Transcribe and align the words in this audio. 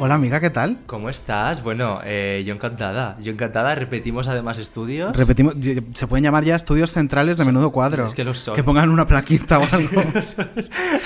Hola 0.00 0.14
amiga, 0.14 0.38
¿qué 0.38 0.50
tal? 0.50 0.78
¿Cómo 0.86 1.10
estás? 1.10 1.64
Bueno, 1.64 2.00
eh, 2.04 2.44
yo 2.46 2.54
encantada. 2.54 3.18
Yo 3.20 3.32
encantada. 3.32 3.74
Repetimos 3.74 4.28
además 4.28 4.56
estudios. 4.58 5.16
Repetimos, 5.16 5.56
se 5.58 6.06
pueden 6.06 6.22
llamar 6.22 6.44
ya 6.44 6.54
estudios 6.54 6.92
centrales 6.92 7.36
de 7.36 7.44
menudo 7.44 7.72
cuadro. 7.72 8.06
Es 8.06 8.14
que 8.14 8.22
los 8.22 8.38
son. 8.38 8.54
Que 8.54 8.62
pongan 8.62 8.90
una 8.90 9.08
plaquita 9.08 9.58
o 9.58 9.62
algo. 9.72 10.02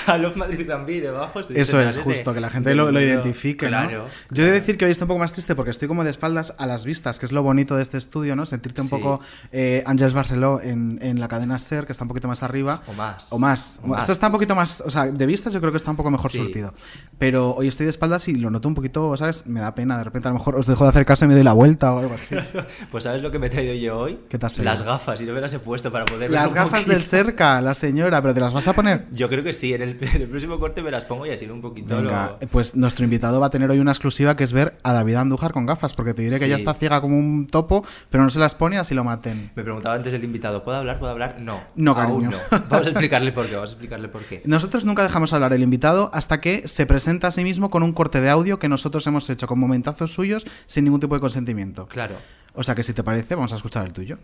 a 0.05 0.17
los 0.19 0.35
Madrid 0.35 0.67
Gran 0.67 0.85
debajo. 0.85 1.39
Eso 1.39 1.81
es, 1.81 1.97
justo, 1.97 2.35
que 2.35 2.39
la 2.39 2.51
gente 2.51 2.75
lo, 2.75 2.91
identifique. 3.01 3.65
Claro. 3.67 4.03
¿no? 4.03 4.05
Yo 4.29 4.43
he 4.43 4.45
de 4.45 4.51
decir 4.51 4.77
que 4.77 4.85
hoy 4.85 4.91
estoy 4.91 5.05
un 5.05 5.07
poco 5.07 5.19
más 5.21 5.33
triste 5.33 5.55
porque 5.55 5.71
estoy 5.71 5.87
como 5.87 6.03
de 6.03 6.11
espaldas 6.11 6.53
a 6.59 6.67
las 6.67 6.85
vistas, 6.85 7.17
que 7.17 7.25
es 7.25 7.31
lo 7.31 7.41
bonito 7.41 7.75
de 7.75 7.81
este 7.81 7.97
estudio, 7.97 8.35
¿no? 8.35 8.45
Sentirte 8.45 8.81
un 8.81 8.89
poco 8.89 9.19
eh, 9.51 9.81
Ángels 9.87 10.13
Barceló 10.13 10.61
en, 10.61 10.99
en, 11.01 11.19
la 11.19 11.27
cadena 11.27 11.57
SER, 11.57 11.87
que 11.87 11.93
está 11.93 12.03
un 12.03 12.09
poquito 12.09 12.27
más 12.27 12.43
arriba. 12.43 12.83
O 12.85 12.93
más. 12.93 13.29
O 13.31 13.39
más. 13.39 13.79
Esto 13.97 14.11
está 14.11 14.27
un 14.27 14.33
poquito 14.33 14.53
más, 14.53 14.81
o 14.81 14.91
sea, 14.91 15.07
de 15.07 15.25
vistas 15.25 15.51
yo 15.51 15.59
creo 15.59 15.71
que 15.71 15.77
está 15.77 15.89
un 15.89 15.97
poco 15.97 16.11
mejor 16.11 16.29
surtido. 16.29 16.75
Pero 17.17 17.55
hoy 17.55 17.67
estoy 17.67 17.85
de 17.85 17.89
espaldas 17.89 18.27
y 18.27 18.35
lo 18.35 18.51
noto 18.51 18.67
un 18.67 18.75
poquito 18.75 18.82
poquito, 18.83 19.15
¿sabes? 19.15 19.47
Me 19.47 19.61
da 19.61 19.73
pena. 19.73 19.97
De 19.97 20.03
repente 20.03 20.27
a 20.27 20.31
lo 20.31 20.37
mejor 20.37 20.55
os 20.55 20.67
dejo 20.67 20.83
de 20.83 20.89
hacer 20.89 21.05
caso 21.05 21.23
y 21.23 21.29
me 21.29 21.35
doy 21.35 21.43
la 21.43 21.53
vuelta 21.53 21.93
o 21.93 21.99
algo 21.99 22.15
así. 22.15 22.35
pues 22.91 23.05
¿sabes 23.05 23.21
lo 23.21 23.31
que 23.31 23.39
me 23.39 23.47
he 23.47 23.49
traído 23.49 23.73
yo 23.73 23.97
hoy? 23.97 24.19
¿Qué 24.29 24.37
te 24.37 24.45
has 24.45 24.57
Las 24.59 24.81
gafas, 24.81 25.21
y 25.21 25.25
no 25.25 25.33
me 25.33 25.39
las 25.41 25.53
he 25.53 25.59
puesto 25.59 25.91
para 25.91 26.05
poder 26.05 26.29
Las 26.29 26.53
gafas 26.53 26.85
del 26.85 27.01
cerca, 27.03 27.61
la 27.61 27.73
señora, 27.73 28.21
¿pero 28.21 28.33
te 28.33 28.41
las 28.41 28.53
vas 28.53 28.67
a 28.67 28.73
poner? 28.73 29.05
Yo 29.11 29.29
creo 29.29 29.43
que 29.43 29.53
sí. 29.53 29.73
En 29.73 29.81
el, 29.81 29.95
próximo 29.95 30.59
corte 30.59 30.81
me 30.81 30.91
las 30.91 31.05
pongo 31.05 31.25
y 31.25 31.31
así 31.31 31.45
un 31.45 31.61
poquito 31.61 31.95
Venga, 31.95 32.37
pues 32.51 32.75
nuestro 32.75 33.05
invitado 33.05 33.39
va 33.39 33.47
a 33.47 33.49
tener 33.49 33.69
hoy 33.69 33.79
una 33.79 33.91
exclusiva 33.91 34.35
que 34.35 34.43
es 34.43 34.51
ver 34.51 34.77
a 34.83 34.93
David 34.93 35.15
Andújar 35.15 35.53
con 35.53 35.65
gafas, 35.65 35.93
porque 35.93 36.13
te 36.13 36.21
diré 36.21 36.39
que 36.39 36.45
ella 36.45 36.55
está 36.57 36.73
ciega 36.73 36.99
como 36.99 37.17
un 37.17 37.47
topo, 37.47 37.85
pero 38.09 38.23
no 38.23 38.29
se 38.29 38.39
las 38.39 38.55
pone 38.55 38.77
así 38.77 38.93
lo 38.93 39.03
maten. 39.03 39.51
Me 39.55 39.63
preguntaba 39.63 39.95
antes 39.95 40.13
el 40.13 40.23
invitado, 40.23 40.63
¿puedo 40.63 40.77
hablar? 40.77 40.99
¿Puedo 40.99 41.11
hablar? 41.11 41.37
No. 41.39 41.59
No, 41.75 41.95
cariño. 41.95 42.31
No. 42.31 42.37
Vamos 42.69 42.87
a 42.87 42.89
explicarle 42.89 43.31
por 43.31 43.45
qué, 43.45 43.55
vamos 43.55 43.69
a 43.69 43.73
explicarle 43.73 44.07
por 44.09 44.23
qué. 44.23 44.41
Nosotros 44.45 44.85
nunca 44.85 45.03
dejamos 45.03 45.31
hablar 45.33 45.53
el 45.53 45.61
invitado 45.61 46.09
hasta 46.13 46.41
que 46.41 46.67
se 46.67 46.85
presenta 46.85 47.27
a 47.27 47.31
sí 47.31 47.43
mismo 47.43 47.69
con 47.69 47.83
un 47.83 47.93
corte 47.93 48.21
de 48.21 48.29
audio 48.29 48.59
que 48.59 48.69
nosotros 48.73 49.05
hemos 49.07 49.29
hecho 49.29 49.47
con 49.47 49.59
momentazos 49.59 50.13
suyos 50.13 50.45
sin 50.65 50.83
ningún 50.83 50.99
tipo 50.99 51.15
de 51.15 51.21
consentimiento. 51.21 51.87
Claro. 51.87 52.15
O 52.55 52.63
sea 52.63 52.75
que 52.75 52.83
si 52.83 52.93
te 52.93 53.03
parece, 53.03 53.35
vamos 53.35 53.53
a 53.53 53.55
escuchar 53.55 53.85
el 53.85 53.93
tuyo. 53.93 54.17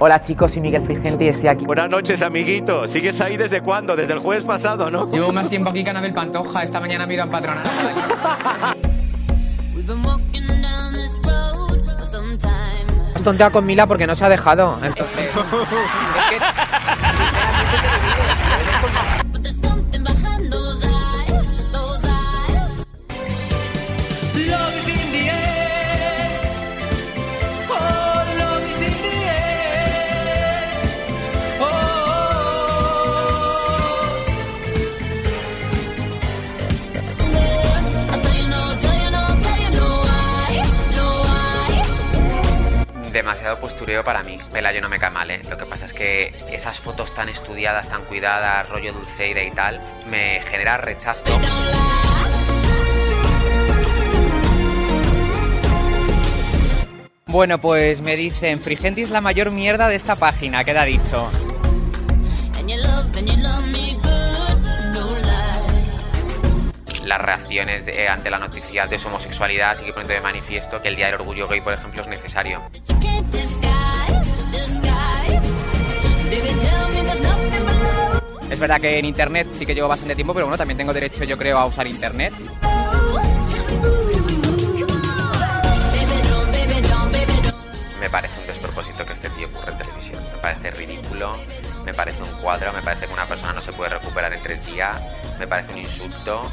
Hola 0.00 0.20
chicos, 0.20 0.52
soy 0.52 0.60
Miguel 0.60 0.84
Frigente 0.84 1.24
y 1.24 1.28
estoy 1.28 1.48
aquí. 1.48 1.64
Buenas 1.64 1.88
noches, 1.88 2.20
amiguito. 2.20 2.86
¿Sigues 2.86 3.18
ahí 3.22 3.38
desde 3.38 3.62
cuándo? 3.62 3.96
Desde 3.96 4.12
el 4.12 4.18
jueves 4.18 4.44
pasado, 4.44 4.90
¿no? 4.90 5.10
Llevo 5.10 5.32
más 5.32 5.48
tiempo 5.48 5.70
aquí 5.70 5.82
que 5.82 5.88
Anabel 5.88 6.12
Pantoja. 6.12 6.62
Esta 6.62 6.78
mañana 6.78 7.06
me 7.06 7.14
he 7.14 7.16
ido 7.16 7.24
a 7.24 7.30
tonteado 13.24 13.52
con 13.52 13.66
Mila 13.66 13.86
porque 13.86 14.06
no 14.06 14.14
se 14.14 14.24
ha 14.24 14.28
dejado. 14.28 14.78
Entonces... 14.82 15.30
demasiado 43.24 43.58
postureo 43.58 44.04
para 44.04 44.22
mí. 44.22 44.38
Pelayo 44.52 44.82
no 44.82 44.90
me 44.90 44.98
cae 44.98 45.10
mal, 45.10 45.30
¿eh? 45.30 45.40
Lo 45.48 45.56
que 45.56 45.64
pasa 45.64 45.86
es 45.86 45.94
que 45.94 46.34
esas 46.52 46.78
fotos 46.78 47.14
tan 47.14 47.30
estudiadas, 47.30 47.88
tan 47.88 48.04
cuidadas, 48.04 48.68
rollo 48.68 48.92
Dulceida 48.92 49.42
y 49.42 49.50
tal, 49.50 49.80
me 50.10 50.42
genera 50.42 50.76
rechazo. 50.76 51.40
Bueno, 57.24 57.58
pues 57.58 58.02
me 58.02 58.14
dicen, 58.14 58.60
Frigenti 58.60 59.02
es 59.02 59.10
la 59.10 59.22
mayor 59.22 59.50
mierda 59.50 59.88
de 59.88 59.96
esta 59.96 60.16
página, 60.16 60.62
queda 60.62 60.84
dicho. 60.84 61.30
Las 67.04 67.20
reacciones 67.20 67.86
ante 68.08 68.30
la 68.30 68.38
noticia 68.38 68.86
de 68.86 68.98
su 68.98 69.08
homosexualidad 69.08 69.74
sigue 69.74 69.92
poniendo 69.92 70.14
de 70.14 70.20
manifiesto 70.20 70.80
que 70.80 70.88
el 70.88 70.96
Día 70.96 71.06
del 71.06 71.16
Orgullo 71.16 71.48
Gay, 71.48 71.60
por 71.60 71.74
ejemplo, 71.74 72.02
es 72.02 72.08
necesario. 72.08 72.62
Es 78.50 78.58
verdad 78.58 78.80
que 78.80 78.98
en 78.98 79.04
Internet 79.04 79.48
sí 79.50 79.66
que 79.66 79.74
llevo 79.74 79.88
bastante 79.88 80.14
tiempo, 80.14 80.32
pero 80.32 80.46
bueno, 80.46 80.56
también 80.56 80.78
tengo 80.78 80.92
derecho, 80.92 81.24
yo 81.24 81.36
creo, 81.36 81.58
a 81.58 81.66
usar 81.66 81.86
Internet. 81.86 82.32
Me 88.00 88.10
parece 88.10 88.40
un 88.40 88.46
despropósito 88.46 89.04
que 89.06 89.14
este 89.14 89.30
tío 89.30 89.48
ocurra 89.48 89.72
en 89.72 89.78
televisión. 89.78 90.22
Me 90.32 90.38
parece 90.38 90.70
ridículo, 90.70 91.32
me 91.84 91.94
parece 91.94 92.22
un 92.22 92.30
cuadro, 92.40 92.72
me 92.72 92.82
parece 92.82 93.06
que 93.06 93.12
una 93.12 93.26
persona 93.26 93.52
no 93.54 93.60
se 93.60 93.72
puede 93.72 93.90
recuperar 93.90 94.32
en 94.32 94.42
tres 94.42 94.64
días, 94.66 94.98
me 95.38 95.46
parece 95.46 95.72
un 95.72 95.78
insulto, 95.78 96.50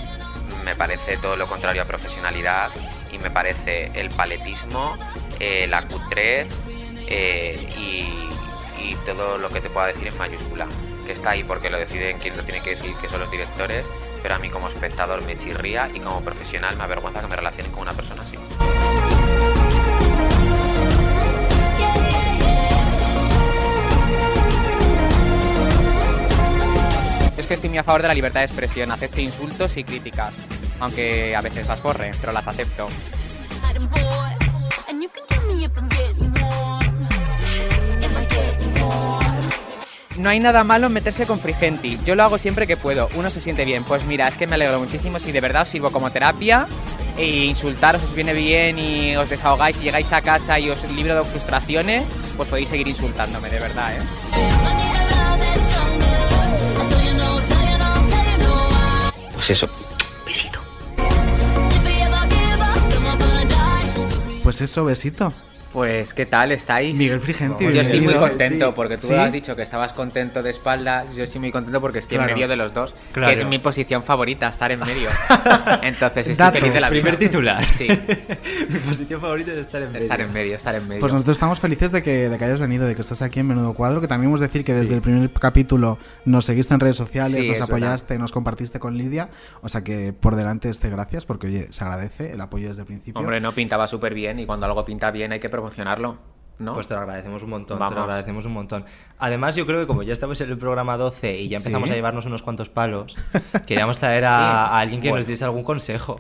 me 0.64 0.76
parece 0.76 1.18
todo 1.18 1.36
lo 1.36 1.48
contrario 1.48 1.82
a 1.82 1.86
profesionalidad 1.86 2.70
y 3.12 3.18
me 3.18 3.30
parece 3.30 3.92
el 3.94 4.10
paletismo, 4.10 4.96
eh, 5.40 5.68
la 5.68 5.88
cutrez 5.88 6.48
eh, 7.08 7.70
y, 7.78 8.28
todo 9.06 9.40
lo 9.40 9.50
que 9.50 9.62
te 9.62 9.70
pueda 9.70 9.88
decir 9.88 10.08
en 10.08 10.16
mayúscula. 10.18 10.68
Que 11.08 11.14
está 11.14 11.32
ahí 11.32 11.44
porque 11.44 11.72
lo 11.72 11.78
deciden 11.80 12.20
quien 12.20 12.38
lo 12.38 12.44
tiene 12.44 12.62
que 12.62 12.76
decir, 12.76 12.94
que 13.02 13.08
son 13.08 13.20
los 13.20 13.32
directores, 13.32 13.88
pero 14.22 14.36
a 14.36 14.38
mí 14.40 14.50
como 14.50 14.68
espectador 14.68 15.24
me 15.24 15.36
chirría 15.36 15.90
y 15.92 16.00
como 16.00 16.22
profesional 16.22 16.78
me 16.78 16.84
avergüenza 16.84 17.22
que 17.22 17.28
me 17.28 17.36
relacionen 17.36 17.72
con 17.72 17.82
una 17.82 17.94
persona 17.94 18.22
así. 18.22 18.38
Que 27.52 27.56
estoy 27.56 27.70
muy 27.70 27.80
a 27.80 27.84
favor 27.84 28.02
de 28.02 28.08
la 28.08 28.14
libertad 28.14 28.40
de 28.40 28.46
expresión, 28.46 28.92
acepto 28.92 29.20
insultos 29.20 29.76
y 29.76 29.84
críticas, 29.84 30.34
aunque 30.80 31.36
a 31.36 31.42
veces 31.42 31.68
las 31.68 31.82
corre, 31.82 32.12
pero 32.22 32.32
las 32.32 32.48
acepto. 32.48 32.88
No 40.16 40.30
hay 40.30 40.40
nada 40.40 40.64
malo 40.64 40.88
en 40.88 40.94
meterse 40.94 41.26
con 41.26 41.40
Frigenti. 41.40 42.00
Yo 42.06 42.16
lo 42.16 42.24
hago 42.24 42.38
siempre 42.38 42.68
que 42.68 42.78
puedo. 42.78 43.10
Uno 43.16 43.30
se 43.30 43.42
siente 43.42 43.66
bien. 43.66 43.84
Pues 43.84 44.06
mira, 44.06 44.30
es 44.30 44.38
que 44.38 44.48
me 44.48 44.56
alegro 44.56 44.80
muchísimo 44.80 45.20
si 45.20 45.34
de 45.34 45.42
verdad 45.42 45.64
os 45.64 45.68
sirvo 45.68 45.92
como 45.92 46.10
terapia 46.10 46.68
e 47.18 47.44
insultaros 47.44 48.02
os 48.02 48.16
viene 48.16 48.34
bien 48.34 48.80
y 48.80 49.18
os 49.18 49.30
desahogáis 49.30 49.78
y 49.82 49.84
llegáis 49.84 50.14
a 50.14 50.22
casa 50.22 50.58
y 50.58 50.70
os 50.70 50.90
libro 50.94 51.16
de 51.16 51.26
frustraciones, 51.26 52.06
pues 52.38 52.48
podéis 52.48 52.70
seguir 52.70 52.88
insultándome, 52.88 53.50
de 53.50 53.60
verdad, 53.60 53.94
¿eh? 53.98 54.51
Pues 59.42 59.50
eso, 59.50 59.68
besito. 60.24 60.60
Pues 64.44 64.62
eso, 64.62 64.86
besito. 64.86 65.34
Pues, 65.74 66.14
¿qué 66.14 66.26
tal 66.26 66.52
estáis? 66.52 66.94
Miguel 66.96 67.22
Frigenti, 67.22 67.64
Yo 67.72 67.82
estoy 67.82 68.02
muy 68.02 68.14
contento 68.16 68.74
porque 68.74 68.98
tú 68.98 69.08
¿Sí? 69.08 69.14
has 69.14 69.32
dicho 69.32 69.56
que 69.56 69.62
estabas 69.62 69.94
contento 69.94 70.44
de 70.44 70.50
espaldas. 70.50 71.16
Yo 71.16 71.24
estoy 71.24 71.40
muy 71.40 71.52
contento 71.54 71.80
porque 71.80 72.00
estoy 72.00 72.18
Claro. 72.18 72.32
en 72.32 72.36
medio 72.36 72.48
de 72.50 72.58
los 72.58 72.74
dos, 72.74 72.94
Claro. 73.14 73.34
que 73.34 73.40
es 73.42 73.48
mi 73.48 73.58
posición 73.60 74.04
favorita, 74.04 74.50
estar 74.50 74.70
en 74.74 74.80
medio. 74.82 75.08
Entonces 75.82 76.28
estoy 76.28 76.36
Dato. 76.46 76.60
feliz 76.60 76.74
de 76.74 76.82
la 76.82 76.90
vida. 76.90 77.02
Primer 77.02 77.18
titular. 77.20 77.64
Sí, 77.64 77.88
Mi 78.70 78.80
posición 78.80 79.22
favorita 79.22 79.54
es 79.54 79.60
estar 79.60 79.82
en 79.82 79.92
medio. 79.94 80.02
estar 80.04 80.20
en 80.22 80.34
medio, 80.34 80.56
estar 80.58 80.76
en 80.76 80.88
medio. 80.90 81.00
Pues 81.00 81.14
nosotros 81.14 81.38
estamos 81.38 81.60
felices 81.62 81.94
de 81.94 82.04
que, 82.04 82.28
de 82.28 82.38
que 82.38 82.44
hayas 82.46 82.60
venido, 82.60 82.86
de 82.86 82.94
que 82.96 83.02
estés 83.02 83.22
aquí 83.22 83.40
en 83.40 83.48
Menudo 83.48 83.74
Cuadro, 83.74 84.02
que 84.02 84.08
también 84.08 84.28
hemos 84.30 84.42
decir 84.42 84.66
que 84.66 84.74
desde 84.74 84.94
el 84.96 85.02
primer 85.02 85.32
capítulo 85.32 85.98
nos 86.26 86.44
seguiste 86.46 86.74
en 86.74 86.82
redes 86.82 86.98
sociales, 86.98 87.44
Sí, 87.46 87.50
nos 87.50 87.62
apoyaste, 87.62 88.18
nos 88.20 88.34
compartiste 88.34 88.80
con 88.80 88.98
Lidia, 88.98 89.30
o 89.62 89.70
sea 89.70 89.84
que 89.86 90.12
por 90.12 90.36
delante 90.36 90.70
este 90.70 90.90
gracias, 90.90 91.26
porque 91.26 91.48
oye, 91.48 91.68
se 91.70 91.84
agradece 91.86 92.32
el 92.34 92.42
apoyo 92.42 92.68
desde 92.68 92.82
el 92.82 92.88
principio. 92.88 93.20
Hombre, 93.22 93.40
no 93.40 93.54
pintaba 93.54 93.88
súper 93.88 94.14
bien 94.14 94.38
y 94.40 94.46
cuando 94.46 94.66
algo 94.66 94.84
pinta 94.84 95.12
bien 95.12 95.32
hay 95.32 95.40
que 95.40 95.50
promocionarlo, 95.62 96.18
¿no? 96.60 96.74
Pues 96.74 96.88
te 96.88 96.94
lo 96.94 97.02
agradecemos 97.02 97.44
un 97.44 97.50
montón, 97.52 97.80
te 97.88 97.94
lo 97.96 98.02
agradecemos 98.02 98.46
un 98.46 98.54
montón. 98.54 98.86
Además, 99.20 99.56
yo 99.56 99.66
creo 99.66 99.80
que 99.80 99.88
como 99.88 100.04
ya 100.04 100.14
estamos 100.14 100.40
en 100.42 100.50
el 100.50 100.58
programa 100.58 100.98
12 100.98 101.38
y 101.40 101.48
ya 101.48 101.58
empezamos 101.58 101.88
Sí. 101.90 101.94
a 101.94 101.96
llevarnos 101.96 102.26
unos 102.26 102.42
cuantos 102.44 102.70
palos, 102.70 103.16
queríamos 103.68 104.00
traer 104.00 104.26
a, 104.26 104.30
Sí. 104.30 104.44
a 104.44 104.80
alguien 104.80 105.02
que 105.02 105.10
Bueno. 105.10 105.20
nos 105.20 105.28
diese 105.28 105.46
algún 105.46 105.64
consejo. 105.64 106.20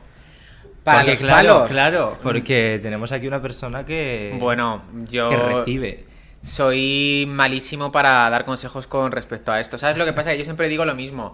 Para 0.84 1.00
Porque, 1.00 1.12
los 1.12 1.20
claro, 1.22 1.54
palos. 1.54 1.72
claro, 1.72 2.18
porque 2.24 2.80
tenemos 2.82 3.12
aquí 3.12 3.28
una 3.28 3.40
persona 3.42 3.86
que, 3.86 4.36
Bueno, 4.40 4.82
yo 5.10 5.30
que 5.30 5.38
recibe. 5.38 6.06
soy 6.42 7.26
malísimo 7.28 7.92
para 7.92 8.28
dar 8.32 8.46
consejos 8.46 8.88
con 8.88 9.12
respecto 9.12 9.52
a 9.52 9.60
esto. 9.60 9.78
¿Sabes 9.78 9.98
lo 10.00 10.06
que 10.06 10.14
pasa? 10.14 10.32
Que 10.32 10.40
yo 10.40 10.44
siempre 10.44 10.70
digo 10.70 10.84
lo 10.86 10.96
mismo. 10.96 11.34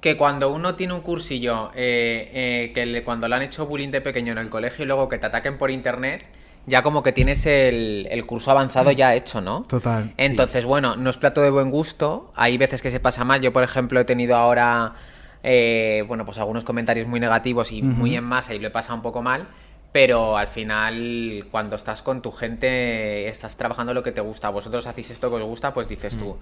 Que 0.00 0.16
cuando 0.16 0.50
uno 0.50 0.74
tiene 0.74 0.92
un 0.94 1.02
cursillo, 1.02 1.70
eh, 1.74 2.30
eh, 2.32 2.72
que 2.74 2.84
le- 2.86 3.04
cuando 3.04 3.28
le 3.28 3.36
han 3.36 3.42
hecho 3.42 3.66
bullying 3.66 3.90
de 3.90 4.00
pequeño 4.00 4.32
en 4.32 4.38
el 4.38 4.48
colegio 4.48 4.84
y 4.84 4.88
luego 4.88 5.06
que 5.06 5.18
te 5.18 5.26
ataquen 5.26 5.56
por 5.56 5.70
internet, 5.70 6.26
ya 6.66 6.82
como 6.82 7.02
que 7.02 7.12
tienes 7.12 7.46
el, 7.46 8.06
el 8.10 8.26
curso 8.26 8.50
avanzado 8.50 8.90
ya 8.92 9.14
hecho, 9.14 9.40
¿no? 9.40 9.62
Total. 9.62 10.12
Entonces, 10.16 10.64
bueno, 10.64 10.96
no 10.96 11.10
es 11.10 11.16
plato 11.16 11.40
de 11.40 11.50
buen 11.50 11.70
gusto. 11.70 12.32
Hay 12.36 12.58
veces 12.58 12.82
que 12.82 12.90
se 12.90 13.00
pasa 13.00 13.24
mal. 13.24 13.40
Yo, 13.40 13.52
por 13.52 13.62
ejemplo, 13.62 14.00
he 14.00 14.04
tenido 14.04 14.36
ahora, 14.36 14.94
eh, 15.42 16.04
bueno, 16.06 16.24
pues 16.24 16.38
algunos 16.38 16.64
comentarios 16.64 17.08
muy 17.08 17.20
negativos 17.20 17.72
y 17.72 17.82
muy 17.82 18.16
en 18.16 18.24
masa 18.24 18.54
y 18.54 18.58
lo 18.58 18.68
he 18.68 18.70
pasado 18.70 18.96
un 18.96 19.02
poco 19.02 19.22
mal. 19.22 19.48
Pero 19.92 20.36
al 20.36 20.46
final, 20.46 21.46
cuando 21.50 21.74
estás 21.74 22.02
con 22.02 22.22
tu 22.22 22.30
gente, 22.30 23.28
estás 23.28 23.56
trabajando 23.56 23.92
lo 23.92 24.02
que 24.02 24.12
te 24.12 24.20
gusta. 24.20 24.48
Vosotros 24.50 24.86
hacéis 24.86 25.10
esto 25.10 25.30
que 25.30 25.36
os 25.36 25.42
gusta, 25.42 25.74
pues 25.74 25.88
dices 25.88 26.16
tú, 26.16 26.36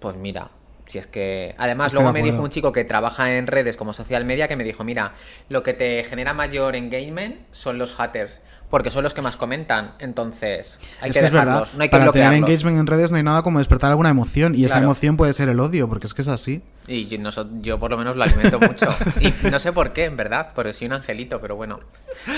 pues 0.00 0.16
mira. 0.16 0.48
Si 0.88 0.98
es 0.98 1.06
que. 1.06 1.54
Además, 1.58 1.88
Estoy 1.88 2.02
luego 2.02 2.12
me 2.14 2.22
dijo 2.22 2.42
un 2.42 2.48
chico 2.50 2.72
que 2.72 2.84
trabaja 2.84 3.36
en 3.36 3.46
redes 3.46 3.76
como 3.76 3.92
social 3.92 4.24
media 4.24 4.48
que 4.48 4.56
me 4.56 4.64
dijo: 4.64 4.84
Mira, 4.84 5.12
lo 5.48 5.62
que 5.62 5.74
te 5.74 6.02
genera 6.04 6.34
mayor 6.34 6.74
engagement 6.76 7.36
son 7.52 7.78
los 7.78 7.94
haters, 7.94 8.40
porque 8.70 8.90
son 8.90 9.04
los 9.04 9.12
que 9.12 9.20
más 9.22 9.36
comentan. 9.36 9.92
Entonces, 9.98 10.78
hay 11.00 11.10
es 11.10 11.16
que 11.16 11.20
que 11.20 11.26
es 11.26 11.32
verdad, 11.32 11.46
dejarlos, 11.46 11.74
no 11.74 11.82
hay 11.82 11.88
que 11.90 11.96
para 11.98 12.10
tener 12.10 12.32
engagement 12.32 12.78
en 12.78 12.86
redes 12.86 13.10
no 13.10 13.18
hay 13.18 13.22
nada 13.22 13.42
como 13.42 13.58
despertar 13.58 13.90
alguna 13.90 14.08
emoción, 14.08 14.54
y 14.54 14.64
esa 14.64 14.78
emoción 14.78 15.16
puede 15.16 15.32
ser 15.34 15.50
el 15.50 15.60
odio, 15.60 15.88
porque 15.88 16.06
es 16.06 16.14
que 16.14 16.22
es 16.22 16.28
así. 16.28 16.62
Y 16.88 17.04
yo, 17.06 17.18
no 17.18 17.30
so- 17.30 17.46
yo 17.60 17.78
por 17.78 17.90
lo 17.90 17.98
menos 17.98 18.16
lo 18.16 18.22
alimento 18.24 18.58
mucho. 18.60 18.88
Y 19.20 19.32
no 19.50 19.58
sé 19.58 19.72
por 19.72 19.92
qué, 19.92 20.06
en 20.06 20.16
verdad, 20.16 20.48
porque 20.54 20.72
soy 20.72 20.86
un 20.86 20.94
angelito, 20.94 21.40
pero 21.40 21.54
bueno. 21.54 21.80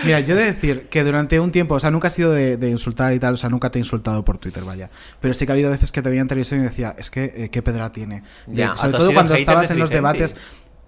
Mira, 0.04 0.20
yo 0.20 0.34
he 0.34 0.38
de 0.38 0.44
decir 0.46 0.88
que 0.90 1.04
durante 1.04 1.38
un 1.38 1.52
tiempo, 1.52 1.76
o 1.76 1.80
sea, 1.80 1.90
nunca 1.90 2.08
ha 2.08 2.10
sido 2.10 2.32
de, 2.32 2.56
de 2.56 2.68
insultar 2.68 3.12
y 3.12 3.18
tal, 3.20 3.34
o 3.34 3.36
sea, 3.36 3.48
nunca 3.48 3.70
te 3.70 3.78
he 3.78 3.80
insultado 3.80 4.24
por 4.24 4.38
Twitter, 4.38 4.64
vaya. 4.64 4.90
Pero 5.20 5.32
sí 5.34 5.46
que 5.46 5.52
ha 5.52 5.54
habido 5.54 5.70
veces 5.70 5.92
que 5.92 6.02
te 6.02 6.08
veía 6.10 6.20
en 6.22 6.28
televisión 6.28 6.60
y 6.60 6.64
decía, 6.64 6.94
es 6.98 7.10
que, 7.10 7.32
eh, 7.36 7.48
¿qué 7.50 7.62
pedra 7.62 7.92
tiene? 7.92 8.22
De- 8.46 8.56
Ya. 8.56 8.74
Sobre 8.74 8.92
todo 8.92 9.12
cuando 9.14 9.34
estabas 9.34 9.70
en 9.70 9.78
los 9.78 9.90
debates. 9.96 10.34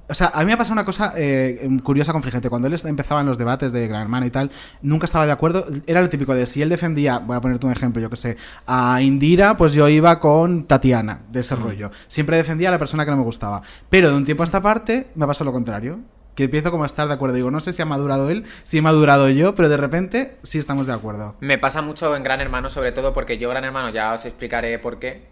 O 0.08 0.14
sea, 0.14 0.30
a 0.34 0.40
mí 0.40 0.46
me 0.46 0.52
ha 0.52 0.58
pasado 0.58 0.74
una 0.74 0.84
cosa 0.84 1.14
eh, 1.16 1.68
curiosa 1.82 2.12
con 2.12 2.22
Frigente. 2.22 2.50
Cuando 2.50 2.68
él 2.68 2.78
empezaba 2.84 3.20
en 3.20 3.26
los 3.26 3.38
debates 3.38 3.72
de 3.72 3.86
Gran 3.88 4.02
Hermano 4.02 4.26
y 4.26 4.30
tal, 4.30 4.50
nunca 4.82 5.06
estaba 5.06 5.26
de 5.26 5.32
acuerdo. 5.32 5.66
Era 5.86 6.02
lo 6.02 6.08
típico 6.08 6.34
de 6.34 6.44
si 6.44 6.60
él 6.60 6.68
defendía, 6.68 7.18
voy 7.18 7.36
a 7.36 7.40
ponerte 7.40 7.66
un 7.66 7.72
ejemplo, 7.72 8.02
yo 8.02 8.10
que 8.10 8.16
sé, 8.16 8.36
a 8.66 9.00
Indira, 9.00 9.56
pues 9.56 9.72
yo 9.72 9.88
iba 9.88 10.18
con 10.20 10.64
Tatiana, 10.64 11.22
de 11.30 11.40
ese 11.40 11.56
rollo. 11.56 11.90
Siempre 12.08 12.36
defendía 12.36 12.68
a 12.68 12.72
la 12.72 12.78
persona 12.78 13.04
que 13.04 13.10
no 13.10 13.16
me 13.16 13.22
gustaba. 13.22 13.62
Pero 13.88 14.10
de 14.10 14.16
un 14.16 14.24
tiempo 14.24 14.42
a 14.42 14.44
esta 14.44 14.60
parte, 14.60 15.08
me 15.14 15.24
ha 15.24 15.28
pasado 15.28 15.46
lo 15.46 15.52
contrario. 15.52 16.00
Que 16.34 16.44
empiezo 16.44 16.70
como 16.70 16.82
a 16.82 16.86
estar 16.86 17.08
de 17.08 17.14
acuerdo. 17.14 17.36
Digo, 17.36 17.50
no 17.50 17.60
sé 17.60 17.72
si 17.72 17.82
ha 17.82 17.86
madurado 17.86 18.30
él, 18.30 18.44
si 18.62 18.78
he 18.78 18.82
madurado 18.82 19.28
yo, 19.28 19.54
pero 19.54 19.68
de 19.68 19.76
repente 19.76 20.36
sí 20.42 20.58
estamos 20.58 20.86
de 20.86 20.94
acuerdo. 20.94 21.36
Me 21.40 21.58
pasa 21.58 21.82
mucho 21.82 22.14
en 22.16 22.22
Gran 22.22 22.40
Hermano, 22.40 22.70
sobre 22.70 22.92
todo 22.92 23.12
porque 23.12 23.36
yo, 23.36 23.50
Gran 23.50 23.64
Hermano, 23.64 23.90
ya 23.90 24.14
os 24.14 24.24
explicaré 24.24 24.78
por 24.78 24.98
qué. 24.98 25.24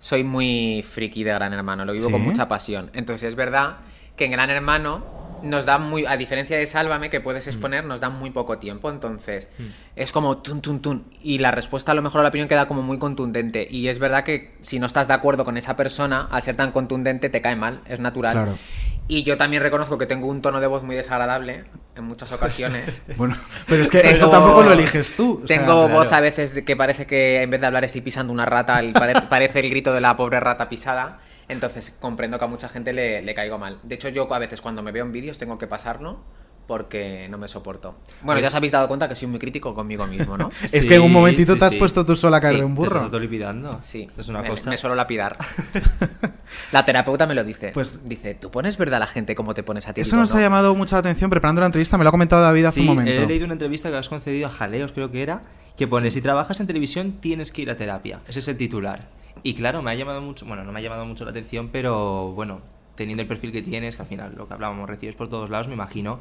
Soy 0.00 0.24
muy 0.24 0.82
friki 0.88 1.22
de 1.22 1.32
Gran 1.32 1.52
Hermano, 1.52 1.84
lo 1.84 1.92
vivo 1.92 2.06
¿Sí? 2.06 2.12
con 2.12 2.22
mucha 2.22 2.48
pasión. 2.48 2.90
Entonces 2.94 3.28
es 3.28 3.34
verdad 3.34 3.76
que 4.18 4.26
en 4.26 4.32
Gran 4.32 4.50
Hermano 4.50 5.16
nos 5.42 5.66
da 5.66 5.78
muy, 5.78 6.04
a 6.04 6.16
diferencia 6.16 6.58
de 6.58 6.66
Sálvame, 6.66 7.10
que 7.10 7.20
puedes 7.20 7.46
exponer, 7.46 7.84
nos 7.84 8.00
da 8.00 8.10
muy 8.10 8.30
poco 8.30 8.58
tiempo. 8.58 8.90
Entonces 8.90 9.48
es 9.94 10.10
como 10.10 10.38
tun, 10.38 10.60
tun, 10.60 10.82
tun. 10.82 11.04
Y 11.22 11.38
la 11.38 11.52
respuesta, 11.52 11.92
a 11.92 11.94
lo 11.94 12.02
mejor, 12.02 12.20
a 12.20 12.22
la 12.24 12.30
opinión 12.30 12.48
queda 12.48 12.66
como 12.66 12.82
muy 12.82 12.98
contundente. 12.98 13.66
Y 13.70 13.86
es 13.88 14.00
verdad 14.00 14.24
que 14.24 14.56
si 14.62 14.80
no 14.80 14.86
estás 14.86 15.06
de 15.06 15.14
acuerdo 15.14 15.44
con 15.44 15.56
esa 15.56 15.76
persona, 15.76 16.26
al 16.30 16.42
ser 16.42 16.56
tan 16.56 16.72
contundente, 16.72 17.30
te 17.30 17.40
cae 17.40 17.54
mal, 17.54 17.82
es 17.86 18.00
natural. 18.00 18.32
Claro. 18.32 18.58
Y 19.06 19.22
yo 19.22 19.38
también 19.38 19.62
reconozco 19.62 19.96
que 19.96 20.04
tengo 20.06 20.26
un 20.26 20.42
tono 20.42 20.60
de 20.60 20.66
voz 20.66 20.82
muy 20.82 20.96
desagradable 20.96 21.64
en 21.96 22.04
muchas 22.04 22.32
ocasiones. 22.32 23.00
Bueno, 23.16 23.36
pero 23.68 23.82
es 23.82 23.90
que 23.90 24.00
Tengo- 24.00 24.12
eso 24.12 24.28
tampoco 24.30 24.64
lo 24.64 24.72
eliges 24.72 25.14
tú. 25.16 25.40
o 25.44 25.46
sea, 25.46 25.56
Tengo 25.56 25.84
claro. 25.86 25.94
voz 26.00 26.12
a 26.12 26.20
veces 26.20 26.62
que 26.66 26.76
parece 26.76 27.06
que 27.06 27.42
en 27.42 27.48
vez 27.50 27.60
de 27.60 27.66
hablar 27.68 27.84
estoy 27.84 28.00
pisando 28.00 28.32
una 28.32 28.44
rata, 28.44 28.80
el- 28.80 28.92
parece 29.30 29.60
el 29.60 29.70
grito 29.70 29.92
de 29.94 30.00
la 30.00 30.16
pobre 30.16 30.40
rata 30.40 30.68
pisada. 30.68 31.20
Entonces 31.48 31.96
comprendo 32.00 32.38
que 32.38 32.44
a 32.44 32.48
mucha 32.48 32.68
gente 32.68 32.92
le, 32.92 33.22
le 33.22 33.34
caigo 33.34 33.58
mal. 33.58 33.80
De 33.82 33.94
hecho, 33.94 34.08
yo 34.08 34.32
a 34.32 34.38
veces 34.38 34.60
cuando 34.60 34.82
me 34.82 34.92
veo 34.92 35.04
en 35.04 35.12
vídeos 35.12 35.38
tengo 35.38 35.58
que 35.58 35.66
pasarlo 35.66 36.20
porque 36.68 37.26
no 37.30 37.38
me 37.38 37.48
soporto. 37.48 37.96
Bueno, 38.22 38.40
ya 38.40 38.46
os 38.48 38.54
habéis 38.54 38.72
dado 38.72 38.86
cuenta 38.86 39.08
que 39.08 39.16
soy 39.16 39.26
muy 39.26 39.40
crítico 39.40 39.74
conmigo 39.74 40.06
mismo, 40.06 40.36
¿no? 40.38 40.50
Es 40.62 40.86
que 40.86 40.94
en 40.94 41.00
un 41.02 41.08
Sí, 41.08 41.12
momentito 41.14 41.54
sí, 41.54 41.58
te 41.58 41.64
has 41.64 41.72
sí. 41.72 41.78
puesto 41.78 42.04
tú 42.04 42.14
sola 42.14 42.36
a 42.36 42.40
caer 42.40 42.54
Sí, 42.54 42.60
de 42.60 42.66
un 42.66 42.74
Te 42.76 42.82
estás 42.82 42.92
burro. 42.94 43.04
autolipidando. 43.06 43.80
Sí, 43.82 44.02
Esto 44.02 44.20
es 44.20 44.28
una 44.28 44.42
me, 44.42 44.50
cosa. 44.50 44.70
me 44.70 44.76
suelo 44.76 44.94
lapidar. 44.94 45.36
La 46.72 46.84
terapeuta 46.84 47.26
me 47.26 47.34
lo 47.34 47.42
dice. 47.44 47.70
Pues- 47.72 48.06
dice, 48.08 48.34
¿tú 48.34 48.50
pones 48.50 48.76
verdad 48.76 48.96
a 48.98 49.00
la 49.00 49.06
gente 49.06 49.34
como 49.34 49.54
te 49.54 49.62
pones 49.62 49.86
a 49.88 49.92
ti? 49.94 50.02
Eso 50.02 50.10
Digo, 50.16 50.20
nos 50.22 50.32
"No". 50.32 50.38
ha 50.38 50.42
llamado 50.42 50.74
mucho 50.74 50.94
la 50.96 51.00
atención 51.00 51.30
preparando 51.30 51.60
la 51.60 51.66
entrevista, 51.66 51.98
me 51.98 52.04
lo 52.04 52.08
ha 52.08 52.12
comentado 52.12 52.42
David 52.42 52.66
hace 52.66 52.76
Sí, 52.76 52.88
un 52.88 52.94
momento. 52.94 53.10
he 53.22 53.26
leído 53.26 53.44
una 53.44 53.54
entrevista 53.54 53.90
que 53.90 53.96
has 53.96 54.08
concedido 54.08 54.46
a 54.46 54.50
Jaleos, 54.50 54.92
creo 54.92 55.10
que 55.10 55.22
era, 55.22 55.42
que 55.76 55.86
pone, 55.86 56.10
si 56.10 56.20
trabajas 56.20 56.60
en 56.60 56.66
televisión 56.66 57.12
tienes 57.20 57.52
que 57.52 57.62
ir 57.62 57.70
a 57.70 57.76
terapia. 57.76 58.20
Ese 58.28 58.40
es 58.40 58.48
el 58.48 58.56
titular. 58.56 59.08
Y 59.42 59.54
claro, 59.54 59.82
me 59.82 59.90
ha 59.90 59.94
llamado 59.94 60.20
mucho, 60.20 60.44
bueno, 60.46 60.64
no 60.64 60.72
me 60.72 60.80
ha 60.80 60.82
llamado 60.82 61.04
mucho 61.06 61.24
la 61.24 61.30
atención, 61.30 61.68
pero 61.72 62.32
bueno, 62.32 62.60
teniendo 62.96 63.22
el 63.22 63.28
perfil 63.28 63.52
que 63.52 63.62
tienes, 63.62 63.94
que 63.96 64.02
al 64.02 64.08
final 64.08 64.34
lo 64.36 64.48
que 64.48 64.54
hablábamos, 64.54 64.88
recibes 64.88 65.14
por 65.14 65.28
todos 65.28 65.50
lados, 65.50 65.68
me 65.68 65.74
imagino 65.74 66.18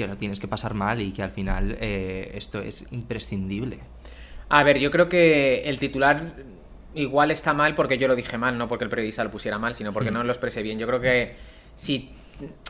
que 0.00 0.06
lo 0.08 0.16
tienes 0.16 0.40
que 0.40 0.48
pasar 0.48 0.72
mal 0.74 1.00
y 1.02 1.12
que 1.12 1.22
al 1.22 1.30
final 1.30 1.76
eh, 1.80 2.32
esto 2.34 2.60
es 2.62 2.86
imprescindible. 2.90 3.80
A 4.48 4.62
ver, 4.62 4.78
yo 4.78 4.90
creo 4.90 5.08
que 5.10 5.62
el 5.64 5.78
titular 5.78 6.34
igual 6.94 7.30
está 7.30 7.52
mal 7.52 7.74
porque 7.74 7.98
yo 7.98 8.08
lo 8.08 8.16
dije 8.16 8.38
mal, 8.38 8.56
no 8.56 8.66
porque 8.66 8.84
el 8.84 8.90
periodista 8.90 9.22
lo 9.22 9.30
pusiera 9.30 9.58
mal, 9.58 9.74
sino 9.74 9.92
porque 9.92 10.10
Hmm. 10.10 10.14
no 10.14 10.24
lo 10.24 10.32
expresé 10.32 10.62
bien. 10.62 10.78
Yo 10.78 10.86
creo 10.86 11.00
que 11.00 11.34
si 11.76 12.10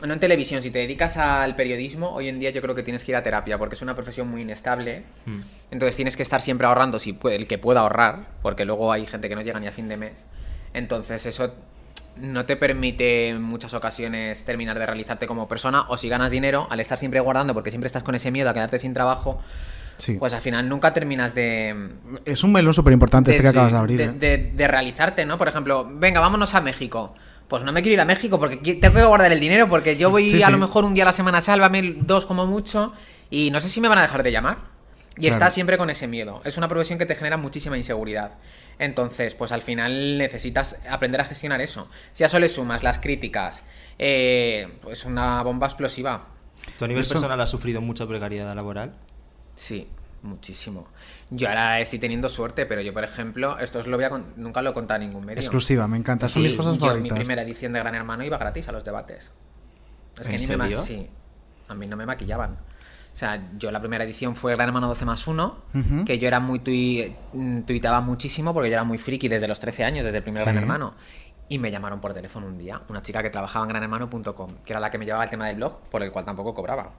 no 0.05 0.13
en 0.13 0.19
televisión, 0.19 0.61
si 0.61 0.69
te 0.71 0.79
dedicas 0.79 1.15
al 1.15 1.55
periodismo, 1.55 2.09
hoy 2.13 2.27
en 2.27 2.37
día 2.39 2.49
yo 2.49 2.61
creo 2.61 2.75
que 2.75 2.83
tienes 2.83 3.05
que 3.05 3.11
ir 3.13 3.15
a 3.15 3.23
terapia 3.23 3.57
porque 3.57 3.75
es 3.75 3.81
una 3.81 3.95
profesión 3.95 4.27
muy 4.27 4.41
inestable. 4.41 5.03
Mm. 5.25 5.39
Entonces 5.71 5.95
tienes 5.95 6.17
que 6.17 6.23
estar 6.23 6.41
siempre 6.41 6.67
ahorrando, 6.67 6.99
si 6.99 7.13
puede- 7.13 7.37
el 7.37 7.47
que 7.47 7.57
pueda 7.57 7.79
ahorrar, 7.79 8.27
porque 8.41 8.65
luego 8.65 8.91
hay 8.91 9.05
gente 9.07 9.29
que 9.29 9.35
no 9.35 9.41
llega 9.41 9.59
ni 9.61 9.67
a 9.67 9.71
fin 9.71 9.87
de 9.87 9.95
mes. 9.95 10.25
Entonces 10.73 11.25
eso 11.25 11.53
no 12.17 12.45
te 12.45 12.55
permite 12.57 13.29
en 13.29 13.41
muchas 13.41 13.73
ocasiones 13.73 14.43
terminar 14.45 14.77
de 14.77 14.85
realizarte 14.85 15.27
como 15.27 15.47
persona 15.47 15.85
o 15.89 15.97
si 15.97 16.09
ganas 16.09 16.29
dinero, 16.31 16.67
al 16.69 16.79
estar 16.79 16.97
siempre 16.97 17.19
guardando 17.19 17.53
porque 17.53 17.71
siempre 17.71 17.87
estás 17.87 18.03
con 18.03 18.15
ese 18.15 18.31
miedo 18.31 18.49
a 18.49 18.53
quedarte 18.53 18.79
sin 18.79 18.93
trabajo, 18.93 19.39
Sí. 19.97 20.17
pues 20.19 20.33
al 20.33 20.41
final 20.41 20.67
nunca 20.67 20.93
terminas 20.93 21.33
de, 21.35 21.89
es 22.25 22.43
un 22.43 22.51
melón 22.51 22.73
súper 22.73 22.93
importante 22.93 23.31
este 23.31 23.41
que 23.43 23.47
de- 23.47 23.49
acabas 23.49 23.71
de 23.71 23.77
abrir. 23.77 23.97
de, 23.97 24.03
¿eh? 24.05 24.11
de- 24.37 24.51
de 24.55 24.67
realizarte, 24.67 25.25
¿no? 25.25 25.37
Por 25.37 25.47
ejemplo, 25.47 25.87
venga, 25.91 26.19
vámonos 26.19 26.53
a 26.55 26.61
México. 26.61 27.13
Pues 27.47 27.63
no 27.63 27.71
me 27.71 27.81
quiero 27.81 27.95
ir 27.95 28.01
a 28.01 28.05
México 28.05 28.39
porque 28.39 28.75
tengo 28.75 28.95
que 28.95 29.03
guardar 29.03 29.31
el 29.31 29.39
dinero 29.39 29.67
porque 29.67 29.97
yo 29.97 30.09
voy 30.09 30.23
Sí, 30.23 30.41
a 30.41 30.45
sí. 30.47 30.51
lo 30.51 30.57
mejor 30.57 30.85
un 30.85 30.93
día 30.93 31.03
a 31.03 31.07
la 31.07 31.11
semana, 31.13 31.41
sálvame, 31.41 31.95
dos 31.99 32.25
como 32.25 32.45
mucho, 32.47 32.93
y 33.29 33.51
no 33.51 33.59
sé 33.59 33.69
si 33.69 33.81
me 33.81 33.87
van 33.89 33.97
a 33.97 34.01
dejar 34.03 34.23
de 34.23 34.31
llamar. 34.31 34.57
Y 35.17 35.21
Claro. 35.21 35.33
estás 35.33 35.53
siempre 35.53 35.77
con 35.77 35.89
ese 35.89 36.07
miedo. 36.07 36.41
Es 36.45 36.57
una 36.57 36.67
profesión 36.69 36.97
que 36.97 37.05
te 37.05 37.15
genera 37.15 37.37
muchísima 37.37 37.77
inseguridad. 37.77 38.35
Entonces, 38.79 39.35
pues 39.35 39.51
al 39.51 39.61
final 39.61 40.17
necesitas 40.17 40.77
aprender 40.89 41.19
a 41.21 41.25
gestionar 41.25 41.59
eso. 41.61 41.89
Si 42.13 42.23
a 42.23 42.27
eso 42.27 42.39
le 42.39 42.47
sumas 42.49 42.81
las 42.81 42.99
críticas, 42.99 43.61
eh, 43.99 44.77
pues 44.81 45.05
una 45.05 45.43
bomba 45.43 45.67
explosiva. 45.67 46.27
¿Tu 46.79 46.85
a 46.85 46.87
nivel 46.87 47.01
Eso- 47.01 47.13
personal 47.15 47.39
has 47.41 47.49
sufrido 47.49 47.81
mucha 47.81 48.07
precariedad 48.07 48.55
laboral? 48.55 48.93
Sí, 49.55 49.87
muchísimo. 50.23 50.87
Yo 51.29 51.49
ahora 51.49 51.79
estoy 51.81 51.99
teniendo 51.99 52.29
suerte, 52.29 52.65
pero 52.65 52.81
yo, 52.81 52.93
por 52.93 53.03
ejemplo, 53.03 53.59
esto 53.59 53.79
os 53.79 53.87
lo 53.87 53.97
voy 53.97 54.05
a 54.05 54.09
con- 54.09 54.33
nunca 54.37 54.61
lo 54.61 54.71
he 54.71 54.73
contado 54.73 55.01
en 55.01 55.07
ningún 55.09 55.25
medio. 55.25 55.39
Exclusiva, 55.39 55.87
me 55.87 55.97
encanta. 55.97 56.27
Son 56.29 56.41
Sí, 56.41 56.47
mis 56.49 56.57
cosas 56.57 56.77
yo 56.77 56.91
en 56.95 57.03
mi 57.03 57.09
primera 57.09 57.41
edición 57.41 57.73
de 57.73 57.79
Gran 57.79 57.95
Hermano 57.95 58.23
iba 58.23 58.37
gratis 58.37 58.67
a 58.69 58.71
los 58.71 58.83
debates. 58.85 59.29
Es 60.19 60.27
que 60.27 60.35
¿En 60.35 60.41
ni 60.41 60.47
me 60.47 60.57
ma- 60.57 60.63
serio? 60.65 60.77
Sí, 60.81 61.09
a 61.67 61.73
mí 61.73 61.85
no 61.87 61.97
me 61.97 62.05
maquillaban. 62.05 62.57
O 63.13 63.15
sea, 63.15 63.49
yo 63.57 63.71
la 63.71 63.79
primera 63.79 64.03
edición 64.03 64.35
fue 64.35 64.53
Gran 64.55 64.69
Hermano 64.69 64.87
12 64.87 65.05
más 65.05 65.27
1, 65.27 65.57
Ujú. 65.73 66.05
que 66.05 66.17
yo 66.17 66.27
era 66.27 66.39
muy 66.39 66.59
tui- 66.59 67.13
mm, 67.33 67.61
tuitaba 67.63 67.99
muchísimo 68.01 68.53
porque 68.53 68.69
yo 68.69 68.75
era 68.75 68.83
muy 68.85 68.97
friki 68.97 69.27
desde 69.27 69.47
los 69.47 69.59
13 69.59 69.83
años, 69.83 70.05
desde 70.05 70.17
el 70.19 70.23
primer 70.23 70.39
Sí. 70.39 70.45
Gran 70.45 70.57
Hermano. 70.57 70.93
Y 71.49 71.59
me 71.59 71.69
llamaron 71.69 71.99
por 71.99 72.13
teléfono 72.13 72.47
un 72.47 72.57
día, 72.57 72.81
una 72.87 73.01
chica 73.01 73.21
que 73.21 73.29
trabajaba 73.29 73.65
en 73.65 73.69
granhermano.com, 73.69 74.49
que 74.65 74.71
era 74.73 74.79
la 74.79 74.89
que 74.89 74.97
me 74.97 75.05
llevaba 75.05 75.25
el 75.25 75.29
tema 75.29 75.47
del 75.47 75.57
blog, 75.57 75.81
por 75.89 76.01
el 76.01 76.11
cual 76.11 76.23
tampoco 76.23 76.53
cobraba. 76.53 76.91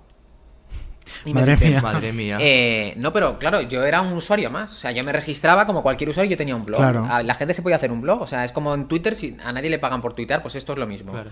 Y 1.24 1.34
me 1.34 1.40
Madre 1.40 1.52
dice, 1.52 1.68
mía. 1.70 1.80
Madre 1.82 2.12
mía. 2.12 2.38
eh, 2.40 2.94
no, 2.96 3.12
pero 3.12 3.38
claro, 3.38 3.60
yo 3.62 3.82
era 3.84 4.00
un 4.02 4.12
usuario 4.12 4.50
más. 4.50 4.72
O 4.72 4.76
sea, 4.76 4.92
yo 4.92 5.02
me 5.04 5.12
registraba 5.12 5.66
como 5.66 5.82
cualquier 5.82 6.10
usuario, 6.10 6.30
yo 6.30 6.36
tenía 6.36 6.54
un 6.54 6.64
blog. 6.64 6.78
Claro. 6.78 7.06
La 7.22 7.34
gente 7.34 7.54
se 7.54 7.62
podía 7.62 7.76
hacer 7.76 7.90
un 7.90 8.00
blog. 8.00 8.22
O 8.22 8.26
sea, 8.26 8.44
es 8.44 8.52
como 8.52 8.72
en 8.74 8.86
Twitter, 8.86 9.16
si 9.16 9.36
a 9.44 9.52
nadie 9.52 9.68
le 9.70 9.78
pagan 9.78 10.00
por 10.00 10.14
tuitear, 10.14 10.42
pues 10.42 10.54
esto 10.56 10.72
es 10.74 10.78
lo 10.78 10.86
mismo. 10.86 11.12
Claro. 11.12 11.30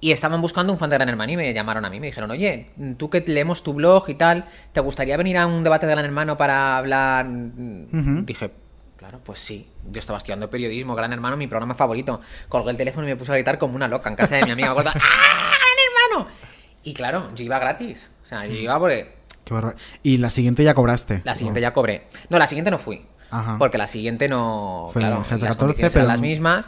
Y 0.00 0.12
estaban 0.12 0.40
buscando 0.42 0.72
un 0.72 0.78
fan 0.78 0.90
de 0.90 0.96
Gran 0.96 1.08
Hermano 1.08 1.32
y 1.32 1.36
me 1.36 1.52
llamaron 1.54 1.84
a 1.84 1.90
mí. 1.90 2.00
Me 2.00 2.06
dijeron, 2.08 2.30
oye, 2.30 2.70
tú 2.98 3.08
que 3.08 3.20
leemos 3.26 3.62
tu 3.62 3.72
blog 3.72 4.08
y 4.10 4.14
tal, 4.14 4.44
¿te 4.72 4.80
gustaría 4.80 5.16
venir 5.16 5.38
a 5.38 5.46
un 5.46 5.64
debate 5.64 5.86
de 5.86 5.92
Gran 5.92 6.04
Hermano 6.04 6.36
para 6.36 6.76
hablar? 6.76 7.26
Dije, 7.28 8.50
claro, 8.96 9.20
pues 9.24 9.38
sí. 9.38 9.68
Yo 9.90 9.98
estaba 9.98 10.18
estudiando 10.18 10.50
periodismo, 10.50 10.94
Gran 10.94 11.12
Hermano, 11.12 11.36
mi 11.36 11.46
programa 11.46 11.74
favorito. 11.74 12.20
Colgué 12.48 12.70
el 12.72 12.76
teléfono 12.76 13.06
y 13.06 13.10
me 13.10 13.16
puse 13.16 13.32
a 13.32 13.34
gritar 13.36 13.58
como 13.58 13.74
una 13.74 13.88
loca 13.88 14.10
en 14.10 14.16
casa 14.16 14.36
de 14.36 14.44
mi 14.44 14.50
amiga. 14.50 14.70
¡Ah, 14.76 14.82
Gran 14.82 14.94
Hermano! 16.14 16.30
Y 16.82 16.92
claro, 16.94 17.30
yo 17.34 17.44
iba 17.44 17.58
gratis. 17.58 18.10
O 18.22 18.26
sea, 18.26 18.46
yo 18.46 18.54
iba 18.54 18.78
porque 18.78 19.16
Qué. 19.44 19.54
Y 20.02 20.18
la 20.18 20.28
siguiente 20.28 20.64
ya 20.64 20.74
cobraste. 20.74 21.22
la 21.24 21.34
siguiente 21.36 21.60
ya 21.60 21.72
cobré. 21.72 22.08
No, 22.28 22.38
la 22.38 22.46
siguiente 22.48 22.70
no 22.70 22.78
fui. 22.78 23.06
Ajá. 23.30 23.56
Porque 23.58 23.78
la 23.78 23.86
siguiente 23.86 24.28
no. 24.28 24.88
Fue 24.92 25.00
claro, 25.00 25.16
en 25.18 25.22
GH14, 25.22 25.40
las 25.42 25.56
condiciones 25.56 25.92
pero 25.92 26.04
eran 26.04 26.14
las 26.14 26.20
mismas. 26.20 26.66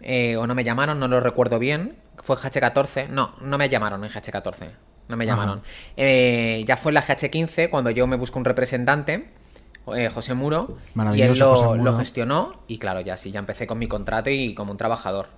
eh, 0.00 0.36
o 0.36 0.46
no 0.46 0.54
me 0.54 0.64
llamaron, 0.64 0.98
no 1.00 1.08
lo 1.08 1.20
recuerdo 1.20 1.58
bien. 1.58 1.96
Fue 2.18 2.36
GH14. 2.36 3.08
No, 3.08 3.34
no 3.40 3.58
me 3.58 3.68
llamaron 3.68 4.02
en 4.04 4.10
GH14. 4.10 4.70
No 5.08 5.16
me 5.16 5.26
llamaron. 5.26 5.62
Eh, 5.96 6.64
ya 6.66 6.76
fue 6.76 6.90
en 6.90 6.94
la 6.94 7.02
GH15 7.02 7.70
cuando 7.70 7.90
yo 7.90 8.06
me 8.06 8.16
busco 8.16 8.38
un 8.38 8.44
representante. 8.44 9.30
eh, 9.96 10.08
José 10.14 10.34
Muro, 10.34 10.68
y 10.70 10.72
él 10.82 10.90
Maravilloso, 10.94 11.44
lo, 11.44 11.50
José 11.50 11.64
Muro. 11.78 11.90
lo 11.92 11.98
gestionó 11.98 12.62
y 12.68 12.78
claro, 12.78 13.00
ya 13.00 13.16
sí, 13.16 13.32
ya 13.32 13.40
empecé 13.40 13.66
con 13.66 13.78
mi 13.78 13.88
contrato 13.88 14.30
y 14.30 14.54
como 14.54 14.70
un 14.72 14.78
trabajador. 14.78 15.28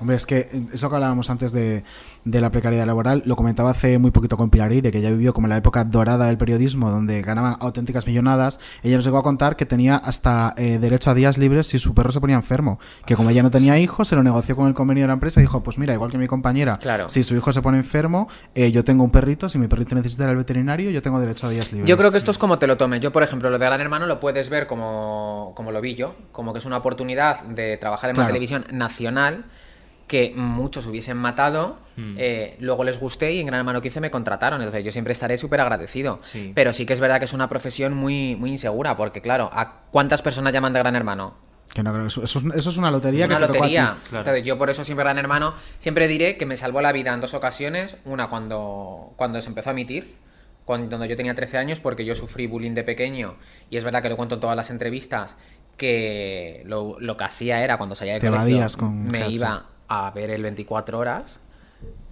Hombre, 0.00 0.16
es 0.16 0.26
que 0.26 0.48
eso 0.72 0.88
que 0.90 0.94
hablábamos 0.96 1.30
antes 1.30 1.52
de, 1.52 1.82
de 2.24 2.40
la 2.40 2.50
precariedad 2.50 2.84
laboral, 2.86 3.22
lo 3.24 3.34
comentaba 3.36 3.70
hace 3.70 3.98
muy 3.98 4.10
poquito 4.10 4.36
con 4.36 4.50
Pilar 4.50 4.72
Ire, 4.72 4.90
que 4.90 5.00
ya 5.00 5.10
vivió 5.10 5.32
como 5.32 5.46
la 5.48 5.56
época 5.56 5.84
dorada 5.84 6.26
del 6.26 6.36
periodismo, 6.36 6.90
donde 6.90 7.22
ganaban 7.22 7.56
auténticas 7.60 8.06
millonadas. 8.06 8.60
Ella 8.82 8.96
nos 8.96 9.04
llegó 9.06 9.18
a 9.18 9.22
contar 9.22 9.56
que 9.56 9.64
tenía 9.64 9.96
hasta 9.96 10.52
eh, 10.58 10.78
derecho 10.78 11.10
a 11.10 11.14
días 11.14 11.38
libres 11.38 11.66
si 11.68 11.78
su 11.78 11.94
perro 11.94 12.12
se 12.12 12.20
ponía 12.20 12.36
enfermo. 12.36 12.78
Que 13.06 13.16
como 13.16 13.30
ella 13.30 13.42
no 13.42 13.50
tenía 13.50 13.78
hijos, 13.78 14.08
se 14.08 14.16
lo 14.16 14.22
negoció 14.22 14.54
con 14.54 14.68
el 14.68 14.74
convenio 14.74 15.04
de 15.04 15.08
la 15.08 15.14
empresa 15.14 15.40
y 15.40 15.44
dijo, 15.44 15.62
pues 15.62 15.78
mira, 15.78 15.94
igual 15.94 16.10
que 16.10 16.18
mi 16.18 16.26
compañera, 16.26 16.76
Claro. 16.76 17.08
si 17.08 17.22
su 17.22 17.34
hijo 17.34 17.52
se 17.52 17.62
pone 17.62 17.78
enfermo, 17.78 18.28
eh, 18.54 18.70
yo 18.72 18.84
tengo 18.84 19.02
un 19.02 19.10
perrito, 19.10 19.48
si 19.48 19.58
mi 19.58 19.66
perrito 19.66 19.94
necesita 19.94 20.24
ir 20.24 20.30
al 20.30 20.36
veterinario, 20.36 20.90
yo 20.90 21.00
tengo 21.00 21.18
derecho 21.20 21.46
a 21.46 21.50
días 21.50 21.72
libres. 21.72 21.88
Yo 21.88 21.96
creo 21.96 22.10
que 22.12 22.18
esto 22.18 22.30
es 22.30 22.38
como 22.38 22.58
te 22.58 22.66
lo 22.66 22.76
tomes. 22.76 23.00
Yo, 23.00 23.12
por 23.12 23.22
ejemplo, 23.22 23.48
lo 23.50 23.58
de 23.58 23.64
Gran 23.64 23.80
Hermano 23.80 24.06
lo 24.06 24.20
puedes 24.20 24.50
ver 24.50 24.66
como, 24.66 25.52
como 25.56 25.72
lo 25.72 25.80
vi 25.80 25.94
yo, 25.94 26.14
como 26.32 26.52
que 26.52 26.58
es 26.58 26.66
una 26.66 26.76
oportunidad 26.76 27.42
de 27.44 27.76
trabajar 27.78 28.10
en 28.10 28.16
una 28.16 28.24
Claro. 28.26 28.34
televisión 28.34 28.66
nacional 28.72 29.46
que 30.06 30.32
muchos 30.36 30.86
hubiesen 30.86 31.16
matado, 31.16 31.78
Hmm. 31.96 32.14
eh, 32.18 32.56
luego 32.60 32.84
les 32.84 33.00
gusté 33.00 33.32
y 33.32 33.40
en 33.40 33.46
Gran 33.46 33.60
Hermano 33.60 33.80
15 33.80 34.00
me 34.02 34.10
contrataron. 34.10 34.60
Entonces 34.60 34.84
yo 34.84 34.92
siempre 34.92 35.12
estaré 35.12 35.38
súper 35.38 35.60
agradecido. 35.62 36.18
Sí. 36.22 36.52
Pero 36.54 36.72
sí 36.74 36.84
que 36.86 36.92
es 36.92 37.00
verdad 37.00 37.18
que 37.18 37.24
es 37.24 37.32
una 37.32 37.48
profesión 37.48 37.94
muy, 37.94 38.36
muy 38.36 38.50
insegura, 38.50 38.96
porque 38.96 39.20
claro, 39.22 39.48
¿a 39.52 39.80
cuántas 39.90 40.20
personas 40.22 40.52
llaman 40.52 40.72
de 40.74 40.78
Gran 40.80 40.94
Hermano? 40.94 41.34
Que 41.74 41.82
no 41.82 41.90
creo 41.92 42.02
que 42.04 42.08
eso, 42.08 42.22
eso 42.22 42.38
es, 42.38 42.44
eso 42.54 42.70
es 42.70 42.76
una 42.76 42.90
lotería 42.90 43.24
Es 43.24 43.30
una 43.30 43.38
que 43.38 43.46
te 43.46 43.52
tocó 43.54 43.64
a 43.64 43.66
ti. 43.68 43.74
lotería. 43.74 43.96
Claro. 44.10 44.18
Entonces, 44.24 44.44
yo 44.44 44.58
por 44.58 44.70
eso 44.70 44.84
siempre 44.84 45.04
Gran 45.04 45.18
Hermano, 45.18 45.54
siempre 45.78 46.06
diré 46.06 46.36
que 46.36 46.44
me 46.46 46.56
salvó 46.56 46.80
la 46.82 46.92
vida 46.92 47.12
en 47.14 47.20
dos 47.20 47.32
ocasiones. 47.34 47.96
Una 48.04 48.28
cuando, 48.28 49.12
cuando 49.16 49.40
se 49.40 49.48
empezó 49.48 49.70
a 49.70 49.72
emitir, 49.72 50.14
cuando 50.66 51.04
yo 51.06 51.16
tenía 51.16 51.34
13 51.34 51.56
años, 51.58 51.80
porque 51.80 52.04
yo 52.04 52.14
sufrí 52.14 52.46
bullying 52.46 52.72
de 52.74 52.84
pequeño. 52.84 53.36
Y 53.70 53.76
es 53.78 53.84
verdad 53.84 54.02
que 54.02 54.08
lo 54.10 54.16
cuento 54.16 54.34
en 54.36 54.40
todas 54.42 54.56
las 54.56 54.68
entrevistas, 54.70 55.36
que 55.76 56.62
lo, 56.66 56.96
lo 57.00 57.16
que 57.16 57.24
hacía 57.24 57.62
era 57.62 57.76
cuando 57.78 57.94
salía 57.94 58.14
de 58.14 58.20
Te 58.20 58.26
colegio, 58.28 58.48
evadías 58.48 58.76
con 58.76 59.06
me 59.08 59.20
GH. 59.20 59.30
iba 59.30 59.66
a 59.88 60.10
ver 60.10 60.30
el 60.30 60.42
24 60.42 60.98
horas. 60.98 61.40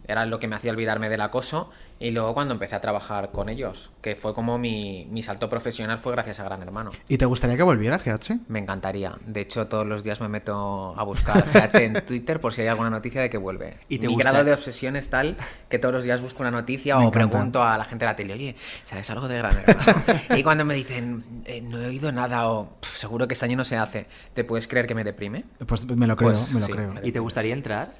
Era 0.06 0.26
lo 0.26 0.38
que 0.38 0.48
me 0.48 0.56
hacía 0.56 0.70
olvidarme 0.70 1.08
del 1.08 1.20
acoso. 1.20 1.70
Y 2.00 2.10
luego 2.10 2.34
cuando 2.34 2.52
empecé 2.54 2.74
a 2.74 2.80
trabajar 2.80 3.30
con 3.30 3.48
ellos, 3.48 3.90
que 4.02 4.16
fue 4.16 4.34
como 4.34 4.58
mi, 4.58 5.06
mi 5.10 5.22
salto 5.22 5.48
profesional 5.48 5.98
fue 5.98 6.10
gracias 6.12 6.40
a 6.40 6.44
Gran 6.44 6.60
Hermano. 6.60 6.90
¿Y 7.08 7.18
te 7.18 7.24
gustaría 7.24 7.56
que 7.56 7.62
volviera 7.62 7.98
GH? 7.98 8.40
Me 8.48 8.58
encantaría. 8.58 9.16
De 9.24 9.40
hecho, 9.42 9.68
todos 9.68 9.86
los 9.86 10.02
días 10.02 10.20
me 10.20 10.28
meto 10.28 10.94
a 10.98 11.02
buscar 11.04 11.44
GH 11.54 11.76
en 11.76 12.04
Twitter 12.04 12.40
por 12.40 12.52
si 12.52 12.62
hay 12.62 12.66
alguna 12.68 12.90
noticia 12.90 13.20
de 13.22 13.30
que 13.30 13.38
vuelve. 13.38 13.78
¿Y 13.88 13.98
te 14.00 14.08
Mi 14.08 14.14
gusta? 14.14 14.30
grado 14.32 14.44
de 14.44 14.52
obsesión 14.52 14.96
es 14.96 15.08
tal 15.08 15.36
que 15.68 15.78
todos 15.78 15.94
los 15.94 16.04
días 16.04 16.20
busco 16.20 16.42
una 16.42 16.50
noticia 16.50 16.96
Me 16.96 17.04
o 17.04 17.08
encanta. 17.08 17.30
pregunto 17.30 17.62
a 17.62 17.78
la 17.78 17.84
gente 17.84 18.04
de 18.04 18.10
la 18.10 18.16
tele, 18.16 18.34
oye, 18.34 18.56
¿sabes 18.84 19.08
algo 19.10 19.28
de 19.28 19.38
Gran 19.38 19.56
Hermano? 19.56 20.02
y 20.36 20.42
cuando 20.42 20.64
me 20.64 20.74
dicen, 20.74 21.24
"Eh, 21.44 21.60
no 21.62 21.80
he 21.80 21.86
oído 21.86 22.10
nada 22.10 22.48
o 22.50 22.76
"Pf, 22.80 22.98
seguro 22.98 23.28
que 23.28 23.34
este 23.34 23.46
año 23.46 23.56
no 23.56 23.64
se 23.64 23.76
hace, 23.76 24.06
¿te 24.34 24.42
puedes 24.42 24.66
creer 24.66 24.86
que 24.88 24.96
me 24.96 25.04
deprime? 25.04 25.44
Pues 25.64 25.86
me 25.86 26.06
lo 26.08 26.16
creo, 26.16 26.32
Pues 26.32 26.50
me 26.52 26.60
lo 26.60 26.66
sí, 26.66 26.72
creo. 26.72 26.92
me 26.92 27.00
¿Y 27.06 27.12
te 27.12 27.20
gustaría 27.20 27.54
entrar? 27.54 27.92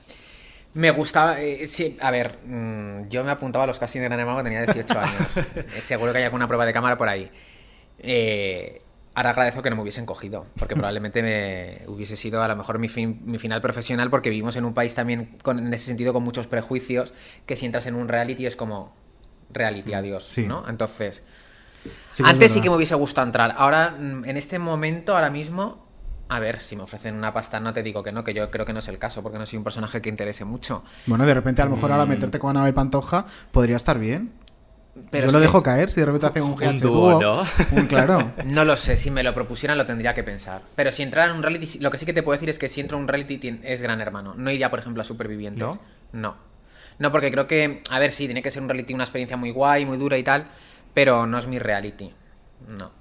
Me 0.75 0.91
gustaba, 0.91 1.41
eh, 1.41 1.67
sí, 1.69 1.97
a 2.01 2.11
ver, 2.11 2.39
mm, 2.45 3.09
yo 3.09 3.23
me 3.25 3.31
apuntaba 3.31 3.65
a 3.65 3.67
los 3.67 3.79
castings 3.79 4.03
de 4.03 4.09
Gran 4.09 4.21
Hermano 4.21 4.43
tenía 4.43 4.63
18 4.63 4.99
años. 4.99 5.15
Eh, 5.57 5.63
Seguro 5.81 6.13
que 6.13 6.19
hay 6.19 6.25
alguna 6.25 6.47
prueba 6.49 6.67
de 6.67 6.73
cámara 6.73 6.97
por 6.99 7.09
ahí. 7.09 7.31
Eh, 8.01 8.83
ahora 9.15 9.31
agradezco 9.31 9.63
que 9.63 9.71
no 9.71 9.77
me 9.77 9.83
hubiesen 9.83 10.05
cogido, 10.05 10.47
porque 10.59 10.75
probablemente 10.75 11.23
me 11.23 11.83
hubiese 11.87 12.17
sido 12.17 12.43
a 12.43 12.49
lo 12.49 12.57
mejor 12.57 12.79
mi, 12.81 12.89
fin- 12.89 13.21
mi 13.25 13.39
final 13.39 13.61
profesional, 13.61 14.11
porque 14.11 14.31
vivimos 14.31 14.57
en 14.57 14.65
un 14.65 14.75
país 14.75 14.95
también 14.97 15.39
con, 15.43 15.59
en 15.61 15.73
ese 15.73 15.87
sentido 15.87 16.13
con 16.13 16.25
muchos 16.25 16.49
prejuicios, 16.49 17.15
que 17.47 17.55
si 17.55 17.67
entras 17.67 17.87
en 17.87 17.95
un 17.95 18.09
reality 18.09 18.47
es 18.47 18.57
como 18.57 18.93
reality, 19.53 19.95
adiós, 19.95 20.27
Sí. 20.27 20.45
¿no? 20.47 20.69
Entonces, 20.69 21.23
Sí 22.11 22.23
antes 22.27 22.51
sí 22.51 22.61
que 22.61 22.71
me 22.71 22.77
hubiese 22.77 22.95
gustado 22.97 23.27
entrar. 23.27 23.55
Ahora, 23.57 23.91
mm, 23.91 24.25
en 24.25 24.37
este 24.37 24.59
momento, 24.59 25.15
ahora 25.15 25.31
mismo, 25.31 25.87
a 26.29 26.39
ver, 26.41 26.61
si 26.61 26.75
me 26.77 26.83
ofrecen 26.83 27.15
una 27.17 27.33
pasta, 27.33 27.61
no 27.61 27.73
te 27.73 27.83
digo 27.83 28.03
que 28.03 28.11
no, 28.13 28.25
que 28.25 28.33
yo 28.35 28.51
creo 28.51 28.65
que 28.65 28.73
no 28.73 28.79
es 28.79 28.89
el 28.89 28.99
caso, 28.99 29.23
porque 29.23 29.39
no 29.39 29.47
soy 29.47 29.59
un 29.59 29.65
personaje 29.65 30.01
que 30.01 30.09
interese 30.09 30.45
mucho. 30.45 30.83
Bueno, 31.07 31.27
de 31.27 31.35
repente 31.35 31.63
a 31.63 31.67
lo 31.67 31.73
mejor 31.73 31.91
Mm. 31.91 31.93
ahora 31.93 32.07
meterte 32.07 32.39
con 32.39 32.51
Anabel 32.51 32.75
Pantoja 32.75 33.27
podría 33.53 33.77
estar 33.77 33.99
bien. 33.99 34.33
Pero 35.11 35.27
Yo 35.27 35.33
lo 35.33 35.41
dejo 35.41 35.61
caer 35.63 35.91
si 35.91 35.99
de 36.01 36.07
repente 36.07 36.27
hacen 36.29 36.45
un 36.45 36.55
GH 36.55 36.81
dúo, 36.81 37.19
dúo. 37.19 37.21
¿no? 37.21 37.45
Un 37.73 37.87
claro. 37.89 38.31
No 38.45 38.65
lo 38.65 38.77
sé, 38.77 38.97
si 38.97 39.11
me 39.11 39.25
lo 39.25 39.35
propusieran 39.35 39.77
lo 39.77 39.87
tendría 39.87 40.15
que 40.15 40.23
pensar. 40.23 40.63
Pero 40.77 40.93
si 40.93 41.03
entrara 41.03 41.31
en 41.33 41.37
un 41.37 41.43
reality, 41.43 41.81
lo 41.81 41.91
que 41.91 41.99
sí 41.99 42.07
que 42.07 42.13
te 42.13 42.23
puedo 42.23 42.37
decir 42.37 42.49
es 42.49 42.61
que 42.61 42.69
si 42.69 42.81
entro 42.81 42.97
en 42.97 43.03
un 43.03 43.09
reality 43.09 43.61
es 43.65 43.83
gran 43.83 44.01
hermano. 44.01 44.35
No 44.37 44.53
iría, 44.53 44.71
por 44.71 44.79
ejemplo, 44.79 45.01
a 45.03 45.05
Supervivientes. 45.05 45.67
¿No? 45.67 45.81
No. 46.13 46.37
No, 47.01 47.11
porque 47.11 47.33
creo 47.33 47.49
que, 47.49 47.83
a 47.91 47.99
ver, 47.99 48.13
sí, 48.13 48.27
tiene 48.27 48.41
que 48.41 48.53
ser 48.53 48.63
un 48.63 48.69
reality, 48.69 48.95
una 48.95 49.03
experiencia 49.03 49.37
muy 49.37 49.51
guay, 49.51 49.85
muy 49.85 49.99
dura 49.99 50.17
y 50.17 50.23
tal, 50.23 50.47
pero 50.95 51.27
no 51.27 51.39
es 51.39 51.49
mi 51.49 51.59
reality. 51.59 52.15
No. 52.69 52.93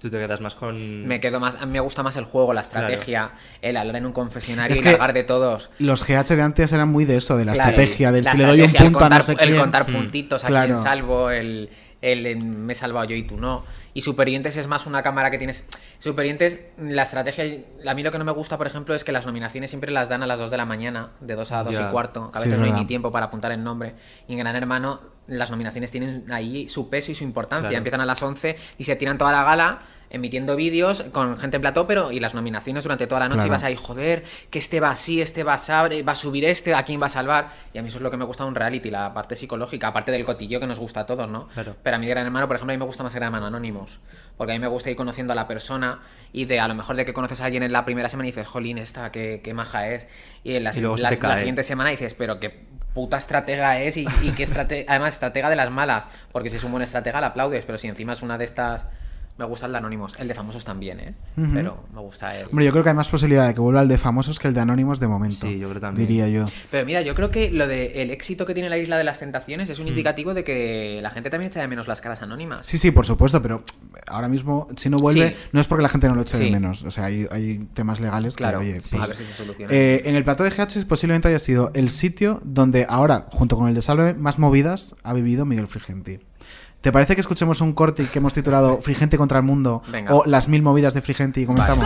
Tú 0.00 0.08
te 0.10 0.16
quedas 0.16 0.40
más 0.40 0.54
con... 0.54 1.06
Me 1.06 1.18
quedo 1.18 1.40
más, 1.40 1.56
a 1.56 1.66
mí 1.66 1.72
me 1.72 1.80
gusta 1.80 2.02
más 2.04 2.14
el 2.16 2.24
juego, 2.24 2.52
la 2.52 2.60
estrategia, 2.60 3.32
el 3.62 3.76
hablar 3.76 3.96
en 3.96 4.06
un 4.06 4.12
confesionario 4.12 4.72
Es 4.72 4.80
y 4.80 4.84
largar 4.84 5.12
de 5.12 5.24
todos. 5.24 5.70
Los 5.80 6.06
GH 6.06 6.36
de 6.36 6.42
antes 6.42 6.72
eran 6.72 6.88
muy 6.88 7.04
de 7.04 7.16
eso, 7.16 7.36
de 7.36 7.44
la 7.44 7.52
Claro, 7.52 7.70
estrategia, 7.70 8.12
del 8.12 8.24
la 8.24 8.30
si 8.30 8.38
le 8.38 8.44
doy 8.44 8.60
un 8.60 8.70
el 8.70 8.76
punto 8.76 8.98
a 9.04 9.08
no 9.08 9.16
contar- 9.16 9.22
sé 9.24 9.32
El 9.32 9.38
quién. 9.38 9.56
contar 9.58 9.88
Mm. 9.88 9.92
puntitos, 9.92 10.44
a 10.44 10.46
Claro. 10.46 10.66
quién 10.66 10.76
salvo, 10.78 11.30
el, 11.30 11.68
el 12.00 12.26
en 12.26 12.64
me 12.64 12.72
he 12.74 12.76
salvado 12.76 13.06
yo 13.06 13.16
y 13.16 13.24
tú 13.26 13.36
no. 13.38 13.64
Y 13.98 14.00
Superientes 14.00 14.56
es 14.56 14.68
más 14.68 14.86
una 14.86 15.02
cámara 15.02 15.28
que 15.28 15.38
tienes. 15.38 15.64
Superientes, 15.98 16.60
la 16.78 17.02
estrategia. 17.02 17.64
A 17.84 17.94
mí 17.94 18.04
lo 18.04 18.12
que 18.12 18.18
no 18.18 18.24
me 18.24 18.30
gusta, 18.30 18.56
por 18.56 18.68
ejemplo, 18.68 18.94
es 18.94 19.02
que 19.02 19.10
las 19.10 19.26
nominaciones 19.26 19.70
siempre 19.70 19.90
las 19.90 20.08
dan 20.08 20.22
a 20.22 20.26
las 20.28 20.38
2 20.38 20.52
de 20.52 20.56
la 20.56 20.64
mañana, 20.66 21.10
de 21.18 21.34
2 21.34 21.50
a 21.50 21.64
2 21.64 21.72
Ya. 21.72 21.88
y 21.88 21.90
cuarto. 21.90 22.30
Que 22.30 22.38
a 22.38 22.40
veces 22.42 22.52
es 22.52 22.60
no 22.60 22.64
hay 22.64 22.70
ni 22.70 22.86
tiempo 22.86 23.10
para 23.10 23.26
apuntar 23.26 23.50
el 23.50 23.64
nombre. 23.64 23.96
Y 24.28 24.34
en 24.34 24.38
Gran 24.38 24.54
Hermano, 24.54 25.00
las 25.26 25.50
nominaciones 25.50 25.90
tienen 25.90 26.30
ahí 26.30 26.68
su 26.68 26.88
peso 26.88 27.10
y 27.10 27.16
su 27.16 27.24
importancia. 27.24 27.70
Claro. 27.70 27.78
Empiezan 27.78 28.00
a 28.00 28.06
las 28.06 28.22
11 28.22 28.56
y 28.78 28.84
se 28.84 28.94
tiran 28.94 29.18
toda 29.18 29.32
la 29.32 29.42
gala. 29.42 29.78
Emitiendo 30.10 30.56
vídeos 30.56 31.02
con 31.12 31.38
gente 31.38 31.56
en 31.56 31.60
plató, 31.60 31.86
pero 31.86 32.12
y 32.12 32.20
las 32.20 32.34
nominaciones 32.34 32.84
durante 32.84 33.06
toda 33.06 33.20
la 33.20 33.28
noche 33.28 33.38
Claro. 33.38 33.48
y 33.48 33.50
vas 33.50 33.64
ahí, 33.64 33.76
joder, 33.76 34.24
que 34.50 34.58
este 34.58 34.80
va 34.80 34.90
así, 34.90 35.20
este 35.20 35.44
va 35.44 35.54
a, 35.54 35.88
va 36.02 36.12
a 36.12 36.14
subir 36.14 36.44
este, 36.44 36.74
a 36.74 36.82
quién 36.84 37.00
va 37.00 37.06
a 37.06 37.10
salvar. 37.10 37.50
Y 37.74 37.78
a 37.78 37.82
mí 37.82 37.88
eso 37.88 37.98
es 37.98 38.02
lo 38.02 38.10
que 38.10 38.16
me 38.16 38.24
gusta 38.24 38.44
de 38.44 38.48
un 38.48 38.54
reality, 38.54 38.90
la 38.90 39.12
parte 39.12 39.36
psicológica, 39.36 39.88
aparte 39.88 40.10
del 40.10 40.24
cotillo 40.24 40.60
que 40.60 40.66
nos 40.66 40.78
gusta 40.78 41.00
a 41.00 41.06
todos, 41.06 41.28
¿no? 41.28 41.48
Claro. 41.48 41.76
Pero 41.82 41.96
a 41.96 41.98
mí 41.98 42.06
Gran 42.06 42.24
Hermano, 42.26 42.46
por 42.46 42.56
ejemplo, 42.56 42.72
a 42.72 42.76
mí 42.76 42.78
me 42.78 42.86
gusta 42.86 43.02
más 43.02 43.14
Gran 43.14 43.26
Hermano 43.26 43.46
Anónimos. 43.46 44.00
Porque 44.36 44.52
a 44.52 44.54
mí 44.54 44.60
me 44.60 44.68
gusta 44.68 44.90
ir 44.90 44.96
conociendo 44.96 45.32
a 45.32 45.36
la 45.36 45.46
persona 45.46 46.00
y 46.32 46.44
de 46.44 46.60
a 46.60 46.68
lo 46.68 46.74
mejor 46.74 46.96
de 46.96 47.04
que 47.04 47.12
conoces 47.12 47.40
a 47.40 47.46
alguien 47.46 47.62
en 47.62 47.72
la 47.72 47.84
primera 47.84 48.08
semana 48.08 48.28
y 48.28 48.30
dices, 48.30 48.46
jolín, 48.46 48.78
esta, 48.78 49.10
qué, 49.12 49.40
qué 49.42 49.52
maja 49.54 49.88
es. 49.88 50.06
Y 50.44 50.54
en 50.54 50.64
la, 50.64 50.70
Y 50.70 51.36
siguiente 51.36 51.62
semana 51.62 51.90
dices, 51.90 52.14
pero 52.14 52.38
qué 52.40 52.66
puta 52.94 53.18
estratega 53.18 53.78
es 53.80 53.96
y, 53.96 54.06
y 54.22 54.32
qué 54.32 54.42
estrate 54.44 54.84
además 54.88 55.14
estratega 55.14 55.50
de 55.50 55.56
las 55.56 55.70
malas. 55.70 56.08
Porque 56.32 56.50
si 56.50 56.56
es 56.56 56.64
un 56.64 56.70
buen 56.70 56.82
estratega 56.82 57.20
la 57.20 57.28
aplaudes, 57.28 57.64
pero 57.64 57.78
si 57.78 57.88
encima 57.88 58.12
es 58.14 58.22
una 58.22 58.38
de 58.38 58.44
estas... 58.44 58.86
Me 59.38 59.44
gusta 59.44 59.66
el 59.66 59.72
de 59.72 59.78
Anónimos. 59.78 60.18
El 60.18 60.26
de 60.26 60.34
Famosos 60.34 60.64
también, 60.64 60.98
¿eh? 60.98 61.14
Pero 61.54 61.84
me 61.94 62.00
gusta 62.00 62.36
el... 62.36 62.46
Hombre, 62.48 62.64
yo 62.64 62.72
creo 62.72 62.82
que 62.82 62.88
hay 62.90 62.94
más 62.96 63.08
posibilidad 63.08 63.46
de 63.46 63.54
que 63.54 63.60
vuelva 63.60 63.80
el 63.82 63.88
de 63.88 63.96
famosos 63.96 64.38
que 64.40 64.48
el 64.48 64.54
de 64.54 64.60
anónimos 64.60 64.98
de 64.98 65.06
momento. 65.06 65.36
Sí, 65.36 65.58
yo 65.60 65.68
creo 65.68 65.80
también. 65.80 66.08
Diría 66.08 66.28
yo. 66.28 66.44
Pero 66.72 66.84
mira, 66.84 67.02
yo 67.02 67.14
creo 67.14 67.30
que 67.30 67.50
lo 67.52 67.68
de 67.68 68.02
el 68.02 68.10
éxito 68.10 68.44
que 68.46 68.54
tiene 68.54 68.68
la 68.68 68.78
Isla 68.78 68.98
de 68.98 69.04
las 69.04 69.20
Tentaciones 69.20 69.70
es 69.70 69.78
un 69.78 69.86
indicativo 69.86 70.34
de 70.34 70.42
que 70.42 70.98
la 71.02 71.10
gente 71.10 71.30
también 71.30 71.50
echa 71.50 71.60
de 71.60 71.68
menos 71.68 71.86
las 71.86 72.00
caras 72.00 72.20
anónimas. 72.20 72.66
Sí, 72.66 72.78
sí, 72.78 72.90
por 72.90 73.06
supuesto, 73.06 73.40
pero 73.40 73.62
ahora 74.08 74.28
mismo, 74.28 74.66
si 74.76 74.90
no 74.90 74.96
vuelve, 74.96 75.34
Sí. 75.34 75.48
no 75.52 75.60
es 75.60 75.68
porque 75.68 75.82
la 75.82 75.88
gente 75.88 76.08
no 76.08 76.16
lo 76.16 76.22
eche 76.22 76.36
de 76.36 76.50
menos. 76.50 76.82
O 76.82 76.90
sea, 76.90 77.04
hay, 77.04 77.26
hay 77.30 77.58
temas 77.74 78.00
legales 78.00 78.34
Claro, 78.34 78.58
que, 78.58 78.66
oye, 78.72 78.80
sí. 78.80 78.96
pues, 78.96 79.04
a 79.04 79.06
ver 79.06 79.16
si 79.16 79.24
se 79.24 79.32
soluciona. 79.34 79.72
Eh, 79.72 80.02
en 80.04 80.16
el 80.16 80.24
plató 80.24 80.42
de 80.42 80.50
GH 80.50 80.84
posiblemente 80.88 81.28
haya 81.28 81.38
sido 81.38 81.70
el 81.74 81.90
sitio 81.90 82.40
donde 82.44 82.86
ahora, 82.88 83.26
junto 83.30 83.56
con 83.56 83.68
el 83.68 83.74
de 83.74 83.82
Salve, 83.82 84.14
más 84.14 84.38
movidas 84.40 84.96
ha 85.04 85.12
vivido 85.12 85.44
Miguel 85.44 85.68
Frigenti. 85.68 86.18
¿Te 86.80 86.92
parece 86.92 87.14
que 87.16 87.20
escuchemos 87.20 87.60
un 87.60 87.72
corte 87.72 88.06
que 88.06 88.18
hemos 88.18 88.34
titulado 88.34 88.78
Frigente 88.82 89.16
contra 89.16 89.38
el 89.38 89.44
mundo? 89.44 89.82
Venga. 89.88 90.14
O 90.14 90.24
Las 90.26 90.48
mil 90.48 90.62
movidas 90.62 90.94
de 90.94 91.02
Frigente 91.02 91.40
y 91.40 91.46
comenzamos. 91.46 91.84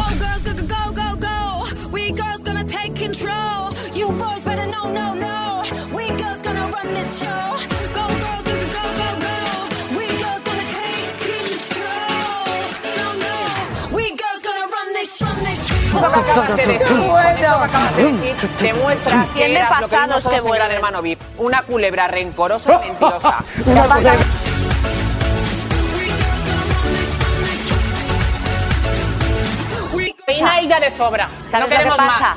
De 20.23 20.41
que 20.41 20.75
hermano 20.75 21.03
VIP, 21.03 21.21
una 21.39 21.63
culebra 21.63 22.09
rencorosa 22.09 22.81
y 22.85 22.89
mentirosa. 22.89 23.45
Reina 30.27 30.61
ella 30.61 30.81
de 30.81 30.91
sobra. 30.93 31.29
¿Sabes 31.51 31.53
No 31.53 31.59
lo 31.61 31.67
que 31.69 31.77
queremos 31.77 31.97
pasa? 31.97 32.21
más. 32.21 32.37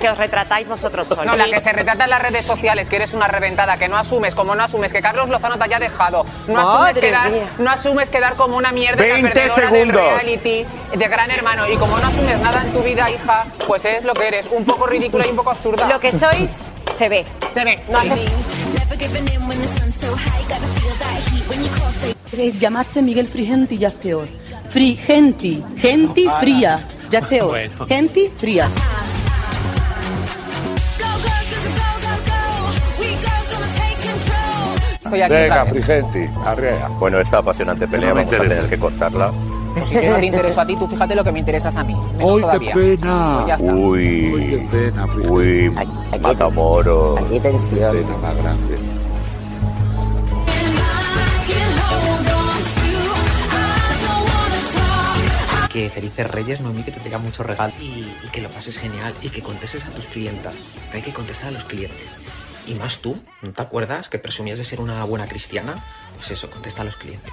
Que 0.00 0.08
os 0.08 0.16
retratáis 0.16 0.68
vosotros 0.68 1.08
solos. 1.08 1.26
No, 1.26 1.36
la 1.36 1.46
que 1.46 1.60
se 1.60 1.72
retrata 1.72 2.04
en 2.04 2.10
las 2.10 2.22
redes 2.22 2.46
sociales, 2.46 2.88
que 2.88 2.96
eres 2.96 3.12
una 3.14 3.26
reventada, 3.26 3.76
que 3.76 3.88
no 3.88 3.96
asumes, 3.96 4.32
como 4.34 4.54
no 4.54 4.62
asumes, 4.62 4.92
que 4.92 5.02
Carlos 5.02 5.28
Lozano 5.28 5.58
te 5.58 5.64
haya 5.64 5.80
dejado, 5.80 6.24
no 6.46 6.60
asumes, 6.60 6.98
quedar, 6.98 7.32
no 7.58 7.68
asumes 7.70 8.08
quedar 8.08 8.34
como 8.34 8.56
una 8.56 8.70
mierda 8.70 9.02
20 9.02 9.28
perdedora 9.30 9.68
segundos. 9.70 10.00
reality 10.00 10.64
de 10.96 11.08
Gran 11.08 11.32
Hermano, 11.32 11.68
y 11.68 11.76
como 11.76 11.98
no 11.98 12.06
asumes 12.06 12.38
nada 12.38 12.62
en 12.62 12.72
tu 12.72 12.80
vida, 12.80 13.10
hija, 13.10 13.44
pues 13.66 13.84
es 13.86 14.04
lo 14.04 14.14
que 14.14 14.28
eres, 14.28 14.46
un 14.52 14.64
poco 14.64 14.86
ridícula 14.86 15.26
y 15.26 15.30
un 15.30 15.36
poco 15.36 15.50
absurda. 15.50 15.88
Lo 15.88 15.98
que 15.98 16.12
sois 16.16 16.48
se 16.96 17.08
ve. 17.08 17.24
Se 17.52 17.64
ve. 17.64 17.80
No 17.88 17.98
hace 17.98 18.24
Llamarse 22.60 23.02
Miguel 23.02 23.26
Frigenti 23.28 23.78
ya 23.78 23.88
es 23.88 23.94
peor. 23.94 24.28
Frigenti, 24.70 25.62
genti 25.76 26.28
fría, 26.40 26.78
ya 27.10 27.18
es 27.20 27.26
peor. 27.26 27.58
Genti 27.88 28.30
aquí, 35.22 35.32
Venga. 35.34 35.66
Frigenti, 35.66 36.26
arrea. 36.44 36.88
Bueno, 36.98 37.18
esta 37.18 37.38
apasionante 37.38 37.88
pelea 37.88 38.12
vamos 38.12 38.34
a 38.34 38.38
tener 38.38 38.68
que 38.68 38.78
cortarla. 38.78 39.32
Si 39.88 39.94
no 39.94 40.16
te 40.16 40.26
intereso 40.26 40.60
a 40.60 40.66
ti, 40.66 40.76
tú 40.76 40.86
fíjate 40.86 41.14
lo 41.14 41.24
que 41.24 41.32
me 41.32 41.38
interesas 41.38 41.76
a 41.76 41.84
mí. 41.84 41.96
¡Ay, 42.18 42.40
todavía. 42.40 42.72
qué 42.72 42.96
pena! 42.98 43.34
Pues 43.36 43.46
ya 43.46 43.54
está. 43.54 43.72
Uy, 43.72 44.68
uy, 45.28 45.72
Matamoros. 46.20 47.20
Qué 47.30 47.40
tensión. 47.40 47.96
Pena 47.96 48.16
más 48.18 48.36
grande. 48.36 48.97
Que 55.78 55.90
Felices 55.90 56.28
Reyes, 56.28 56.60
Noemí, 56.60 56.82
que 56.82 56.90
te 56.90 56.98
tenga 56.98 57.18
muchos 57.18 57.46
regalos 57.46 57.76
y, 57.80 58.02
que 58.32 58.40
lo 58.40 58.48
pases 58.48 58.76
genial 58.76 59.14
y 59.22 59.28
que 59.28 59.42
contestes 59.42 59.86
a 59.86 59.90
tus 59.90 60.06
clientas. 60.06 60.52
Hay 60.92 61.02
que 61.02 61.12
contestar 61.12 61.50
a 61.50 61.52
los 61.52 61.62
clientes. 61.66 62.16
Y 62.66 62.74
más 62.74 62.98
tú, 62.98 63.16
¿no 63.42 63.52
te 63.52 63.62
acuerdas 63.62 64.08
que 64.08 64.18
presumías 64.18 64.58
de 64.58 64.64
ser 64.64 64.80
una 64.80 65.04
buena 65.04 65.28
cristiana? 65.28 65.76
Pues 66.16 66.32
eso, 66.32 66.50
contesta 66.50 66.82
a 66.82 66.84
los 66.84 66.96
clientes. 66.96 67.32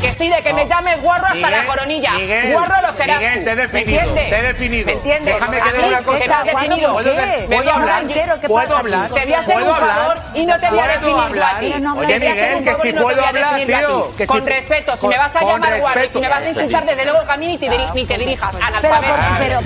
Que 0.00 0.08
estoy 0.08 0.28
de 0.28 0.42
que 0.42 0.52
me 0.52 0.66
llames 0.66 1.02
guarro 1.02 1.24
hasta 1.26 1.34
Miguel, 1.34 1.50
la 1.50 1.66
coronilla. 1.66 2.12
Miguel, 2.12 2.52
guarro 2.52 2.86
lo 2.86 2.92
serás. 2.94 3.18
Miguel, 3.18 3.44
te 3.44 3.50
he 3.50 3.54
¿Me 3.56 3.62
definido, 3.62 4.00
entiendes? 4.00 4.30
te 4.30 4.36
he 4.38 4.42
definido. 4.42 4.86
¿Me 4.86 4.92
entiendes? 4.92 5.34
Déjame 5.34 5.56
que 5.56 5.62
A 5.68 5.72
dé 5.72 5.78
mí, 5.78 5.84
una 5.88 6.02
cosa. 6.02 6.24
¿Cuándo? 6.52 6.76
definido. 6.76 6.98
A 7.68 7.74
hablar. 7.74 8.02
entero, 8.02 8.40
¿qué 8.40 8.48
¿Puedo 8.48 8.76
hablar? 8.76 9.10
Te 9.10 9.24
voy 9.24 9.32
a 9.34 9.40
hacer 9.40 9.54
¿Puedo 9.54 9.70
un 9.70 9.76
favor 9.76 10.16
y 10.34 10.46
no 10.46 10.60
te 10.60 10.70
voy 10.70 10.78
a 10.78 10.82
¿Puedo 10.82 10.92
definir 11.00 11.42
a 11.42 11.58
ti. 11.58 11.74
Oye, 11.98 12.20
Miguel, 12.20 12.64
que 12.64 12.74
si 12.76 12.88
y 12.88 12.92
puedo 12.92 13.24
hablar, 13.24 13.66
tío, 13.66 14.12
Con 14.26 14.46
respeto, 14.46 14.96
si 14.96 15.08
me 15.08 15.18
vas 15.18 15.34
a 15.36 15.40
llamar 15.44 15.80
guarro 15.80 16.04
y 16.04 16.08
si 16.08 16.20
me 16.20 16.28
vas 16.28 16.44
a 16.44 16.48
insultar, 16.48 16.86
desde 16.86 17.04
luego 17.04 17.26
que 17.26 17.32
a 17.32 17.36
mí 17.36 17.46
ni 17.48 17.58
te, 17.58 17.68
te 17.68 18.18
dirijas. 18.18 18.54
Pero, 19.40 19.60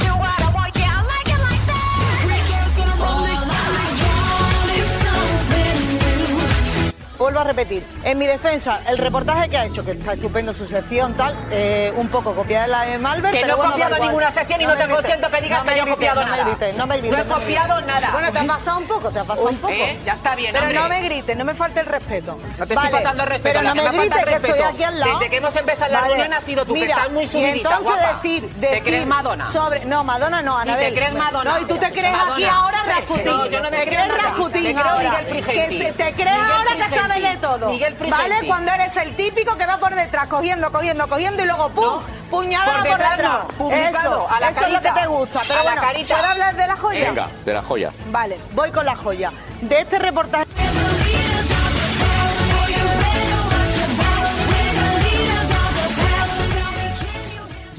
vuelvo 7.23 7.41
a 7.41 7.45
repetir. 7.45 7.83
En 8.05 8.19
mi 8.19 8.27
defensa, 8.27 8.81
el 8.87 8.99
reportaje 8.99 9.49
que 9.49 9.57
ha 9.59 9.65
hecho, 9.65 9.85
que 9.85 9.93
está 9.93 10.13
estupendo 10.13 10.53
su 10.53 10.67
sección, 10.67 11.15
tal, 11.15 11.35
eh, 11.51 11.93
un 11.97 12.09
poco 12.09 12.35
copiada 12.35 12.65
de 12.67 12.71
la 12.71 12.83
de 12.83 12.99
Malver. 12.99 13.33
Que 13.33 13.41
pero 13.41 13.49
no 13.49 13.53
he 13.55 13.57
bueno, 13.57 13.73
copiado 13.73 14.05
ninguna 14.05 14.33
sección 14.33 14.61
y 14.61 14.67
no 14.67 14.77
te 14.77 14.89
consiento 14.89 15.31
que 15.31 15.41
digas 15.41 15.65
no 15.65 15.71
que 15.73 15.77
yo 15.79 15.85
he 15.85 15.89
copiado 15.91 16.21
no 16.23 16.31
nada. 16.31 16.45
Me 16.45 16.51
grites, 16.51 16.77
no 16.77 16.87
me 16.87 16.99
grites. 16.99 17.19
No 17.19 17.25
he 17.25 17.39
copiado 17.41 17.81
nada. 17.83 18.11
Bueno, 18.13 18.33
te 18.33 18.39
has 18.39 18.47
pasado 18.47 18.79
un 18.79 18.87
poco, 18.87 19.11
te 19.11 19.19
has 19.21 19.27
pasado 19.27 19.49
Uy, 19.49 19.55
un 19.55 19.61
poco. 19.61 19.73
eh, 19.75 19.99
ya 20.05 20.13
está 20.15 20.35
bien, 20.35 20.53
Pero 20.53 20.65
hombre. 20.65 20.79
no 20.81 20.89
me 20.89 21.03
grites, 21.03 21.37
no 21.37 21.45
me 21.45 21.55
falte 21.55 21.81
el 21.81 21.87
respeto. 21.87 22.39
No 22.59 22.67
te 22.67 22.75
estoy 22.75 22.91
faltando 22.91 23.23
el 23.23 23.29
respeto, 23.29 23.59
Pero 23.61 23.75
no 23.75 23.75
me 23.75 23.83
me 23.91 23.99
grites, 23.99 24.19
el 24.19 24.25
que 24.25 24.35
estoy 24.35 24.51
respeto. 24.51 24.69
aquí 24.69 24.83
al 24.85 25.01
lado. 25.01 25.13
Desde 25.19 25.31
que 25.31 25.37
hemos 25.37 25.57
empezado 25.57 25.93
la 25.93 26.01
reunión 26.03 26.33
ha 26.33 26.41
sido 26.41 26.65
tú, 26.65 26.75
que 26.75 26.81
Mira, 26.81 26.97
estás 26.97 27.13
muy 27.13 27.25
y 27.25 27.29
subidita, 27.29 27.57
entonces 27.71 27.83
guapa. 27.85 28.13
decir, 28.23 28.49
¿Te 28.61 28.67
decir 28.67 28.83
crees 28.83 29.07
Madonna? 29.07 29.51
Sobre, 29.53 29.85
no, 29.85 30.05
Madonna 30.05 30.43
no, 30.43 30.59
Anabel. 30.59 30.89
te 30.89 30.95
crees 30.95 31.15
Madonna. 31.15 31.51
No, 31.53 31.61
y 31.61 31.65
tú 31.67 31.77
te 31.79 31.91
crees 31.91 32.15
aquí 32.33 32.45
ahora 32.45 32.79
Sí, 32.83 32.91
Rasputín. 32.91 33.25
no, 33.27 33.47
yo 33.47 33.63
no 33.63 33.71
me 33.71 33.77
te 33.79 33.87
creo 33.87 34.05
crees. 34.05 34.23
Rasputín 34.23 34.63
Me 34.65 34.75
creo 34.75 34.89
ahora. 34.89 35.21
Te 35.23 36.13
crees 36.15 36.29
ahora 36.43 36.73
que 36.77 36.95
De 37.21 37.37
todo. 37.39 37.69
Miguel 37.69 37.95
Frigenti. 37.95 38.31
¿Vale? 38.31 38.47
Cuando 38.49 38.73
eres 38.73 38.97
el 38.97 39.15
típico 39.15 39.57
que 39.57 39.67
va 39.67 39.77
por 39.77 39.95
detrás, 39.95 40.29
cogiendo, 40.29 40.71
cogiendo, 40.73 41.09
cogiendo 41.09 41.43
y 41.43 41.47
luego 41.47 41.69
¡pum! 41.71 41.85
No. 41.85 42.03
Puñalada 42.31 42.73
Por 42.79 42.89
por 42.89 42.99
detrás 42.99 43.17
detrás. 43.19 43.33
no, 43.43 43.49
publicado, 43.59 43.99
eso, 43.99 44.29
a 44.31 44.41
la 44.41 44.49
eso 44.49 44.65
es 44.67 44.73
lo 44.73 44.79
que 44.79 44.85
carita. 44.89 45.01
te 45.03 45.07
gusta. 45.07 45.41
Pero 45.47 45.55
A 45.61 45.65
la 45.65 45.71
bueno, 45.71 45.83
carita. 45.83 46.15
¿puedo 46.17 46.31
hablar 46.31 46.57
de 46.57 46.67
la 46.67 46.77
joya? 46.77 47.05
Venga, 47.05 47.29
de 47.45 47.53
la 47.53 47.63
joya. 47.63 47.91
Vale, 48.07 48.39
voy 48.53 48.71
con 48.71 48.87
la 48.87 48.97
joya. 48.97 49.31
De 49.61 49.81
este 49.81 49.99
reportaje. 49.99 50.47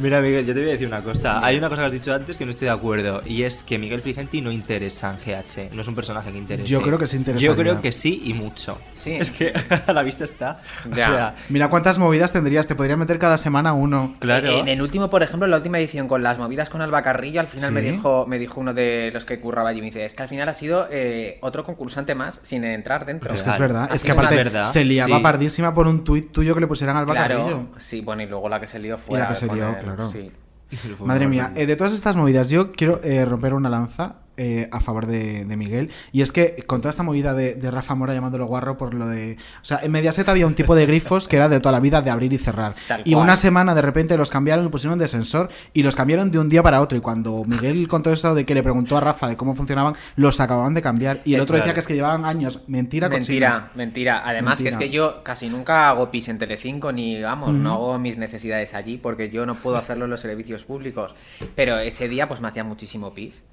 Mira, 0.03 0.21
Miguel, 0.21 0.45
yo 0.45 0.53
te 0.53 0.59
voy 0.59 0.69
a 0.69 0.73
decir 0.73 0.87
una 0.87 1.01
cosa. 1.01 1.43
Hay 1.45 1.57
una 1.57 1.69
cosa 1.69 1.81
que 1.83 1.87
has 1.87 1.93
dicho 1.93 2.13
antes 2.13 2.37
que 2.37 2.45
no 2.45 2.51
estoy 2.51 2.65
de 2.65 2.71
acuerdo. 2.73 3.21
Y 3.25 3.43
es 3.43 3.63
que 3.63 3.77
Miguel 3.79 4.01
Frigenti 4.01 4.41
no 4.41 4.51
interesa 4.51 5.11
en 5.11 5.17
GH. 5.17 5.73
No 5.73 5.81
es 5.81 5.87
un 5.87 5.95
personaje 5.95 6.31
que 6.31 6.37
interese. 6.37 6.67
Yo 6.67 6.81
creo 6.81 6.97
que 6.99 7.07
sí 7.07 7.15
Yo 7.15 7.19
interesaría. 7.19 7.55
creo 7.55 7.81
que 7.81 7.91
sí 7.91 8.21
y 8.25 8.33
mucho. 8.33 8.77
Sí. 8.93 9.13
Es 9.13 9.31
que 9.31 9.53
a 9.87 9.93
la 9.93 10.03
vista 10.03 10.23
está. 10.25 10.59
Ya. 10.93 11.03
O 11.09 11.13
sea, 11.13 11.35
Mira 11.49 11.69
cuántas 11.69 11.97
movidas 11.97 12.31
tendrías, 12.31 12.67
te 12.67 12.75
podría 12.75 12.97
meter 12.97 13.17
cada 13.17 13.37
semana 13.37 13.73
uno. 13.73 14.15
claro. 14.19 14.49
En 14.49 14.67
el 14.67 14.81
último, 14.81 15.09
por 15.09 15.23
ejemplo, 15.23 15.45
en 15.45 15.51
la 15.51 15.57
última 15.57 15.79
edición 15.79 16.07
con 16.07 16.21
las 16.21 16.37
movidas 16.37 16.69
con 16.69 16.81
Alba 16.81 17.01
Carrillo, 17.01 17.39
al 17.39 17.47
final 17.47 17.71
me 17.71 17.81
dijo 17.81 18.25
me 18.27 18.39
dijo 18.39 18.59
uno 18.59 18.73
de 18.73 19.09
los 19.13 19.25
que 19.25 19.39
curraba 19.39 19.69
allí, 19.69 19.79
me 19.79 19.85
dice, 19.87 20.05
es 20.05 20.13
que 20.13 20.23
al 20.23 20.29
final 20.29 20.49
ha 20.49 20.53
sido 20.53 20.87
eh, 20.91 21.37
otro 21.41 21.63
concursante 21.63 22.13
más 22.15 22.39
sin 22.43 22.63
entrar 22.65 23.05
dentro. 23.05 23.33
Es 23.33 23.41
que 23.43 23.49
es 23.49 23.59
verdad. 23.59 23.83
Así 23.85 23.95
Es 23.95 24.03
que 24.03 24.11
es 24.11 24.17
aparte 24.17 24.35
verdad. 24.35 24.63
se 24.65 24.83
liaba 24.83 25.17
Sí. 25.17 25.23
pardísima 25.23 25.73
por 25.73 25.87
un 25.87 26.03
tuit 26.03 26.31
tuyo 26.31 26.53
que 26.55 26.61
le 26.61 26.67
pusieran 26.67 26.97
al 26.97 27.05
Claro, 27.05 27.37
Carrillo. 27.37 27.65
sí, 27.77 28.01
bueno, 28.01 28.23
y 28.23 28.25
luego 28.25 28.49
la 28.49 28.59
que 28.59 28.67
se 28.67 28.79
lió 28.79 28.97
fue 28.97 29.17
Y 29.17 29.21
la 29.21 29.27
que 29.29 29.35
se 29.35 29.45
lió, 29.47 29.77
claro. 29.79 29.92
Sí. 30.11 30.31
Madre 31.05 31.27
mía, 31.27 31.53
eh, 31.55 31.65
de 31.65 31.75
todas 31.75 31.93
estas 31.93 32.15
movidas, 32.15 32.49
yo 32.49 32.71
quiero 32.71 33.01
eh, 33.03 33.25
romper 33.25 33.53
una 33.53 33.69
lanza 33.69 34.22
eh, 34.37 34.67
a 34.71 34.79
favor 34.79 35.05
de, 35.07 35.45
de 35.45 35.57
Miguel. 35.57 35.91
Y 36.11 36.21
es 36.21 36.31
que 36.31 36.63
con 36.67 36.81
toda 36.81 36.89
esta 36.89 37.03
movida 37.03 37.33
de, 37.33 37.55
de 37.55 37.71
Rafa 37.71 37.95
Mora 37.95 38.13
llamándolo 38.13 38.45
guarro 38.45 38.77
por 38.77 38.93
lo 38.93 39.07
de. 39.07 39.37
O 39.61 39.65
sea, 39.65 39.79
en 39.83 39.91
Mediaset 39.91 40.27
había 40.29 40.47
un 40.47 40.55
tipo 40.55 40.75
de 40.75 40.85
grifos 40.85 41.27
que 41.27 41.35
era 41.35 41.49
de 41.49 41.59
toda 41.59 41.71
la 41.73 41.79
vida 41.79 42.01
de 42.01 42.09
abrir 42.09 42.33
y 42.33 42.37
cerrar. 42.37 42.73
Tal 42.87 43.01
Y 43.05 43.13
cual. 43.13 43.23
una 43.23 43.35
semana 43.35 43.75
de 43.75 43.81
repente 43.81 44.17
los 44.17 44.29
cambiaron 44.29 44.65
y 44.65 44.69
pusieron 44.69 44.97
de 44.99 45.07
sensor 45.07 45.49
y 45.73 45.83
los 45.83 45.95
cambiaron 45.95 46.31
de 46.31 46.39
un 46.39 46.49
día 46.49 46.63
para 46.63 46.81
otro. 46.81 46.97
Y 46.97 47.01
cuando 47.01 47.43
Miguel 47.45 47.87
contó 47.87 48.11
eso 48.11 48.33
de 48.35 48.45
que 48.45 48.53
le 48.55 48.63
preguntó 48.63 48.97
a 48.97 49.01
Rafa 49.01 49.27
de 49.27 49.37
cómo 49.37 49.55
funcionaban, 49.55 49.95
los 50.15 50.39
acababan 50.39 50.73
de 50.73 50.81
cambiar. 50.81 51.21
Y 51.25 51.35
el 51.35 51.41
otro 51.41 51.57
decía 51.57 51.73
que 51.73 51.79
es 51.79 51.87
que 51.87 51.95
llevaban 51.95 52.25
años. 52.25 52.61
Mentira, 52.67 53.09
Mentira, 53.09 53.71
mentira. 53.75 54.21
Además, 54.25 54.61
que 54.61 54.69
es 54.69 54.77
que 54.77 54.89
yo 54.89 55.23
casi 55.23 55.49
nunca 55.49 55.89
hago 55.89 56.09
pis 56.11 56.27
en 56.29 56.37
Telecinco 56.39 56.91
ni, 56.91 57.21
vamos, 57.21 57.53
no 57.53 57.73
hago 57.73 57.99
mis 57.99 58.17
necesidades 58.17 58.73
allí 58.73 58.97
porque 58.97 59.29
yo 59.29 59.45
no 59.45 59.53
puedo 59.55 59.77
hacerlo 59.77 60.05
en 60.05 60.11
los 60.11 60.21
servicios 60.21 60.63
públicos. 60.63 61.13
Pero 61.55 61.79
ese 61.79 62.07
día, 62.07 62.27
pues 62.27 62.41
me 62.41 62.47
hacía 62.47 62.63
muchísimo 62.63 63.13
pis. 63.13 63.43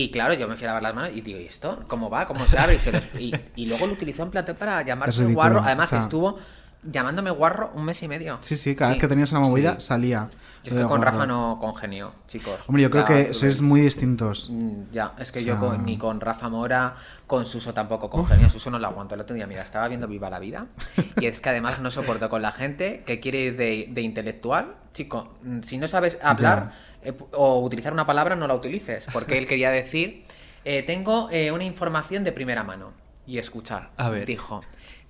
Y 0.00 0.10
claro, 0.12 0.32
yo 0.34 0.46
me 0.46 0.54
fui 0.54 0.64
a 0.64 0.68
lavar 0.68 0.82
las 0.84 0.94
manos 0.94 1.10
y 1.14 1.20
digo, 1.22 1.40
¿y 1.40 1.44
esto? 1.46 1.82
¿Cómo 1.88 2.08
va? 2.08 2.24
¿Cómo 2.26 2.46
se 2.46 2.56
abre? 2.56 2.76
Y, 2.76 2.78
se 2.78 2.92
los- 2.92 3.08
y- 3.18 3.32
y 3.56 3.66
luego 3.66 3.86
lo 3.86 3.94
utilizó 3.94 4.22
en 4.22 4.30
plató 4.30 4.54
para 4.54 4.80
llamarse 4.82 5.24
guarro. 5.24 5.60
Además, 5.60 5.88
o 5.88 5.90
sea- 5.90 6.02
estuvo 6.02 6.38
llamándome 6.84 7.30
guarro 7.32 7.72
un 7.74 7.84
mes 7.84 8.00
y 8.04 8.06
medio. 8.08 8.38
Sí, 8.40 8.56
sí, 8.56 8.76
cada 8.76 8.92
Sí. 8.92 8.94
vez 8.94 9.00
que 9.00 9.08
tenías 9.08 9.32
una 9.32 9.40
movida 9.40 9.80
Sí. 9.80 9.86
salía. 9.88 10.30
Yo 10.62 10.70
lo 10.70 10.76
de 10.76 10.82
es 10.82 10.86
que 10.86 10.88
con 10.88 10.98
guarro. 10.98 11.02
Rafa 11.10 11.26
no 11.26 11.58
congenio, 11.60 12.12
chicos. 12.28 12.54
Hombre, 12.68 12.82
yo 12.84 12.90
creo 12.90 13.02
Ya, 13.02 13.08
que 13.08 13.34
sois 13.34 13.54
ves. 13.54 13.62
muy 13.62 13.80
distintos. 13.80 14.48
Mm, 14.50 14.82
Ya, 14.92 15.14
es 15.18 15.32
que 15.32 15.40
O 15.40 15.42
yo 15.42 15.54
sea- 15.58 15.60
con- 15.68 15.84
ni 15.84 15.98
con 15.98 16.20
Rafa 16.20 16.48
Mora, 16.48 16.94
con 17.26 17.44
Suso 17.44 17.74
tampoco 17.74 18.08
congenio. 18.08 18.48
Suso 18.50 18.70
no 18.70 18.78
lo 18.78 18.86
aguanto. 18.86 19.16
El 19.16 19.22
otro 19.22 19.34
día, 19.34 19.48
mira, 19.48 19.62
estaba 19.62 19.88
viendo 19.88 20.06
Viva 20.06 20.30
la 20.30 20.38
Vida. 20.38 20.66
Y 21.20 21.26
es 21.26 21.40
que 21.40 21.48
además 21.48 21.80
no 21.80 21.90
soporto 21.90 22.30
con 22.30 22.40
la 22.42 22.52
gente 22.52 23.02
que 23.04 23.18
quiere 23.18 23.40
ir 23.40 23.56
de, 23.56 23.88
de 23.90 24.00
intelectual. 24.02 24.76
Chico, 24.92 25.34
mm, 25.42 25.62
si 25.62 25.78
no 25.78 25.88
sabes 25.88 26.18
hablar 26.22 26.72
eh, 27.02 27.12
o 27.32 27.60
utilizar 27.60 27.92
una 27.92 28.06
palabra, 28.06 28.36
no 28.36 28.46
la 28.46 28.54
utilices. 28.54 29.06
Porque 29.12 29.38
él 29.38 29.46
quería 29.48 29.70
decir, 29.70 30.24
eh, 30.64 30.82
tengo 30.82 31.28
eh, 31.30 31.52
una 31.52 31.64
información 31.64 32.24
de 32.24 32.32
primera 32.32 32.62
mano. 32.62 32.92
Y 33.26 33.38
escuchar. 33.38 33.90
A 33.96 34.08
ver. 34.08 34.26
Dijo. 34.26 34.62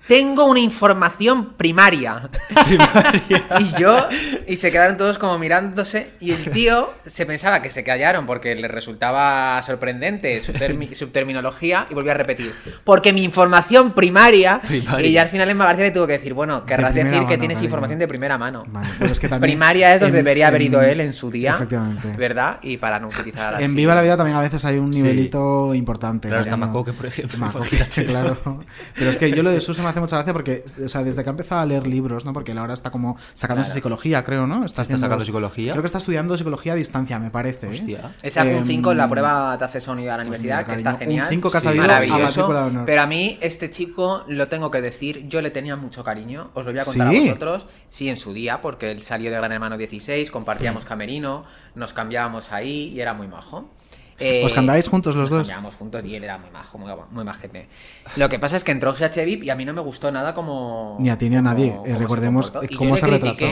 Tengo 0.09 0.47
una 0.47 0.61
información 0.61 1.53
primaria. 1.55 2.31
y 3.61 3.79
yo, 3.81 4.09
y 4.47 4.57
se 4.57 4.73
quedaron 4.73 4.97
todos 4.97 5.19
como 5.19 5.39
mirándose. 5.39 6.13
Y 6.21 6.33
el 6.33 6.51
tío 6.51 6.93
se 7.07 7.27
pensaba 7.27 7.61
que 7.63 7.71
se 7.71 7.85
callaron 7.85 8.27
porque 8.27 8.55
le 8.55 8.69
resultaba 8.69 9.61
sorprendente 9.63 10.41
su, 10.41 10.53
termi- 10.53 10.95
su 10.95 11.09
terminología 11.09 11.87
y 11.91 11.95
volvió 11.95 12.13
a 12.13 12.15
repetir. 12.15 12.53
Porque 12.85 13.13
mi 13.13 13.23
información 13.23 13.93
primaria. 13.93 14.61
Primaria. 14.67 15.07
Y 15.07 15.13
ya 15.13 15.23
al 15.23 15.29
final 15.29 15.49
en 15.51 15.59
García 15.59 15.85
le 15.85 15.91
tuvo 15.91 16.07
que 16.07 16.15
decir, 16.15 16.35
bueno, 16.35 16.65
querrás 16.65 16.93
primera 16.93 17.11
decir 17.11 17.21
que 17.29 17.33
mano, 17.35 17.41
tienes 17.41 17.57
cariño. 17.59 17.67
información 17.69 17.99
de 17.99 18.09
primera 18.09 18.39
mano. 18.39 18.65
Vale, 18.67 18.89
pero 18.99 19.13
es 19.13 19.21
que 19.21 19.29
también 19.29 19.51
Primaria 19.53 19.95
es 19.95 20.01
donde 20.01 20.19
en- 20.19 20.25
debería 20.25 20.49
haber 20.49 20.63
ido 20.63 20.83
en- 20.83 20.89
él 20.91 21.01
en 21.03 21.13
su 21.13 21.31
día. 21.31 21.53
Efectivamente. 21.55 22.15
¿Verdad? 22.17 22.59
Y 22.63 22.79
para 22.79 22.99
no 22.99 23.09
utilizar 23.09 23.55
así. 23.55 23.65
En 23.65 23.75
Viva 23.75 23.95
la 23.95 24.03
Vida 24.03 24.17
también 24.17 24.37
a 24.37 24.41
veces 24.41 24.65
hay 24.65 24.79
un 24.79 24.93
Sí. 24.93 25.03
nivelito 25.03 25.75
importante. 25.75 26.29
Claro, 26.29 26.43
está 26.43 26.57
¿no? 26.57 26.67
Macoque, 26.67 26.93
por 26.93 27.07
ejemplo, 27.07 27.39
Macoque, 27.39 27.79
claro. 28.07 28.65
Pero 28.97 29.11
es 29.11 29.19
que 29.19 29.31
yo 29.31 29.43
lo 29.43 29.51
de 29.51 29.61
me 29.79 29.98
hace 29.99 30.03
mucha 30.03 30.17
gracia 30.17 30.33
porque, 30.33 30.65
o 30.85 30.89
sea, 30.89 31.03
desde 31.03 31.23
que 31.23 31.29
ha 31.29 31.33
empezado 31.33 31.61
a 31.61 31.67
leer 31.67 31.87
libros, 31.87 32.25
¿no? 32.25 32.33
Porque 32.33 32.53
él 32.53 32.59
ahora 32.59 32.75
está 32.75 32.91
como 32.91 33.17
sacándose 33.35 33.69
Claro. 33.69 33.75
psicología, 33.75 34.23
creo, 34.23 34.47
¿no? 34.47 34.65
¿Está 34.65 34.83
haciendo- 34.83 35.01
sacando 35.01 35.25
psicología? 35.25 35.73
Creo 35.73 35.83
que 35.83 35.87
está 35.87 35.99
estudiando 35.99 36.37
psicología 36.37 36.73
a 36.73 36.77
distancia, 36.77 37.19
me 37.19 37.31
parece. 37.31 37.67
¿eh? 37.67 37.71
Hostia. 37.71 38.11
Ese 38.23 38.41
algún 38.41 38.59
Em, 38.59 38.65
5 38.65 38.93
en 38.93 38.99
la 38.99 39.09
prueba 39.09 39.57
de 39.57 39.65
acceso 39.65 39.93
a 39.93 39.95
la 39.97 40.17
universidad, 40.23 40.57
mira, 40.59 40.67
que 40.67 40.75
está 40.75 40.91
un 40.93 40.99
genial. 40.99 41.29
que 41.29 41.49
ha 41.49 41.61
salido 41.61 41.85
a 41.85 41.87
maravilloso. 41.87 42.71
de. 42.71 42.81
Pero 42.87 43.03
a 43.03 43.07
mí, 43.07 43.39
este 43.41 43.71
chico, 43.71 44.25
lo 44.29 44.49
tengo 44.49 44.71
que 44.71 44.81
decir, 44.81 45.29
yo 45.29 45.41
le 45.43 45.51
tenía 45.51 45.77
mucho 45.77 46.03
cariño. 46.05 46.51
Os 46.55 46.65
lo 46.67 46.73
voy 46.73 46.81
a 46.81 46.85
contar 46.85 47.11
¿Sí? 47.11 47.17
a 47.19 47.23
vosotros. 47.23 47.67
Sí, 47.89 48.09
en 48.09 48.17
su 48.17 48.33
día, 48.33 48.61
porque 48.61 48.91
él 48.91 49.03
salió 49.03 49.31
de 49.31 49.37
Gran 49.37 49.53
Hermano 49.53 49.77
16, 49.79 50.31
compartíamos 50.31 50.85
camerino, 50.85 51.45
nos 51.75 51.93
cambiábamos 51.93 52.53
ahí 52.53 52.89
y 52.95 53.01
era 53.01 53.15
muy 53.15 53.29
majo. 53.29 53.71
Eh, 54.19 54.43
¿Os 54.45 54.53
cambiáis 54.53 54.89
juntos 54.89 55.15
los 55.15 55.31
dos? 55.31 55.41
cambiábamos 55.41 55.75
juntos 55.77 56.05
y 56.05 56.15
él 56.17 56.25
era 56.25 56.39
muy 56.39 56.51
majo, 56.51 56.77
muy, 56.79 56.91
muy 57.11 57.25
majete. 57.25 57.69
Lo 58.17 58.29
que 58.29 58.39
pasa 58.39 58.57
es 58.57 58.65
que 58.65 58.73
entró 58.73 58.91
en 58.91 58.97
GH 58.97 59.25
VIP 59.25 59.45
y 59.45 59.51
a 59.51 59.55
mí 59.55 59.65
no 59.65 59.73
me 59.73 59.81
gustó 59.81 60.11
nada 60.11 60.35
como. 60.35 60.97
Ni 60.99 61.11
a 61.11 61.19
ti 61.19 61.29
ni 61.29 61.37
a 61.37 61.39
como- 61.39 61.51
nadie. 61.51 61.67
Eh, 61.69 61.73
como 61.85 61.99
recordemos, 61.99 62.53
eh, 62.63 62.69
cómo 62.77 62.97
se 62.97 63.07
retrató. 63.07 63.47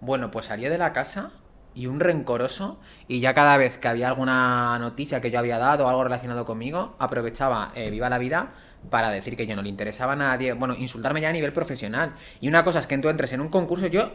Bueno, 0.00 0.30
pues 0.30 0.46
salió 0.46 0.70
de 0.70 0.78
la 0.78 0.92
casa 0.92 1.30
y 1.74 1.86
un 1.86 2.00
rencoroso. 2.00 2.80
Y 3.06 3.20
ya 3.20 3.34
cada 3.34 3.56
vez 3.56 3.78
que 3.78 3.86
había 3.88 4.08
alguna 4.08 4.78
noticia 4.78 5.20
que 5.20 5.30
yo 5.30 5.38
había 5.38 5.58
dado 5.58 5.86
o 5.86 5.88
algo 5.88 6.02
relacionado 6.04 6.44
conmigo, 6.44 6.96
aprovechaba 6.98 7.70
eh, 7.74 7.90
Viva 7.90 8.08
la 8.10 8.18
Vida 8.18 8.52
para 8.88 9.10
decir 9.10 9.36
que 9.36 9.46
yo 9.46 9.54
no 9.54 9.62
le 9.62 9.68
interesaba 9.68 10.14
a 10.14 10.16
nadie. 10.16 10.54
Bueno, 10.54 10.74
insultarme 10.76 11.20
ya 11.20 11.28
a 11.28 11.32
nivel 11.32 11.52
profesional. 11.52 12.14
Y 12.40 12.48
una 12.48 12.64
cosa 12.64 12.78
es 12.80 12.86
que 12.86 12.98
tú 12.98 13.08
entres 13.10 13.32
en 13.32 13.42
un 13.42 13.48
concurso, 13.48 13.86
yo 13.86 14.10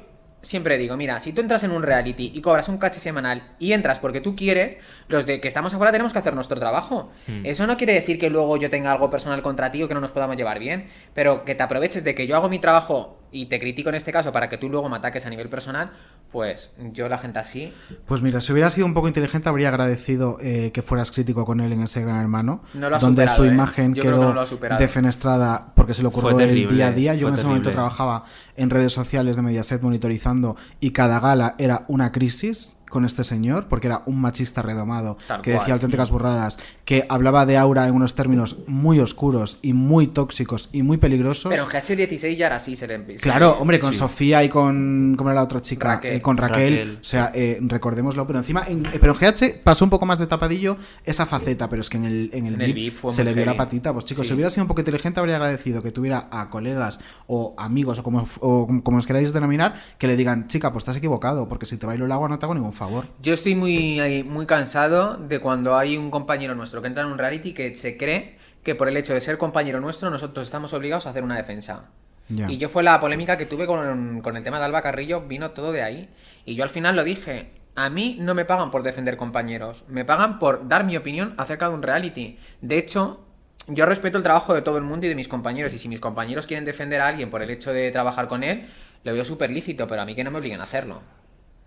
siempre 0.46 0.78
digo, 0.78 0.96
mira, 0.96 1.20
si 1.20 1.34
tú 1.34 1.42
entras 1.42 1.64
en 1.64 1.72
un 1.72 1.84
reality 1.84 2.32
y 2.34 2.42
cobras 2.42 2.70
un 2.70 2.78
caché 2.78 3.00
semanal 3.00 3.44
y 3.60 3.74
entras 3.74 4.00
porque 4.00 4.22
tú 4.22 4.36
quieres, 4.36 4.78
los 5.08 5.26
de 5.26 5.42
que 5.42 5.48
estamos 5.48 5.74
afuera 5.74 5.92
tenemos 5.92 6.14
que 6.14 6.20
hacer 6.20 6.34
nuestro 6.34 6.60
trabajo. 6.60 7.12
Hmm. 7.28 7.46
Eso 7.46 7.66
no 7.68 7.78
quiere 7.78 7.94
decir 7.94 8.20
que 8.20 8.30
luego 8.30 8.58
yo 8.58 8.70
tenga 8.70 8.92
algo 8.92 9.10
personal 9.10 9.42
contra 9.42 9.72
ti 9.72 9.82
o 9.84 9.88
que 9.88 9.94
no 9.94 10.02
nos 10.02 10.12
podamos 10.12 10.38
llevar 10.38 10.60
bien, 10.60 10.88
pero 11.14 11.44
que 11.44 11.56
te 11.56 11.64
aproveches 11.64 12.04
de 12.04 12.16
que 12.16 12.28
yo 12.28 12.36
hago 12.36 12.48
mi 12.48 12.60
trabajo 12.60 13.20
y 13.36 13.48
te 13.48 13.60
critico 13.60 13.90
en 13.90 13.96
este 13.96 14.14
caso 14.14 14.32
para 14.32 14.48
que 14.48 14.58
tú 14.58 14.70
luego 14.70 14.88
me 14.88 14.96
ataques 14.96 15.26
a 15.26 15.30
nivel 15.30 15.50
personal, 15.50 15.92
pues 16.32 16.72
yo 16.94 17.10
la 17.10 17.18
gente 17.18 17.40
así 17.40 17.74
Pues 18.06 18.22
mira, 18.22 18.40
si 18.40 18.54
hubiera 18.54 18.70
sido 18.70 18.88
un 18.88 18.94
poco 18.94 19.10
inteligente, 19.10 19.50
habría 19.50 19.68
agradecido 19.68 20.38
eh, 20.40 20.72
que 20.74 20.82
fueras 20.82 21.12
crítico 21.12 21.46
con 21.46 21.60
él 21.60 21.74
en 21.74 21.84
ese 21.84 22.02
gran 22.02 22.22
hermano. 22.22 22.64
No 22.74 22.90
lo 22.90 22.96
ha 22.96 23.00
donde 23.00 23.24
superado, 23.24 23.38
su 23.38 23.44
¿eh? 23.44 23.54
imagen 23.54 23.94
que 23.94 24.02
quedó 24.02 24.34
no 24.34 24.78
defenestrada 24.78 25.74
porque 25.76 25.94
se 25.94 26.02
le 26.02 26.08
ocurrió 26.08 26.32
Fue 26.32 26.44
el 26.44 26.50
terrible, 26.50 26.76
día 26.76 26.88
a 26.88 26.92
día. 26.94 27.16
Yo 27.16 27.28
en 27.28 27.34
ese 27.34 27.44
momento 27.44 27.70
terrible. 27.70 27.90
trabajaba 27.90 28.24
en 28.56 28.70
redes 28.70 28.94
sociales 28.94 29.36
de 29.36 29.42
Mediaset 29.42 29.82
monitorizando 29.82 30.56
y 30.80 30.92
cada 30.92 31.20
gala 31.20 31.56
era 31.58 31.84
una 31.90 32.14
crisis 32.14 32.78
con 32.90 33.06
este 33.06 33.24
señor 33.24 33.68
porque 33.68 33.88
era 33.88 34.04
un 34.06 34.20
machista 34.22 34.62
redomado 34.62 35.18
Tal 35.28 35.42
que 35.42 35.52
cual. 35.52 35.62
decía 35.62 35.74
auténticas 35.76 36.12
burradas, 36.12 36.58
que 36.86 37.06
hablaba 37.10 37.46
de 37.46 37.58
aura 37.58 37.88
en 37.88 37.96
unos 37.96 38.16
términos 38.16 38.58
muy 38.68 39.00
oscuros 39.00 39.58
y 39.62 39.74
muy 39.74 40.08
tóxicos 40.08 40.70
y 40.72 40.84
muy 40.84 40.98
peligrosos. 40.98 41.50
Pero 41.52 41.64
en 41.64 41.70
GH16 41.70 42.36
ya 42.38 42.48
era 42.48 42.56
así, 42.58 42.76
se 42.76 42.88
le 42.88 42.96
Claro, 43.18 43.58
hombre, 43.60 43.80
con 43.80 43.92
Sí. 43.94 44.00
Sofía 44.00 44.44
y 44.44 44.50
con. 44.50 45.16
¿Cómo 45.18 45.30
era 45.30 45.36
la 45.36 45.44
otra 45.44 45.62
chica? 45.62 45.96
Raquel. 45.96 46.16
Eh, 46.16 46.22
con 46.22 46.38
Raquel. 46.38 46.74
Raquel. 46.78 46.98
O 47.02 47.04
sea, 47.04 47.32
eh, 47.34 47.60
recordémoslo. 47.62 48.26
Pero 48.26 48.40
encima. 48.40 48.64
en- 48.68 48.86
eh, 48.88 48.98
pero 49.00 49.14
en 49.14 49.20
GH 49.20 49.62
pasó 49.64 49.84
un 49.86 49.90
poco 49.90 50.06
más 50.06 50.20
de 50.20 50.28
tapadillo 50.28 50.78
esa 51.04 51.26
faceta. 51.26 51.70
Pero 51.70 51.82
es 51.82 51.90
que 51.90 51.98
en 51.98 52.06
el, 52.06 52.30
en 52.34 52.46
el, 52.48 52.54
En 52.56 52.62
el 52.62 52.74
VIP, 52.74 52.76
VIP 52.92 52.98
fue 53.00 53.12
se 53.14 53.24
le 53.24 53.34
vio 53.34 53.46
la 53.46 53.58
patita. 53.58 53.92
Pues 53.94 54.06
chicos, 54.06 54.26
Sí. 54.26 54.30
si 54.30 54.34
hubiera 54.36 54.50
sido 54.50 54.64
un 54.64 54.68
poco 54.68 54.82
inteligente, 54.82 55.20
habría 55.20 55.36
agradecido 55.36 55.82
que 55.82 55.92
tuviera 55.92 56.28
a 56.32 56.50
colegas 56.50 57.00
o 57.28 57.54
amigos 57.58 58.00
o 58.00 58.04
como, 58.04 58.26
o 58.40 58.68
como 58.84 58.98
os 58.98 59.06
queráis 59.08 59.34
denominar, 59.34 59.76
que 59.98 60.08
le 60.08 60.16
digan, 60.16 60.48
chica, 60.48 60.72
pues 60.72 60.84
estás 60.84 60.98
equivocado. 60.98 61.48
Porque 61.50 61.66
si 61.66 61.78
te 61.78 61.86
bailo 61.86 62.06
el 62.06 62.12
agua 62.12 62.30
no 62.30 62.40
te 62.40 62.46
hago 62.46 62.54
ningún 62.56 62.74
favor. 62.76 63.08
Yo 63.22 63.34
estoy 63.34 63.56
muy, 63.56 64.24
muy 64.24 64.46
cansado 64.46 65.16
de 65.16 65.40
cuando 65.40 65.76
hay 65.76 65.98
un 65.98 66.12
compañero 66.12 66.54
nuestro 66.56 66.82
que 66.82 66.88
entra 66.88 67.04
en 67.04 67.12
un 67.12 67.18
reality 67.18 67.54
que 67.54 67.76
se 67.76 67.98
cree 67.98 68.38
que 68.64 68.76
por 68.76 68.88
el 68.88 68.98
hecho 68.98 69.14
de 69.14 69.22
ser 69.22 69.38
compañero 69.38 69.80
nuestro 69.80 70.10
nosotros 70.10 70.46
estamos 70.48 70.74
obligados 70.74 71.08
a 71.08 71.12
hacer 71.12 71.24
una 71.24 71.38
defensa. 71.38 71.86
Y 72.28 72.58
yo 72.58 72.70
fue 72.70 72.82
la 72.82 73.00
polémica 73.00 73.38
que 73.38 73.46
tuve 73.46 73.68
con, 73.68 74.22
con 74.22 74.36
el 74.36 74.44
tema 74.44 74.58
de 74.58 74.66
Alba 74.66 74.82
Carrillo, 74.82 75.22
vino 75.22 75.52
todo 75.52 75.72
de 75.72 75.84
ahí. 75.84 76.10
Y 76.44 76.56
yo 76.56 76.64
al 76.64 76.72
final 76.72 76.96
lo 76.96 77.04
dije, 77.04 77.52
a 77.76 77.90
mí 77.90 78.18
no 78.20 78.34
me 78.34 78.46
pagan 78.46 78.72
por 78.72 78.84
defender 78.84 79.18
compañeros, 79.18 79.84
me 79.88 80.06
pagan 80.06 80.40
por 80.40 80.68
dar 80.68 80.86
mi 80.86 80.98
opinión 80.98 81.36
acerca 81.38 81.68
de 81.70 81.76
un 81.76 81.84
reality. 81.84 82.40
De 82.62 82.78
hecho, 82.78 83.20
yo 83.68 83.86
respeto 83.86 84.18
el 84.18 84.24
trabajo 84.24 84.54
de 84.54 84.62
todo 84.62 84.78
el 84.78 84.84
mundo 84.84 85.06
y 85.06 85.10
de 85.10 85.16
mis 85.16 85.28
compañeros, 85.28 85.74
y 85.74 85.78
si 85.78 85.90
mis 85.90 86.00
compañeros 86.00 86.48
quieren 86.48 86.66
defender 86.66 87.02
a 87.02 87.08
alguien 87.08 87.30
por 87.30 87.42
el 87.42 87.50
hecho 87.50 87.74
de 87.74 87.92
trabajar 87.92 88.28
con 88.28 88.44
él, 88.44 88.68
lo 89.04 89.14
veo 89.14 89.26
súper 89.26 89.52
lícito, 89.52 89.88
pero 89.88 90.02
a 90.02 90.06
mí 90.06 90.16
que 90.16 90.24
no 90.24 90.32
me 90.32 90.40
obliguen 90.40 90.62
a 90.62 90.64
hacerlo. 90.64 91.02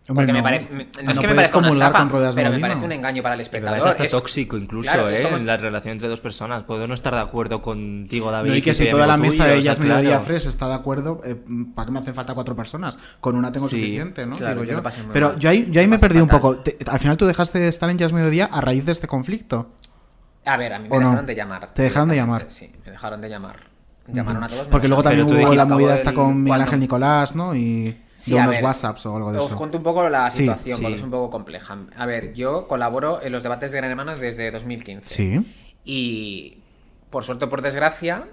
Hombre, 0.09 0.25
Porque 0.25 0.33
me 0.33 0.39
no. 0.39 0.43
parece, 0.43 0.69
me- 0.71 0.85
no 0.85 1.03
No 1.03 1.13
es 1.13 1.19
que 1.19 1.27
me 1.27 1.35
parezca 1.35 1.59
una 1.59 1.69
estafa, 1.71 1.99
con 1.99 2.09
ruedas 2.09 2.35
de 2.35 2.43
pero 2.43 2.55
me 2.55 2.61
parece 2.61 2.85
un 2.87 2.93
engaño 2.93 3.23
para 3.23 3.35
el 3.35 3.39
Me 3.41 3.43
espectador. 3.43 3.89
hasta 3.89 4.05
Es- 4.05 4.11
tóxico 4.11 4.57
incluso, 4.57 4.91
claro, 4.91 5.11
¿eh? 5.11 5.23
como- 5.23 5.37
En 5.37 5.45
la 5.47 5.57
relación 5.59 5.93
entre 5.93 6.09
dos 6.09 6.21
personas. 6.23 6.63
Puedo 6.63 6.89
no 6.89 6.95
estar 6.95 7.15
de 7.15 7.21
acuerdo 7.21 7.61
contigo, 7.61 8.31
David. 8.31 8.51
No, 8.51 8.57
y 8.57 8.63
que 8.63 8.73
si 8.73 8.89
toda 8.89 9.07
la 9.07 9.19
mesa 9.19 9.45
de 9.45 9.57
ellas 9.57 9.79
mediodía 9.81 10.09
claro. 10.11 10.25
fresh 10.25 10.47
está 10.47 10.67
de 10.67 10.75
acuerdo, 10.75 11.21
eh, 11.27 11.37
¿para 11.75 11.87
qué 11.87 11.93
me 11.93 11.99
hacen 11.99 12.15
falta 12.15 12.33
cuatro 12.35 12.57
personas? 12.57 12.99
Con 13.21 13.37
una 13.37 13.53
tengo 13.53 13.69
Sí, 13.69 13.77
suficiente, 13.77 14.25
¿no? 14.25 14.37
claro, 14.37 14.63
Digo 14.63 14.73
yo 14.81 14.83
yo. 14.83 15.13
Pero 15.13 15.29
mal. 15.29 15.39
yo 15.39 15.51
ahí, 15.51 15.69
yo 15.71 15.81
ahí 15.81 15.87
me 15.87 15.97
pasé 15.97 16.09
perdí 16.09 16.21
un 16.23 16.29
poco. 16.29 16.57
Te- 16.59 16.79
al 16.91 16.99
final 16.99 17.17
tú 17.19 17.27
dejaste 17.27 17.59
de 17.61 17.69
estar 17.69 17.91
en 17.91 17.99
Jazz 17.99 18.13
Mediodía 18.15 18.47
a 18.51 18.61
raíz 18.63 18.87
de 18.87 18.93
este 18.93 19.07
conflicto. 19.07 19.73
A 20.47 20.57
ver, 20.57 20.73
a 20.73 20.79
mí 20.79 20.89
me 20.89 20.99
dejaron 20.99 21.27
de 21.27 21.35
llamar. 21.35 21.75
¿Te 21.75 21.83
dejaron 21.83 22.09
de 22.09 22.17
llamar? 22.17 22.47
Sí, 22.49 22.73
me 22.87 22.93
dejaron 22.93 23.21
de 23.21 23.29
llamar. 23.29 23.57
Llamaron 24.11 24.43
a 24.43 24.49
todos. 24.49 24.67
Porque 24.69 24.89
luego 24.89 25.03
también 25.03 25.27
hubo 25.27 25.53
la 25.55 25.67
movida 25.67 25.95
esta 25.95 26.15
con 26.15 26.43
Miguel 26.43 26.63
Ángel 26.63 26.81
Nicolás, 26.81 27.37
¿no? 27.37 27.55
Y 27.55 27.95
Sí, 28.21 28.33
de 28.33 28.39
unos 28.41 28.51
ver, 28.51 28.65
WhatsApps 28.65 29.07
o 29.07 29.15
algo 29.17 29.31
de 29.33 29.39
Os 29.39 29.47
eso. 29.47 29.57
cuento 29.57 29.79
un 29.79 29.85
poco 29.85 30.09
la 30.09 30.29
situación, 30.31 30.77
sí. 30.77 30.83
porque 30.83 30.97
es 30.97 31.03
un 31.03 31.11
poco 31.13 31.31
compleja. 31.31 31.79
A 31.97 32.05
ver, 32.05 32.33
yo 32.33 32.67
colaboro 32.67 33.23
en 33.23 33.31
los 33.31 33.45
debates 33.45 33.71
de 33.71 33.77
Gran 33.79 33.91
Hermano 33.91 34.17
desde 34.17 34.51
2015. 34.51 35.09
Sí. 35.09 35.55
Y 35.85 36.59
por 37.11 37.23
suerte 37.25 37.45
o 37.45 37.49
por 37.49 37.63
desgracia, 37.63 38.25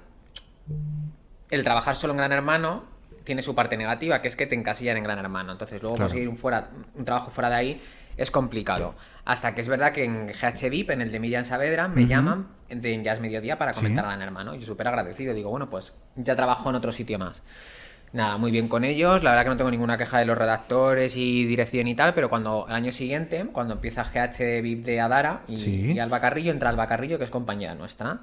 el 1.52 1.64
trabajar 1.64 1.96
solo 1.96 2.14
en 2.14 2.18
Gran 2.18 2.32
Hermano 2.32 2.84
tiene 3.24 3.42
su 3.42 3.56
parte 3.56 3.78
negativa, 3.78 4.22
que 4.22 4.28
es 4.28 4.36
que 4.36 4.48
te 4.48 4.56
encasillan 4.56 4.98
en 4.98 5.04
Gran 5.04 5.20
Hermano. 5.20 5.52
Entonces, 5.52 5.82
luego 5.82 5.96
Claro. 5.98 6.10
conseguir 6.10 6.30
un, 6.30 6.38
fuera, 6.38 6.70
un 6.96 7.06
trabajo 7.06 7.32
fuera 7.32 7.50
de 7.50 7.56
ahí 7.56 7.82
es 8.18 8.32
complicado. 8.32 8.96
Hasta 9.26 9.54
que 9.56 9.62
es 9.62 9.68
verdad 9.68 9.92
que 9.92 10.04
en 10.04 10.28
GH 10.28 10.70
VIP, 10.70 10.92
en 10.92 11.02
el 11.02 11.12
de 11.12 11.20
Miriam 11.20 11.44
Saavedra, 11.44 11.88
me 11.88 12.02
Ujú. 12.02 12.10
llaman 12.10 12.48
de 12.70 13.04
Jazz 13.04 13.20
Mediodía 13.20 13.58
para 13.58 13.74
Sí. 13.74 13.80
comentar 13.82 14.06
a 14.06 14.10
Gran 14.10 14.22
Hermano. 14.22 14.56
Yo 14.56 14.66
súper 14.66 14.88
agradecido. 14.88 15.34
Digo, 15.34 15.50
bueno, 15.50 15.70
pues 15.70 15.94
ya 16.16 16.36
trabajo 16.36 16.70
en 16.70 16.76
otro 16.76 16.92
sitio 16.92 17.20
más. 17.20 17.44
Nada, 18.16 18.38
muy 18.38 18.50
bien 18.50 18.70
con 18.70 18.86
ellos. 18.86 19.24
La 19.24 19.32
verdad 19.32 19.44
que 19.44 19.50
no 19.50 19.58
tengo 19.58 19.70
ninguna 19.72 19.98
queja 19.98 20.20
de 20.20 20.26
los 20.26 20.38
redactores 20.38 21.18
y 21.18 21.44
dirección 21.46 21.86
y 21.88 21.96
tal, 21.96 22.14
pero 22.14 22.30
cuando 22.30 22.66
el 22.70 22.74
año 22.74 22.94
siguiente, 22.94 23.46
cuando 23.52 23.74
empieza 23.74 24.04
GH 24.06 24.62
VIP 24.62 24.86
de 24.86 25.02
Adara 25.02 25.42
y, 25.50 25.58
Sí. 25.58 25.92
y 25.92 26.00
Alba 26.00 26.22
Carrillo, 26.22 26.54
entra 26.54 26.70
Alba 26.70 26.88
Carrillo, 26.88 27.18
que 27.18 27.26
es 27.26 27.30
compañera 27.30 27.76
nuestra. 27.76 28.20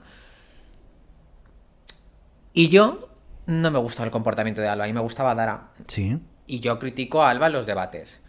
Y 2.55 2.68
yo 2.70 3.11
no 3.46 3.70
me 3.70 3.78
gusta 3.78 4.02
el 4.05 4.11
comportamiento 4.11 4.61
de 4.62 4.68
Alba, 4.68 4.88
y 4.88 4.92
me 4.94 5.00
gustaba 5.00 5.33
Adara. 5.33 5.68
Sí. 5.88 6.18
Y 6.46 6.61
yo 6.61 6.78
critico 6.78 7.22
a 7.22 7.28
Alba 7.31 7.48
en 7.48 7.52
los 7.52 7.66
debates. 7.66 8.22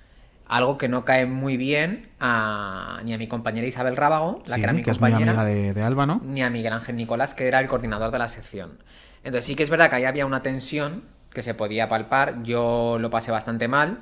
Algo 0.46 0.78
que 0.78 0.90
no 0.90 1.06
cae 1.06 1.26
muy 1.26 1.56
bien 1.56 2.10
a, 2.20 3.00
ni 3.06 3.14
a 3.14 3.18
mi 3.18 3.28
compañera 3.30 3.66
Isabel 3.66 3.96
Rábago, 3.96 4.44
la 4.48 4.56
Sí, 4.56 4.60
que 4.60 4.64
era 4.66 4.74
mi 4.74 4.84
que 4.84 4.92
es 4.92 5.00
muy 5.00 5.12
compañera 5.12 5.32
amiga 5.42 5.46
de, 5.46 5.74
de 5.74 5.82
Alba, 5.82 6.06
¿no? 6.06 6.20
ni 6.26 6.44
a 6.44 6.50
Miguel 6.50 6.74
Ángel 6.74 6.98
Nicolás, 6.98 7.34
que 7.34 7.48
era 7.48 7.60
el 7.62 7.68
coordinador 7.68 8.12
de 8.12 8.20
la 8.20 8.28
sección. 8.28 8.80
Entonces 9.24 9.46
sí 9.46 9.56
que 9.56 9.64
es 9.64 9.70
verdad 9.70 9.90
que 9.90 9.96
ahí 9.96 10.04
había 10.04 10.26
una 10.26 10.42
tensión 10.42 11.04
que 11.34 11.42
se 11.42 11.54
podía 11.54 11.88
palpar, 11.90 12.44
yo 12.44 12.98
lo 13.00 13.10
pasé 13.10 13.32
bastante 13.32 13.68
mal, 13.68 14.00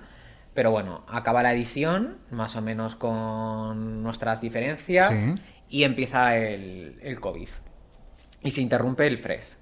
pero 0.53 0.71
bueno, 0.71 1.05
acaba 1.07 1.41
la 1.43 1.53
edición, 1.53 2.17
más 2.29 2.55
o 2.55 2.61
menos 2.61 2.95
con 2.95 4.03
nuestras 4.03 4.41
diferencias, 4.41 5.09
Sí. 5.17 5.35
y 5.69 5.83
empieza 5.83 6.35
el, 6.37 6.99
el 7.01 7.19
COVID. 7.19 7.47
Y 8.43 8.51
se 8.51 8.61
interrumpe 8.61 9.07
el 9.07 9.17
FRES. 9.17 9.57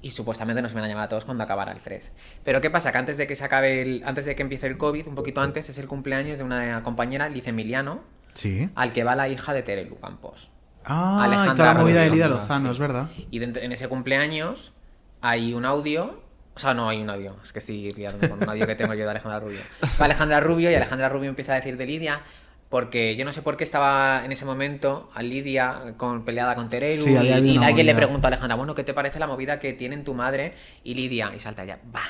Y 0.00 0.12
supuestamente 0.12 0.62
nos 0.62 0.72
iban 0.72 0.84
a 0.84 0.88
llamar 0.88 1.04
a 1.04 1.08
todos 1.08 1.26
cuando 1.26 1.44
acabara 1.44 1.72
el 1.72 1.80
FRES. 1.80 2.12
Pero 2.44 2.62
¿qué 2.62 2.70
pasa? 2.70 2.92
Que 2.92 2.98
antes 2.98 3.18
de 3.18 3.26
que 3.26 3.36
se 3.36 3.44
acabe 3.44 3.82
el, 3.82 4.02
antes 4.06 4.24
de 4.24 4.34
que 4.34 4.40
empiece 4.42 4.66
el 4.66 4.78
COVID, 4.78 5.06
un 5.08 5.14
poquito 5.14 5.42
antes, 5.42 5.68
es 5.68 5.76
el 5.76 5.86
cumpleaños 5.86 6.38
de 6.38 6.44
una 6.44 6.82
compañera, 6.82 7.28
Liz 7.28 7.46
Emiliano, 7.48 8.00
Sí. 8.32 8.70
al 8.74 8.92
que 8.94 9.04
va 9.04 9.14
la 9.14 9.28
hija 9.28 9.52
de 9.52 9.62
Terelu 9.62 9.98
Campos. 10.00 10.50
Ah, 10.86 11.18
y 11.24 11.26
Alejandra 11.26 11.54
toda 11.54 11.74
la 11.74 11.80
movida 11.80 12.00
de. 12.02 12.10
Lida 12.10 12.28
Lozano, 12.28 12.70
es 12.70 12.78
verdad. 12.78 13.10
Y 13.30 13.42
en 13.42 13.72
ese 13.72 13.88
cumpleaños 13.88 14.72
hay 15.20 15.52
un 15.52 15.66
audio. 15.66 16.21
O 16.54 16.58
sea, 16.58 16.74
no 16.74 16.88
hay 16.88 17.00
un 17.00 17.08
audio. 17.10 17.36
Es 17.42 17.52
que 17.52 17.60
estoy 17.60 17.90
liando 17.92 18.28
con 18.28 18.42
un 18.42 18.48
audio 18.48 18.66
que 18.66 18.74
tengo 18.74 18.92
yo 18.94 19.04
de 19.04 19.10
Alejandra 19.10 19.40
Rubio. 19.40 19.60
Va 20.00 20.04
Alejandra 20.04 20.40
Rubio 20.40 20.70
y 20.70 20.74
Alejandra 20.74 21.08
Rubio 21.08 21.28
empieza 21.30 21.52
a 21.52 21.56
decir 21.56 21.76
de 21.76 21.86
Lidia. 21.86 22.20
Porque 22.68 23.16
yo 23.16 23.26
no 23.26 23.32
sé 23.34 23.42
por 23.42 23.58
qué 23.58 23.64
estaba 23.64 24.24
en 24.24 24.32
ese 24.32 24.46
momento 24.46 25.10
a 25.14 25.22
Lidia 25.22 25.94
con, 25.98 26.24
peleada 26.24 26.54
con 26.54 26.70
Tereru. 26.70 27.02
Sí, 27.02 27.10
y, 27.10 27.14
y 27.14 27.18
alguien 27.18 27.60
le 27.60 27.92
movida. 27.92 27.96
pregunta 27.96 28.26
a 28.26 28.28
Alejandra, 28.28 28.56
bueno, 28.56 28.74
¿qué 28.74 28.82
te 28.82 28.94
parece 28.94 29.18
la 29.18 29.26
movida 29.26 29.60
que 29.60 29.74
tienen 29.74 30.04
tu 30.04 30.14
madre 30.14 30.54
y 30.82 30.94
Lidia? 30.94 31.32
Y 31.36 31.38
salta 31.38 31.64
ella, 31.64 31.78
va. 31.94 32.00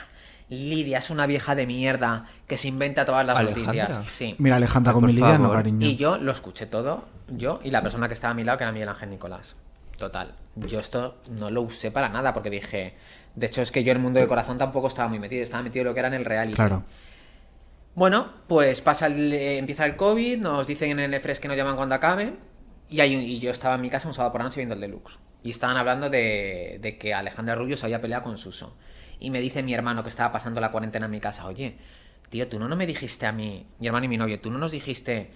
Lidia 0.49 0.99
es 0.99 1.11
una 1.11 1.27
vieja 1.27 1.55
de 1.57 1.67
mierda 1.67 2.27
que 2.47 2.59
se 2.59 2.69
inventa 2.69 3.05
todas 3.05 3.27
las 3.27 3.37
Alejandra. 3.37 3.89
noticias. 3.89 4.13
Sí. 4.13 4.37
Mira, 4.39 4.57
Alejandra 4.57 4.93
Ay, 4.93 4.95
con 4.95 5.07
mi 5.07 5.13
Lidia, 5.13 5.39
no, 5.39 5.51
cariño. 5.51 5.85
Y 5.85 5.97
yo 5.97 6.17
lo 6.19 6.31
escuché 6.31 6.67
todo, 6.67 7.09
yo 7.29 7.61
y 7.65 7.71
la 7.71 7.81
persona 7.83 8.07
que 8.07 8.15
estaba 8.15 8.31
a 8.31 8.35
mi 8.35 8.45
lado, 8.45 8.59
que 8.59 8.65
era 8.65 8.73
Miguel 8.73 8.89
Ángel 8.89 9.11
Nicolás. 9.11 9.57
Total. 9.97 10.35
Yo 10.55 10.79
esto 10.79 11.17
no 11.31 11.51
lo 11.51 11.63
usé 11.63 11.91
para 11.91 12.09
nada 12.09 12.33
porque 12.33 12.51
dije. 12.51 12.95
De 13.35 13.47
hecho, 13.47 13.63
es 13.63 13.73
que 13.73 13.83
yo 13.85 13.93
en 13.93 13.97
el 13.99 14.03
mundo 14.03 14.21
de 14.21 14.27
corazón 14.29 14.59
tampoco 14.59 14.89
estaba 14.89 15.09
muy 15.09 15.19
metido, 15.19 15.43
estaba 15.43 15.63
metido 15.63 15.83
en 15.83 15.87
lo 15.89 15.95
que 15.95 16.01
era 16.01 16.09
en 16.09 16.15
el 16.15 16.25
reality. 16.25 16.55
Claro. 16.57 16.85
Bueno, 17.95 18.29
pues 18.49 18.81
pasa 18.81 19.07
el- 19.07 19.33
eh, 19.33 19.59
empieza 19.59 19.85
el 19.85 19.97
COVID, 19.97 20.39
nos 20.39 20.67
dicen 20.67 20.91
en 20.93 21.01
el 21.01 21.15
EFRES 21.15 21.41
que 21.41 21.49
nos 21.49 21.57
llaman 21.57 21.77
cuando 21.77 21.95
acabe. 21.95 22.35
Y, 22.89 23.01
hay 23.01 23.15
un- 23.17 23.23
y 23.23 23.39
yo 23.39 23.51
estaba 23.51 23.75
en 23.77 23.81
mi 23.83 23.91
casa 23.91 24.09
un 24.09 24.15
sábado 24.15 24.33
por 24.33 24.41
la 24.41 24.47
noche 24.47 24.61
viendo 24.61 24.75
el 24.75 24.81
deluxe. 24.81 25.19
Y 25.43 25.51
estaban 25.51 25.77
hablando 25.77 26.09
de, 26.11 26.79
de 26.81 26.99
que 26.99 27.15
Alejandra 27.15 27.55
Rubio 27.55 27.77
se 27.77 27.87
había 27.87 28.01
peleado 28.01 28.25
con 28.25 28.39
Suso. 28.39 28.77
Y 29.19 29.31
me 29.31 29.41
dice 29.41 29.63
mi 29.63 29.75
hermano 29.75 30.03
que 30.03 30.09
estaba 30.09 30.33
pasando 30.33 30.61
la 30.61 30.71
cuarentena 30.71 31.07
en 31.07 31.13
mi 31.13 31.21
casa, 31.21 31.47
oye, 31.47 31.77
tío, 32.29 32.49
tú 32.49 32.59
no, 32.59 32.69
no 32.69 32.77
me 32.77 32.87
dijiste 32.87 33.27
a 33.27 33.33
mí, 33.33 33.67
mi 33.79 33.87
hermano 33.87 34.07
y 34.07 34.09
mi 34.09 34.17
novio, 34.17 34.41
tú 34.41 34.51
no 34.51 34.59
nos 34.59 34.73
dijiste 34.73 35.31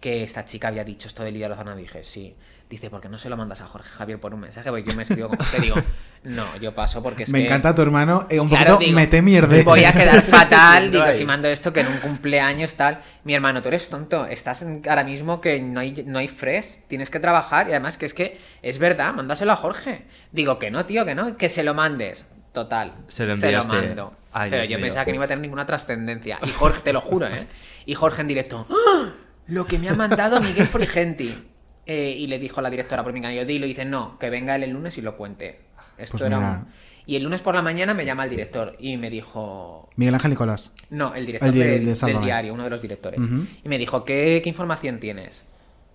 que 0.00 0.22
esta 0.22 0.44
chica 0.44 0.68
había 0.68 0.84
dicho 0.84 1.08
esto 1.08 1.22
de 1.22 1.32
Lidia 1.32 1.48
Lozano. 1.48 1.76
Dije, 1.76 2.02
sí. 2.02 2.34
Dice, 2.72 2.88
¿por 2.88 3.02
qué 3.02 3.10
no 3.10 3.18
se 3.18 3.28
lo 3.28 3.36
mandas 3.36 3.60
a 3.60 3.66
Jorge 3.66 3.90
Javier 3.90 4.18
por 4.18 4.32
un 4.32 4.40
mensaje? 4.40 4.70
Porque 4.70 4.88
yo 4.90 4.96
me 4.96 5.02
escribo 5.02 5.28
como 5.28 5.44
te 5.44 5.60
digo, 5.60 5.76
no, 6.24 6.56
yo 6.56 6.74
paso 6.74 7.02
porque 7.02 7.24
es 7.24 7.28
Me 7.28 7.40
que... 7.40 7.44
encanta 7.44 7.74
tu 7.74 7.82
hermano. 7.82 8.26
eh, 8.30 8.40
un 8.40 8.48
Claro, 8.48 8.72
poquito 8.72 8.86
digo, 8.88 8.96
mete 8.96 9.20
mierda. 9.20 9.62
Voy 9.62 9.84
a 9.84 9.92
quedar 9.92 10.22
fatal, 10.24 10.90
digo, 10.90 11.04
si 11.12 11.26
mando 11.26 11.48
esto 11.48 11.70
que 11.70 11.80
en 11.80 11.88
un 11.88 11.98
cumpleaños 11.98 12.74
tal. 12.74 13.02
Mi 13.24 13.34
hermano, 13.34 13.60
tú 13.60 13.68
eres 13.68 13.90
tonto, 13.90 14.24
estás 14.24 14.62
en- 14.62 14.80
ahora 14.88 15.04
mismo 15.04 15.42
que 15.42 15.60
no 15.60 15.80
hay, 15.80 16.02
no 16.06 16.18
hay 16.18 16.28
fresh, 16.28 16.78
tienes 16.88 17.10
que 17.10 17.20
trabajar 17.20 17.66
y 17.68 17.72
además 17.72 17.98
que 17.98 18.06
es 18.06 18.14
que 18.14 18.40
es 18.62 18.78
verdad, 18.78 19.12
mándaselo 19.12 19.52
a 19.52 19.56
Jorge. 19.56 20.06
Digo 20.32 20.58
que 20.58 20.70
no, 20.70 20.86
tío, 20.86 21.04
que 21.04 21.14
no, 21.14 21.36
que 21.36 21.50
se 21.50 21.62
lo 21.64 21.74
mandes. 21.74 22.24
Total. 22.54 22.94
Se 23.06 23.26
lo 23.26 23.34
enviaste. 23.34 23.70
mando. 23.70 24.14
Ay, 24.32 24.48
Pero 24.50 24.62
Dios 24.62 24.70
yo 24.72 24.78
mío. 24.78 24.86
pensaba 24.86 25.04
que 25.04 25.10
no 25.10 25.16
iba 25.16 25.26
a 25.26 25.28
tener 25.28 25.42
ninguna 25.42 25.66
trascendencia. 25.66 26.38
Y 26.42 26.48
Jorge, 26.52 26.80
te 26.82 26.94
lo 26.94 27.02
juro, 27.02 27.26
¿eh? 27.26 27.46
Y 27.84 27.94
Jorge 27.94 28.22
en 28.22 28.28
directo, 28.28 28.66
¡Ah! 28.70 29.10
lo 29.46 29.66
que 29.66 29.78
me 29.78 29.90
ha 29.90 29.94
mandado 29.94 30.40
Miguel 30.40 30.66
Frigenti. 30.68 31.48
Eh, 31.86 32.14
y 32.18 32.26
le 32.28 32.38
dijo 32.38 32.60
a 32.60 32.62
la 32.62 32.70
directora 32.70 33.02
por 33.02 33.12
mi 33.12 33.20
canal, 33.20 33.36
yo 33.36 33.44
dilo, 33.44 33.66
y 33.66 33.70
dice, 33.70 33.84
no, 33.84 34.18
que 34.18 34.30
venga 34.30 34.54
él 34.56 34.62
el 34.62 34.70
lunes 34.70 34.96
y 34.98 35.02
lo 35.02 35.16
cuente. 35.16 35.60
Esto 35.98 36.18
Pues 36.18 36.22
era 36.28 36.38
un-. 36.38 36.66
Y 37.06 37.16
el 37.16 37.24
lunes 37.24 37.40
por 37.40 37.54
la 37.56 37.62
mañana 37.62 37.92
me 37.94 38.04
llama 38.04 38.22
el 38.24 38.30
director 38.30 38.76
y 38.78 38.96
me 38.96 39.10
dijo, 39.10 39.90
Miguel 39.96 40.14
Ángel 40.14 40.30
Nicolás. 40.30 40.72
no, 40.90 41.14
el 41.14 41.26
director 41.26 41.48
El 41.48 41.54
del- 41.54 41.94
de 41.94 42.20
diario, 42.24 42.54
uno 42.54 42.62
de 42.64 42.70
los 42.70 42.80
directores. 42.80 43.18
Y 43.64 43.68
me 43.68 43.76
dijo, 43.78 44.04
¿qué, 44.04 44.40
qué 44.42 44.48
información 44.48 45.00
tienes? 45.00 45.44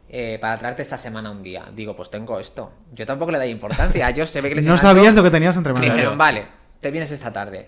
eh, 0.10 0.38
para 0.40 0.58
traerte 0.58 0.82
esta 0.84 0.98
semana 0.98 1.30
un 1.32 1.44
día. 1.44 1.66
Digo, 1.76 1.94
pues 1.94 2.10
tengo 2.10 2.40
esto. 2.40 2.72
Yo 2.94 3.06
tampoco 3.06 3.30
le 3.32 3.40
doy 3.40 3.50
importancia. 3.50 4.10
Yo 4.12 4.26
se 4.26 4.40
ve 4.40 4.48
que 4.50 4.56
les 4.56 4.66
No 4.66 4.78
sabías 4.78 5.14
lo 5.16 5.22
que 5.22 5.30
tenías 5.32 5.58
entre 5.58 5.74
Me 5.74 5.80
manos. 5.80 5.96
dijeron, 5.96 6.18
vale, 6.18 6.46
te 6.80 6.92
vienes 6.92 7.12
esta 7.12 7.34
tarde. 7.34 7.68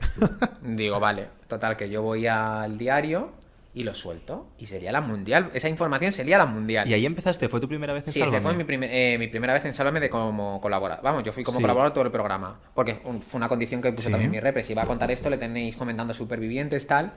Digo, 0.62 1.00
vale. 1.02 1.28
Total, 1.50 1.76
que 1.76 1.90
yo 1.90 2.02
voy 2.02 2.28
al 2.28 2.78
diario 2.78 3.34
y 3.74 3.84
lo 3.84 3.94
suelto. 3.94 4.48
Y 4.58 4.66
sería 4.66 4.92
la 4.92 5.00
mundial. 5.02 5.52
Esa 5.54 5.70
información 5.70 6.12
sería 6.12 6.38
la 6.38 6.46
mundial. 6.48 6.88
Y 6.88 6.94
ahí 6.94 7.06
empezaste, 7.06 7.50
¿fue 7.50 7.60
tu 7.60 7.68
primera 7.68 7.94
vez 7.94 8.08
en 8.08 8.14
Sí, 8.14 8.20
esa 8.20 8.30
Sálvame? 8.32 8.44
fue 8.44 8.58
mi, 8.58 8.64
primer- 8.64 8.90
eh, 8.92 9.18
mi 9.20 9.28
primera 9.28 9.54
vez 9.54 9.64
en 9.66 9.74
Sálvame 9.74 10.00
de 10.00 10.10
como 10.10 10.60
colaborador. 10.60 11.04
Vamos, 11.04 11.24
yo 11.24 11.32
fui 11.32 11.44
como 11.44 11.58
Sí. 11.58 11.62
colaborador 11.62 11.94
todo 11.94 12.04
el 12.04 12.12
programa. 12.12 12.60
Porque 12.74 13.00
un- 13.06 13.22
fue 13.22 13.38
una 13.38 13.48
condición 13.48 13.82
que 13.82 13.92
puso 13.92 14.08
Sí. 14.08 14.12
también 14.12 14.32
mi 14.32 14.40
repre. 14.40 14.64
Si 14.64 14.74
va 14.74 14.84
a 14.84 14.86
contar 14.86 15.12
esto, 15.12 15.30
le 15.30 15.38
tenéis 15.38 15.76
comentando 15.76 16.14
supervivientes, 16.14 16.88
tal. 16.88 17.14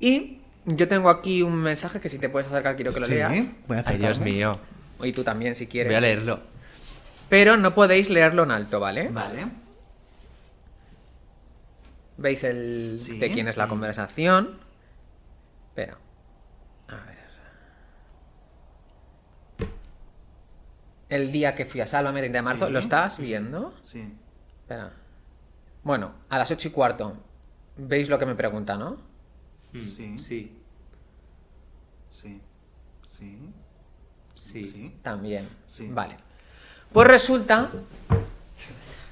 Y 0.00 0.38
yo 0.66 0.86
tengo 0.86 1.08
aquí 1.10 1.42
un 1.42 1.56
mensaje 1.56 1.98
que 2.00 2.08
si 2.08 2.18
te 2.18 2.28
puedes 2.28 2.48
acercar, 2.48 2.76
quiero 2.76 2.92
que 2.92 3.00
lo 3.00 3.06
Sí, 3.06 3.14
leas. 3.14 3.46
voy 3.66 3.78
a 3.78 3.82
Ay, 3.86 3.98
Dios 3.98 4.20
mío. 4.20 4.52
Y 5.02 5.12
tú 5.12 5.24
también, 5.24 5.54
si 5.54 5.66
quieres. 5.66 5.88
Voy 5.90 5.96
a 5.96 6.00
leerlo. 6.00 6.40
Pero 7.30 7.56
no 7.56 7.74
podéis 7.74 8.10
leerlo 8.10 8.42
en 8.44 8.50
alto, 8.50 8.80
¿vale? 8.80 9.08
Vale. 9.08 9.46
¿Veis 12.16 12.44
el 12.44 12.96
Sí. 12.98 13.18
de 13.18 13.30
quién 13.32 13.48
es 13.48 13.56
la 13.56 13.66
conversación? 13.66 14.58
Espera. 15.74 15.98
A 16.86 16.94
ver. 17.04 17.24
El 21.08 21.32
día 21.32 21.56
que 21.56 21.64
fui 21.64 21.80
a 21.80 21.86
Sálvame, 21.86 22.20
30 22.20 22.38
de 22.38 22.42
marzo, 22.42 22.66
Sí. 22.68 22.72
¿lo 22.72 22.78
estás 22.78 23.18
viendo? 23.18 23.74
Sí. 23.82 24.16
Espera. 24.60 24.92
Bueno, 25.82 26.12
a 26.28 26.38
las 26.38 26.48
8 26.52 26.68
y 26.68 26.70
cuarto. 26.70 27.16
¿Veis 27.76 28.08
lo 28.08 28.20
que 28.20 28.26
me 28.26 28.36
pregunta, 28.36 28.76
no? 28.76 28.98
Sí. 29.72 30.16
Sí. 30.20 30.56
Sí. 32.08 32.40
Sí. 33.04 33.52
Sí. 34.36 34.96
También. 35.02 35.48
Sí. 35.66 35.88
Vale. 35.90 36.16
Pues 36.92 37.08
resulta 37.08 37.68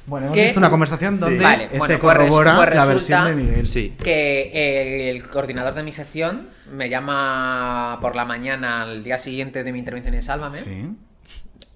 Bueno, 0.07 0.27
hemos 0.27 0.37
¿Qué? 0.37 0.43
visto 0.45 0.59
una 0.59 0.71
conversación 0.71 1.19
donde 1.21 1.45
Vale, 1.45 1.71
se 1.71 1.79
bueno, 1.79 1.99
corrobora 2.01 2.57
pues 2.57 2.75
la 2.75 2.85
versión 2.87 3.25
de 3.27 3.35
Miguel. 3.35 3.67
Sí. 3.67 3.95
que 4.03 5.11
el 5.11 5.23
coordinador 5.29 5.75
de 5.75 5.83
mi 5.85 5.93
sección 5.93 6.49
me 6.73 6.89
llama 6.89 7.99
por 8.01 8.17
la 8.17 8.25
mañana 8.25 8.83
al 8.83 9.05
día 9.05 9.19
siguiente 9.19 9.63
de 9.63 9.73
mi 9.73 9.79
intervención 9.79 10.15
en 10.15 10.23
Sálvame. 10.23 10.59
Sí. 10.59 10.89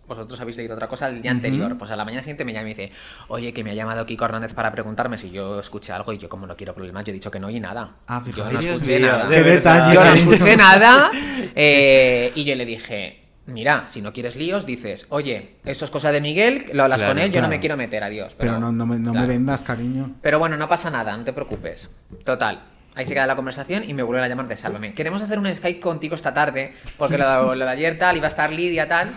Vosotros 0.08 0.40
habéis 0.40 0.56
leído 0.56 0.74
otra 0.74 0.86
cosa 0.88 1.08
el 1.08 1.20
día 1.20 1.32
anterior. 1.32 1.76
Pues 1.78 1.90
a 1.90 1.96
la 1.96 2.04
mañana 2.04 2.22
siguiente 2.22 2.44
me 2.44 2.52
llama 2.52 2.68
y 2.70 2.74
me 2.74 2.80
dice, 2.80 2.94
oye, 3.28 3.52
que 3.52 3.64
me 3.64 3.72
ha 3.72 3.74
llamado 3.74 4.06
Kiko 4.06 4.24
Hernández 4.24 4.54
para 4.54 4.70
preguntarme 4.70 5.18
si 5.18 5.30
yo 5.30 5.58
escuché 5.58 5.92
algo 5.92 6.12
y 6.12 6.18
yo 6.18 6.28
como 6.28 6.46
no 6.46 6.56
quiero 6.56 6.74
problemas, 6.74 7.04
yo 7.04 7.10
he 7.10 7.14
dicho 7.14 7.30
que 7.30 7.40
no 7.40 7.50
y 7.50 7.58
nada. 7.58 7.94
Ah, 8.06 8.22
yo 8.24 8.32
fíjate. 8.32 8.54
no 8.54 8.60
Dios 8.60 8.74
escuché 8.76 8.98
mío, 9.00 9.08
nada. 9.08 9.26
de. 9.28 9.94
Yo 9.94 10.04
no 10.04 10.12
escuché 10.14 10.56
nada 10.56 11.10
eh, 11.56 12.30
y 12.36 12.44
yo 12.44 12.54
le 12.54 12.64
dije, 12.66 13.25
mira, 13.46 13.86
si 13.86 14.02
no 14.02 14.12
quieres 14.12 14.36
líos, 14.36 14.66
dices, 14.66 15.06
oye, 15.10 15.56
eso 15.64 15.84
es 15.84 15.90
cosa 15.90 16.12
de 16.12 16.20
Miguel, 16.20 16.64
lo 16.72 16.82
hablas 16.84 16.98
Claro, 17.00 17.14
con 17.14 17.22
él, 17.22 17.32
yo 17.32 17.40
no 17.42 17.48
me 17.48 17.60
quiero 17.60 17.76
meter, 17.76 18.02
adiós. 18.04 18.34
Pero 18.38 18.58
no, 18.58 18.72
no, 18.72 18.86
me, 18.86 18.96
no 18.98 19.10
me 19.12 19.18
claro. 19.18 19.28
vendas, 19.28 19.62
cariño. 19.62 20.12
Pero 20.22 20.38
bueno, 20.38 20.56
no 20.56 20.68
pasa 20.68 20.90
nada, 20.90 21.16
no 21.16 21.24
te 21.24 21.32
preocupes. 21.32 21.90
Total. 22.24 22.62
Ahí 22.94 23.04
se 23.04 23.12
queda 23.12 23.26
la 23.26 23.36
conversación 23.36 23.84
y 23.88 23.92
me 23.92 24.02
vuelven 24.02 24.24
a 24.24 24.28
llamar 24.28 24.48
de 24.48 24.56
Sálvame. 24.56 24.94
Queremos 24.94 25.20
hacer 25.20 25.38
un 25.38 25.54
Skype 25.54 25.80
contigo 25.80 26.14
esta 26.14 26.32
tarde, 26.32 26.72
porque 26.96 27.18
lo, 27.18 27.54
lo 27.54 27.64
de 27.66 27.70
ayer 27.70 27.98
tal, 27.98 28.16
iba 28.16 28.24
a 28.26 28.30
estar 28.30 28.50
Lidia 28.52 28.88
tal. 28.88 29.10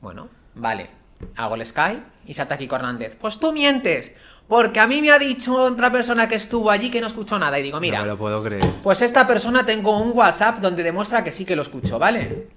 Bueno, 0.00 0.28
vale. 0.56 0.90
Hago 1.36 1.54
el 1.54 1.64
Skype 1.64 2.02
y 2.26 2.34
salta 2.34 2.58
Kiko 2.58 2.74
Hernández. 2.74 3.16
Pues 3.20 3.38
tú 3.38 3.52
mientes, 3.52 4.12
porque 4.48 4.80
a 4.80 4.88
mí 4.88 5.00
me 5.00 5.12
ha 5.12 5.20
dicho 5.20 5.54
otra 5.54 5.92
persona 5.92 6.28
que 6.28 6.34
estuvo 6.34 6.68
allí 6.68 6.90
que 6.90 7.00
no 7.00 7.06
escuchó 7.06 7.38
nada. 7.38 7.56
Y 7.60 7.62
digo, 7.62 7.78
mira, 7.78 7.98
No 7.98 8.04
me 8.04 8.10
lo 8.10 8.18
puedo 8.18 8.42
creer. 8.42 8.64
pues 8.82 9.00
esta 9.02 9.24
persona 9.24 9.64
tengo 9.64 9.96
un 10.00 10.10
WhatsApp 10.18 10.58
donde 10.58 10.82
demuestra 10.82 11.22
que 11.22 11.30
sí 11.30 11.44
que 11.44 11.54
lo 11.54 11.62
escuchó, 11.62 12.00
¿vale? 12.00 12.48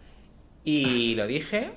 Y 0.66 1.16
lo 1.16 1.28
dije 1.28 1.72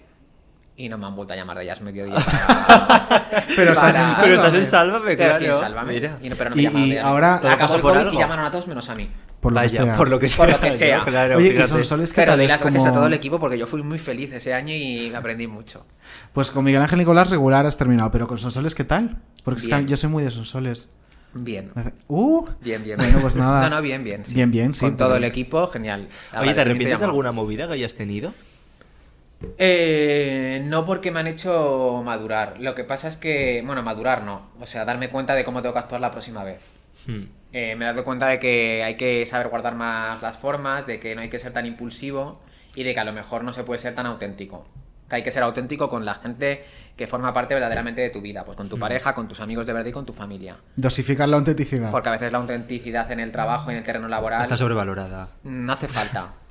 y 0.76 0.88
no 0.88 0.96
me 0.96 1.06
han 1.06 1.14
vuelto 1.16 1.32
a 1.34 1.36
llamar 1.36 1.58
de 1.58 1.64
ellas 1.64 1.80
mediodía 1.80 2.14
para... 2.14 3.28
Pero 3.56 3.72
estás 3.72 3.94
para- 3.94 4.08
en 4.10 4.14
Pero 4.22 4.34
estás 4.34 4.54
en 4.54 4.64
Sálvame, 4.64 5.16
Pero 5.16 5.30
claro. 5.30 5.38
sí, 5.38 5.44
en 5.46 5.54
Sálvame. 5.54 5.92
Mira. 5.94 6.18
Y 6.22 6.28
no- 6.30 6.36
pero 6.36 6.50
no 6.50 6.56
me 6.56 6.62
Y- 6.62 6.64
llamaron 6.64 6.88
y 6.88 6.96
ahora- 6.96 7.38
Todo 7.40 7.48
Acabó 7.52 7.60
pasa 7.64 7.74
el 7.76 7.80
por 7.82 7.90
COVID 7.92 8.00
algo. 8.06 8.14
y 8.14 8.18
llamaron 8.18 8.44
a 8.44 8.50
todos 8.50 8.66
menos 8.68 8.88
a 8.88 8.94
mí. 8.94 9.10
Por 9.40 9.52
lo 9.52 9.56
que 9.60 9.66
Vaya, 9.66 9.84
sea. 9.84 9.96
por 9.96 10.08
lo 10.08 10.18
que 10.18 10.28
sea. 10.28 10.44
Por 10.46 10.52
lo 10.54 10.60
que 10.60 10.72
sea. 10.72 11.04
Claro, 11.04 11.36
Oye, 11.36 11.46
y 11.48 11.50
fíjate. 11.50 11.68
Sonsoles, 11.68 12.12
¿qué 12.12 12.22
Pero 12.22 12.32
tal? 12.32 12.38
doy 12.38 12.48
las 12.48 12.60
gracias 12.60 12.82
como- 12.82 12.92
a 12.92 12.94
todo 12.96 13.06
el 13.06 13.14
equipo 13.14 13.38
porque 13.40 13.58
yo 13.58 13.66
fui 13.66 13.82
muy 13.82 13.98
feliz 13.98 14.32
ese 14.32 14.54
año 14.54 14.72
y 14.74 15.12
aprendí 15.14 15.46
mucho. 15.46 15.84
Pues 16.32 16.50
con 16.50 16.64
Miguel 16.64 16.82
Ángel 16.82 16.98
Nicolás 16.98 17.28
regular 17.30 17.66
has 17.66 17.76
terminado, 17.76 18.10
pero 18.10 18.26
con 18.26 18.38
Sonsoles, 18.38 18.74
¿qué 18.74 18.84
tal? 18.84 19.18
Porque 19.44 19.60
es 19.60 19.68
que 19.68 19.84
yo 19.84 19.96
soy 19.96 20.10
muy 20.10 20.22
de 20.24 20.30
Sonsoles. 20.30 20.88
Bien. 21.34 21.70
Uh, 22.08 22.46
Bien, 22.60 22.82
bien. 22.82 22.96
Bueno, 22.98 23.18
pues 23.20 23.36
nada. 23.36 23.62
No, 23.68 23.76
no, 23.76 23.82
bien, 23.82 24.02
bien. 24.02 24.24
sí. 24.24 24.32
Bien, 24.34 24.50
bien, 24.50 24.72
sí, 24.74 24.80
Con 24.80 24.96
todo 24.96 25.16
el 25.16 25.24
equipo, 25.24 25.66
genial. 25.68 26.08
Oye, 26.40 26.54
¿te 26.54 26.60
arrepientes 26.62 27.00
de 27.00 27.04
alguna 27.04 27.32
movida 27.32 27.66
que 27.66 27.74
hayas 27.74 27.94
tenido? 27.94 28.32
Eh, 29.58 30.62
no 30.64 30.84
porque 30.84 31.10
me 31.10 31.20
han 31.20 31.26
hecho 31.26 32.02
madurar. 32.04 32.60
Lo 32.60 32.74
que 32.74 32.84
pasa 32.84 33.08
es 33.08 33.16
que, 33.16 33.62
bueno, 33.64 33.82
madurar 33.82 34.22
no. 34.22 34.50
O 34.60 34.66
sea, 34.66 34.84
darme 34.84 35.10
cuenta 35.10 35.34
de 35.34 35.44
cómo 35.44 35.62
tengo 35.62 35.72
que 35.72 35.78
actuar 35.80 36.00
la 36.00 36.10
próxima 36.10 36.44
vez. 36.44 36.60
Hmm. 37.06 37.24
Eh, 37.52 37.74
me 37.76 37.84
he 37.84 37.88
dado 37.88 38.04
cuenta 38.04 38.26
de 38.26 38.38
que 38.38 38.82
hay 38.84 38.96
que 38.96 39.24
saber 39.26 39.48
guardar 39.48 39.74
más 39.74 40.20
las 40.20 40.36
formas, 40.36 40.86
de 40.86 41.00
que 41.00 41.14
no 41.14 41.22
hay 41.22 41.30
que 41.30 41.38
ser 41.38 41.52
tan 41.52 41.66
impulsivo 41.66 42.40
y 42.74 42.82
de 42.82 42.92
que 42.94 43.00
a 43.00 43.04
lo 43.04 43.12
mejor 43.12 43.44
no 43.44 43.52
se 43.52 43.64
puede 43.64 43.78
ser 43.80 43.94
tan 43.94 44.06
auténtico. 44.06 44.66
Que 45.08 45.16
hay 45.16 45.22
que 45.22 45.30
ser 45.30 45.42
auténtico 45.42 45.88
con 45.88 46.04
la 46.04 46.14
gente 46.14 46.66
que 46.94 47.06
forma 47.06 47.32
parte 47.32 47.54
verdaderamente 47.54 48.02
de 48.02 48.10
tu 48.10 48.20
vida, 48.20 48.44
pues 48.44 48.56
con 48.56 48.68
tu 48.68 48.78
pareja, 48.78 49.14
con 49.14 49.28
tus 49.28 49.40
amigos 49.40 49.66
de 49.66 49.72
verdad 49.72 49.88
y 49.88 49.92
con 49.92 50.04
tu 50.04 50.12
familia. 50.12 50.56
Dosificar 50.76 51.28
la 51.28 51.38
autenticidad. 51.38 51.90
Porque 51.90 52.10
a 52.10 52.12
veces 52.12 52.30
la 52.30 52.38
autenticidad 52.38 53.10
en 53.10 53.20
el 53.20 53.32
trabajo 53.32 53.70
y 53.70 53.74
en 53.74 53.78
el 53.78 53.84
terreno 53.84 54.08
laboral 54.08 54.42
Está 54.42 54.56
sobrevalorada. 54.58 55.28
no 55.44 55.72
hace 55.72 55.88
falta. 55.88 56.32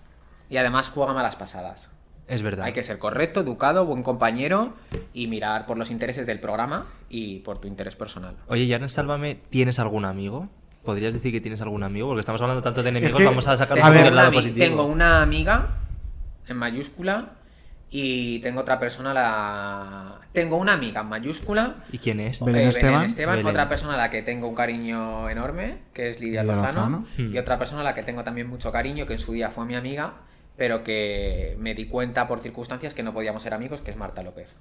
Y 0.49 0.55
además 0.55 0.87
juega 0.87 1.11
malas 1.11 1.35
pasadas. 1.35 1.91
Es 2.27 2.41
verdad. 2.41 2.65
Hay 2.65 2.73
que 2.73 2.83
ser 2.83 2.99
correcto, 2.99 3.39
educado, 3.39 3.85
buen 3.85 4.03
compañero 4.03 4.73
y 5.13 5.27
mirar 5.27 5.65
por 5.65 5.77
los 5.77 5.91
intereses 5.91 6.25
del 6.27 6.39
programa 6.39 6.87
y 7.09 7.39
por 7.39 7.59
tu 7.59 7.67
interés 7.67 7.95
personal. 7.95 8.35
Oye, 8.47 8.63
¿y 8.63 8.73
ahora 8.73 8.85
en 8.85 8.89
Sálvame 8.89 9.35
tienes 9.49 9.79
algún 9.79 10.03
amigo? 10.05 10.49
¿Podrías 10.83 11.13
decir 11.13 11.31
que 11.31 11.41
tienes 11.41 11.61
algún 11.61 11.83
amigo? 11.83 12.07
Porque 12.07 12.19
estamos 12.21 12.41
hablando 12.41 12.61
tanto 12.61 12.83
de 12.83 12.89
enemigos, 12.89 13.15
que- 13.15 13.25
vamos 13.25 13.47
a 13.47 13.55
sacar 13.57 13.79
a 13.79 13.87
un 13.87 13.89
ver, 13.91 13.97
poco 13.99 14.09
el 14.09 14.15
lado 14.15 14.31
positivo. 14.33 14.65
tengo 14.65 14.85
una 14.85 15.21
amiga 15.21 15.77
en 16.47 16.57
mayúscula 16.57 17.33
y 17.89 18.39
tengo 18.39 18.59
otra 18.61 18.77
persona 18.79 19.13
la 19.13 20.19
tengo 20.33 20.57
una 20.57 20.73
amiga 20.73 21.01
en 21.01 21.07
mayúscula 21.07 21.75
¿Y 21.91 21.97
quién 21.99 22.19
es? 22.19 22.43
Belén 22.43 22.65
eh, 22.65 22.67
Esteban. 22.69 23.07
Belén. 23.15 23.45
otra 23.47 23.69
persona 23.69 23.93
a 23.93 23.97
la 23.97 24.09
que 24.09 24.21
tengo 24.21 24.47
un 24.49 24.55
cariño 24.55 25.29
enorme, 25.29 25.77
que 25.93 26.09
es 26.09 26.19
Lidia 26.19 26.43
Lidia 26.43 26.55
Lozano, 26.57 26.79
Lozano. 26.79 27.05
Hmm. 27.17 27.33
y 27.33 27.37
otra 27.37 27.57
persona 27.57 27.81
a 27.81 27.85
la 27.85 27.93
que 27.95 28.03
tengo 28.03 28.23
también 28.23 28.47
mucho 28.47 28.71
cariño, 28.71 29.05
que 29.05 29.13
en 29.13 29.19
su 29.19 29.31
día 29.31 29.49
fue 29.51 29.65
mi 29.65 29.75
amiga, 29.75 30.15
pero 30.57 30.83
que 30.83 31.55
me 31.59 31.73
di 31.75 31.85
cuenta 31.85 32.27
por 32.27 32.39
circunstancias 32.41 32.93
que 32.93 33.03
no 33.03 33.13
podíamos 33.13 33.43
ser 33.43 33.53
amigos, 33.53 33.81
que 33.81 33.91
es 33.91 33.97
Marta 33.97 34.23
López. 34.23 34.55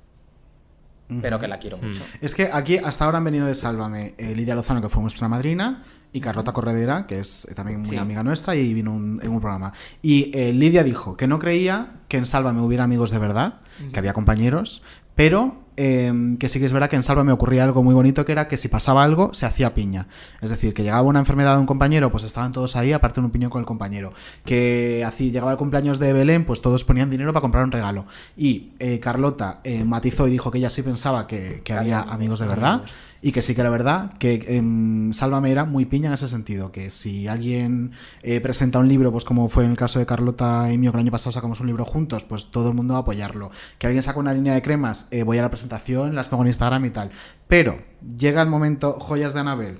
Pero 1.22 1.38
que 1.38 1.46
la 1.46 1.60
quiero 1.60 1.78
mucho. 1.78 2.02
Es 2.20 2.34
que 2.34 2.48
aquí 2.52 2.78
hasta 2.78 3.04
ahora 3.04 3.18
han 3.18 3.24
venido 3.24 3.46
de 3.46 3.54
Sálvame 3.54 4.14
eh, 4.18 4.34
Lidia 4.34 4.56
Lozano, 4.56 4.82
que 4.82 4.88
fue 4.88 5.00
nuestra 5.02 5.28
madrina, 5.28 5.84
y 6.12 6.20
Carlota 6.20 6.52
Corredera, 6.52 7.06
que 7.06 7.20
es 7.20 7.46
eh, 7.48 7.54
también 7.54 7.78
muy 7.78 7.90
Sí. 7.90 7.96
amiga 7.96 8.24
nuestra, 8.24 8.56
y 8.56 8.74
vino 8.74 8.92
un- 8.92 9.20
en 9.22 9.30
un 9.30 9.40
programa. 9.40 9.72
Y 10.02 10.32
eh, 10.36 10.52
Lidia 10.52 10.82
dijo 10.82 11.16
que 11.16 11.28
no 11.28 11.38
creía 11.38 12.00
que 12.08 12.16
en 12.16 12.26
Sálvame 12.26 12.60
hubiera 12.60 12.82
amigos 12.82 13.12
de 13.12 13.20
verdad, 13.20 13.60
que 13.92 13.98
había 14.00 14.14
compañeros, 14.14 14.82
pero 15.14 15.62
eh, 15.76 16.36
que 16.38 16.48
sí 16.48 16.58
que 16.58 16.66
es 16.66 16.72
verdad 16.72 16.88
que 16.88 16.96
en 16.96 17.02
Salva 17.02 17.24
me 17.24 17.32
ocurría 17.32 17.64
algo 17.64 17.82
muy 17.82 17.94
bonito 17.94 18.24
que 18.24 18.32
era 18.32 18.48
que 18.48 18.56
si 18.56 18.68
pasaba 18.68 19.04
algo 19.04 19.34
se 19.34 19.46
hacía 19.46 19.74
piña. 19.74 20.06
Es 20.40 20.50
decir, 20.50 20.74
que 20.74 20.82
llegaba 20.82 21.02
una 21.02 21.18
enfermedad 21.18 21.54
de 21.54 21.60
un 21.60 21.66
compañero, 21.66 22.10
pues 22.10 22.24
estaban 22.24 22.52
todos 22.52 22.76
ahí, 22.76 22.92
aparte 22.92 23.20
un 23.20 23.30
piñón 23.30 23.50
con 23.50 23.60
el 23.60 23.66
compañero. 23.66 24.12
Que 24.44 25.04
así 25.06 25.30
llegaba 25.30 25.52
el 25.52 25.58
cumpleaños 25.58 25.98
de 25.98 26.12
Belén, 26.12 26.44
pues 26.44 26.60
todos 26.60 26.84
ponían 26.84 27.10
dinero 27.10 27.32
para 27.32 27.40
comprar 27.40 27.64
un 27.64 27.72
regalo. 27.72 28.06
Y 28.36 28.72
eh, 28.78 29.00
Carlota 29.00 29.60
eh, 29.64 29.84
matizó 29.84 30.28
y 30.28 30.30
dijo 30.30 30.50
que 30.50 30.58
ella 30.58 30.70
sí 30.70 30.82
pensaba 30.82 31.26
que, 31.26 31.62
que 31.64 31.72
había 31.72 32.00
amigos 32.00 32.40
de 32.40 32.46
verdad. 32.46 32.82
Y 33.22 33.32
que 33.32 33.42
sí 33.42 33.54
que 33.54 33.60
era 33.62 33.70
verdad 33.70 34.12
que 34.18 34.44
em, 34.48 35.12
Sálvame 35.12 35.50
era 35.50 35.64
muy 35.64 35.86
piña 35.86 36.08
en 36.08 36.14
ese 36.14 36.28
sentido, 36.28 36.70
que 36.70 36.90
si 36.90 37.28
alguien 37.28 37.92
eh, 38.22 38.40
presenta 38.40 38.78
un 38.78 38.88
libro, 38.88 39.10
pues 39.10 39.24
como 39.24 39.48
fue 39.48 39.64
en 39.64 39.70
el 39.70 39.76
caso 39.76 39.98
de 39.98 40.06
Carlota 40.06 40.70
y 40.72 40.78
mío, 40.78 40.92
que 40.92 40.98
el 40.98 41.02
año 41.02 41.10
pasado 41.10 41.32
sacamos 41.32 41.60
un 41.60 41.66
libro 41.66 41.84
juntos, 41.84 42.24
pues 42.24 42.50
todo 42.50 42.68
el 42.68 42.74
mundo 42.74 42.94
va 42.94 42.98
a 42.98 43.02
apoyarlo. 43.02 43.50
Que 43.78 43.86
alguien 43.86 44.02
saca 44.02 44.18
una 44.18 44.34
línea 44.34 44.54
de 44.54 44.62
cremas, 44.62 45.06
eh, 45.10 45.22
voy 45.22 45.38
a 45.38 45.42
la 45.42 45.50
presentación, 45.50 46.14
las 46.14 46.28
pongo 46.28 46.42
en 46.42 46.48
Instagram 46.48 46.84
y 46.84 46.90
tal. 46.90 47.10
Pero 47.48 47.78
llega 48.18 48.42
el 48.42 48.48
momento, 48.48 48.98
joyas 49.00 49.34
de 49.34 49.40
Anabel, 49.40 49.78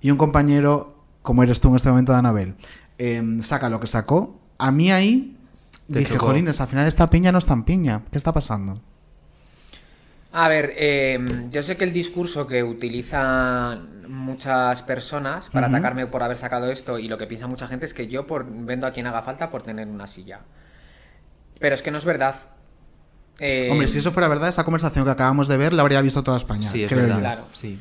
y 0.00 0.10
un 0.10 0.18
compañero, 0.18 0.96
como 1.22 1.42
eres 1.42 1.60
tú 1.60 1.68
en 1.68 1.76
este 1.76 1.90
momento 1.90 2.12
de 2.12 2.18
Anabel, 2.18 2.54
em, 2.98 3.40
saca 3.40 3.68
lo 3.68 3.80
que 3.80 3.86
sacó, 3.86 4.40
a 4.58 4.72
mí 4.72 4.90
ahí 4.90 5.36
dije, 5.88 6.18
jolines, 6.18 6.60
al 6.60 6.68
final 6.68 6.86
esta 6.86 7.10
piña 7.10 7.32
no 7.32 7.38
es 7.38 7.46
tan 7.46 7.64
piña, 7.64 8.02
¿qué 8.10 8.18
está 8.18 8.32
pasando? 8.32 8.80
A 10.32 10.48
ver, 10.48 10.72
eh, 10.76 11.18
yo 11.50 11.62
sé 11.62 11.76
que 11.76 11.84
el 11.84 11.92
discurso 11.92 12.46
que 12.46 12.62
utilizan 12.62 14.08
muchas 14.08 14.82
personas 14.82 15.50
para 15.50 15.66
atacarme 15.66 16.06
por 16.06 16.22
haber 16.22 16.38
sacado 16.38 16.70
esto 16.70 16.98
y 16.98 17.06
lo 17.06 17.18
que 17.18 17.26
piensa 17.26 17.46
mucha 17.46 17.66
gente 17.68 17.84
es 17.84 17.92
que 17.92 18.08
yo 18.08 18.26
por, 18.26 18.46
vendo 18.48 18.86
a 18.86 18.92
quien 18.92 19.06
haga 19.06 19.22
falta 19.22 19.50
por 19.50 19.62
tener 19.62 19.86
una 19.86 20.06
silla. 20.06 20.40
Pero 21.58 21.74
es 21.74 21.82
que 21.82 21.90
no 21.90 21.98
es 21.98 22.06
verdad. 22.06 22.34
Eh, 23.38 23.68
Hombre, 23.70 23.86
si 23.86 23.98
eso 23.98 24.10
fuera 24.10 24.26
verdad, 24.26 24.48
esa 24.48 24.64
conversación 24.64 25.04
que 25.04 25.10
acabamos 25.10 25.48
de 25.48 25.58
ver 25.58 25.74
la 25.74 25.82
habría 25.82 26.00
visto 26.00 26.22
toda 26.22 26.38
España. 26.38 26.68
Sí, 26.68 26.84
es 26.84 26.90
creo 26.90 27.02
verdad. 27.02 27.16
yo. 27.16 27.20
Claro. 27.20 27.46
Sí. 27.52 27.78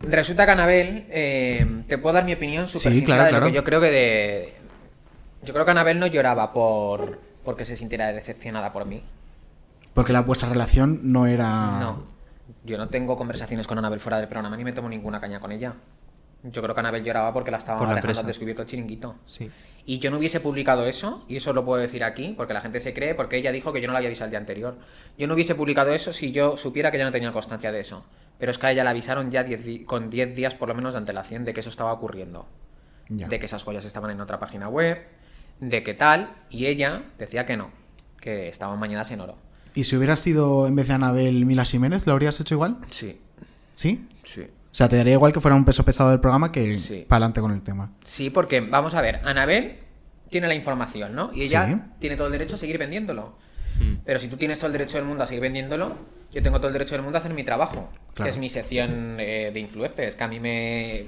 Resulta 0.00 0.46
que 0.46 0.52
Anabel, 0.52 1.06
eh, 1.10 1.84
te 1.86 1.98
puedo 1.98 2.14
dar 2.14 2.24
mi 2.24 2.32
opinión 2.32 2.66
súper 2.66 2.92
Sí, 2.92 2.98
sincera 2.98 3.28
claro, 3.28 3.34
de 3.34 3.40
lo 3.40 3.46
que 3.46 3.52
yo 3.52 3.64
creo 3.64 3.80
que 3.80 3.90
de... 3.90 4.54
Yo 5.44 5.52
creo 5.52 5.64
que 5.64 5.70
Anabel 5.70 6.00
no 6.00 6.06
lloraba 6.08 6.52
por 6.52 7.20
porque 7.44 7.64
se 7.64 7.76
sintiera 7.76 8.12
decepcionada 8.12 8.72
por 8.72 8.84
mí. 8.84 9.02
Porque 9.98 10.12
la 10.12 10.22
vuestra 10.22 10.48
relación 10.48 11.00
no 11.02 11.26
era. 11.26 11.80
No. 11.80 12.04
Yo 12.62 12.78
no 12.78 12.88
tengo 12.88 13.16
conversaciones 13.16 13.66
con 13.66 13.78
Anabel 13.78 13.98
fuera 13.98 14.18
del 14.18 14.28
programa 14.28 14.56
ni 14.56 14.62
me 14.62 14.72
tomo 14.72 14.88
ninguna 14.88 15.20
caña 15.20 15.40
con 15.40 15.50
ella. 15.50 15.74
Yo 16.44 16.62
creo 16.62 16.72
que 16.72 16.78
Anabel 16.78 17.02
lloraba 17.02 17.32
porque 17.32 17.50
la 17.50 17.56
estaba 17.56 17.80
Por 17.80 17.88
la 17.88 17.96
dejando 17.96 18.22
descubierto 18.22 18.62
el 18.62 18.68
chiringuito. 18.68 19.16
Sí. 19.26 19.50
Y 19.86 19.98
yo 19.98 20.12
no 20.12 20.18
hubiese 20.18 20.38
publicado 20.38 20.86
eso, 20.86 21.24
y 21.26 21.36
eso 21.38 21.52
lo 21.52 21.64
puedo 21.64 21.80
decir 21.82 22.04
aquí, 22.04 22.32
porque 22.36 22.54
la 22.54 22.60
gente 22.60 22.78
se 22.78 22.94
cree, 22.94 23.16
porque 23.16 23.38
ella 23.38 23.50
dijo 23.50 23.72
que 23.72 23.80
yo 23.80 23.88
no 23.88 23.92
la 23.92 23.98
había 23.98 24.08
avisado 24.08 24.26
el 24.26 24.30
día 24.30 24.38
anterior. 24.38 24.76
Yo 25.18 25.26
no 25.26 25.34
hubiese 25.34 25.56
publicado 25.56 25.92
eso 25.92 26.12
si 26.12 26.30
yo 26.30 26.56
supiera 26.56 26.92
que 26.92 26.96
ella 26.98 27.06
no 27.06 27.10
tenía 27.10 27.32
constancia 27.32 27.72
de 27.72 27.80
eso. 27.80 28.04
Pero 28.38 28.52
es 28.52 28.58
que 28.58 28.68
a 28.68 28.70
ella 28.70 28.84
la 28.84 28.90
avisaron 28.90 29.32
ya 29.32 29.42
10 29.42 29.64
di- 29.64 29.84
con 29.84 30.10
10 30.10 30.36
días 30.36 30.54
por 30.54 30.68
lo 30.68 30.76
menos 30.76 30.92
de 30.94 30.98
antelación 30.98 31.44
de 31.44 31.52
que 31.54 31.58
eso 31.58 31.70
estaba 31.70 31.92
ocurriendo. 31.92 32.46
Ya. 33.08 33.26
De 33.26 33.40
que 33.40 33.46
esas 33.46 33.64
joyas 33.64 33.84
estaban 33.84 34.12
en 34.12 34.20
otra 34.20 34.38
página 34.38 34.68
web, 34.68 34.98
de 35.58 35.82
que 35.82 35.94
tal, 35.94 36.34
y 36.50 36.66
ella 36.66 37.02
decía 37.18 37.46
que 37.46 37.56
no, 37.56 37.70
que 38.20 38.46
estaban 38.46 38.78
bañadas 38.78 39.10
en 39.10 39.22
oro. 39.22 39.38
¿Y 39.74 39.84
si 39.84 39.96
hubieras 39.96 40.20
sido 40.20 40.66
en 40.66 40.74
vez 40.76 40.88
de 40.88 40.94
Anabel 40.94 41.44
Mila 41.46 41.64
Jiménez, 41.64 42.06
lo 42.06 42.12
habrías 42.12 42.38
hecho 42.40 42.54
igual? 42.54 42.78
Sí, 42.90 43.18
¿Sí? 43.74 44.06
sí. 44.24 44.42
O 44.42 44.74
sea, 44.78 44.88
te 44.88 44.96
daría 44.96 45.14
igual 45.14 45.32
que 45.32 45.40
fuera 45.40 45.56
un 45.56 45.64
peso 45.64 45.84
pesado 45.84 46.10
del 46.10 46.20
programa 46.20 46.52
que 46.52 46.76
Sí. 46.78 47.04
para 47.08 47.16
adelante 47.18 47.40
con 47.40 47.52
el 47.52 47.62
tema. 47.62 47.92
Sí, 48.04 48.30
porque 48.30 48.60
vamos 48.60 48.94
a 48.94 49.00
ver, 49.00 49.16
Anabel 49.24 49.78
tiene 50.30 50.46
la 50.46 50.54
información, 50.54 51.14
¿no? 51.14 51.30
Y 51.32 51.42
ella 51.42 51.66
Sí. 51.66 51.80
tiene 52.00 52.16
todo 52.16 52.26
el 52.26 52.32
derecho 52.32 52.56
a 52.56 52.58
seguir 52.58 52.78
vendiéndolo. 52.78 53.36
Mm. 53.80 53.96
Pero 54.04 54.18
si 54.18 54.28
tú 54.28 54.36
tienes 54.36 54.58
todo 54.58 54.66
el 54.66 54.72
derecho 54.72 54.96
del 54.98 55.06
mundo 55.06 55.24
a 55.24 55.26
seguir 55.26 55.40
vendiéndolo, 55.42 55.96
yo 56.32 56.42
tengo 56.42 56.58
todo 56.58 56.66
el 56.68 56.74
derecho 56.74 56.94
del 56.94 57.02
mundo 57.02 57.16
a 57.16 57.20
hacer 57.20 57.32
mi 57.32 57.44
trabajo, 57.44 57.88
Claro. 58.14 58.24
que 58.24 58.28
es 58.28 58.38
mi 58.38 58.48
sección 58.48 59.16
eh, 59.18 59.50
de 59.54 59.60
influencers, 59.60 60.14
que 60.16 60.24
a 60.24 60.28
mí 60.28 60.38
me, 60.38 61.06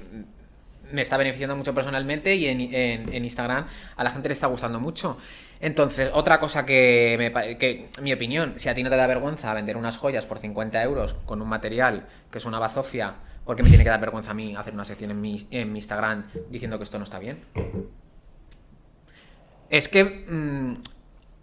me 0.91 1.01
está 1.03 1.17
beneficiando 1.17 1.55
mucho 1.55 1.73
personalmente 1.75 2.35
y 2.35 2.47
en, 2.47 2.61
en- 2.61 3.13
en 3.13 3.23
Instagram 3.23 3.65
a 3.95 4.03
la 4.03 4.09
gente 4.09 4.27
le 4.29 4.33
está 4.33 4.47
gustando 4.47 4.79
mucho. 4.79 5.17
Entonces, 5.61 6.09
otra 6.13 6.39
cosa 6.39 6.65
que, 6.65 7.15
me, 7.19 7.57
que, 7.57 7.87
mi 8.01 8.11
opinión, 8.11 8.55
si 8.57 8.67
a 8.67 8.73
ti 8.73 8.81
no 8.81 8.89
te 8.89 8.95
da 8.95 9.05
vergüenza 9.05 9.53
vender 9.53 9.77
unas 9.77 9.95
joyas 9.95 10.25
por 10.25 10.39
50 10.39 10.81
euros 10.81 11.15
con 11.25 11.39
un 11.39 11.47
material 11.47 12.07
que 12.31 12.39
es 12.39 12.45
una 12.45 12.57
bazofia, 12.57 13.13
¿por 13.45 13.55
qué 13.55 13.61
me 13.61 13.69
tiene 13.69 13.83
que 13.83 13.91
dar 13.91 13.99
vergüenza 13.99 14.31
a 14.31 14.33
mí 14.33 14.55
hacer 14.55 14.73
una 14.73 14.85
sección 14.85 15.11
en 15.11 15.21
mi, 15.21 15.47
en 15.51 15.71
mi 15.71 15.77
Instagram 15.77 16.25
diciendo 16.49 16.79
que 16.79 16.83
esto 16.83 16.97
no 16.97 17.03
está 17.03 17.19
bien? 17.19 17.45
Es 19.69 19.87
que 19.87 20.03
mm, 20.03 20.81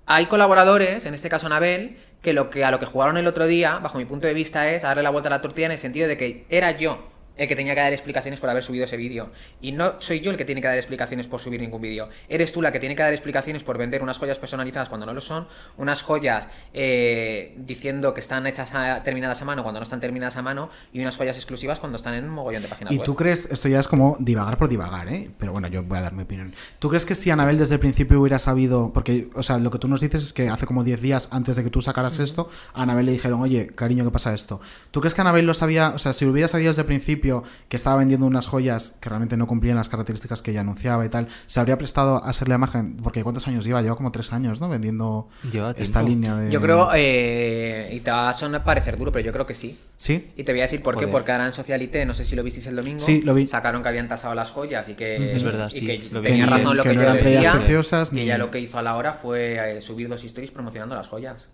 hay 0.06 0.26
colaboradores, 0.26 1.04
en 1.04 1.14
este 1.14 1.28
caso 1.28 1.46
Anabel, 1.46 1.96
que, 2.20 2.32
lo 2.32 2.50
que 2.50 2.64
a 2.64 2.72
lo 2.72 2.80
que 2.80 2.86
jugaron 2.86 3.18
el 3.18 3.26
otro 3.28 3.46
día, 3.46 3.78
bajo 3.78 3.98
mi 3.98 4.04
punto 4.04 4.26
de 4.26 4.34
vista, 4.34 4.68
es 4.68 4.82
darle 4.82 5.04
la 5.04 5.10
vuelta 5.10 5.28
a 5.28 5.30
la 5.30 5.40
tortilla 5.40 5.66
en 5.66 5.72
el 5.72 5.78
sentido 5.78 6.08
de 6.08 6.16
que 6.16 6.44
era 6.50 6.72
yo 6.72 7.08
el 7.38 7.48
que 7.48 7.56
tenía 7.56 7.74
que 7.74 7.80
dar 7.80 7.92
explicaciones 7.92 8.40
por 8.40 8.50
haber 8.50 8.62
subido 8.62 8.84
ese 8.84 8.96
vídeo. 8.98 9.30
Y 9.62 9.72
no 9.72 9.94
soy 10.00 10.20
yo 10.20 10.30
el 10.30 10.36
que 10.36 10.44
tiene 10.44 10.60
que 10.60 10.66
dar 10.68 10.76
explicaciones 10.76 11.26
por 11.26 11.40
subir 11.40 11.60
ningún 11.60 11.80
vídeo. 11.80 12.08
Eres 12.28 12.52
tú 12.52 12.60
la 12.60 12.70
que 12.72 12.80
tiene 12.80 12.94
que 12.96 13.02
dar 13.02 13.12
explicaciones 13.12 13.62
por 13.64 13.78
vender 13.78 14.02
unas 14.02 14.18
joyas 14.18 14.38
personalizadas 14.38 14.88
cuando 14.90 15.06
no 15.06 15.14
lo 15.14 15.20
son, 15.22 15.48
unas 15.78 16.02
joyas 16.02 16.48
eh, 16.74 17.54
diciendo 17.58 18.12
que 18.14 18.20
están 18.20 18.46
hechas 18.46 18.70
a- 18.74 19.02
terminadas 19.04 19.40
a 19.42 19.44
mano 19.44 19.62
cuando 19.62 19.80
no 19.80 19.84
están 19.84 20.00
terminadas 20.00 20.36
a 20.36 20.42
mano, 20.42 20.70
y 20.92 21.00
unas 21.00 21.16
joyas 21.16 21.36
exclusivas 21.36 21.78
cuando 21.78 21.96
están 21.96 22.14
en 22.14 22.24
un 22.24 22.30
mogollón 22.30 22.62
de 22.62 22.68
páginas 22.68 22.92
¿Y 22.92 22.96
web. 22.98 23.04
tú 23.04 23.14
crees, 23.14 23.46
esto 23.50 23.68
ya 23.68 23.80
es 23.80 23.88
como 23.88 24.16
divagar 24.20 24.56
por 24.58 24.68
divagar, 24.68 25.08
¿eh? 25.08 25.30
Pero 25.38 25.52
bueno, 25.52 25.68
yo 25.68 25.82
voy 25.82 25.98
a 25.98 26.02
dar 26.02 26.12
mi 26.12 26.22
opinión. 26.22 26.52
¿Tú 26.78 26.88
crees 26.88 27.04
que 27.04 27.14
si 27.14 27.30
Anabel 27.30 27.58
desde 27.58 27.74
el 27.74 27.80
principio 27.80 28.20
hubiera 28.20 28.38
sabido, 28.38 28.92
porque, 28.92 29.28
o 29.34 29.42
sea, 29.42 29.58
lo 29.58 29.70
que 29.70 29.78
tú 29.78 29.86
nos 29.88 30.00
dices 30.00 30.22
es 30.22 30.32
que 30.32 30.48
hace 30.48 30.66
como 30.66 30.82
10 30.84 31.00
días 31.00 31.28
antes 31.30 31.56
de 31.56 31.64
que 31.64 31.70
tú 31.70 31.82
sacaras 31.82 32.18
esto, 32.18 32.48
a 32.74 32.82
Anabel 32.82 33.06
le 33.06 33.12
dijeron, 33.12 33.40
oye, 33.42 33.68
cariño, 33.74 34.04
¿qué 34.04 34.10
pasa 34.10 34.34
esto? 34.34 34.60
¿Tú 34.90 35.00
crees 35.00 35.14
que 35.14 35.20
Anabel 35.20 35.46
lo 35.46 35.54
sabía, 35.54 35.90
o 35.94 35.98
sea, 35.98 36.12
si 36.12 36.24
hubiera 36.24 36.48
sabido 36.48 36.70
desde 36.70 36.82
el 36.82 36.86
principio 36.86 37.27
que 37.68 37.76
estaba 37.76 37.96
vendiendo 37.96 38.26
unas 38.26 38.46
joyas 38.46 38.96
que 39.00 39.08
realmente 39.08 39.36
no 39.36 39.46
cumplían 39.46 39.76
las 39.76 39.88
características 39.88 40.42
que 40.42 40.50
ella 40.52 40.60
anunciaba 40.60 41.04
y 41.04 41.08
tal, 41.08 41.28
se 41.46 41.60
habría 41.60 41.78
prestado 41.78 42.16
a 42.24 42.28
hacer 42.30 42.48
la 42.48 42.56
imagen? 42.56 42.96
Porque 43.02 43.22
¿cuántos 43.22 43.46
años 43.48 43.64
lleva? 43.64 43.82
Lleva 43.82 43.96
como 43.96 44.10
3 44.12 44.32
años, 44.32 44.60
¿no? 44.60 44.68
Vendiendo 44.68 45.28
Lleva 45.50 45.70
esta 45.72 46.00
tiempo. 46.00 46.08
línea 46.08 46.34
de... 46.36 46.50
Yo 46.50 46.60
creo, 46.60 46.90
eh, 46.94 47.90
y 47.92 48.00
te 48.00 48.10
va 48.10 48.28
a 48.28 48.32
sonar 48.32 48.64
parecer 48.64 48.96
duro, 48.98 49.12
pero 49.12 49.24
yo 49.24 49.32
creo 49.32 49.46
que 49.46 49.54
sí. 49.54 49.78
¿Sí? 49.96 50.30
Y 50.36 50.44
te 50.44 50.52
voy 50.52 50.60
a 50.60 50.64
decir 50.64 50.80
por 50.82 50.96
qué, 50.96 51.08
porque 51.08 51.32
ahora 51.32 51.46
en 51.46 51.52
Socialite, 51.52 52.04
no 52.06 52.14
sé 52.14 52.24
si 52.24 52.36
lo 52.36 52.42
visteis 52.44 52.66
el 52.68 52.76
domingo, 52.76 53.00
Sí, 53.00 53.20
lo 53.22 53.34
vi. 53.34 53.46
sacaron 53.48 53.82
que 53.82 53.88
habían 53.88 54.06
tasado 54.08 54.34
las 54.34 54.50
joyas 54.50 54.88
y 54.88 54.94
que, 54.94 55.34
Es 55.34 55.42
verdad, 55.42 55.68
y 55.74 55.84
que 55.86 56.08
lo 56.12 56.22
tenía 56.22 56.46
razón 56.46 56.76
lo 56.76 56.82
que 56.84 56.90
que, 56.90 56.94
no 56.94 57.02
yo 57.02 57.08
eran 57.08 57.16
decía, 57.24 57.52
preciosas, 57.52 58.10
que 58.10 58.14
ni- 58.16 58.22
ella 58.22 58.38
lo 58.38 58.50
que 58.50 58.60
hizo 58.60 58.78
a 58.78 58.82
la 58.82 58.94
hora 58.94 59.14
fue 59.14 59.78
eh, 59.78 59.80
subir 59.82 60.08
dos 60.08 60.22
stories 60.22 60.52
promocionando 60.52 60.94
las 60.94 61.08
joyas. 61.08 61.48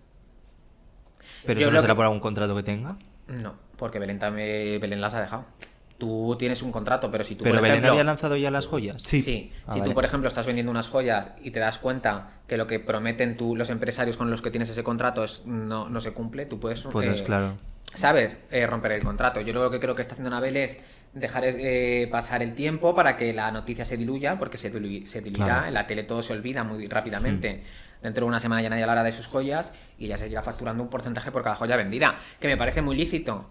¿Pero 1.46 1.60
Yo 1.60 1.64
eso 1.64 1.70
no 1.70 1.74
lo 1.76 1.80
será 1.80 1.92
que- 1.92 1.96
por 1.96 2.04
algún 2.04 2.20
contrato 2.20 2.54
que 2.56 2.62
tenga? 2.62 2.96
No, 3.28 3.54
porque 3.76 3.98
Belén, 3.98 4.18
también, 4.18 4.80
Belén 4.80 5.00
las 5.00 5.14
ha 5.14 5.20
dejado. 5.20 5.44
Tú 5.96 6.34
tienes 6.38 6.60
un 6.62 6.72
contrato, 6.72 7.08
pero 7.10 7.22
si 7.22 7.36
tú, 7.36 7.44
¿Pero 7.44 7.54
por 7.54 7.62
Belén 7.62 7.76
ejemplo... 7.76 7.92
había 7.92 8.04
lanzado 8.04 8.36
ya 8.36 8.50
las 8.50 8.66
joyas? 8.66 9.00
Sí. 9.02 9.52
Ah, 9.66 9.72
si 9.74 9.78
vale. 9.78 9.90
tú, 9.90 9.94
por 9.94 10.04
ejemplo, 10.04 10.28
estás 10.28 10.44
vendiendo 10.44 10.70
unas 10.72 10.88
joyas 10.88 11.30
y 11.42 11.52
te 11.52 11.60
das 11.60 11.78
cuenta 11.78 12.30
que 12.48 12.56
lo 12.56 12.66
que 12.66 12.80
prometen 12.80 13.36
tú, 13.36 13.54
los 13.54 13.70
empresarios 13.70 14.16
con 14.16 14.30
los 14.30 14.42
que 14.42 14.50
tienes 14.50 14.68
ese 14.70 14.82
contrato 14.82 15.22
es, 15.22 15.46
no, 15.46 15.88
no 15.88 16.00
se 16.00 16.12
cumple, 16.12 16.46
tú 16.46 16.58
puedes... 16.58 16.82
Puedes, 16.82 17.20
eh, 17.20 17.24
claro. 17.24 17.54
¿Sabes? 17.94 18.36
Eh, 18.50 18.66
romper 18.66 18.92
el 18.92 19.04
contrato. 19.04 19.40
Yo 19.40 19.52
lo 19.52 19.70
que 19.70 19.78
creo 19.78 19.94
que 19.94 20.02
está 20.02 20.14
haciendo 20.14 20.28
Anabel 20.34 20.56
es 20.56 20.80
dejar 21.12 21.44
eh, 21.46 22.08
pasar 22.10 22.42
el 22.42 22.56
tiempo 22.56 22.92
para 22.92 23.16
que 23.16 23.32
la 23.32 23.52
noticia 23.52 23.84
se 23.84 23.96
diluya, 23.96 24.36
porque 24.36 24.58
se, 24.58 24.74
dilu- 24.74 25.06
se 25.06 25.20
diluirá. 25.20 25.46
Claro. 25.46 25.66
En 25.68 25.74
la 25.74 25.86
tele 25.86 26.02
todo 26.02 26.20
se 26.22 26.32
olvida 26.32 26.64
muy 26.64 26.88
rápidamente. 26.88 27.62
Dentro 28.02 28.24
de 28.24 28.28
una 28.28 28.40
semana 28.40 28.62
ya 28.62 28.68
nadie 28.68 28.82
hablará 28.82 29.04
de 29.04 29.12
sus 29.12 29.28
joyas 29.28 29.70
y 29.96 30.08
ya 30.08 30.18
seguirá 30.18 30.42
facturando 30.42 30.82
un 30.82 30.90
porcentaje 30.90 31.30
por 31.30 31.44
cada 31.44 31.54
joya 31.54 31.76
vendida, 31.76 32.16
que 32.40 32.48
me 32.48 32.56
parece 32.56 32.82
muy 32.82 32.96
lícito. 32.96 33.48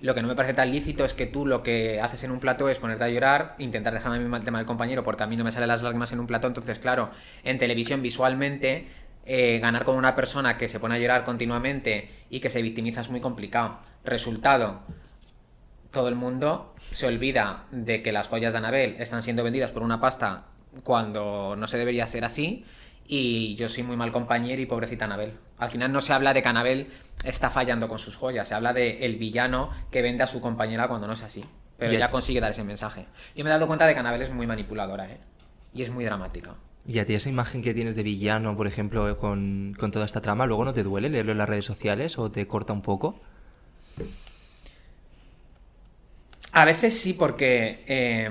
Lo 0.00 0.14
que 0.14 0.22
no 0.22 0.28
me 0.28 0.34
parece 0.34 0.54
tan 0.54 0.70
lícito 0.70 1.04
es 1.04 1.14
que 1.14 1.26
tú 1.26 1.46
lo 1.46 1.62
que 1.62 2.00
haces 2.00 2.24
en 2.24 2.30
un 2.30 2.40
plato 2.40 2.68
es 2.68 2.78
ponerte 2.78 3.04
a 3.04 3.08
llorar, 3.08 3.54
intentar 3.58 3.94
dejarme 3.94 4.16
a 4.16 4.20
mí 4.20 4.36
el 4.36 4.44
tema 4.44 4.58
del 4.58 4.66
compañero 4.66 5.02
porque 5.02 5.22
a 5.22 5.26
mí 5.26 5.36
no 5.36 5.44
me 5.44 5.52
salen 5.52 5.68
las 5.68 5.82
lágrimas 5.82 6.12
en 6.12 6.20
un 6.20 6.26
plato. 6.26 6.46
Entonces, 6.46 6.78
claro, 6.78 7.10
en 7.42 7.58
televisión 7.58 8.02
visualmente 8.02 8.88
eh, 9.26 9.58
ganar 9.60 9.84
con 9.84 9.96
una 9.96 10.14
persona 10.14 10.58
que 10.58 10.68
se 10.68 10.78
pone 10.78 10.96
a 10.96 10.98
llorar 10.98 11.24
continuamente 11.24 12.10
y 12.28 12.40
que 12.40 12.50
se 12.50 12.60
victimiza 12.60 13.00
es 13.00 13.08
muy 13.08 13.20
complicado. 13.20 13.78
Resultado, 14.04 14.82
todo 15.90 16.08
el 16.08 16.14
mundo 16.16 16.74
se 16.92 17.06
olvida 17.06 17.64
de 17.70 18.02
que 18.02 18.12
las 18.12 18.28
joyas 18.28 18.52
de 18.52 18.58
Anabel 18.58 18.96
están 18.98 19.22
siendo 19.22 19.42
vendidas 19.42 19.72
por 19.72 19.82
una 19.82 20.00
pasta 20.00 20.44
cuando 20.82 21.56
no 21.56 21.66
se 21.66 21.78
debería 21.78 22.06
ser 22.06 22.24
así. 22.24 22.64
Y 23.06 23.54
yo 23.56 23.68
soy 23.68 23.82
muy 23.82 23.96
mal 23.96 24.12
compañero 24.12 24.60
y 24.62 24.66
pobrecita 24.66 25.04
Anabel. 25.04 25.34
Al 25.58 25.70
final 25.70 25.92
no 25.92 26.00
se 26.00 26.12
habla 26.12 26.32
de 26.34 26.42
que 26.42 26.48
Anabel 26.48 26.88
está 27.24 27.50
fallando 27.50 27.88
con 27.88 27.98
sus 27.98 28.16
joyas, 28.16 28.48
se 28.48 28.54
habla 28.54 28.72
de 28.72 29.04
el 29.04 29.16
villano 29.16 29.70
que 29.90 30.02
vende 30.02 30.24
a 30.24 30.26
su 30.26 30.40
compañera 30.40 30.88
cuando 30.88 31.06
no 31.06 31.12
es 31.12 31.22
así. 31.22 31.44
Pero 31.78 31.90
Ya. 31.92 31.98
ella 31.98 32.10
consigue 32.10 32.40
dar 32.40 32.50
ese 32.52 32.64
mensaje. 32.64 33.06
Yo 33.36 33.44
me 33.44 33.50
he 33.50 33.52
dado 33.52 33.66
cuenta 33.66 33.86
de 33.86 33.94
que 33.94 34.00
Anabel 34.00 34.22
es 34.22 34.32
muy 34.32 34.46
manipuladora, 34.46 35.10
¿eh? 35.10 35.18
Y 35.74 35.82
es 35.82 35.90
muy 35.90 36.04
dramática. 36.04 36.54
Y 36.86 36.98
a 36.98 37.06
ti 37.06 37.14
esa 37.14 37.28
imagen 37.28 37.62
que 37.62 37.74
tienes 37.74 37.96
de 37.96 38.02
villano, 38.02 38.56
por 38.56 38.66
ejemplo, 38.66 39.08
eh, 39.10 39.16
con, 39.16 39.74
con 39.78 39.90
toda 39.90 40.04
esta 40.04 40.20
trama, 40.20 40.46
¿luego 40.46 40.64
no 40.64 40.72
te 40.74 40.82
duele 40.82 41.08
leerlo 41.08 41.32
en 41.32 41.38
las 41.38 41.48
redes 41.48 41.64
sociales 41.64 42.18
o 42.18 42.30
te 42.30 42.46
corta 42.46 42.72
un 42.72 42.82
poco? 42.82 43.20
A 46.52 46.64
veces 46.64 46.98
sí, 47.00 47.14
porque 47.14 47.84
eh, 47.88 48.30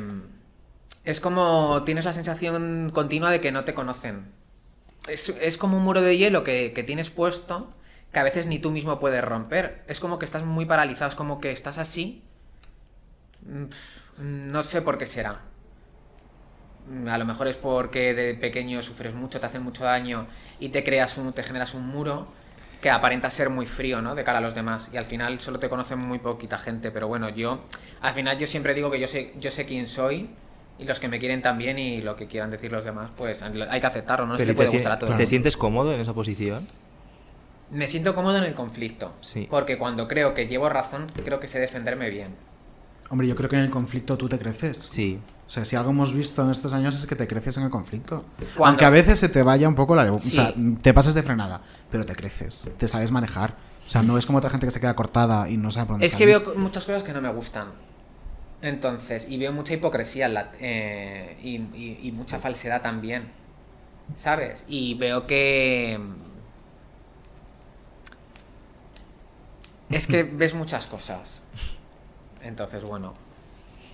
es 1.03 1.19
como 1.19 1.83
tienes 1.83 2.05
la 2.05 2.13
sensación 2.13 2.91
continua 2.93 3.29
de 3.31 3.41
que 3.41 3.51
no 3.51 3.63
te 3.65 3.73
conocen. 3.73 4.31
Es, 5.07 5.29
es 5.29 5.57
como 5.57 5.77
un 5.77 5.83
muro 5.83 6.01
de 6.01 6.17
hielo 6.17 6.43
que, 6.43 6.73
que 6.73 6.83
tienes 6.83 7.09
puesto 7.09 7.73
que 8.11 8.19
a 8.19 8.23
veces 8.23 8.45
ni 8.47 8.59
tú 8.59 8.71
mismo 8.71 8.99
puedes 8.99 9.23
romper. 9.23 9.83
Es 9.87 9.99
como 9.99 10.19
que 10.19 10.25
estás 10.25 10.43
muy 10.45 10.65
paralizado, 10.65 11.09
es 11.09 11.15
como 11.15 11.39
que 11.41 11.51
estás 11.51 11.77
así. 11.77 12.21
Mm, 13.45 14.51
No 14.51 14.63
sé 14.63 14.81
por 14.81 14.97
qué 14.97 15.05
será. 15.05 15.41
Mm, 16.89 17.07
A 17.07 17.17
lo 17.17 17.25
mejor 17.25 17.47
es 17.47 17.55
porque 17.57 18.13
de 18.13 18.33
pequeño 18.35 18.81
sufres 18.81 19.13
mucho, 19.13 19.39
te 19.39 19.45
hacen 19.45 19.63
mucho 19.63 19.83
daño 19.85 20.27
y 20.59 20.69
te 20.69 20.83
creas 20.83 21.17
un, 21.17 21.33
te 21.33 21.43
generas 21.43 21.73
un 21.73 21.87
muro 21.87 22.27
que 22.81 22.89
aparenta 22.89 23.29
ser 23.29 23.49
muy 23.49 23.65
frío, 23.65 24.01
¿no? 24.01 24.13
De 24.15 24.23
cara 24.25 24.39
a 24.39 24.41
los 24.41 24.55
demás. 24.55 24.89
Y 24.91 24.97
al 24.97 25.05
final 25.05 25.39
solo 25.39 25.57
te 25.59 25.69
conocen 25.69 25.99
muy 25.99 26.19
poquita 26.19 26.57
gente. 26.57 26.91
Pero 26.91 27.07
bueno, 27.07 27.29
yo, 27.29 27.61
al 28.01 28.13
final 28.13 28.37
yo 28.37 28.45
siempre 28.47 28.73
digo 28.73 28.91
que 28.91 28.99
yo 28.99 29.07
sé, 29.07 29.33
yo 29.39 29.51
sé 29.51 29.65
quién 29.65 29.87
soy. 29.87 30.29
Y 30.79 30.85
los 30.85 30.99
que 30.99 31.07
me 31.07 31.19
quieren 31.19 31.41
también 31.41 31.77
y 31.77 32.01
lo 32.01 32.15
que 32.15 32.27
quieran 32.27 32.49
decir 32.49 32.71
los 32.71 32.83
demás, 32.83 33.11
pues 33.15 33.41
hay 33.43 33.79
que 33.79 33.87
aceptarlo, 33.87 34.25
no 34.25 34.33
se 34.33 34.39
Pero 34.39 34.51
¿y 34.51 34.55
puede 34.55 34.69
te, 34.69 34.77
gustar 34.77 34.91
a 34.93 34.95
sien- 34.95 34.99
todo 35.01 35.11
el 35.11 35.17
¿te 35.17 35.25
sientes 35.27 35.55
cómodo 35.57 35.93
en 35.93 36.01
esa 36.01 36.13
posición? 36.13 36.65
Me 37.71 37.87
siento 37.87 38.13
cómodo 38.15 38.37
en 38.37 38.43
el 38.43 38.53
conflicto. 38.53 39.13
Sí. 39.21 39.47
Porque 39.49 39.77
cuando 39.77 40.07
creo 40.07 40.33
que 40.33 40.47
llevo 40.47 40.69
razón, 40.69 41.11
creo 41.23 41.39
que 41.39 41.47
sé 41.47 41.59
defenderme 41.59 42.09
bien. 42.09 42.35
Hombre, 43.09 43.27
yo 43.27 43.35
creo 43.35 43.49
que 43.49 43.55
en 43.55 43.63
el 43.63 43.69
conflicto 43.69 44.17
tú 44.17 44.27
te 44.29 44.37
creces. 44.39 44.77
Sí. 44.77 45.19
O 45.47 45.49
sea, 45.49 45.65
si 45.65 45.75
algo 45.75 45.91
hemos 45.91 46.13
visto 46.13 46.41
en 46.43 46.49
estos 46.49 46.73
años 46.73 46.97
es 46.97 47.05
que 47.05 47.15
te 47.15 47.27
creces 47.27 47.57
en 47.57 47.63
el 47.63 47.69
conflicto. 47.69 48.25
Cuando- 48.55 48.65
Aunque 48.65 48.85
a 48.85 48.89
veces 48.89 49.19
se 49.19 49.29
te 49.29 49.43
vaya 49.43 49.67
un 49.67 49.75
poco 49.75 49.93
la... 49.95 50.11
O 50.11 50.17
Sí. 50.19 50.31
sea, 50.31 50.53
te 50.81 50.93
pasas 50.93 51.13
de 51.13 51.21
frenada, 51.23 51.61
pero 51.91 52.05
te 52.05 52.15
creces, 52.15 52.69
te 52.77 52.87
sabes 52.87 53.11
manejar. 53.11 53.55
O 53.85 53.89
sea, 53.89 54.01
no 54.01 54.17
es 54.17 54.25
como 54.25 54.37
otra 54.39 54.49
gente 54.49 54.65
que 54.65 54.71
se 54.71 54.79
queda 54.79 54.95
cortada 54.95 55.49
y 55.49 55.57
no 55.57 55.69
sabe 55.69 55.85
por 55.87 55.93
dónde 55.95 56.05
Es 56.07 56.13
que 56.15 56.23
salir. 56.23 56.39
veo 56.39 56.43
co- 56.43 56.59
muchas 56.59 56.85
cosas 56.85 57.03
que 57.03 57.13
no 57.13 57.21
me 57.21 57.31
gustan. 57.31 57.67
Entonces, 58.63 59.27
y 59.29 59.37
veo 59.37 59.51
mucha 59.51 59.73
hipocresía 59.75 60.25
en 60.25 60.33
la- 60.33 60.51
eh, 60.59 61.37
y, 61.43 61.57
y- 61.77 61.99
y 62.03 62.11
mucha 62.13 62.39
falsedad 62.39 62.81
también. 62.81 63.23
¿Sabes? 64.17 64.63
Y 64.67 64.95
veo 64.95 65.27
que... 65.27 65.99
Es 69.89 70.07
que 70.07 70.23
ves 70.31 70.53
muchas 70.53 70.85
cosas. 70.85 71.41
Entonces, 72.41 72.83
bueno. 72.83 73.13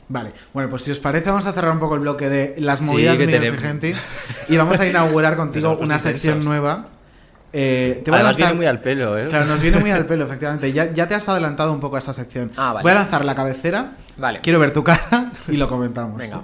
Vale, 0.08 0.32
bueno, 0.54 0.70
pues 0.70 0.84
si 0.84 0.92
os 0.92 1.00
parece 1.00 1.30
vamos 1.30 1.46
a 1.46 1.54
cerrar 1.54 1.72
un 1.72 1.80
poco 1.80 1.94
el 1.96 2.02
bloque 2.02 2.30
de 2.30 2.56
las 2.60 2.80
Sí, 2.80 2.86
movidas 2.86 3.18
que 3.18 3.28
Miguel 3.28 3.42
tenemos- 3.42 3.60
Frigenti 3.60 3.92
y 4.54 4.58
vamos 4.58 4.80
a 4.80 4.88
inaugurar 4.88 5.36
contigo 5.36 5.78
una 5.80 6.00
sección 6.00 6.44
nueva. 6.46 6.88
Eh, 7.52 8.02
te 8.06 8.12
voy 8.12 8.18
a 8.18 8.22
Además 8.22 8.38
lanzar- 8.38 8.48
viene 8.48 8.54
muy 8.54 8.66
al 8.68 8.80
pelo, 8.82 9.18
¿eh? 9.18 9.28
Claro, 9.28 9.46
nos 9.46 9.62
viene 9.62 9.80
muy 9.80 9.92
al 9.92 10.06
pelo, 10.06 10.26
efectivamente. 10.26 10.72
Ya, 10.72 10.90
ya 10.90 11.08
te 11.08 11.16
has 11.16 11.28
adelantado 11.30 11.72
un 11.72 11.80
poco 11.80 11.96
a 11.96 12.00
esa 12.00 12.14
sección. 12.14 12.52
Ah, 12.58 12.74
vale. 12.74 12.84
Voy 12.84 12.92
a 12.92 12.96
lanzar 12.96 13.26
la 13.26 13.36
cabecera. 13.36 13.92
Vale. 14.18 14.40
Quiero 14.42 14.60
ver 14.60 14.72
tu 14.72 14.84
cara 14.84 15.32
y 15.48 15.58
lo 15.58 15.68
comentamos. 15.68 16.18
Venga. 16.18 16.42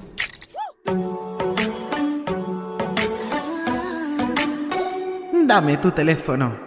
Dame 5.47 5.77
tu 5.77 5.91
teléfono. 5.91 6.59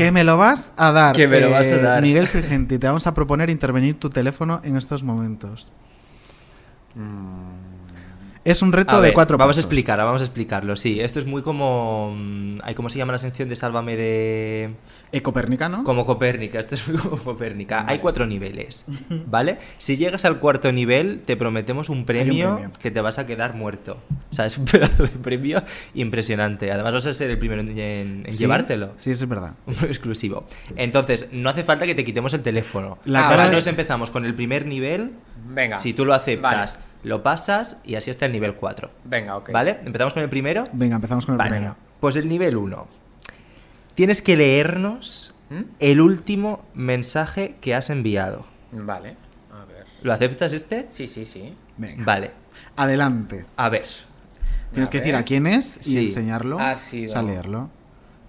¿Qué 0.00 0.12
me 0.12 0.24
lo 0.24 0.38
vas 0.38 0.72
a 0.78 0.92
dar? 0.92 1.14
Que 1.14 1.28
me 1.28 1.40
lo 1.40 1.50
vas 1.50 1.68
a 1.68 1.74
Eh, 1.74 1.82
dar. 1.82 2.00
Miguel 2.02 2.26
Frigenti, 2.26 2.78
te 2.78 2.86
vamos 2.86 3.06
a 3.06 3.12
proponer 3.12 3.50
intervenir 3.50 4.00
tu 4.00 4.08
teléfono 4.08 4.62
en 4.64 4.78
estos 4.78 5.02
momentos. 5.02 5.70
Es 8.42 8.62
un 8.62 8.72
reto 8.72 8.92
A 8.92 9.00
de 9.00 9.08
ver, 9.08 9.12
cuatro 9.12 9.36
Vamos 9.36 9.58
a 9.58 9.60
explicar, 9.60 9.98
vamos 9.98 10.22
a 10.22 10.24
explicarlo. 10.24 10.74
Sí, 10.76 10.98
esto 11.00 11.18
es 11.18 11.26
muy 11.26 11.42
como. 11.42 12.14
mm, 12.16 12.60
ay, 12.62 12.74
¿Cómo 12.74 12.88
se 12.88 12.96
llama 12.96 13.12
la 13.12 13.18
sección 13.18 13.50
de 13.50 13.56
Sálvame 13.56 13.96
de. 13.96 14.70
Ecopérnica, 15.12 15.68
¿no? 15.68 15.84
Como 15.84 16.06
Copérnica, 16.06 16.58
esto 16.58 16.74
es 16.74 16.88
muy 16.88 16.96
como 17.02 17.18
Copérnica. 17.18 17.84
Hay 17.86 17.98
cuatro 17.98 18.26
niveles, 18.26 18.86
¿vale? 19.26 19.58
Si 19.76 19.98
llegas 19.98 20.24
al 20.24 20.38
cuarto 20.38 20.72
nivel, 20.72 21.20
te 21.26 21.36
prometemos 21.36 21.90
un 21.90 22.06
premio, 22.06 22.54
premio. 22.54 22.72
que 22.80 22.90
te 22.90 23.00
vas 23.02 23.18
a 23.18 23.26
quedar 23.26 23.54
muerto. 23.54 23.98
O 24.30 24.34
sea, 24.34 24.46
es 24.46 24.56
un 24.56 24.64
pedazo 24.70 25.02
de 25.02 25.10
premio 25.10 25.62
impresionante. 25.92 26.72
Además, 26.72 26.94
vas 26.94 27.06
a 27.08 27.12
ser 27.12 27.30
el 27.30 27.38
primero 27.38 27.60
en, 27.60 27.78
en- 27.78 28.24
Sí, 28.32 28.38
llevártelo. 28.38 28.92
Sí, 28.96 29.10
eso 29.10 29.24
es 29.24 29.28
verdad. 29.30 29.52
Un 29.66 29.74
exclusivo. 29.84 30.46
Entonces, 30.76 31.28
no 31.32 31.50
hace 31.50 31.62
falta 31.62 31.84
que 31.84 31.94
te 31.94 32.04
quitemos 32.04 32.32
el 32.32 32.40
teléfono. 32.40 32.98
La 33.04 33.20
Ah, 33.20 33.22
cara 33.24 33.36
Nosotros 33.42 33.64
de- 33.64 33.70
empezamos 33.70 34.10
con 34.10 34.24
el 34.24 34.34
primer 34.34 34.64
nivel. 34.64 35.10
Venga. 35.52 35.76
Si 35.76 35.92
tú 35.92 36.04
lo 36.06 36.14
aceptas, 36.14 36.78
lo 37.02 37.22
pasas 37.22 37.80
y 37.84 37.94
así 37.94 38.10
hasta 38.10 38.26
el 38.26 38.32
nivel 38.32 38.54
4. 38.54 38.90
Venga, 39.04 39.36
ok. 39.36 39.50
¿Vale? 39.52 39.78
¿Empezamos 39.84 40.12
con 40.14 40.22
el 40.22 40.28
primero? 40.28 40.64
Venga, 40.72 40.96
empezamos 40.96 41.24
con 41.26 41.34
el 41.34 41.38
Vale. 41.38 41.50
primero. 41.50 41.76
Pues 42.00 42.16
el 42.16 42.28
nivel 42.28 42.56
1. 42.56 42.86
Tienes 43.94 44.22
que 44.22 44.36
leernos 44.36 45.34
¿Mm? 45.50 45.62
el 45.78 46.00
último 46.00 46.64
mensaje 46.74 47.56
que 47.60 47.74
has 47.74 47.90
enviado. 47.90 48.46
Vale. 48.72 49.16
A 49.52 49.64
ver. 49.64 49.84
¿Lo 50.02 50.12
aceptas 50.12 50.52
este? 50.52 50.86
Sí, 50.90 51.06
sí, 51.06 51.24
sí. 51.24 51.54
Venga. 51.76 52.04
Vale. 52.04 52.30
Adelante. 52.76 53.46
A 53.56 53.68
ver. 53.68 53.84
Tienes 54.72 54.88
A 54.88 54.92
que 54.92 54.98
decir 54.98 55.16
a 55.16 55.24
quién 55.24 55.46
es 55.46 55.78
y 55.78 55.90
Sí. 55.90 55.98
enseñarlo. 55.98 56.58
Ha 56.60 56.76
sido- 56.76 57.10
O 57.10 57.12
sea, 57.12 57.22
leerlo. 57.22 57.70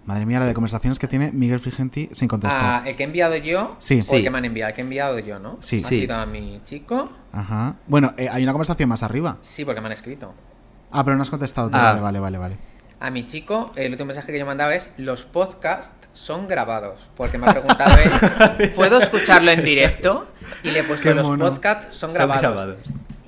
Madre 0.06 0.26
mía, 0.26 0.39
la 0.39 0.45
de 0.47 0.54
conversaciones 0.54 0.97
que 0.97 1.08
tiene 1.08 1.32
Miguel 1.32 1.60
Frigenti 1.60 2.10
sin 2.12 2.28
contestar. 2.28 2.60
Ah, 2.62 2.84
el 2.89 2.95
que 2.95 3.04
he 3.04 3.06
enviado 3.06 3.36
yo. 3.36 3.70
Sí. 3.78 3.95
O 3.95 3.97
el 3.97 4.04
Sí. 4.04 4.24
que 4.24 4.30
me 4.32 4.39
han 4.39 4.45
enviado. 4.45 4.70
El 4.70 4.76
que 4.76 4.82
he 4.82 4.84
enviado 4.84 5.20
yo, 5.20 5.38
¿no? 5.39 5.58
Sí. 5.62 5.76
Ha 5.78 5.80
Sí. 5.80 5.99
sido 6.02 6.16
a 6.16 6.26
mi 6.26 6.60
chico. 6.64 7.12
Ajá. 7.32 7.76
Bueno, 7.88 8.14
eh, 8.18 8.28
hay 8.30 8.41
una 8.43 8.52
conversación 8.52 8.89
más 8.89 9.04
arriba. 9.04 9.38
Sí, 9.41 9.64
porque 9.64 9.80
me 9.80 9.88
han 9.88 9.93
escrito. 9.93 10.34
Ah, 10.91 11.04
pero 11.04 11.16
no 11.16 11.22
has 11.22 11.30
contestado 11.30 11.70
tú. 11.70 11.76
Ah. 11.78 11.93
Vale, 11.93 12.02
vale, 12.02 12.20
vale, 12.20 12.38
vale. 12.39 12.58
A 12.99 13.10
mi 13.12 13.26
chico, 13.26 13.72
el 13.76 13.91
último 13.91 14.08
mensaje 14.08 14.32
que 14.32 14.39
yo 14.39 14.45
mandaba 14.45 14.74
es: 14.76 14.89
Los 14.97 15.24
podcasts 15.26 15.95
son 16.14 16.47
grabados. 16.47 16.99
Porque 17.16 17.38
me 17.38 17.47
ha 17.47 17.52
preguntado 17.52 17.95
él: 18.60 18.72
¿Puedo 18.76 18.99
escucharlo 18.99 19.52
en 19.52 19.64
directo? 19.64 20.28
Y 20.64 20.72
le 20.72 20.80
he 20.80 20.84
puesto: 20.84 21.14
Los 21.14 21.28
podcasts 21.38 21.95
son 21.95 22.10
Son 22.10 22.28
grabados. 22.28 22.78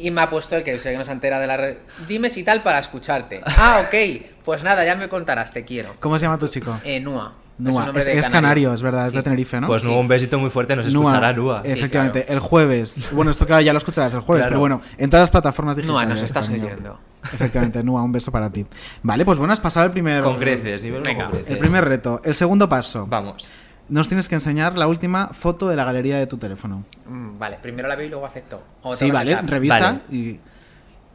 Y 0.04 0.12
me 0.12 0.22
ha 0.22 0.30
puesto 0.30 0.56
el 0.58 0.64
que 0.64 0.78
sé 0.80 0.92
que 0.92 0.98
no 0.98 1.06
se 1.06 1.12
entera 1.14 1.40
de 1.40 1.48
la 1.48 1.56
red. 1.56 1.78
Dime 2.08 2.30
si 2.30 2.44
tal 2.44 2.62
para 2.62 2.80
escucharte. 2.80 3.42
Ah, 3.58 3.82
ok. 3.86 4.26
Pues 4.44 4.62
nada, 4.64 4.84
ya 4.84 4.96
me 4.98 5.08
contarás, 5.08 5.54
te 5.54 5.64
quiero. 5.64 5.96
¿Cómo 6.02 6.20
se 6.20 6.26
llama 6.26 6.38
tu 6.38 6.48
chico? 6.50 6.78
Eh, 6.84 7.00
Nua. 7.00 7.34
Nua. 7.58 7.92
Es, 7.96 8.06
de 8.06 8.18
es 8.20 8.30
canario, 8.30 8.74
es 8.74 8.82
verdad, 8.82 9.08
es 9.08 9.14
de. 9.14 9.22
Tenerife, 9.24 9.62
¿no? 9.62 9.68
Pues 9.68 9.84
Sí. 9.84 9.88
Nua, 9.88 10.00
un 10.00 10.08
besito 10.10 10.38
muy 10.40 10.50
fuerte, 10.50 10.76
nos 10.76 10.92
Nua, 10.92 11.06
escuchará 11.06 11.32
Nua. 11.34 11.62
Sí, 11.64 11.72
Efectivamente, 11.72 12.24
claro. 12.26 12.34
el 12.34 12.40
jueves. 12.40 13.12
Bueno, 13.14 13.32
esto 13.32 13.46
claro, 13.46 13.62
ya 13.62 13.72
lo 13.72 13.78
escucharás 13.78 14.14
el 14.14 14.20
jueves, 14.20 14.42
Claro. 14.42 14.50
pero 14.50 14.60
bueno, 14.60 14.82
en 14.98 15.10
todas 15.10 15.22
las 15.22 15.30
plataformas 15.30 15.78
digitales. 15.78 16.04
Nua, 16.08 16.14
nos 16.14 16.22
estás 16.22 16.50
oyendo. 16.50 17.00
Efectivamente, 17.24 17.82
Nua, 17.84 18.02
un 18.04 18.12
beso 18.12 18.32
para 18.32 18.50
ti. 18.50 18.66
Vale, 19.04 19.24
pues 19.24 19.38
bueno, 19.38 19.54
has 19.54 19.62
pasado 19.62 19.86
el 19.86 19.92
primer. 19.94 20.24
Con 20.24 20.38
creces, 20.38 20.84
nivel 20.84 21.04
Venga, 21.04 21.24
con 21.26 21.32
creces. 21.34 21.52
El 21.52 21.58
primer 21.60 21.86
reto. 21.86 22.20
El 22.26 22.36
segundo 22.36 22.68
paso. 22.68 23.06
Vamos. 23.08 23.48
Nos 23.94 24.08
tienes 24.08 24.28
que 24.28 24.34
enseñar 24.34 24.76
la 24.76 24.88
última 24.88 25.28
foto 25.28 25.68
de 25.70 25.76
la 25.76 25.84
galería 25.84 26.18
de 26.18 26.26
tu 26.26 26.38
teléfono. 26.38 26.84
Mm, 27.08 27.38
vale, 27.38 27.60
primero 27.62 27.88
la 27.88 27.96
veo 27.96 28.08
y 28.08 28.10
luego 28.10 28.26
acepto. 28.26 28.64
O 28.82 28.92
Sí, 28.94 29.12
vale, 29.12 29.40
revisa 29.42 29.80
Vale. 29.80 30.00
y. 30.10 30.40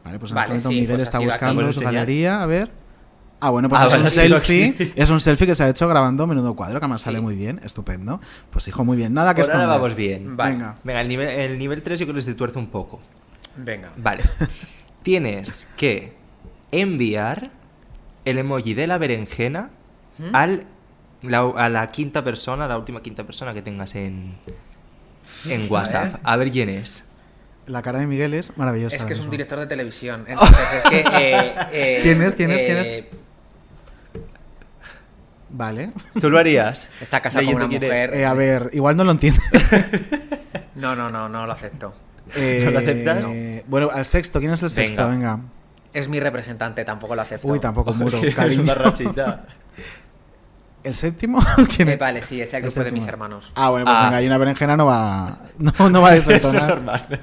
Vale, 0.05 0.17
pues 0.17 0.31
en 0.31 0.35
Vale, 0.35 0.55
este 0.55 0.67
momento 0.67 0.69
sí, 0.69 0.75
Miguel 0.75 0.95
pues 0.95 1.03
está 1.03 1.19
buscando 1.19 1.55
¿Puedes 1.61 1.75
su 1.75 1.81
enseñar? 1.81 1.93
galería, 2.05 2.41
a 2.41 2.45
ver. 2.45 2.71
Ah, 3.41 3.49
bueno, 3.49 3.67
pues 3.67 3.81
Ah, 3.81 3.87
es 3.87 3.93
un 3.95 4.09
sido 4.09 4.39
selfie. 4.39 4.93
Es 4.95 5.09
un 5.09 5.19
selfie 5.19 5.45
que 5.47 5.55
se 5.55 5.63
ha 5.65 5.69
hecho 5.69 5.89
grabando 5.89 6.25
menudo 6.25 6.55
cuadro, 6.55 6.79
que 6.79 6.85
además 6.85 7.01
sale 7.01 7.19
muy 7.19 7.35
bien, 7.35 7.59
estupendo. 7.65 8.21
Pues 8.49 8.65
hijo, 8.69 8.85
muy 8.85 8.95
bien. 8.95 9.13
Nada 9.13 9.33
que 9.35 9.41
Por 9.41 9.51
ahora 9.51 9.63
esconder. 9.63 9.81
vamos 9.81 9.95
bien. 9.97 10.37
Vale. 10.37 10.51
Venga. 10.53 10.75
Venga, 10.85 11.01
el 11.01 11.07
nivel, 11.09 11.27
el 11.27 11.57
nivel 11.59 11.83
3 11.83 11.99
yo 11.99 12.05
creo 12.05 12.15
que 12.15 12.21
se 12.21 12.33
tuerce 12.33 12.57
un 12.59 12.67
poco. 12.67 13.01
Venga. 13.57 13.91
Vale. 13.97 14.23
Tienes 15.03 15.69
que 15.75 16.13
enviar 16.71 17.51
el 18.23 18.37
emoji 18.37 18.73
de 18.73 18.87
la 18.87 18.97
berenjena 18.97 19.69
¿Mm? 20.17 20.33
al, 20.35 20.63
la, 21.23 21.39
a 21.55 21.69
la 21.69 21.87
quinta 21.87 22.23
persona, 22.23 22.67
la 22.67 22.77
última 22.77 23.01
quinta 23.01 23.23
persona 23.23 23.53
que 23.53 23.61
tengas 23.61 23.95
en, 23.95 24.35
en 25.47 25.71
WhatsApp. 25.71 26.15
A 26.23 26.35
ver 26.37 26.51
quién 26.51 26.69
es. 26.69 27.05
La 27.67 27.81
cara 27.81 27.99
de 27.99 28.07
Miguel 28.07 28.33
es 28.33 28.57
maravillosa. 28.57 28.95
Es 28.95 29.05
que 29.05 29.13
es 29.13 29.19
un 29.19 29.29
director 29.29 29.59
de 29.59 29.67
televisión. 29.67 30.25
Entonces 30.27 30.57
es 30.73 30.89
que. 30.89 30.99
eh, 30.99 31.55
eh, 31.71 31.99
¿Quién 32.01 32.21
es? 32.21 32.35
¿Quién 32.35 32.51
es? 32.51 32.63
¿Quién 32.63 32.77
es? 32.77 32.87
eh, 32.87 33.09
Vale. 35.51 35.91
¿Tú 36.19 36.29
lo 36.29 36.37
harías? 36.37 36.89
Está 37.01 37.21
casado 37.21 37.45
con 37.45 37.55
una 37.55 37.67
mujer. 37.67 38.13
Eh, 38.13 38.25
a 38.25 38.33
ver, 38.33 38.69
igual 38.73 38.95
no 38.95 39.03
lo 39.03 39.11
entiende. 39.11 39.39
No, 40.75 40.95
no, 40.95 41.09
no, 41.09 41.27
no 41.27 41.45
lo 41.45 41.51
acepto. 41.51 41.93
Eh, 42.37 42.61
¿No 42.63 42.71
lo 42.71 42.79
aceptas? 42.79 43.27
Bueno, 43.67 43.89
al 43.91 44.05
sexto. 44.05 44.39
¿Quién 44.39 44.53
es 44.53 44.63
el 44.63 44.69
sexto? 44.69 45.09
Venga. 45.09 45.35
Venga. 45.35 45.49
Es 45.91 46.07
mi 46.07 46.21
representante, 46.21 46.85
tampoco 46.85 47.15
lo 47.15 47.21
acepto. 47.21 47.45
Uy, 47.49 47.59
tampoco 47.59 47.93
muro, 47.93 48.09
Sí, 48.11 48.27
es 48.27 48.57
una 48.57 48.75
rachita. 48.75 49.45
¿El 50.83 50.95
séptimo? 50.95 51.39
¿Quién 51.75 51.89
Eh, 51.89 51.93
es? 51.93 51.99
vale, 51.99 52.21
sí, 52.21 52.41
es 52.41 52.53
el 52.53 52.63
El 52.63 52.69
grupo 52.71 52.83
de 52.85 52.91
mis 52.91 53.05
hermanos. 53.07 53.51
Ah, 53.55 53.69
bueno, 53.69 53.85
pues 53.85 53.97
Ah. 53.97 54.03
venga, 54.05 54.21
y 54.21 54.27
una 54.27 54.37
berenjena 54.37 54.77
no 54.77 54.85
va, 54.85 55.39
no, 55.57 55.89
no 55.89 56.01
va 56.01 56.09
a 56.09 56.15
Eso 56.15 56.31
es 56.31 56.41
desentonar. 56.41 56.69
normal. 56.69 57.19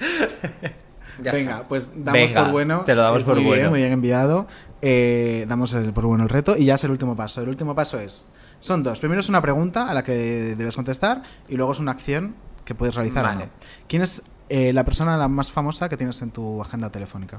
Ya 1.22 1.32
Venga, 1.32 1.56
está. 1.56 1.68
pues 1.68 1.90
damos 1.94 2.12
Venga, 2.14 2.42
por 2.44 2.52
bueno. 2.52 2.80
te 2.86 2.94
lo 2.94 3.02
damos 3.02 3.22
por 3.24 3.34
muy 3.34 3.44
bien, 3.44 3.56
bueno. 3.56 3.70
muy 3.72 3.80
bien 3.80 3.92
enviado. 3.92 4.46
Eh, 4.80 5.44
damos 5.46 5.74
el, 5.74 5.92
por 5.92 6.06
bueno 6.06 6.22
el 6.24 6.30
reto 6.30 6.56
y 6.56 6.64
ya 6.64 6.76
es 6.76 6.84
el 6.84 6.90
último 6.92 7.14
paso. 7.14 7.42
El 7.42 7.50
último 7.50 7.74
paso 7.74 8.00
es. 8.00 8.26
Son 8.58 8.82
dos. 8.82 9.00
Primero 9.00 9.20
es 9.20 9.28
una 9.28 9.42
pregunta 9.42 9.90
a 9.90 9.92
la 9.92 10.02
que 10.02 10.12
debes 10.56 10.76
contestar 10.76 11.22
y 11.46 11.56
luego 11.56 11.72
es 11.72 11.78
una 11.78 11.92
acción 11.92 12.36
que 12.64 12.74
puedes 12.74 12.94
realizar. 12.94 13.22
o 13.26 13.28
Vale. 13.28 13.44
no. 13.46 13.50
¿Quién 13.86 14.00
es 14.00 14.22
eh, 14.48 14.72
la 14.72 14.82
persona 14.84 15.18
la 15.18 15.28
más 15.28 15.52
famosa 15.52 15.90
que 15.90 15.98
tienes 15.98 16.22
en 16.22 16.30
tu 16.30 16.62
agenda 16.62 16.88
telefónica? 16.90 17.38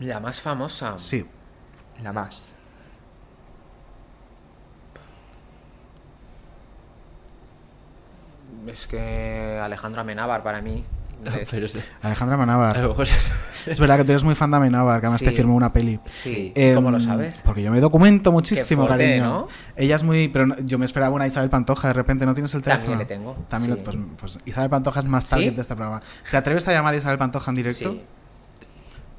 La 0.00 0.18
más 0.18 0.40
famosa. 0.40 0.94
Sí. 0.98 1.24
La 2.02 2.12
más. 2.12 2.52
Es 8.66 8.86
que 8.86 9.58
Alejandro 9.62 10.00
Amenábar 10.02 10.42
para 10.42 10.60
mí. 10.60 10.84
Pero 11.50 11.68
sí. 11.68 11.78
Alejandra 12.02 12.34
Amenábar. 12.34 12.76
Es 13.66 13.78
verdad 13.78 13.96
que 13.98 14.04
tú 14.04 14.10
eres 14.10 14.24
muy 14.24 14.34
fan 14.34 14.50
de 14.50 14.56
Amenábar, 14.56 14.98
que 15.00 15.06
además 15.06 15.20
Sí. 15.20 15.26
te 15.26 15.30
firmó 15.32 15.54
una 15.54 15.72
peli. 15.72 16.00
Sí. 16.06 16.52
Em, 16.56 16.74
¿Cómo 16.74 16.90
lo 16.90 16.98
sabes? 16.98 17.42
Porque 17.44 17.62
yo 17.62 17.70
me 17.70 17.80
documento 17.80 18.32
muchísimo, 18.32 18.86
fuerte, 18.88 19.04
cariño. 19.06 19.24
¿no? 19.24 19.48
Ella 19.76 19.94
es 19.96 20.02
muy. 20.02 20.26
Pero 20.28 20.46
no- 20.48 20.58
yo 20.60 20.78
me 20.78 20.84
esperaba 20.84 21.14
una 21.14 21.26
Isabel 21.26 21.48
Pantoja, 21.48 21.86
de 21.88 21.94
repente 21.94 22.26
no 22.26 22.34
tienes 22.34 22.52
el 22.54 22.62
También 22.62 22.80
teléfono. 22.98 22.98
le 22.98 23.06
tengo, 23.06 23.46
También 23.48 23.74
sí. 23.74 23.78
lo- 23.78 23.84
pues, 23.84 23.96
pues 24.18 24.38
Isabel 24.46 24.68
Pantoja 24.68 24.98
es 25.00 25.06
más 25.06 25.26
target 25.28 25.50
¿Sí? 25.50 25.54
de 25.54 25.60
este 25.62 25.76
programa. 25.76 26.02
¿Te 26.28 26.36
atreves 26.36 26.66
a 26.66 26.72
llamar 26.72 26.94
a 26.94 26.96
Isabel 26.96 27.18
Pantoja 27.18 27.50
en 27.52 27.54
directo? 27.54 27.92
Sí. 27.92 28.02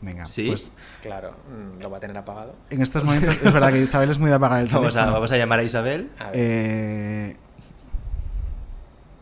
Venga, 0.01 0.25
¿Sí? 0.27 0.47
pues 0.47 0.73
Claro, 1.01 1.31
mm, 1.47 1.81
lo 1.81 1.89
va 1.89 1.95
a 1.95 1.99
tener 2.01 2.17
apagado. 2.17 2.55
en 2.69 2.81
estos 2.81 3.05
momentos 3.05 3.41
es 3.41 3.53
verdad 3.53 3.71
que 3.71 3.81
Isabel 3.81 4.09
es 4.09 4.19
muy 4.19 4.29
de 4.29 4.35
apagar 4.35 4.59
el 4.59 4.67
teléfono. 4.67 4.89
Vamos 4.93 4.97
a, 4.97 5.05
vamos 5.13 5.31
a 5.31 5.37
llamar 5.37 5.59
a 5.59 5.63
Isabel. 5.63 6.09
A 6.19 6.25
ver. 6.25 6.31
Eh, 6.35 7.37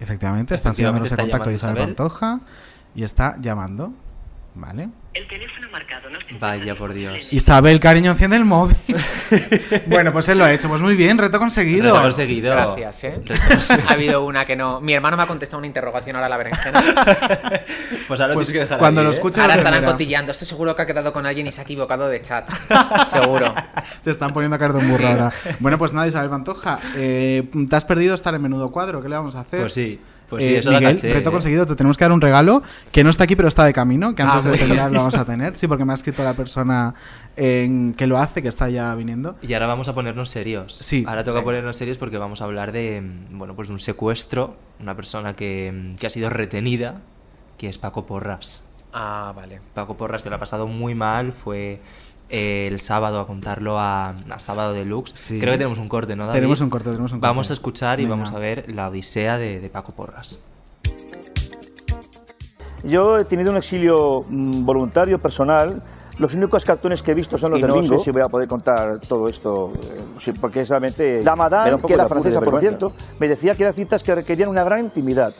efectivamente, 0.01 0.55
están 0.55 0.73
siguiendo 0.73 0.99
Efectivamente 0.99 1.05
ese 1.05 1.15
está 1.15 1.23
contacto 1.23 1.49
de 1.49 1.55
Isabel 1.55 1.77
Pantoja 1.77 2.41
y 2.95 3.03
está 3.03 3.37
llamando. 3.39 3.93
Vale. 4.53 4.89
Vaya 6.39 6.75
por 6.75 6.93
Dios. 6.93 7.31
Isabel, 7.33 7.79
cariño, 7.79 8.11
enciende 8.11 8.37
el 8.37 8.45
móvil. 8.45 8.75
bueno, 9.87 10.11
pues 10.11 10.27
él 10.29 10.37
lo 10.37 10.43
ha 10.45 10.51
hecho. 10.53 10.67
Pues 10.67 10.81
muy 10.81 10.95
bien, 10.95 11.17
reto 11.17 11.39
conseguido. 11.39 11.91
Reto 11.93 12.01
conseguido. 12.01 12.51
Gracias, 12.53 13.03
¿eh? 13.05 13.21
Conseguido. 13.25 13.89
ha 13.89 13.93
habido 13.93 14.25
una 14.25 14.45
que 14.45 14.55
no. 14.55 14.81
Mi 14.81 14.93
hermano 14.93 15.17
me 15.17 15.23
ha 15.23 15.27
contestado 15.27 15.57
una 15.59 15.67
interrogación 15.67 16.15
ahora 16.15 16.27
a 16.27 16.29
la 16.29 16.37
berenjena. 16.37 16.81
Pues 18.07 18.19
ahora 18.19 18.33
Pues 18.33 18.47
tienes 18.47 18.51
que 18.51 18.59
dejar 18.65 18.79
cuando 18.79 18.99
ahí, 19.01 19.05
lo 19.05 19.11
¿eh? 19.11 19.15
escuches 19.15 19.41
Ahora 19.41 19.55
estarán 19.55 19.85
cotillando. 19.85 20.31
Estoy 20.31 20.47
seguro 20.47 20.75
que 20.75 20.81
ha 20.81 20.85
quedado 20.85 21.13
con 21.13 21.25
alguien 21.25 21.47
y 21.47 21.51
se 21.51 21.61
ha 21.61 21.63
equivocado 21.63 22.07
de 22.09 22.21
chat. 22.21 22.49
Seguro. 23.09 23.53
Te 24.03 24.11
están 24.11 24.33
poniendo 24.33 24.55
a 24.55 24.59
caer 24.59 24.73
de 24.73 24.79
un 24.79 24.89
burro 24.89 25.07
ahora. 25.07 25.31
Bueno, 25.59 25.77
pues 25.77 25.93
nada, 25.93 26.07
Isabel 26.07 26.29
Pantoja. 26.29 26.79
eh, 26.95 27.49
te 27.69 27.75
has 27.75 27.85
perdido 27.85 28.13
estar 28.15 28.33
en 28.35 28.41
menudo 28.41 28.69
cuadro. 28.71 29.01
¿Qué 29.01 29.07
le 29.07 29.15
vamos 29.15 29.35
a 29.35 29.41
hacer? 29.41 29.61
Pues 29.61 29.73
sí, 29.73 29.99
pues 30.31 30.43
sí, 30.43 30.55
Eh, 30.55 30.57
eso 30.57 30.71
da 30.71 30.79
Miguel, 30.79 30.95
caché, 30.95 31.13
reto 31.13 31.29
¿eh? 31.29 31.33
conseguido. 31.33 31.65
Te 31.67 31.75
tenemos 31.75 31.95
que 31.97 32.03
dar 32.05 32.11
un 32.11 32.21
regalo 32.21 32.63
que 32.91 33.03
no 33.03 33.11
está 33.11 33.25
aquí, 33.25 33.35
pero 33.35 33.47
está 33.47 33.63
de 33.65 33.73
camino. 33.73 34.15
Que 34.15 34.23
antes 34.23 34.43
Ah, 34.43 34.49
de 34.49 34.57
terminar 34.57 34.91
lo 34.91 34.97
vamos 34.97 35.15
a 35.15 35.25
tener. 35.25 35.55
Sí, 35.55 35.67
porque 35.67 35.85
me 35.85 35.91
ha 35.91 35.95
escrito 35.95 36.23
la 36.23 36.33
persona 36.33 36.95
en- 37.35 37.93
que 37.93 38.07
lo 38.07 38.17
hace, 38.17 38.41
que 38.41 38.47
está 38.47 38.67
ya 38.69 38.95
viniendo. 38.95 39.35
Y 39.43 39.53
ahora 39.53 39.67
vamos 39.67 39.87
a 39.89 39.93
ponernos 39.93 40.29
serios. 40.31 40.73
Sí. 40.75 41.03
Ahora 41.07 41.23
toca 41.23 41.43
ponernos 41.43 41.75
serios 41.77 41.97
porque 41.99 42.17
vamos 42.17 42.41
a 42.41 42.45
hablar 42.45 42.71
de, 42.71 43.01
mm, 43.01 43.37
bueno, 43.37 43.55
pues 43.55 43.67
de 43.67 43.73
un 43.75 43.79
secuestro, 43.79 44.55
una 44.79 44.95
persona 44.95 45.35
que, 45.35 45.71
mm, 45.93 45.95
que 45.97 46.07
ha 46.07 46.09
sido 46.09 46.29
retenida, 46.31 47.01
que 47.57 47.69
es 47.69 47.77
Paco 47.77 48.05
Porras. 48.05 48.63
Ah, 48.93 49.31
vale. 49.35 49.61
Paco 49.73 49.95
Porras, 49.95 50.21
que 50.23 50.29
lo 50.29 50.35
ha 50.35 50.39
pasado 50.39 50.65
muy 50.67 50.95
mal, 50.95 51.31
fue 51.31 51.79
eh, 52.31 52.67
el 52.67 52.79
sábado 52.79 53.19
a 53.19 53.27
contarlo 53.27 53.77
a, 53.79 54.09
a 54.09 54.39
Sábado 54.39 54.73
Deluxe. 54.73 55.13
Sí. 55.15 55.39
Creo 55.39 55.53
que 55.53 55.57
tenemos 55.59 55.79
un 55.79 55.89
corte, 55.89 56.15
¿no, 56.15 56.23
David? 56.25 56.37
Tenemos 56.37 56.61
un 56.61 56.69
corte, 56.69 56.89
tenemos 56.89 57.11
un 57.11 57.19
corte. 57.19 57.27
Vamos 57.27 57.49
a 57.49 57.53
escuchar 57.53 57.99
y 57.99 58.03
Venga. 58.03 58.15
vamos 58.15 58.31
a 58.31 58.39
ver 58.39 58.65
la 58.73 58.87
odisea 58.89 59.37
de, 59.37 59.59
de 59.59 59.69
Paco 59.69 59.91
Porras. 59.93 60.39
Yo 62.83 63.19
he 63.19 63.25
tenido 63.25 63.51
un 63.51 63.57
exilio 63.57 64.23
mm, 64.27 64.65
voluntario, 64.65 65.19
personal. 65.19 65.81
Los 66.17 66.33
únicos 66.35 66.65
cartones 66.65 67.01
que 67.01 67.11
he 67.11 67.13
visto 67.13 67.37
son 67.37 67.51
los 67.51 67.59
Y 67.59 67.61
del 67.63 67.69
no 67.71 67.81
bingo. 67.81 67.97
sé 67.97 68.03
si 68.03 68.11
voy 68.11 68.21
a 68.21 68.27
poder 68.27 68.47
contar 68.47 68.99
todo 68.99 69.27
esto, 69.27 69.73
eh, 70.25 70.33
porque 70.39 70.63
realmente... 70.65 71.23
La 71.23 71.35
me 71.35 71.43
da 71.43 71.49
madame, 71.49 71.73
un 71.75 71.77
poco 71.77 71.87
que 71.87 71.93
era 71.95 72.07
francesa, 72.07 72.41
por 72.41 72.59
cierto, 72.59 72.93
me 73.19 73.27
decía 73.27 73.55
que 73.55 73.63
eran 73.63 73.73
citas 73.73 74.03
que 74.03 74.13
requerían 74.13 74.49
una 74.49 74.63
gran 74.63 74.81
intimidad. 74.81 75.33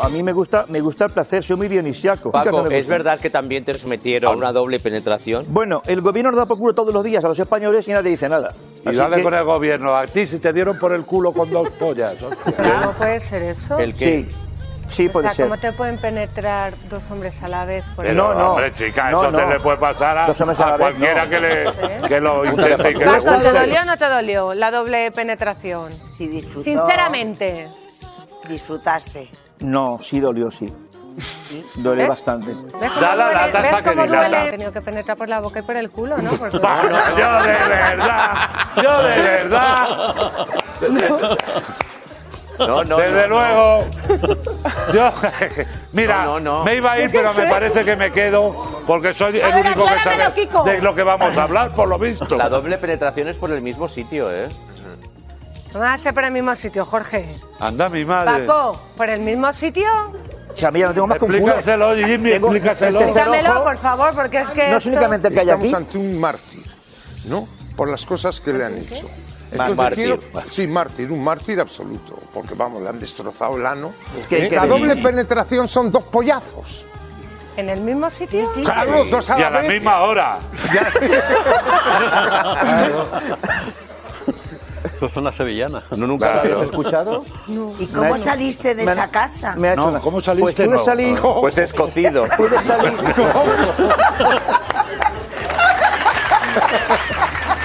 A 0.00 0.08
mí 0.08 0.22
me 0.22 0.32
gusta, 0.32 0.64
me 0.68 0.80
gusta 0.80 1.04
el 1.06 1.10
placer, 1.12 1.44
soy 1.44 1.56
muy 1.56 1.68
dionisiaco. 1.68 2.30
Paco, 2.32 2.66
¿es 2.68 2.86
verdad 2.86 3.18
que 3.20 3.28
también 3.30 3.64
te 3.64 3.74
sometieron 3.74 4.32
a 4.32 4.36
una 4.36 4.52
doble 4.52 4.78
penetración? 4.80 5.44
Bueno, 5.48 5.82
el 5.86 6.00
gobierno 6.00 6.30
nos 6.30 6.38
da 6.38 6.46
por 6.46 6.58
culo 6.58 6.74
todos 6.74 6.94
los 6.94 7.04
días 7.04 7.24
a 7.24 7.28
los 7.28 7.38
españoles 7.38 7.86
y 7.88 7.92
nadie 7.92 8.10
dice 8.10 8.28
nada. 8.28 8.54
Y 8.84 8.88
Así 8.88 8.96
dale 8.96 9.16
que- 9.16 9.22
con 9.22 9.34
el 9.34 9.44
gobierno. 9.44 9.94
A 9.94 10.06
ti 10.06 10.26
si 10.26 10.38
te 10.38 10.52
dieron 10.52 10.78
por 10.78 10.92
el 10.92 11.04
culo 11.04 11.32
con 11.32 11.50
dos 11.50 11.68
pollas. 11.70 12.14
¿No 12.22 12.92
puede 12.98 13.20
ser 13.20 13.42
eso? 13.42 13.78
¿El 13.78 13.94
qué? 13.94 14.26
Sí, 14.88 14.96
sí 15.04 15.08
puede 15.08 15.26
o 15.26 15.30
sea, 15.30 15.36
ser. 15.36 15.46
¿cómo 15.48 15.60
te 15.60 15.72
pueden 15.72 15.98
penetrar 15.98 16.72
dos 16.90 17.10
hombres 17.10 17.42
a 17.42 17.48
la 17.48 17.64
vez? 17.64 17.84
Por 17.94 18.04
Pero, 18.04 18.32
el- 18.32 18.38
hombre, 18.40 18.72
chica, 18.72 19.10
No, 19.10 19.22
eso 19.22 19.36
te 19.36 19.42
no. 19.44 19.48
le 19.50 19.60
puede 19.60 19.76
pasar 19.78 20.18
a, 20.18 20.24
a 20.24 20.30
a 20.30 20.44
vez, 20.44 20.56
cualquiera 20.78 21.24
no. 21.24 21.30
que, 21.30 21.40
le, 21.40 21.70
Sí. 21.70 22.08
que 22.08 22.20
lo 22.20 22.44
intente 22.44 22.90
y 22.90 22.92
que 22.94 22.98
le 22.98 23.04
Paco, 23.06 23.22
¿te 23.24 23.30
guste. 23.34 23.58
dolió 23.60 23.80
o 23.80 23.84
no 23.84 23.96
te 23.96 24.04
dolió 24.08 24.54
la 24.54 24.70
doble 24.70 25.10
penetración? 25.12 25.92
Si 26.16 26.26
disfrutó. 26.26 26.64
Sinceramente. 26.64 27.68
Disfrutaste. 28.48 29.30
No, 29.62 29.98
sí 30.02 30.20
dolió, 30.20 30.50
sí. 30.50 30.72
Duele 31.74 32.02
¿Ves? 32.02 32.08
bastante. 32.08 32.52
¿Ves 32.54 32.90
cómo 32.92 33.00
Da 33.00 33.14
la 33.16 33.30
lata 33.32 33.60
¿Ves 33.60 33.72
hasta 33.74 33.94
que 33.94 34.02
dilata. 34.02 34.28
duele? 34.28 34.48
He 34.48 34.50
tenido 34.52 34.72
que 34.72 34.80
penetrar 34.80 35.16
por 35.16 35.28
la 35.28 35.40
boca 35.40 35.58
y 35.60 35.62
por 35.62 35.76
el 35.76 35.90
culo, 35.90 36.16
¿no? 36.18 36.30
Por 36.30 36.50
Yo 36.52 36.58
de 36.58 37.52
verdad, 37.52 38.48
yo 38.82 39.02
de 39.02 39.22
verdad. 39.22 39.88
No, 42.58 42.84
no, 42.84 42.96
Desde 42.96 43.22
no, 43.22 43.28
luego. 43.28 43.86
Yo, 44.92 45.12
mira, 45.92 46.24
No, 46.24 46.38
no, 46.38 46.58
no. 46.58 46.64
me 46.64 46.76
iba 46.76 46.92
a 46.92 47.00
ir, 47.00 47.10
pero 47.10 47.32
me 47.34 47.46
parece 47.46 47.84
que 47.84 47.96
me 47.96 48.12
quedo 48.12 48.82
porque 48.86 49.14
soy 49.14 49.38
el 49.38 49.52
ver, 49.52 49.66
único 49.66 49.86
que 49.86 50.00
sabe 50.00 50.48
de 50.64 50.82
lo 50.82 50.94
que 50.94 51.02
vamos 51.02 51.36
a 51.36 51.42
hablar, 51.44 51.74
por 51.74 51.88
lo 51.88 51.98
visto. 51.98 52.36
La 52.36 52.48
doble 52.48 52.78
penetración 52.78 53.28
es 53.28 53.36
por 53.38 53.50
el 53.52 53.62
mismo 53.62 53.88
sitio, 53.88 54.30
¿eh? 54.30 54.48
No 55.72 55.80
va 55.80 55.94
a 55.94 55.98
ser 55.98 56.12
por 56.14 56.24
el 56.24 56.32
mismo 56.32 56.54
sitio, 56.54 56.84
Jorge. 56.84 57.28
Anda, 57.58 57.88
mi 57.88 58.04
madre. 58.04 58.46
Paco, 58.46 58.80
¿por 58.96 59.08
el 59.08 59.20
mismo 59.20 59.52
sitio? 59.52 59.88
O 60.54 60.58
sea, 60.58 60.70
mira, 60.70 60.88
no 60.88 60.94
tengo 60.94 61.06
más 61.06 61.18
que 61.18 61.24
un 61.24 61.30
culo. 61.32 61.46
Explícaselo, 61.54 61.96
Jimmy, 61.96 62.30
Tengo 62.30 62.46
explícaselo. 62.48 63.00
este 63.00 63.10
Explícamelo, 63.20 63.64
por 63.64 63.76
favor, 63.78 64.14
porque 64.14 64.38
es 64.38 64.50
que 64.50 64.68
No 64.68 64.76
es 64.76 64.84
esto- 64.84 64.90
únicamente 64.90 65.28
el 65.28 65.34
que 65.34 65.40
hay 65.40 65.46
Estamos 65.46 65.64
aquí. 65.66 65.74
ante 65.74 65.98
un 65.98 66.20
mártir, 66.20 66.74
¿no? 67.24 67.48
Por 67.74 67.88
las 67.88 68.04
cosas 68.04 68.38
que 68.40 68.52
le 68.52 68.64
han 68.66 68.76
hecho. 68.78 69.08
Ma- 69.56 69.68
Entonces 69.68 69.76
mártir. 69.76 70.18
quiero- 70.30 70.50
sí, 70.50 70.66
mártir, 70.66 71.10
un 71.12 71.24
mártir 71.24 71.58
absoluto, 71.60 72.18
porque 72.34 72.54
vamos, 72.54 72.82
le 72.82 72.88
han 72.90 73.00
destrozado 73.00 73.56
el 73.56 73.64
ano. 73.66 73.92
¿Qué- 74.28 74.44
¿Eh? 74.44 74.48
qué 74.50 74.56
La 74.56 74.62
le- 74.64 74.68
doble 74.68 74.96
penetración 74.96 75.68
son 75.68 75.90
dos 75.90 76.02
pollazos. 76.04 76.84
¿En 77.56 77.68
el 77.70 77.80
mismo 77.80 78.08
sitio? 78.10 78.44
Sí, 78.46 78.62
Claro, 78.62 78.92
los 78.98 79.10
dos 79.10 79.28
a 79.30 79.38
Y 79.38 79.40
la 79.40 79.46
a 79.46 79.50
la 79.50 79.60
vez. 79.60 79.70
misma 79.70 80.00
hora. 80.02 80.38
Esto 84.84 85.06
es 85.06 85.16
una 85.16 85.32
sevillana. 85.32 85.84
¿No 85.92 86.06
nunca 86.06 86.32
Claro. 86.32 86.48
lo 86.48 86.54
habías 86.56 86.70
escuchado? 86.70 87.24
¿Y 87.78 87.86
cómo 87.86 88.18
saliste 88.18 88.74
de 88.74 88.84
me- 88.84 88.92
esa 88.92 89.08
casa? 89.08 89.54
Me 89.56 89.68
ha 89.68 89.72
hecho 89.74 89.82
No, 89.82 89.88
una- 89.88 90.00
¿cómo 90.00 90.20
saliste? 90.20 90.64
Pues 90.64 90.78
No. 90.78 90.84
salir. 90.84 91.20
Pues 91.20 91.58
es 91.58 91.72
cocido. 91.72 92.26
Pude 92.36 92.58
salir. 92.62 92.92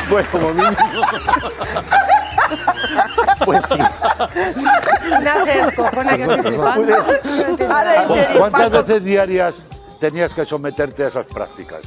Pues 0.09 0.25
como 0.27 0.53
mínimo. 0.53 0.75
Pues 3.45 3.65
sí. 3.67 3.77
No 3.77 5.45
se 5.45 5.51
descojona 5.61 6.15
que 6.17 6.23
estoy 6.23 6.41
flipando. 6.41 6.97
No 6.97 7.05
serio, 8.13 8.39
¿Cuántas 8.39 8.71
veces 8.71 9.03
diarias 9.03 9.55
tenías 9.99 10.33
que 10.33 10.45
someterte 10.45 11.03
a 11.05 11.07
esas 11.07 11.25
prácticas? 11.27 11.81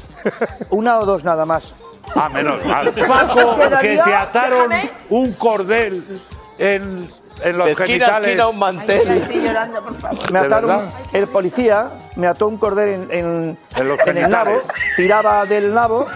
Una 0.71 0.99
o 0.99 1.07
dos 1.07 1.25
nada 1.25 1.45
más. 1.47 1.75
Ah, 2.15 2.29
menos 2.29 2.65
mal. 2.65 2.91
Paco, 2.93 3.57
¿Te 3.57 3.89
que 3.89 3.97
te 4.03 4.15
ataron 4.15 4.69
Déjame. 4.71 4.91
un 5.11 5.33
cordel 5.35 6.21
en, 6.59 7.09
en 7.43 7.57
los 7.59 7.67
De 7.67 7.73
esquina 7.73 7.87
genitales. 7.87 8.29
esquina 8.29 8.49
un 8.49 8.55
Ay, 8.55 8.61
mantel. 8.61 9.11
estoy 9.13 9.41
llorando, 9.43 9.83
por 9.83 9.95
favor. 9.97 10.33
Me 10.33 10.41
¿De 10.41 10.47
ataron, 10.47 10.91
el 11.13 11.27
policía 11.29 11.89
me 12.17 12.27
ató 12.27 12.49
un 12.49 12.57
cordel 12.59 12.89
en, 12.89 13.03
en, 13.11 13.59
En 13.77 13.89
los 13.89 13.99
en 14.01 14.09
el 14.09 14.15
genitales. 14.25 14.31
nabo, 14.31 14.61
tiraba 14.97 15.47
del 15.47 15.73
nabo 15.73 16.07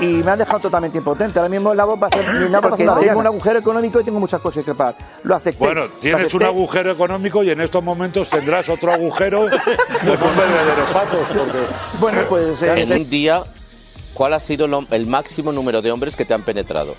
y 0.00 0.06
me 0.06 0.32
han 0.32 0.38
dejado 0.40 0.58
totalmente 0.58 0.98
impotente. 0.98 1.38
Ahora 1.38 1.48
mismo 1.48 1.70
el 1.70 1.76
nabo 1.78 1.96
va 1.96 2.08
a 2.08 2.10
ser 2.10 2.24
mi 2.34 2.48
nabo 2.50 2.70
porque 2.70 2.84
tengo 2.84 3.20
un 3.20 3.26
agujero 3.26 3.58
económico 3.60 4.00
y 4.00 4.04
tengo 4.04 4.18
muchas 4.18 4.40
cosas 4.40 4.64
que 4.64 4.74
pagar. 4.74 4.96
Lo 5.22 5.36
acepté. 5.36 5.64
Bueno, 5.64 5.86
tienes 6.00 6.20
un 6.34 6.42
acepté. 6.42 6.44
agujero 6.46 6.90
económico 6.90 7.42
y 7.44 7.50
en 7.50 7.60
estos 7.60 7.82
momentos 7.84 8.28
tendrás 8.28 8.68
otro 8.68 8.92
agujero 8.92 9.44
de 9.46 9.50
un 9.52 10.36
verdadero 10.36 10.84
patos. 10.92 11.20
Porque 11.28 11.58
Bueno, 12.00 12.22
pues 12.28 12.60
eh, 12.62 12.80
En 12.82 12.92
un 12.92 13.08
día, 13.10 13.44
¿cuál 14.14 14.32
ha 14.32 14.40
sido 14.40 14.66
lo- 14.66 14.86
el 14.90 15.06
máximo 15.06 15.52
número 15.52 15.82
de 15.82 15.90
hombres 15.92 16.16
que 16.16 16.24
te 16.24 16.32
han 16.34 16.42
penetrado? 16.42 16.94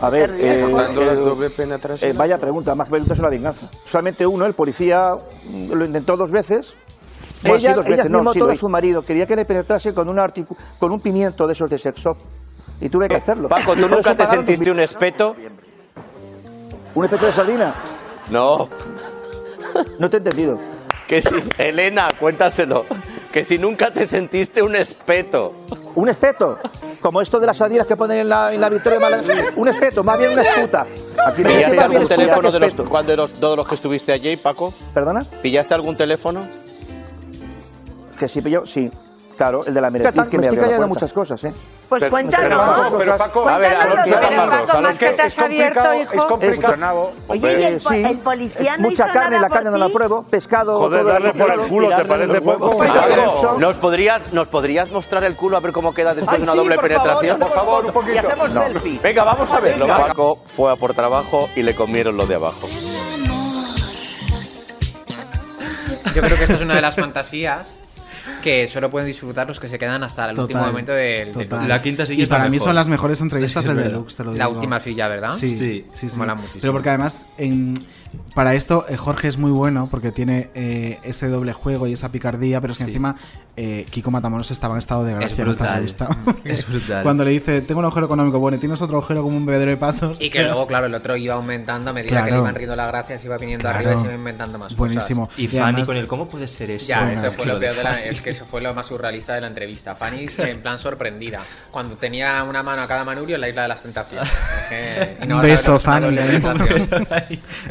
a 0.00 0.10
ver, 0.10 0.34
eh, 0.38 0.66
la 0.72 1.12
eh, 1.12 1.16
doble 1.16 1.50
penetración. 1.50 2.10
eh, 2.10 2.14
vaya 2.14 2.38
pregunta, 2.38 2.74
más 2.74 2.88
preguntas 2.88 3.16
es 3.16 3.20
una 3.20 3.30
venganza. 3.30 3.68
Solamente 3.84 4.26
uno, 4.26 4.46
el 4.46 4.54
policía 4.54 5.14
mm, 5.44 5.72
lo 5.72 5.84
intentó 5.84 6.16
dos 6.16 6.30
veces. 6.30 6.76
Bueno, 7.42 7.56
ella 7.56 7.70
sí, 7.70 7.76
dos 7.76 7.86
ella 7.86 7.96
veces, 7.96 8.10
no, 8.10 8.18
mismo 8.18 8.32
sí, 8.32 8.38
todo 8.38 8.50
a 8.52 8.56
su 8.56 8.68
marido, 8.68 9.02
quería 9.02 9.26
que 9.26 9.36
le 9.36 9.44
penetrase 9.44 9.92
con 9.94 10.08
un 10.08 10.16
articu- 10.18 10.56
con 10.78 10.92
un 10.92 11.00
pimiento 11.00 11.46
de 11.46 11.52
esos 11.52 11.68
de 11.68 11.78
sexo. 11.78 12.16
Y 12.80 12.88
tuve 12.88 13.08
que 13.08 13.16
hacerlo. 13.16 13.48
Paco, 13.48 13.74
¿tú 13.74 13.88
nunca 13.88 14.14
te 14.16 14.24
sentiste 14.26 14.70
un 14.70 14.78
espeto? 14.80 15.34
¿Un 16.94 17.04
espeto 17.04 17.26
de 17.26 17.32
sardina? 17.32 17.74
No. 18.30 18.68
No 19.98 20.08
te 20.08 20.16
he 20.16 20.18
entendido. 20.18 20.58
Que 21.08 21.20
si, 21.22 21.34
Elena, 21.58 22.08
cuéntaselo. 22.20 22.86
Que 23.32 23.44
si 23.44 23.58
nunca 23.58 23.90
te 23.90 24.06
sentiste 24.06 24.62
un 24.62 24.74
espeto. 24.74 25.52
¿Un 25.94 26.08
espeto? 26.08 26.58
Como 27.00 27.20
esto 27.20 27.38
de 27.38 27.46
las 27.46 27.58
sardinas 27.58 27.86
que 27.86 27.96
ponen 27.96 28.20
en 28.20 28.28
la, 28.28 28.54
en 28.54 28.60
la 28.60 28.68
Victoria. 28.70 29.00
Un 29.56 29.68
espeto, 29.68 30.02
más 30.02 30.18
bien 30.18 30.32
una 30.32 30.42
esputa. 30.42 30.86
Aquí 31.26 31.42
¿Pillaste 31.42 31.78
algún 31.78 32.08
teléfono 32.08 32.50
de 32.50 32.60
los, 32.60 32.74
cuando 32.74 33.10
de 33.10 33.16
los, 33.16 33.32
todos 33.34 33.56
los 33.56 33.68
que 33.68 33.74
estuviste 33.74 34.12
allí, 34.12 34.36
Paco? 34.36 34.72
¿Perdona? 34.94 35.24
¿Pillaste 35.42 35.74
algún 35.74 35.96
teléfono? 35.96 36.48
Que 38.18 38.28
sí 38.28 38.40
pilló, 38.40 38.64
sí. 38.64 38.90
Claro, 39.38 39.64
el 39.64 39.72
de 39.72 39.80
la 39.80 39.88
meretriz 39.88 40.26
que 40.28 40.36
me 40.36 40.46
estoy 40.46 40.58
abrió 40.58 40.62
la 40.62 40.66
callando 40.66 40.88
puerta. 40.88 41.04
muchas 41.06 41.12
cosas, 41.12 41.44
¿eh? 41.44 41.54
Pues 41.88 42.00
Pero- 42.02 42.10
cuéntanos. 42.10 42.48
pero 42.48 42.58
Paco, 42.58 42.98
pero 42.98 43.16
Paco, 43.16 43.48
a 43.48 43.58
ver, 43.58 44.98
que- 44.98 45.10
te 45.10 45.22
has 45.22 45.38
abierto, 45.38 45.94
hijo. 45.94 46.26
complicado. 46.26 47.10
Oye, 47.28 47.60
¿y 47.60 47.62
el, 47.64 47.76
po- 47.80 47.92
el 47.92 48.18
policía 48.18 48.76
no 48.76 48.90
mucha 48.90 49.04
hizo 49.04 49.12
carne, 49.14 49.36
nada 49.36 49.42
la 49.42 49.48
carne 49.48 49.70
no 49.70 49.76
la 49.78 49.88
pruebo, 49.90 50.24
pescado... 50.24 50.90
¿nos 53.60 53.78
podrías, 53.78 54.32
¿nos 54.32 54.48
podrías 54.48 54.90
mostrar 54.90 55.22
el 55.22 55.36
culo 55.36 55.56
a 55.56 55.60
ver 55.60 55.70
cómo 55.70 55.94
queda 55.94 56.14
después 56.16 56.34
Ay, 56.34 56.38
de 56.40 56.42
una 56.42 56.52
sí, 56.54 56.58
doble 56.58 56.74
por 56.74 56.88
favor, 56.90 57.02
penetración? 57.04 57.38
por 57.38 57.52
favor, 57.52 57.86
un 57.86 57.92
poquito. 57.92 58.14
Y 58.14 58.18
hacemos 58.18 58.52
No. 58.52 58.62
selfies. 58.62 59.02
Venga, 59.02 59.22
vamos 59.24 59.52
a 59.52 59.60
verlo. 59.60 59.86
Paco 59.86 60.42
fue 60.56 60.72
a 60.72 60.74
por 60.76 60.94
trabajo 60.94 61.48
y 61.54 61.62
le 61.62 61.76
comieron 61.76 62.16
lo 62.16 62.26
de 62.26 62.34
abajo. 62.34 62.68
Yo 66.12 66.22
creo 66.22 66.36
que 66.36 66.42
esta 66.42 66.54
es 66.54 66.60
una 66.60 66.74
de 66.74 66.82
las 66.82 66.96
fantasías 66.96 67.68
que 68.48 68.68
solo 68.68 68.90
pueden 68.90 69.06
disfrutar 69.06 69.46
los 69.46 69.60
que 69.60 69.68
se 69.68 69.78
quedan 69.78 70.02
hasta 70.02 70.30
el 70.30 70.38
último 70.38 70.60
momento 70.64 70.92
del, 70.92 71.32
del 71.32 71.48
total. 71.48 71.68
La 71.68 71.82
quinta 71.82 72.06
silla 72.06 72.20
Y 72.20 72.22
es 72.22 72.28
la 72.30 72.36
para 72.36 72.48
mí 72.48 72.52
mejor. 72.56 72.66
son 72.68 72.74
las 72.76 72.88
mejores 72.88 73.20
entrevistas 73.20 73.64
Es 73.64 73.74
del. 73.74 73.84
Deluxe, 73.84 74.16
te 74.16 74.24
lo 74.24 74.32
La 74.32 74.46
digo. 74.46 74.56
última 74.56 74.80
silla, 74.80 75.08
¿verdad? 75.08 75.30
Sí, 75.36 75.48
Sí. 75.48 75.84
sí, 75.92 76.08
sí. 76.08 76.18
Mola 76.18 76.34
muchísimo. 76.34 76.60
Pero 76.62 76.72
porque 76.72 76.88
además, 76.88 77.26
en- 77.36 77.74
para 78.34 78.54
esto, 78.54 78.86
eh, 78.88 78.96
Jorge 78.96 79.28
es 79.28 79.36
muy 79.36 79.50
bueno 79.50 79.86
porque 79.90 80.12
tiene 80.12 80.48
eh, 80.54 80.98
ese 81.02 81.28
doble 81.28 81.52
juego 81.52 81.86
y 81.86 81.92
esa 81.92 82.10
picardía, 82.10 82.58
pero 82.60 82.72
es 82.72 82.78
que 82.78 82.84
encima 82.84 83.16
eh, 83.56 83.84
Kiko 83.90 84.10
Matamoros 84.10 84.50
estaba 84.50 84.74
en 84.74 84.78
estado 84.78 85.04
de 85.04 85.12
gracia 85.14 85.44
en 85.44 85.50
esta 85.50 85.66
entrevista. 85.68 86.08
Es 86.44 86.66
brutal. 86.66 87.02
Cuando 87.02 87.24
le 87.24 87.32
dice, 87.32 87.60
tengo 87.60 87.80
un 87.80 87.84
agujero 87.84 88.06
económico, 88.06 88.38
bueno, 88.38 88.56
y 88.56 88.60
tienes 88.60 88.80
otro 88.80 88.96
agujero 88.98 89.22
como 89.22 89.36
un 89.36 89.44
bebedero 89.44 89.72
de 89.72 89.76
pasos. 89.76 90.22
Y 90.22 90.30
que 90.30 90.42
luego, 90.42 90.66
claro, 90.66 90.86
el 90.86 90.94
otro 90.94 91.16
iba 91.16 91.34
aumentando 91.34 91.90
a 91.90 91.92
medida 91.92 92.24
que 92.24 92.30
le 92.30 92.38
iban 92.38 92.54
riendo 92.54 92.76
las 92.76 92.88
gracias, 92.88 93.24
iba 93.26 93.36
viniendo 93.36 93.62
Claro. 93.62 93.78
arriba 93.78 93.94
y 93.94 93.98
se 93.98 94.04
iba 94.04 94.14
inventando 94.14 94.58
más 94.58 94.74
Buenísimo. 94.76 95.26
cosas. 95.26 95.38
Y, 95.38 95.44
Y 95.44 95.48
Fanny 95.48 95.62
además- 95.62 95.86
con 95.88 95.96
el 95.98 96.06
cómo 96.06 96.26
puede 96.28 96.46
ser 96.46 96.70
eso. 96.70 96.88
Ya, 96.88 97.12
eso 97.12 97.26
es 97.26 97.36
fue 97.36 97.44
lo 97.46 97.58
peor 97.58 97.74
de 97.74 97.82
la, 97.82 98.04
es 98.04 98.22
que 98.22 98.32
eso 98.38 98.46
fue 98.46 98.60
lo 98.60 98.72
más 98.72 98.86
surrealista 98.86 99.34
de 99.34 99.40
la 99.40 99.48
entrevista. 99.48 99.94
Fanny 99.96 100.26
en 100.38 100.60
plan 100.60 100.78
sorprendida. 100.78 101.40
Cuando 101.70 101.96
tenía 101.96 102.42
una 102.44 102.62
mano 102.62 102.82
a 102.82 102.86
cada 102.88 103.04
manubrio 103.04 103.34
en 103.34 103.40
la 103.40 103.48
isla 103.48 103.62
de 103.62 103.68
las 103.68 103.82
tentaciones. 103.82 104.28
Es 104.30 104.68
que- 104.68 105.18
y 105.24 105.26
no 105.26 105.36
Un 105.36 105.42
beso, 105.42 105.78
Fanny. 105.80 106.16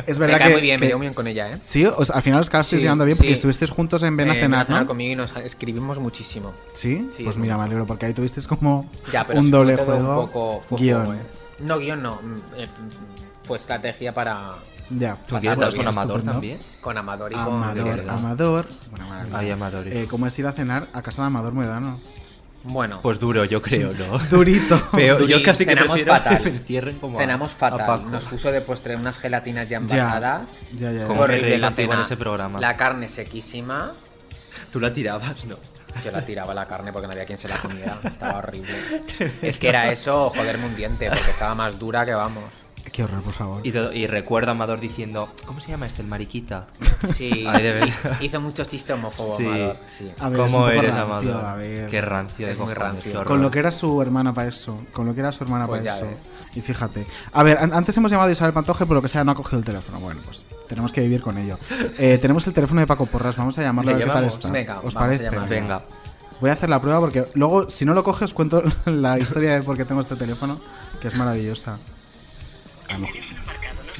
es 0.05 0.19
Me 0.19 0.25
verdad 0.25 0.37
cae 0.39 0.47
que. 0.49 0.53
muy 0.53 0.61
bien, 0.61 0.75
me 0.79 0.85
que- 0.85 0.87
llevo 0.89 0.99
bien 0.99 1.13
con 1.13 1.27
ella, 1.27 1.49
¿eh? 1.51 1.57
Sí, 1.61 1.85
o 1.85 2.03
sea, 2.05 2.17
al 2.17 2.21
final 2.21 2.41
os 2.41 2.47
acabasteis 2.49 2.79
Sí, 2.81 2.83
llevando 2.83 3.05
bien 3.05 3.17
porque 3.17 3.29
sí. 3.29 3.33
estuvisteis 3.33 3.71
juntos 3.71 4.03
en 4.03 4.15
Ven 4.17 4.29
a 4.29 4.35
Eh, 4.35 4.39
cenar, 4.39 4.69
¿no? 4.69 4.85
conmigo 4.85 5.13
y 5.13 5.15
nos 5.15 5.35
escribimos 5.37 5.97
muchísimo. 5.99 6.53
¿Sí? 6.73 7.09
Sí, 7.15 7.23
pues 7.23 7.35
es 7.35 7.41
mira, 7.41 7.57
me 7.57 7.63
alegro 7.63 7.85
porque 7.85 8.07
ahí 8.07 8.13
tuvisteis 8.13 8.47
como 8.47 8.89
Ya, 9.11 9.23
pero 9.25 9.39
un 9.39 9.49
doble 9.51 9.75
juego. 9.77 10.21
un 10.21 10.27
poco 10.31 10.77
guion. 10.77 11.05
juego, 11.05 11.21
¿eh? 11.21 11.23
No, 11.59 11.79
guion 11.79 12.03
no. 12.03 12.15
mm, 12.21 12.35
eh, 12.57 12.67
Fue 13.43 13.57
estrategia 13.57 14.13
para. 14.13 14.55
Ya. 14.89 15.15
¿Con 15.29 15.39
quién 15.39 15.53
pasarlo 15.53 15.67
estabas? 15.69 15.75
¿Con. 15.75 15.87
Amador 15.87 16.17
estupendo. 16.17 16.31
también? 16.31 16.59
Con 16.81 16.97
Amador 16.97 17.31
y 17.31 17.35
con. 17.35 17.43
Amador. 17.63 18.09
Amador. 18.09 18.65
Bueno. 18.91 19.05
Ay, 19.33 19.51
Amador. 19.51 19.87
Eh, 19.87 20.07
¿Cómo 20.09 20.27
es 20.27 20.39
ir 20.39 20.47
a 20.47 20.51
cenar 20.51 20.87
a 20.93 21.01
casa 21.01 21.21
de 21.21 21.27
Amador 21.27 21.53
Medano? 21.53 21.99
Bueno, 22.63 22.99
Pues 23.01 23.19
duro, 23.19 23.45
yo 23.45 23.61
creo, 23.61 23.93
¿no? 23.93 24.17
Durito. 24.29 24.81
Pero 24.91 25.25
yo 25.25 25.41
casi 25.43 25.63
que 25.65 25.71
cenamos 25.71 25.93
prefiero 25.93 26.13
fatal. 26.13 26.43
que 26.43 26.51
me 26.51 26.57
encierren 26.57 26.97
como 26.99 27.17
a- 27.17 27.21
cenamos 27.21 27.53
a 27.53 27.55
fatal. 27.55 28.11
Nos 28.11 28.25
puso 28.25 28.51
de 28.51 28.61
postre 28.61 28.95
unas 28.95 29.17
gelatinas 29.17 29.69
ya 29.69 29.77
envasadas. 29.77 30.41
ya, 30.73 30.91
ya. 30.91 30.99
ya. 30.99 31.05
Como 31.05 31.25
la 31.27 31.37
en 31.37 31.99
ese 32.01 32.17
programa. 32.17 32.59
La 32.59 32.75
carne 32.75 33.07
sequísima. 33.09 33.93
Tú 34.71 34.79
la 34.81 34.91
tirabas, 34.91 35.45
¿no? 35.45 35.55
Yo 36.03 36.11
la 36.11 36.25
tiraba 36.25 36.53
la 36.53 36.65
carne 36.65 36.91
porque 36.91 37.07
no 37.07 37.13
había 37.13 37.25
quien 37.25 37.37
se 37.37 37.47
la 37.47 37.55
comiera. 37.57 37.97
Estaba 38.03 38.39
horrible. 38.39 38.75
Es 39.41 39.57
que 39.57 39.69
era 39.69 39.89
eso, 39.91 40.29
joderme 40.29 40.65
un 40.65 40.75
diente, 40.75 41.09
porque 41.09 41.31
estaba 41.31 41.55
más 41.55 41.79
dura 41.79 42.05
que 42.05 42.13
vamos. 42.13 42.43
Qué 42.91 43.03
horror, 43.03 43.21
por 43.21 43.33
favor. 43.33 43.61
Y, 43.63 43.71
todo- 43.71 43.93
y 43.93 44.07
recuerdo 44.07 44.49
a 44.49 44.51
Amador 44.53 44.79
diciendo, 44.79 45.27
¿cómo 45.45 45.59
se 45.59 45.69
llama 45.71 45.85
este? 45.85 46.01
El 46.01 46.07
mariquita. 46.07 46.67
Sí. 47.15 47.45
Ay, 47.47 47.61
de. 47.63 47.93
Hizo 48.21 48.41
muchos 48.41 48.67
chistes 48.67 48.95
homófobos, 48.95 49.37
Sí. 49.37 49.45
Amador, 49.45 49.77
sí. 49.87 50.11
A 50.19 50.29
ver, 50.29 50.39
¿Cómo 50.39 50.67
eres, 50.69 50.95
rancio, 50.95 51.01
Amador? 51.03 51.45
a 51.45 51.55
ver. 51.55 51.87
Qué 51.89 52.01
rancio 52.01 52.47
Es 52.47 52.57
muy 52.57 52.73
rancio. 52.73 53.23
Con 53.25 53.41
lo 53.41 53.51
que 53.51 53.59
era 53.59 53.71
su 53.71 54.01
hermana 54.01 54.33
para 54.33 54.47
eso. 54.49 54.79
Con 54.93 55.05
lo 55.05 55.13
que 55.13 55.19
era 55.19 55.31
su 55.31 55.43
hermana 55.43 55.67
Pues 55.67 55.81
para 55.83 55.97
eso. 55.97 56.05
ves. 56.07 56.17
Y 56.55 56.61
fíjate. 56.61 57.05
A 57.33 57.43
ver, 57.43 57.57
an- 57.59 57.73
antes 57.73 57.95
hemos 57.97 58.09
llamado 58.09 58.29
a 58.29 58.31
Isabel 58.31 58.53
Pantoje, 58.53 58.85
pero 58.85 58.95
lo 58.95 59.01
que 59.01 59.09
sea, 59.09 59.23
no 59.23 59.31
ha 59.31 59.35
cogido 59.35 59.59
el 59.59 59.65
teléfono. 59.65 59.99
Bueno, 59.99 60.21
pues 60.25 60.43
tenemos 60.67 60.91
que 60.91 61.01
vivir 61.01 61.21
con 61.21 61.37
ello. 61.37 61.59
Eh, 61.99 62.17
tenemos 62.21 62.47
el 62.47 62.53
teléfono 62.53 62.79
de 62.81 62.87
Paco 62.87 63.05
Porras. 63.05 63.35
Vamos 63.35 63.57
a 63.59 63.61
llamarlo 63.61 63.91
a 63.91 63.93
¿Le 63.93 63.99
ver 63.99 64.07
qué 64.07 64.13
tal 64.13 64.23
está. 64.25 64.49
Venga, 64.49 64.77
¿Os 64.77 64.93
vamos 64.93 64.95
a 64.95 64.99
parece? 64.99 65.23
llamarlo. 65.25 65.47
Venga. 65.49 65.81
Voy 66.39 66.49
a 66.49 66.53
hacer 66.53 66.69
la 66.69 66.79
prueba 66.81 66.99
porque 66.99 67.25
luego, 67.33 67.69
si 67.69 67.83
no 67.85 67.93
lo 67.93 68.03
coge, 68.03 68.25
os 68.25 68.33
cuento 68.33 68.63
la 68.85 69.17
historia 69.17 69.55
de 69.55 69.61
por 69.63 69.75
qué 69.77 69.85
tengo 69.85 70.01
este 70.01 70.15
teléfono, 70.15 70.59
que 71.01 71.09
es 71.09 71.15
maravillosa. 71.15 71.77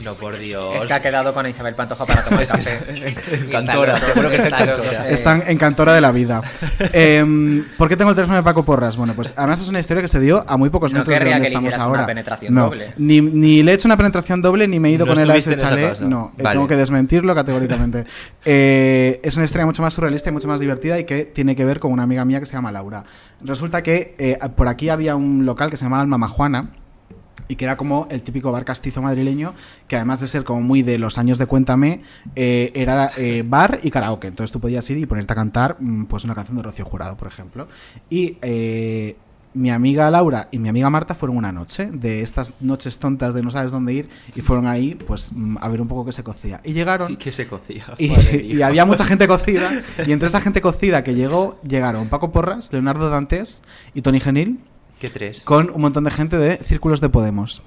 No, 0.04 0.14
por 0.14 0.38
Dios. 0.38 0.76
Es 0.76 0.86
que 0.86 0.94
ha 0.94 1.02
quedado 1.02 1.34
con 1.34 1.48
Isabel 1.48 1.74
Pantoja 1.74 2.06
para 2.06 2.24
tomar 2.24 2.44
Es 2.44 2.52
que 2.52 2.58
café. 2.60 3.08
está- 3.10 3.32
están 3.36 3.50
Cantora, 3.66 3.94
dos- 3.94 4.04
seguro 4.04 4.30
que 4.30 4.36
está 4.36 4.48
están 4.50 4.68
los 4.68 4.76
Cantora. 4.78 5.00
dos, 5.00 5.08
eh, 5.10 5.14
Están 5.14 5.44
encantora 5.48 5.94
de 5.96 6.02
la 6.02 6.12
vida. 6.12 6.42
Em, 6.94 7.64
¿Por 7.78 7.90
qué 7.90 7.98
tengo 7.98 8.12
el 8.12 8.16
teléfono 8.16 8.38
de 8.38 8.44
Paco 8.44 8.64
Porras? 8.64 8.96
Bueno, 8.96 9.14
pues 9.16 9.34
además 9.36 9.60
es 9.60 9.68
una 9.70 9.80
historia 9.80 10.04
que 10.04 10.08
se 10.08 10.20
dio 10.20 10.46
a 10.48 10.56
muy 10.56 10.70
pocos 10.70 10.94
No 10.94 11.00
metros 11.00 11.18
de 11.20 11.26
donde 11.26 11.42
que 11.42 11.48
estamos 11.48 11.74
ahora. 11.74 12.00
una 12.02 12.06
penetración 12.06 12.54
no, 12.54 12.66
doble. 12.66 12.94
Ni, 12.98 13.22
ni 13.22 13.64
le 13.64 13.72
he 13.72 13.74
hecho 13.74 13.88
una 13.88 13.98
penetración 13.98 14.40
doble, 14.40 14.68
ni 14.68 14.80
me 14.80 14.90
he 14.90 14.92
ido 14.92 15.06
No 15.08 15.14
con 15.16 15.22
él 15.24 15.32
a 15.32 15.36
ese 15.36 15.54
en 15.54 15.58
chalet. 15.58 16.00
No, 16.02 16.32
eh, 16.38 16.44
Vale. 16.44 16.54
tengo 16.56 16.68
que 16.68 16.76
desmentirlo 16.76 17.34
categóricamente. 17.34 18.06
Eh, 18.50 19.20
es 19.24 19.36
una 19.36 19.44
historia 19.46 19.66
mucho 19.66 19.82
más 19.82 19.94
surrealista 19.94 20.30
y 20.30 20.32
mucho 20.32 20.48
más 20.48 20.60
divertida 20.62 20.98
y 21.00 21.04
que 21.06 21.26
tiene 21.26 21.54
que 21.56 21.66
ver 21.66 21.80
con 21.80 21.92
una 21.92 22.04
amiga 22.04 22.24
mía 22.24 22.40
que 22.40 22.46
se 22.46 22.54
llama 22.54 22.72
Laura. 22.72 23.04
Resulta 23.42 23.84
que 23.84 24.16
eh, 24.18 24.38
por 24.56 24.68
aquí 24.70 24.88
había 24.90 25.16
un 25.18 25.46
local 25.46 25.70
que 25.70 25.76
se 25.76 25.84
llamaba 25.84 26.02
el 26.04 26.08
Mama 26.08 26.30
Juana 26.30 26.70
y 27.48 27.56
que 27.56 27.66
era 27.66 27.78
como 27.78 28.08
el 28.10 28.24
típico 28.24 28.52
bar 28.52 28.66
castizo 28.66 29.02
madrileño, 29.02 29.54
que 29.88 29.96
además 29.96 30.20
de 30.20 30.28
ser 30.28 30.44
como 30.44 30.62
muy 30.62 30.84
de 30.84 30.98
los 30.98 31.18
años 31.18 31.38
de 31.38 31.46
Cuéntame, 31.46 32.02
eh, 32.36 32.72
era 32.76 33.12
eh, 33.18 33.44
bar 33.48 33.80
y 33.84 33.92
karaoke. 33.92 34.28
Entonces 34.28 34.52
tú 34.52 34.60
podías 34.60 34.90
ir 34.90 34.98
y 34.98 35.06
ponerte 35.06 35.34
a 35.34 35.36
cantar 35.36 35.78
mm, 35.80 36.06
pues 36.06 36.24
una 36.24 36.36
canción 36.36 36.58
de 36.58 36.64
Rocío 36.64 36.86
Jurado, 36.86 37.16
por 37.18 37.28
ejemplo. 37.28 37.68
Y 38.10 38.38
eh, 38.42 39.16
mi 39.54 39.72
amiga 39.72 40.12
Laura 40.12 40.50
y 40.52 40.60
mi 40.60 40.70
amiga 40.70 40.90
Marta 40.90 41.16
fueron 41.16 41.38
una 41.38 41.52
noche, 41.52 41.90
de 41.92 42.22
estas 42.22 42.54
noches 42.60 43.00
tontas 43.00 43.34
de 43.34 43.42
no 43.42 43.50
sabes 43.50 43.72
dónde 43.72 43.94
ir, 43.94 44.10
y 44.36 44.42
fueron 44.42 44.68
ahí 44.68 44.96
pues 44.96 45.32
mm, 45.34 45.58
a 45.60 45.68
ver 45.70 45.82
un 45.82 45.88
poco 45.88 46.06
qué 46.06 46.12
se 46.12 46.24
cocía. 46.24 46.62
Y 46.64 46.74
llegaron... 46.74 47.12
¿Y 47.12 47.18
qué 47.18 47.32
se 47.32 47.48
cocía? 47.48 47.86
Y, 47.98 48.58
y 48.58 48.62
había 48.62 48.86
mucha 48.86 49.06
gente 49.06 49.28
cocida. 49.28 49.72
Y 50.06 50.12
entre 50.12 50.28
esa 50.28 50.42
gente 50.42 50.62
cocida 50.62 51.04
que 51.04 51.16
llegó, 51.16 51.60
llegaron 51.62 52.10
Paco 52.10 52.32
Porras, 52.32 52.72
Leonardo 52.74 53.10
Dantes 53.10 53.64
y 53.94 54.02
Tony 54.02 54.20
Genil 54.20 54.60
¿Qué 55.00 55.10
tres? 55.10 55.44
con 55.44 55.70
un 55.70 55.82
montón 55.82 56.04
de 56.04 56.12
gente 56.12 56.38
de 56.38 56.58
círculos 56.58 57.02
de 57.02 57.10
Podemos. 57.10 57.64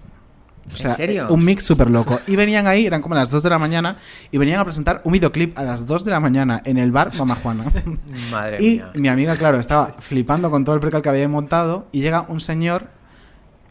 O 0.73 0.77
sea, 0.77 0.91
¿En 0.91 0.97
serio? 0.97 1.27
un 1.31 1.45
mix 1.45 1.65
súper 1.65 1.91
loco. 1.91 2.21
Y 2.29 2.37
venían 2.37 2.67
ahí, 2.67 2.87
eran 2.87 3.03
como 3.03 3.15
las 3.15 3.31
2 3.31 3.43
de 3.43 3.51
la 3.51 3.59
mañana, 3.59 3.99
y 4.31 4.39
venían 4.39 4.61
a 4.61 4.65
presentar 4.65 5.01
un 5.05 5.13
videoclip 5.13 5.59
a 5.59 5.65
las 5.65 5.87
2 5.87 6.05
de 6.05 6.11
la 6.13 6.21
mañana 6.21 6.63
en 6.65 6.79
el 6.79 6.93
bar 6.93 7.11
Mama 7.19 7.35
Juana. 7.35 7.65
Madre 8.31 8.59
y 8.63 8.71
mía. 8.77 8.91
mi 8.95 9.09
amiga, 9.09 9.37
claro, 9.37 9.59
estaba 9.59 9.95
flipando 9.99 10.51
con 10.51 10.65
todo 10.65 10.75
el 10.77 10.81
precal 10.81 11.03
que 11.03 11.09
había 11.09 11.29
montado, 11.29 11.89
y 11.91 12.03
llega 12.03 12.25
un 12.29 12.39
señor 12.41 12.89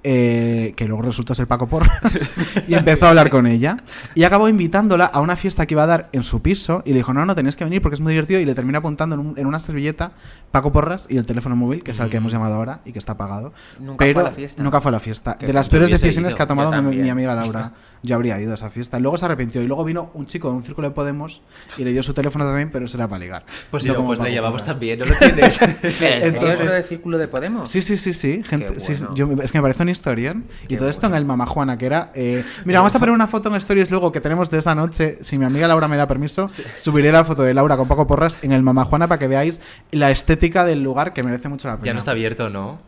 eh, 0.03 0.73
que 0.75 0.85
luego 0.85 1.01
resultó 1.03 1.33
ser 1.33 1.47
Paco 1.47 1.67
Porras, 1.67 1.91
y 2.67 2.73
empezó 2.73 3.05
a 3.05 3.09
hablar 3.09 3.29
con 3.29 3.47
ella. 3.47 3.83
Y 4.15 4.23
acabó 4.23 4.47
invitándola 4.49 5.05
a 5.05 5.19
una 5.21 5.35
fiesta 5.35 5.65
que 5.65 5.73
iba 5.73 5.83
a 5.83 5.87
dar 5.87 6.09
en 6.11 6.23
su 6.23 6.41
piso, 6.41 6.81
y 6.85 6.89
le 6.91 6.97
dijo, 6.97 7.13
no, 7.13 7.25
no, 7.25 7.35
tenéis 7.35 7.55
que 7.55 7.63
venir 7.63 7.81
porque 7.81 7.95
es 7.95 8.01
muy 8.01 8.11
divertido, 8.13 8.39
y 8.39 8.45
le 8.45 8.55
terminó 8.55 8.77
apuntando 8.79 9.15
en, 9.15 9.21
un- 9.21 9.37
en 9.37 9.45
una 9.47 9.59
servilleta 9.59 10.11
Paco 10.51 10.71
Porras 10.71 11.07
y 11.09 11.17
el 11.17 11.25
teléfono 11.25 11.55
móvil, 11.55 11.83
que 11.83 11.91
es 11.91 11.99
al 11.99 12.09
que 12.09 12.17
hemos 12.17 12.31
llamado 12.31 12.55
ahora 12.55 12.81
y 12.85 12.91
que 12.93 12.99
está 12.99 13.13
apagado. 13.13 13.53
Nunca 13.79 13.97
pero 14.05 14.13
fue 14.13 14.21
a 14.21 14.25
la 14.25 14.31
fiesta. 14.31 14.63
Nunca 14.63 14.81
fue 14.81 14.89
a 14.89 14.91
la 14.93 14.99
fiesta. 14.99 15.37
Qué 15.37 15.45
de 15.47 15.53
las 15.53 15.69
peores 15.69 15.89
decisiones 15.89 16.31
ido. 16.31 16.37
que 16.37 16.43
ha 16.43 16.47
tomado 16.47 16.81
mi, 16.81 16.95
mi 16.97 17.09
amiga 17.09 17.35
Laura. 17.35 17.73
Yo 18.01 18.15
habría 18.15 18.39
ido 18.39 18.51
a 18.51 18.55
esa 18.55 18.69
fiesta. 18.69 18.97
Luego 18.97 19.17
se 19.17 19.25
arrepintió, 19.25 19.61
y 19.61 19.67
luego 19.67 19.83
vino 19.83 20.09
un 20.13 20.25
chico 20.25 20.49
de 20.49 20.55
un 20.55 20.63
círculo 20.63 20.87
de 20.87 20.95
Podemos 20.95 21.41
y 21.77 21.83
le 21.83 21.91
dio 21.91 22.01
su 22.01 22.13
teléfono 22.13 22.45
también, 22.45 22.71
pero 22.71 22.87
será 22.87 23.09
para 23.09 23.19
ligar. 23.19 23.45
Pues 23.69 23.85
No 23.85 24.05
pues 24.05 24.19
le 24.19 24.39
Porras. 24.41 24.63
también, 24.63 24.99
¿no 24.99 25.05
lo 25.05 25.15
tienes? 25.17 25.57
Pero 25.59 25.73
¿en 25.83 25.91
serio 25.99 26.25
Entonces- 26.27 26.59
es 26.61 26.65
lo 26.65 26.73
del 26.73 26.83
círculo 26.85 27.17
de 27.17 27.27
Podemos? 27.27 27.67
Sí, 27.67 27.81
sí, 27.81 27.97
sí, 27.97 28.13
sí. 28.13 28.41
Gente, 28.43 28.69
Qué 28.75 28.79
sí, 28.79 28.93
bueno. 28.93 29.15
yo- 29.15 29.43
es 29.43 29.51
que 29.51 29.57
me 29.57 29.63
parece 29.63 29.83
un 29.89 29.91
historión. 29.91 30.45
Y 30.67 30.77
todo 30.77 30.89
esto 30.89 31.07
en 31.07 31.15
el 31.15 31.25
Mama 31.25 31.45
Juana, 31.45 31.77
que 31.77 31.85
era. 31.85 32.11
eh, 32.15 32.43
mira, 32.65 32.79
vamos 32.79 32.95
a 32.95 32.99
poner 32.99 33.13
una 33.13 33.27
foto 33.27 33.49
en 33.49 33.55
Stories 33.55 33.91
luego 33.91 34.11
que 34.11 34.21
tenemos 34.21 34.49
de 34.49 34.59
esa 34.59 34.75
noche. 34.75 35.17
Si 35.21 35.37
mi 35.37 35.45
amiga 35.45 35.67
Laura 35.67 35.87
me 35.87 35.97
da 35.97 36.07
permiso, 36.07 36.47
subiré 36.77 37.11
la 37.11 37.23
foto 37.23 37.43
de 37.43 37.53
Laura 37.53 37.77
con 37.77 37.87
Paco 37.87 38.07
Porras 38.07 38.39
en 38.43 38.51
el 38.51 38.63
Mama 38.63 38.85
Juana 38.85 39.07
para 39.07 39.19
que 39.19 39.27
veáis 39.27 39.61
la 39.91 40.11
estética 40.11 40.65
del 40.65 40.83
lugar 40.83 41.13
que 41.13 41.23
merece 41.23 41.49
mucho 41.49 41.67
la 41.67 41.75
pena. 41.75 41.85
ya 41.85 41.93
no 41.93 41.99
está 41.99 42.11
abierto, 42.11 42.49
¿no? 42.49 42.79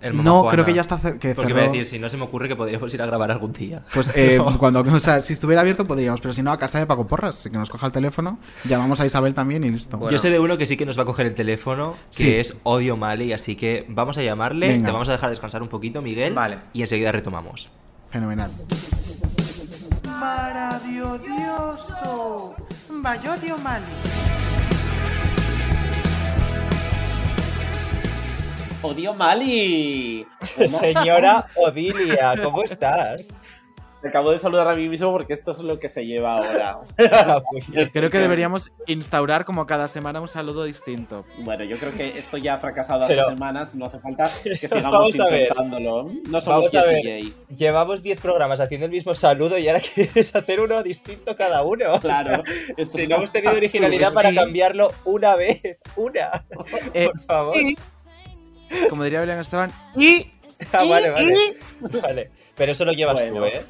El 0.00 0.24
No, 0.24 0.46
creo 0.48 0.64
que 0.64 0.72
ya 0.72 0.80
está 0.80 0.96
cer- 0.98 1.18
que 1.18 1.34
Porque 1.34 1.48
cerró. 1.52 1.56
voy 1.60 1.64
a 1.64 1.68
decir, 1.68 1.84
si 1.84 1.98
no 1.98 2.08
se 2.08 2.16
me 2.16 2.22
ocurre 2.24 2.48
que 2.48 2.56
podríamos 2.56 2.92
ir 2.94 3.02
a 3.02 3.06
grabar 3.06 3.30
algún 3.30 3.52
día. 3.52 3.82
Pues 3.92 4.10
eh, 4.14 4.38
No. 4.38 4.56
cuando, 4.58 4.80
o 4.80 5.00
sea, 5.00 5.20
si 5.20 5.34
estuviera 5.34 5.60
abierto 5.60 5.84
podríamos, 5.84 6.22
pero 6.22 6.32
si 6.32 6.42
no, 6.42 6.50
a 6.52 6.58
casa 6.58 6.78
de 6.78 6.86
Paco 6.86 7.06
Porras, 7.06 7.38
así 7.38 7.50
que 7.50 7.58
nos 7.58 7.68
coja 7.68 7.84
el 7.86 7.92
teléfono, 7.92 8.38
llamamos 8.64 8.98
a 9.02 9.06
Isabel 9.06 9.34
también 9.34 9.62
y 9.62 9.68
listo. 9.68 9.98
Bueno. 9.98 10.10
Yo 10.10 10.18
sé 10.18 10.30
de 10.30 10.40
uno 10.40 10.56
que 10.56 10.64
sí 10.64 10.78
que 10.78 10.86
nos 10.86 10.98
va 10.98 11.02
a 11.02 11.06
coger 11.06 11.26
el 11.26 11.34
teléfono, 11.34 11.96
que 12.16 12.24
Sí. 12.24 12.32
es 12.34 12.56
Odio 12.62 12.96
Mali, 12.96 13.34
así 13.34 13.56
que 13.56 13.84
vamos 13.88 14.16
a 14.16 14.22
llamarle, 14.22 14.68
Venga. 14.68 14.86
te 14.86 14.92
vamos 14.92 15.08
a 15.10 15.12
dejar 15.12 15.28
descansar 15.28 15.60
un 15.62 15.68
poquito, 15.68 16.00
Miguel, 16.00 16.32
Vale. 16.34 16.58
y 16.72 16.80
enseguida 16.80 17.12
retomamos. 17.12 17.68
Fenomenal. 18.10 18.50
Maravilloso. 20.18 22.54
Mali. 23.62 23.84
¡Odio 28.82 29.12
Mali! 29.14 30.26
Señora 30.68 31.46
Odilia, 31.54 32.34
¿cómo 32.42 32.62
estás? 32.62 33.28
Me 34.02 34.08
acabo 34.08 34.30
de 34.30 34.38
saludar 34.38 34.66
a 34.66 34.74
mí 34.74 34.88
mismo 34.88 35.12
porque 35.12 35.34
esto 35.34 35.50
es 35.52 35.58
lo 35.58 35.78
que 35.78 35.90
se 35.90 36.06
lleva 36.06 36.36
ahora. 36.38 36.78
Creo 37.92 38.08
que 38.08 38.18
deberíamos 38.18 38.72
instaurar 38.86 39.44
como 39.44 39.66
cada 39.66 39.88
semana 39.88 40.22
un 40.22 40.28
saludo 40.28 40.64
distinto. 40.64 41.26
Bueno, 41.40 41.64
yo 41.64 41.76
creo 41.76 41.92
que 41.92 42.18
esto 42.18 42.38
ya 42.38 42.54
ha 42.54 42.58
fracasado 42.58 43.06
Pero- 43.06 43.20
hace 43.20 43.32
semanas, 43.32 43.74
no 43.74 43.84
hace 43.84 43.98
falta 44.00 44.30
que 44.58 44.66
sigamos 44.68 45.14
intentándolo. 45.14 46.04
No 46.30 46.40
somos 46.40 46.72
Vamos 46.72 46.74
a 46.76 46.84
ver. 46.90 47.24
Llevamos 47.54 48.02
10 48.02 48.18
programas 48.22 48.58
haciendo 48.60 48.86
el 48.86 48.92
mismo 48.92 49.14
saludo 49.14 49.58
y 49.58 49.68
ahora 49.68 49.80
quieres 49.80 50.34
hacer 50.34 50.60
uno 50.60 50.82
distinto 50.82 51.36
cada 51.36 51.62
uno. 51.62 51.92
O 51.96 52.00
Claro, 52.00 52.42
sea, 52.76 52.86
si 52.86 53.06
no 53.06 53.16
hemos 53.16 53.30
tenido 53.30 53.50
absurdo. 53.50 53.66
originalidad 53.66 54.14
para 54.14 54.30
Sí. 54.30 54.34
cambiarlo 54.36 54.92
una 55.04 55.36
vez, 55.36 55.60
una. 55.96 56.30
Eh, 56.94 57.04
Por 57.04 57.20
favor. 57.20 57.54
y- 57.54 57.76
como 58.88 59.04
diría 59.04 59.20
Belén 59.20 59.38
Esteban, 59.40 59.72
y. 59.96 60.30
Ah, 60.72 60.84
vale, 60.88 61.08
y- 61.08 61.10
vale. 61.80 62.00
Vale. 62.02 62.30
Pero 62.54 62.72
eso 62.72 62.84
lo 62.84 62.92
llevas 62.92 63.14
Bueno. 63.22 63.36
tú, 63.38 63.44
¿eh? 63.46 63.64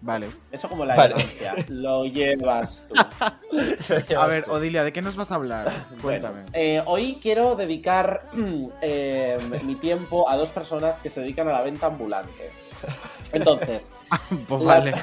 Vale. 0.00 0.28
Eso 0.52 0.68
como 0.68 0.84
la 0.84 0.94
Vale. 0.96 1.14
Lo 1.68 2.04
llevas 2.06 2.86
tú. 2.88 2.94
A 4.18 4.26
ver, 4.26 4.44
Odilia, 4.48 4.82
¿de 4.84 4.92
qué 4.92 5.02
nos 5.02 5.16
vas 5.16 5.30
a 5.32 5.36
hablar? 5.36 5.68
Cuéntame. 6.02 6.44
Eh, 6.52 6.82
hoy 6.86 7.18
quiero 7.22 7.54
dedicar 7.56 8.28
eh, 8.82 9.36
mi 9.64 9.74
tiempo 9.76 10.28
a 10.28 10.36
dos 10.36 10.50
personas 10.50 10.98
que 10.98 11.10
se 11.10 11.20
dedican 11.20 11.48
a 11.48 11.52
la 11.52 11.62
venta 11.62 11.86
ambulante. 11.86 12.50
Entonces, 13.32 13.90
Pues 14.48 14.60
la, 14.62 14.66
vale. 14.78 14.94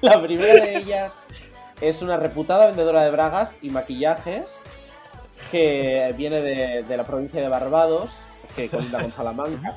la 0.00 0.20
primera 0.22 0.54
de 0.64 0.76
ellas 0.76 1.14
es 1.80 2.02
una 2.02 2.16
reputada 2.16 2.66
vendedora 2.66 3.02
de 3.02 3.10
bragas 3.10 3.58
y 3.62 3.70
maquillajes 3.70 4.64
que 5.50 6.12
viene 6.16 6.40
de, 6.40 6.82
de 6.82 6.96
la 6.96 7.04
provincia 7.04 7.40
de 7.40 7.48
Barbados, 7.48 8.26
que 8.54 8.68
colinda 8.68 9.00
con 9.00 9.12
Salamanca, 9.12 9.76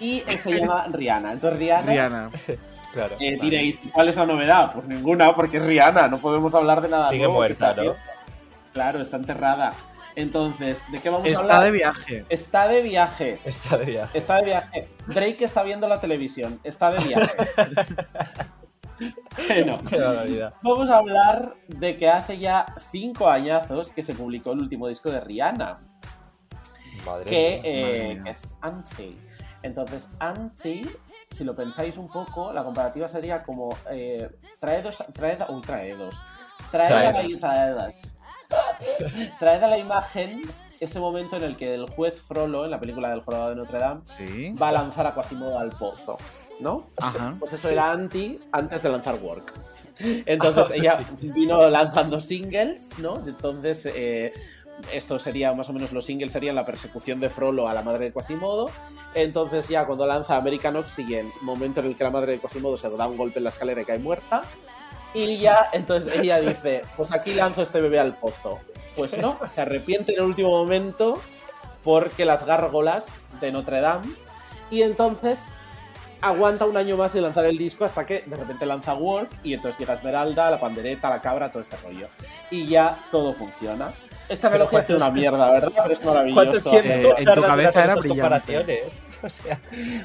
y 0.00 0.20
se 0.38 0.58
llama 0.60 0.86
Rihanna. 0.90 1.32
Entonces, 1.32 1.58
Rihanna, 1.58 1.90
Rihanna. 1.92 2.30
Claro. 2.94 3.16
eh, 3.18 3.36
diréis, 3.42 3.80
¿cuál 3.92 4.08
es 4.08 4.14
la 4.14 4.24
novedad? 4.24 4.72
Pues 4.72 4.86
ninguna, 4.86 5.34
porque 5.34 5.56
es 5.56 5.64
Rihanna, 5.66 6.06
no 6.06 6.20
podemos 6.20 6.54
hablar 6.54 6.80
de 6.80 6.88
nada 6.88 7.08
Sigue 7.08 7.24
nuevo 7.24 7.34
muerta, 7.34 7.70
está 7.70 7.82
¿no? 7.82 7.94
Claro, 8.72 9.00
está 9.00 9.16
enterrada. 9.16 9.72
Entonces, 10.14 10.84
¿de 10.92 11.00
qué 11.00 11.10
vamos 11.10 11.26
a 11.26 11.30
Está 11.30 11.40
hablar? 11.42 11.64
de 11.64 11.70
viaje. 11.72 12.24
Está 12.28 12.68
de 12.68 12.82
viaje. 12.82 13.40
Está 13.44 13.78
de 13.78 13.84
viaje. 13.86 14.16
Está 14.16 14.36
de 14.36 14.44
viaje. 14.44 14.88
Drake 15.08 15.44
está 15.44 15.64
viendo 15.64 15.88
la 15.88 15.98
televisión. 15.98 16.60
Está 16.62 16.92
de 16.92 17.00
viaje. 17.04 17.32
Bueno, 19.48 19.78
vamos 20.62 20.88
a 20.90 20.96
hablar 20.98 21.54
de 21.68 21.96
que 21.96 22.08
hace 22.08 22.38
ya 22.38 22.66
cinco 22.90 23.28
añazos 23.28 23.92
que 23.92 24.02
se 24.02 24.14
publicó 24.14 24.52
el 24.52 24.60
último 24.60 24.88
disco 24.88 25.10
de 25.10 25.20
Rihanna, 25.20 25.80
Madre 27.06 27.24
que, 27.24 27.60
mía. 27.62 27.62
eh, 27.64 28.06
madre 28.14 28.22
que 28.24 28.30
es 28.30 28.58
Anti. 28.62 29.18
Entonces, 29.62 30.10
Anti, 30.18 30.88
si 31.30 31.44
lo 31.44 31.54
pensáis 31.56 31.96
un 31.98 32.08
poco, 32.08 32.52
la 32.52 32.62
comparativa 32.62 33.08
sería 33.08 33.42
como 33.42 33.76
eh, 33.90 34.30
traedos, 34.60 35.02
traed, 35.12 35.38
uy, 35.48 35.60
traedos. 35.62 36.22
Traed 36.70 36.92
a, 36.92 37.02
la, 37.02 37.12
Traedos. 37.12 37.38
traed- 37.38 37.94
traed 39.38 39.62
a 39.62 39.68
la 39.68 39.78
imagen 39.78 40.42
ese 40.80 40.98
momento 41.00 41.36
en 41.36 41.44
el 41.44 41.56
que 41.56 41.74
el 41.74 41.88
juez 41.90 42.20
Frollo, 42.20 42.64
en 42.64 42.70
la 42.70 42.80
película 42.80 43.08
del 43.10 43.22
Jorobado 43.22 43.50
de 43.50 43.56
Notre 43.56 43.78
Dame, 43.78 44.00
Sí. 44.04 44.52
va 44.60 44.68
a 44.68 44.72
lanzar 44.72 45.06
a 45.06 45.14
Quasimodo 45.14 45.58
al 45.58 45.70
pozo, 45.70 46.18
¿no? 46.60 46.86
Ajá. 46.96 47.36
Pues 47.38 47.52
eso 47.52 47.68
Sí. 47.68 47.74
era 47.74 47.90
anti 47.90 48.40
antes 48.52 48.82
de 48.82 48.88
lanzar 48.90 49.16
Work. 49.22 49.52
Entonces 49.98 50.70
ella 50.76 51.00
vino 51.20 51.68
lanzando 51.68 52.20
singles, 52.20 52.98
¿no? 52.98 53.22
Entonces 53.26 53.86
eh, 53.86 54.32
esto 54.92 55.18
sería 55.18 55.52
más 55.54 55.68
o 55.68 55.72
menos 55.72 55.92
los 55.92 56.04
singles 56.04 56.32
serían 56.32 56.54
la 56.56 56.64
persecución 56.64 57.20
de 57.20 57.28
Frollo 57.30 57.68
a 57.68 57.74
la 57.74 57.82
madre 57.82 58.06
de 58.06 58.12
Quasimodo. 58.12 58.70
Entonces 59.14 59.68
ya 59.68 59.84
cuando 59.86 60.06
lanza 60.06 60.36
American 60.36 60.76
Oxygen, 60.76 61.30
momento 61.42 61.80
en 61.80 61.86
el 61.86 61.96
que 61.96 62.04
la 62.04 62.10
madre 62.10 62.32
de 62.32 62.38
Quasimodo 62.38 62.76
se 62.76 62.90
da 62.90 63.06
un 63.06 63.16
golpe 63.16 63.38
en 63.38 63.44
la 63.44 63.50
escalera 63.50 63.80
y 63.82 63.84
cae 63.84 63.98
muerta. 63.98 64.42
Y 65.12 65.38
ya, 65.38 65.68
entonces 65.72 66.12
ella 66.18 66.40
dice, 66.40 66.82
pues 66.96 67.12
aquí 67.12 67.34
lanzo 67.34 67.62
este 67.62 67.80
bebé 67.80 68.00
al 68.00 68.16
pozo. 68.16 68.58
Pues 68.96 69.16
no, 69.16 69.38
se 69.52 69.60
arrepiente 69.60 70.12
en 70.12 70.18
el 70.18 70.24
último 70.24 70.50
momento 70.50 71.20
porque 71.84 72.24
las 72.24 72.44
gárgolas 72.44 73.26
de 73.40 73.52
Notre 73.52 73.80
Dame. 73.80 74.12
Y 74.70 74.82
entonces 74.82 75.46
aguanta 76.20 76.64
un 76.64 76.76
año 76.76 76.96
más 76.96 77.14
y 77.14 77.20
lanzar 77.20 77.44
el 77.44 77.56
disco 77.58 77.84
hasta 77.84 78.04
que 78.06 78.22
de 78.26 78.36
repente 78.36 78.64
lanza 78.66 78.94
Work 78.94 79.30
y 79.42 79.54
entonces 79.54 79.78
llega 79.78 79.94
Esmeralda, 79.94 80.50
la 80.50 80.58
pandereta, 80.58 81.10
la 81.10 81.20
cabra, 81.20 81.50
todo 81.50 81.60
este 81.60 81.76
rollo. 81.76 82.08
Y 82.50 82.66
ya 82.66 82.98
todo 83.10 83.32
funciona. 83.34 83.92
Esta 84.28 84.48
Pero 84.48 84.64
analogía 84.64 84.78
es 84.80 84.86
¿cuántos- 84.86 85.02
una 85.06 85.10
mierda, 85.14 85.50
¿verdad? 85.50 85.72
Pero 85.82 85.92
es 85.92 86.00
¿Cuánto 86.00 86.30
maravilloso. 86.32 86.70
tiempo 86.70 86.88
Eh, 86.90 87.14
en 87.18 87.34
tu 87.34 87.42
cabeza 87.42 87.84
era 87.84 87.94
comparaciones? 87.96 89.02
O 89.22 89.28
sea, 89.30 89.60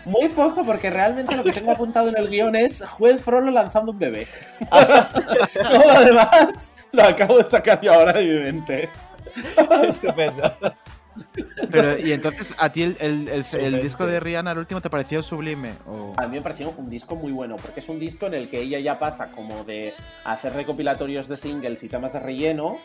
Muy 0.05 0.27
poco, 0.29 0.63
porque 0.65 0.89
realmente 0.89 1.35
lo 1.37 1.43
que 1.43 1.51
tengo 1.53 1.71
apuntado 1.71 2.09
en 2.09 2.17
el 2.17 2.27
guion 2.29 2.55
es 2.55 2.85
Juez 2.85 3.23
Frollo 3.23 3.49
lanzando 3.51 3.91
un 3.93 3.99
bebé. 3.99 4.27
Todo 4.69 5.93
lo 5.93 6.01
demás 6.05 6.73
lo 6.91 7.03
acabo 7.03 7.37
de 7.37 7.45
sacar 7.45 7.79
yo 7.81 7.93
ahora 7.93 8.13
de 8.13 8.23
mi 8.25 8.39
mente. 8.43 8.89
estupendo. 9.87 10.51
Pero, 11.71 11.97
y 11.99 12.11
entonces, 12.11 12.53
¿a 12.57 12.71
ti 12.71 12.83
el, 12.83 12.97
el- 12.99 13.27
el- 13.27 13.29
el 13.29 13.45
Suplente. 13.45 13.81
disco 13.81 14.05
de 14.05 14.19
Rihanna, 14.19 14.51
el 14.51 14.57
último, 14.59 14.81
te 14.81 14.89
pareció 14.89 15.21
sublime? 15.23 15.73
O... 15.87 16.13
A 16.17 16.27
mí 16.27 16.37
me 16.37 16.41
pareció 16.41 16.73
un 16.77 16.89
disco 16.89 17.15
muy 17.15 17.31
bueno, 17.31 17.55
porque 17.57 17.79
es 17.79 17.89
un 17.89 17.99
disco 17.99 18.27
en 18.27 18.33
el 18.33 18.49
que 18.49 18.59
ella 18.61 18.79
ya 18.79 18.99
pasa 18.99 19.31
como 19.31 19.63
de 19.63 19.93
hacer 20.23 20.53
recopilatorios 20.53 21.27
de 21.27 21.37
singles 21.37 21.83
y 21.83 21.89
temas 21.89 22.13
de 22.13 22.19
relleno, 22.19 22.77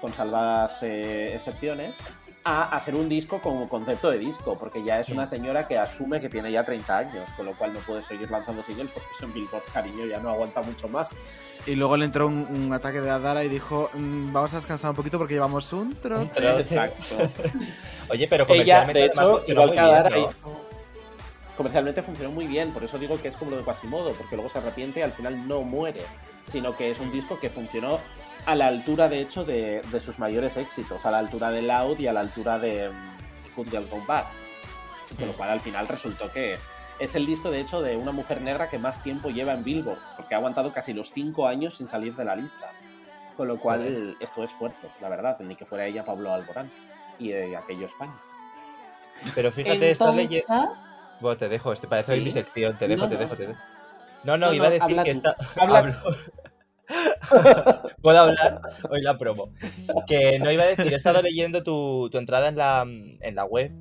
con 0.00 0.12
salvadas 0.12 0.82
eh, 0.82 1.34
excepciones, 1.34 1.96
a 2.44 2.74
hacer 2.76 2.96
un 2.96 3.08
disco 3.08 3.40
como 3.40 3.68
concepto 3.68 4.10
de 4.10 4.18
disco, 4.18 4.58
porque 4.58 4.82
ya 4.82 4.98
es 4.98 5.10
una 5.10 5.26
señora 5.26 5.68
que 5.68 5.78
asume 5.78 6.20
que 6.20 6.28
tiene 6.28 6.50
ya 6.50 6.64
30 6.64 6.98
años, 6.98 7.30
con 7.36 7.46
lo 7.46 7.52
cual 7.54 7.72
no 7.72 7.78
puede 7.80 8.02
seguir 8.02 8.28
lanzando 8.32 8.64
singles 8.64 8.90
porque 8.92 9.08
eso 9.14 9.26
en 9.26 9.32
Billboard, 9.34 9.62
cariño, 9.72 10.04
ya 10.06 10.18
no 10.18 10.30
aguanta 10.30 10.60
mucho 10.60 10.88
más. 10.88 11.20
Y 11.66 11.76
luego 11.76 11.96
le 11.96 12.04
entró 12.06 12.26
un, 12.26 12.46
un 12.50 12.72
ataque 12.72 13.00
de 13.00 13.08
Adara 13.10 13.44
y 13.44 13.48
dijo: 13.48 13.88
"Mm, 13.94 14.32
Vamos 14.32 14.52
a 14.52 14.56
descansar 14.56 14.90
un 14.90 14.96
poquito 14.96 15.16
porque 15.18 15.34
llevamos 15.34 15.72
un 15.72 15.94
trote. 15.94 16.26
trote. 16.40 16.60
Exacto. 16.62 17.16
Oye, 18.10 18.26
pero 18.28 18.44
Ella, 18.48 18.84
comercialmente 18.84 18.98
de 18.98 19.04
además 19.06 19.18
hecho, 19.24 19.36
funcionó 19.36 19.60
igual 19.62 19.68
muy 19.68 19.74
que 19.76 19.80
Adara, 19.80 20.08
bien, 20.08 20.22
¿no? 20.22 20.30
hizo- 20.30 20.60
comercialmente 21.56 22.02
funcionó 22.02 22.30
muy 22.32 22.46
bien, 22.46 22.72
por 22.72 22.82
eso 22.82 22.98
digo 22.98 23.20
que 23.20 23.28
es 23.28 23.36
como 23.36 23.52
lo 23.52 23.58
de 23.58 23.62
Quasimodo, 23.62 24.12
porque 24.14 24.34
luego 24.36 24.50
se 24.50 24.58
arrepiente 24.58 25.00
y 25.00 25.02
al 25.02 25.12
final 25.12 25.46
no 25.46 25.62
muere, 25.62 26.00
sino 26.44 26.74
que 26.76 26.90
es 26.90 26.98
un 26.98 27.12
disco 27.12 27.38
que 27.38 27.50
funcionó 27.50 28.00
a 28.46 28.54
la 28.56 28.66
altura, 28.66 29.08
de 29.08 29.20
hecho, 29.20 29.44
de, 29.44 29.82
de 29.92 30.00
sus 30.00 30.18
mayores 30.18 30.56
éxitos, 30.56 31.06
a 31.06 31.10
la 31.12 31.18
altura 31.18 31.50
de 31.50 31.62
Loud 31.62 31.98
y 32.00 32.06
a 32.08 32.12
la 32.12 32.20
altura 32.20 32.58
de 32.58 32.90
Good 33.54 33.68
Girl 33.70 33.86
Gone 33.88 34.04
Bad. 34.06 34.24
Con 35.16 35.28
lo 35.28 35.34
cual 35.34 35.50
al 35.50 35.60
final 35.60 35.86
resultó 35.86 36.28
que 36.32 36.56
es 37.02 37.14
el 37.14 37.26
disco, 37.26 37.50
de 37.50 37.60
hecho, 37.60 37.80
de 37.82 37.96
una 37.96 38.12
mujer 38.12 38.40
negra 38.40 38.68
que 38.68 38.78
más 38.78 39.02
tiempo 39.02 39.30
lleva 39.30 39.52
en 39.52 39.64
Billboard, 39.64 39.98
porque 40.16 40.34
ha 40.34 40.38
aguantado 40.38 40.72
casi 40.72 40.92
los 40.92 41.10
cinco 41.12 41.46
años 41.46 41.76
sin 41.76 41.88
salir 41.88 42.14
de 42.14 42.24
la 42.24 42.36
lista. 42.36 42.70
Con 43.36 43.48
lo 43.48 43.58
cual 43.58 43.80
Joder. 43.80 44.14
esto 44.20 44.42
es 44.42 44.50
fuerte, 44.52 44.88
la 45.00 45.08
verdad, 45.08 45.38
ni 45.40 45.56
que 45.56 45.64
fuera 45.64 45.86
ella 45.86 46.04
Pablo 46.04 46.32
Alborán 46.32 46.70
y 47.18 47.28
de 47.30 47.56
aquello 47.56 47.86
España. 47.86 48.14
Pero 49.34 49.50
fíjate, 49.50 49.90
estás 49.90 50.08
Entonces- 50.10 50.30
leyendo. 50.46 50.74
Bueno, 51.20 51.36
te 51.36 51.48
dejo, 51.48 51.72
este 51.72 51.86
parece 51.88 52.12
hoy 52.12 52.20
mi 52.20 52.30
sección, 52.30 52.76
te 52.76 52.88
dejo, 52.88 53.04
No, 53.04 53.08
te 53.08 53.14
no, 53.14 53.20
dejo, 53.20 53.36
te 53.36 53.46
dejo. 53.46 53.60
No, 54.24 54.36
no, 54.36 54.46
No, 54.48 54.52
iba 54.54 54.66
a 54.66 54.68
no, 54.70 54.74
decir 54.74 54.82
habla 54.98 55.04
que 55.04 55.12
tú. 55.12 55.16
está. 55.18 55.36
Habla- 55.60 55.78
Hablo. 55.78 55.94
Puedo 58.02 58.18
hablar, 58.18 58.60
hoy 58.90 59.00
la 59.00 59.16
promo. 59.16 59.50
Que 60.06 60.38
no 60.38 60.50
iba 60.50 60.64
a 60.64 60.66
decir, 60.66 60.92
he 60.92 60.96
estado 60.96 61.22
leyendo 61.22 61.62
tu, 61.62 62.08
tu 62.10 62.18
entrada 62.18 62.48
en 62.48 62.56
la, 62.56 62.82
en 62.82 63.34
la 63.34 63.44
web 63.44 63.72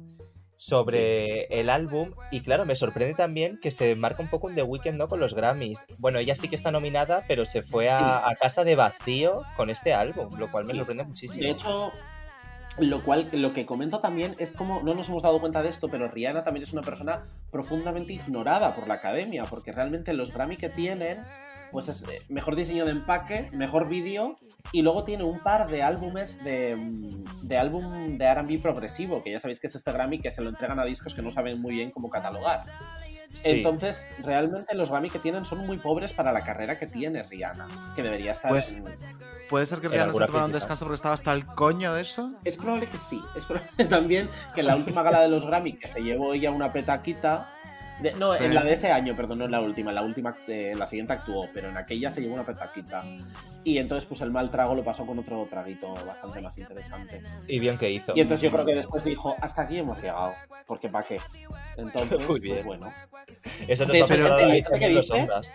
sobre 0.62 1.46
el 1.46 1.72
álbum 1.72 2.12
y 2.30 2.42
claro, 2.42 2.66
me 2.66 2.76
sorprende 2.76 3.16
también 3.16 3.58
que 3.60 3.72
se 3.72 3.96
marca 3.96 4.22
un 4.22 4.30
poco 4.30 4.46
un 4.46 4.54
The 4.54 4.62
Weeknd 4.62 4.96
¿no? 4.96 5.10
con 5.10 5.20
los 5.20 5.34
Grammys. 5.34 5.86
Bueno, 5.98 6.20
ella 6.20 6.36
sí 6.36 6.50
que 6.50 6.56
está 6.56 6.70
nominada, 6.70 7.24
pero 7.28 7.46
se 7.46 7.64
fue 7.64 7.90
a, 7.90 8.30
a 8.30 8.36
casa 8.36 8.64
de 8.64 8.76
vacío 8.76 9.42
con 9.58 9.72
este 9.72 9.96
álbum, 9.96 10.38
lo 10.38 10.52
cual 10.52 10.66
me 10.66 10.76
sorprende 10.76 11.04
muchísimo. 11.04 11.44
De 11.44 11.50
hecho, 11.50 11.92
lo 12.78 13.04
cual, 13.04 13.28
lo 13.32 13.54
que 13.54 13.66
comento 13.66 14.00
también 14.00 14.36
es 14.38 14.54
como, 14.54 14.84
no 14.84 14.94
nos 14.94 15.10
hemos 15.10 15.24
dado 15.24 15.40
cuenta 15.40 15.64
de 15.64 15.70
esto, 15.70 15.88
pero 15.88 16.08
Rihanna 16.08 16.44
también 16.44 16.62
es 16.62 16.74
una 16.74 16.84
persona 16.84 17.26
profundamente 17.50 18.14
ignorada 18.14 18.76
por 18.76 18.88
la 18.88 18.94
academia, 18.94 19.46
porque 19.46 19.72
realmente 19.72 20.14
los 20.14 20.32
Grammy 20.32 20.58
que 20.58 20.70
tienen, 20.70 21.24
pues 21.72 21.90
es 21.90 22.04
eh, 22.04 22.22
mejor 22.30 22.56
diseño 22.56 22.86
de 22.86 22.92
empaque, 22.92 23.50
mejor 23.52 23.90
vídeo, 23.90 24.38
y 24.72 24.82
luego 24.82 25.04
tiene 25.04 25.24
un 25.24 25.40
par 25.40 25.70
de 25.70 25.84
álbumes 25.84 26.44
de, 26.44 26.76
mm, 26.76 27.42
de 27.48 27.58
álbum 27.58 28.18
de 28.18 28.26
R&B 28.26 28.60
progresivo, 28.60 29.22
que 29.24 29.32
ya 29.32 29.40
sabéis 29.40 29.60
que 29.60 29.68
es 29.68 29.76
este 29.76 29.92
Grammy 29.92 30.20
que 30.20 30.32
se 30.32 30.42
lo 30.42 30.50
entregan 30.50 30.80
a 30.80 30.86
discos 30.86 31.14
que 31.14 31.22
no 31.22 31.32
saben 31.32 31.60
muy 31.62 31.74
bien 31.74 31.92
cómo 31.92 32.10
catalogar. 32.10 32.64
Sí. 33.34 33.50
Entonces, 33.52 34.10
realmente 34.24 34.76
los 34.76 34.90
Grammy 34.90 35.10
que 35.10 35.20
tienen 35.20 35.46
son 35.46 35.66
muy 35.66 35.78
pobres 35.78 36.12
para 36.12 36.34
la 36.34 36.44
carrera 36.44 36.78
que 36.78 36.86
tiene 36.86 37.24
Rihanna, 37.24 37.94
que 37.96 38.04
debería 38.04 38.34
estar 38.34 38.52
Pues, 38.52 38.74
en- 38.74 38.84
¿Puede 39.50 39.66
ser 39.66 39.80
que 39.80 39.88
Rihanna 39.90 40.14
se 40.14 40.26
tomara 40.26 40.46
un 40.46 40.52
descanso 40.52 40.86
porque 40.86 40.96
estaba 40.96 41.14
hasta 41.16 41.32
el 41.34 41.46
coño 41.46 41.94
de 41.94 42.02
eso? 42.02 42.34
Es 42.44 42.58
probable 42.58 42.88
que 42.88 42.98
sí. 42.98 43.22
Es 43.36 43.46
probable 43.46 43.70
también 43.90 44.30
que 44.54 44.62
en 44.62 44.68
la 44.68 44.76
última 44.76 45.02
gala 45.02 45.22
de 45.22 45.30
los 45.30 45.46
Grammy, 45.46 45.74
que 45.78 45.88
se 45.88 46.02
llevó 46.02 46.34
ella 46.34 46.52
una 46.52 46.72
petaquita, 46.74 47.50
De- 48.02 48.14
no, 48.14 48.34
Sí. 48.36 48.46
en 48.46 48.54
la 48.56 48.64
de 48.64 48.74
ese 48.74 48.92
año, 48.92 49.16
perdón, 49.16 49.40
no 49.40 49.46
en 49.46 49.52
la 49.52 49.62
última. 49.62 49.92
En 49.92 49.96
la 49.96 50.02
última, 50.02 50.36
eh, 50.48 50.72
en 50.74 50.80
la 50.80 50.86
siguiente 50.86 51.14
actuó, 51.14 51.48
pero 51.54 51.70
en 51.70 51.78
aquella 51.78 52.10
se 52.12 52.22
llevó 52.22 52.34
una 52.36 52.46
petaquita. 52.46 53.04
Y 53.64 53.78
entonces, 53.78 54.06
pues 54.08 54.22
el 54.22 54.32
mal 54.32 54.50
trago 54.50 54.74
lo 54.74 54.84
pasó 54.84 55.06
con 55.06 55.20
otro 55.20 55.46
traguito 55.50 55.94
bastante 56.06 56.42
más 56.42 56.58
interesante. 56.58 57.22
Y 57.48 57.60
bien 57.60 57.78
que 57.78 57.92
hizo. 57.92 58.14
Y 58.16 58.22
entonces 58.22 58.42
yo 58.42 58.52
creo 58.52 58.66
que 58.66 58.76
después 58.76 59.04
dijo, 59.04 59.36
hasta 59.40 59.64
aquí 59.64 59.78
hemos 59.78 59.98
llegado, 60.02 60.34
porque 60.66 60.90
¿para 60.90 61.06
qué? 61.06 61.20
Entonces, 61.78 62.18
Muy 62.20 62.26
pues 62.28 62.42
bien. 62.42 62.66
bueno. 62.66 62.92
Eso 63.68 63.86
nos 63.86 63.94
De 63.94 64.00
hecho, 64.00 64.16
gente- 64.16 64.80
que 64.80 64.88
dice- 64.90 65.14
ondas. 65.14 65.54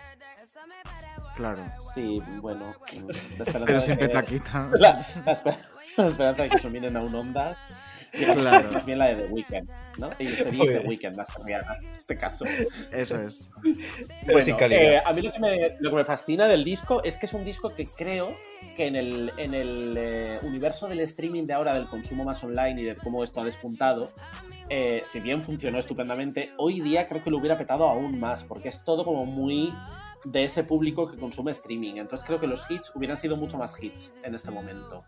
Claro. 1.35 1.63
Sí, 1.93 2.21
bueno. 2.41 2.65
mm, 2.65 3.07
la 3.07 3.11
esperanza 3.43 3.65
Pero 3.65 3.81
sin 3.81 3.97
petaquita. 3.97 4.69
La, 4.79 5.05
la 5.25 5.31
esper- 5.33 5.57
la 5.97 6.07
esperanza 6.07 6.43
de 6.43 6.49
que 6.49 6.57
se 6.59 6.69
miren 6.69 6.95
a 6.97 7.01
un 7.01 7.13
onda. 7.13 7.55
Claro. 8.17 8.71
Más 8.71 8.85
bien 8.85 8.99
la 8.99 9.07
de 9.07 9.15
The 9.15 9.33
Weeknd, 9.33 9.69
¿no? 9.97 10.09
Y 10.19 10.27
sería 10.27 10.79
The. 10.79 10.87
Weeknd 10.87 11.15
más 11.15 11.29
que 11.29 11.43
Rihanna, 11.43 11.77
en 11.81 11.95
este 11.95 12.17
caso. 12.17 12.45
Eso 12.91 13.21
es. 13.21 13.51
Bueno, 14.25 14.41
sin 14.41 14.55
calidad. 14.55 14.81
eh, 14.81 15.01
a 15.05 15.13
mí 15.13 15.21
lo 15.21 15.31
que, 15.31 15.39
me, 15.39 15.69
lo 15.79 15.89
que 15.89 15.95
me 15.95 16.03
fascina 16.03 16.47
del 16.47 16.63
disco 16.63 17.01
es 17.03 17.17
que 17.17 17.25
es 17.25 17.33
un 17.33 17.45
disco 17.45 17.73
que 17.73 17.85
creo 17.87 18.35
que 18.75 18.87
en 18.87 18.95
el, 18.95 19.31
en 19.37 19.53
el 19.53 19.95
eh, 19.97 20.39
universo 20.43 20.87
del 20.87 20.99
streaming 21.01 21.45
de 21.45 21.53
ahora, 21.53 21.73
del 21.73 21.87
consumo 21.87 22.23
más 22.23 22.43
online 22.43 22.81
y 22.81 22.83
de 22.85 22.95
cómo 22.95 23.23
esto 23.23 23.41
ha 23.41 23.45
despuntado, 23.45 24.11
eh, 24.69 25.01
si 25.05 25.19
bien 25.19 25.41
funcionó 25.43 25.79
estupendamente, 25.79 26.51
hoy 26.57 26.81
día 26.81 27.07
creo 27.07 27.23
que 27.23 27.29
lo 27.29 27.37
hubiera 27.37 27.57
petado 27.57 27.87
aún 27.87 28.19
más, 28.19 28.43
porque 28.43 28.69
es 28.69 28.83
todo 28.83 29.05
como 29.05 29.25
muy 29.25 29.73
de 30.25 30.43
ese 30.43 30.63
público 30.63 31.09
que 31.09 31.17
consume 31.17 31.51
streaming. 31.51 31.95
Entonces 31.95 32.25
creo 32.25 32.39
que 32.39 32.47
los 32.47 32.69
hits 32.69 32.91
hubieran 32.95 33.17
sido 33.17 33.37
mucho 33.37 33.57
más 33.57 33.81
hits 33.81 34.13
en 34.23 34.35
este 34.35 34.51
momento. 34.51 35.05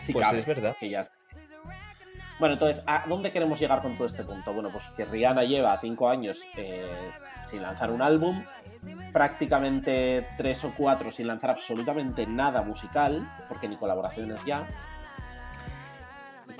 Si 0.00 0.12
Pues 0.12 0.26
cabe, 0.26 0.38
es 0.38 0.46
verdad. 0.46 0.76
Que 0.78 0.88
ya 0.90 1.00
está. 1.00 1.14
Bueno, 2.38 2.54
entonces, 2.54 2.82
¿a 2.86 3.04
dónde 3.06 3.30
queremos 3.30 3.60
llegar 3.60 3.82
con 3.82 3.94
todo 3.94 4.06
este 4.06 4.24
punto? 4.24 4.52
Bueno, 4.52 4.70
pues 4.70 4.84
que 4.96 5.04
Rihanna 5.04 5.44
lleva 5.44 5.78
cinco 5.78 6.08
años 6.08 6.40
eh, 6.56 6.88
sin 7.44 7.62
lanzar 7.62 7.90
un 7.90 8.02
álbum, 8.02 8.42
prácticamente 9.12 10.26
tres 10.36 10.64
o 10.64 10.72
cuatro 10.76 11.10
sin 11.10 11.26
lanzar 11.26 11.50
absolutamente 11.50 12.26
nada 12.26 12.62
musical, 12.62 13.30
porque 13.48 13.68
ni 13.68 13.76
colaboraciones 13.76 14.44
ya. 14.44 14.66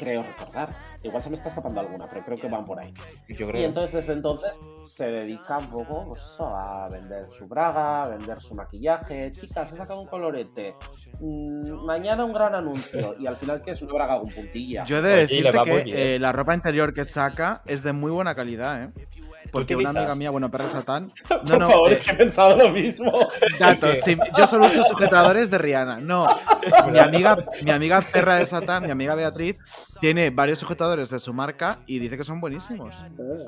Creo 0.03 0.25
recordar. 0.25 0.75
Igual 1.01 1.23
se 1.23 1.31
me 1.31 1.37
está 1.37 1.49
escapando 1.49 1.81
alguna, 1.81 2.09
pero 2.09 2.25
creo 2.25 2.37
que 2.37 2.49
van 2.49 2.65
por 2.65 2.81
ahí. 2.81 2.93
Yo 3.29 3.49
Y 3.51 3.63
entonces 3.63 3.93
desde 3.93 4.15
entonces 4.15 4.59
se 4.85 5.07
dedica 5.07 5.59
un 5.59 5.71
poco 5.71 6.07
pues, 6.09 6.23
eso, 6.23 6.47
a 6.57 6.89
vender 6.89 7.31
su 7.31 7.47
braga, 7.47 8.03
a 8.03 8.09
vender 8.09 8.41
su 8.41 8.57
maquillaje. 8.57 9.31
Chicas, 9.31 9.73
he 9.73 9.77
sacado 9.77 10.01
un 10.01 10.09
colorete. 10.09 10.75
Mm, 11.21 11.85
mañana 11.85 12.25
un 12.25 12.33
gran 12.33 12.53
anuncio. 12.57 13.15
Y 13.19 13.29
al 13.29 13.37
final 13.37 13.63
que 13.63 13.71
es 13.71 13.83
una 13.83 13.93
braga 13.93 14.19
con 14.19 14.29
puntilla. 14.31 14.85
Yo 14.85 14.99
he 14.99 15.03
de 15.03 15.15
y 15.15 15.43
decirte 15.43 15.85
que 15.85 16.15
eh, 16.15 16.19
la 16.19 16.33
ropa 16.33 16.53
interior 16.53 16.93
que 16.93 17.05
saca 17.05 17.63
es 17.65 17.85
de 17.85 17.93
muy 17.93 18.11
buena 18.11 18.35
calidad, 18.35 18.83
¿eh? 18.83 18.91
Porque 19.51 19.77
una 19.77 19.91
amiga 19.91 20.15
mía, 20.15 20.31
bueno, 20.31 20.51
perra 20.51 20.69
satán. 20.69 21.11
Por 21.29 21.59
No, 21.59 21.69
favor, 21.69 21.91
eh, 21.91 21.95
es 21.95 22.05
que 22.07 22.13
he 22.13 22.15
pensado 22.15 22.57
lo 22.57 22.71
mismo. 22.71 23.13
datos, 23.59 23.99
sí, 24.05 24.17
yo 24.37 24.47
solo 24.47 24.67
uso 24.67 24.83
sujetadores 24.85 25.51
de 25.51 25.59
Rihanna. 25.59 26.01
No, 26.01 26.27
mi 26.91 26.99
amiga, 26.99 27.37
mi 27.65 27.71
amiga 27.71 28.01
perra 28.01 28.37
de 28.37 28.47
satán, 28.47 28.85
mi 28.85 28.91
amiga 28.91 29.15
Beatriz, 29.15 29.57
tiene 30.01 30.31
varios 30.31 30.59
sujetadores 30.59 31.11
de 31.11 31.19
su 31.19 31.33
marca 31.33 31.81
y 31.87 31.99
dice 31.99 32.17
que 32.17 32.25
son 32.25 32.41
buenísimos. 32.41 32.95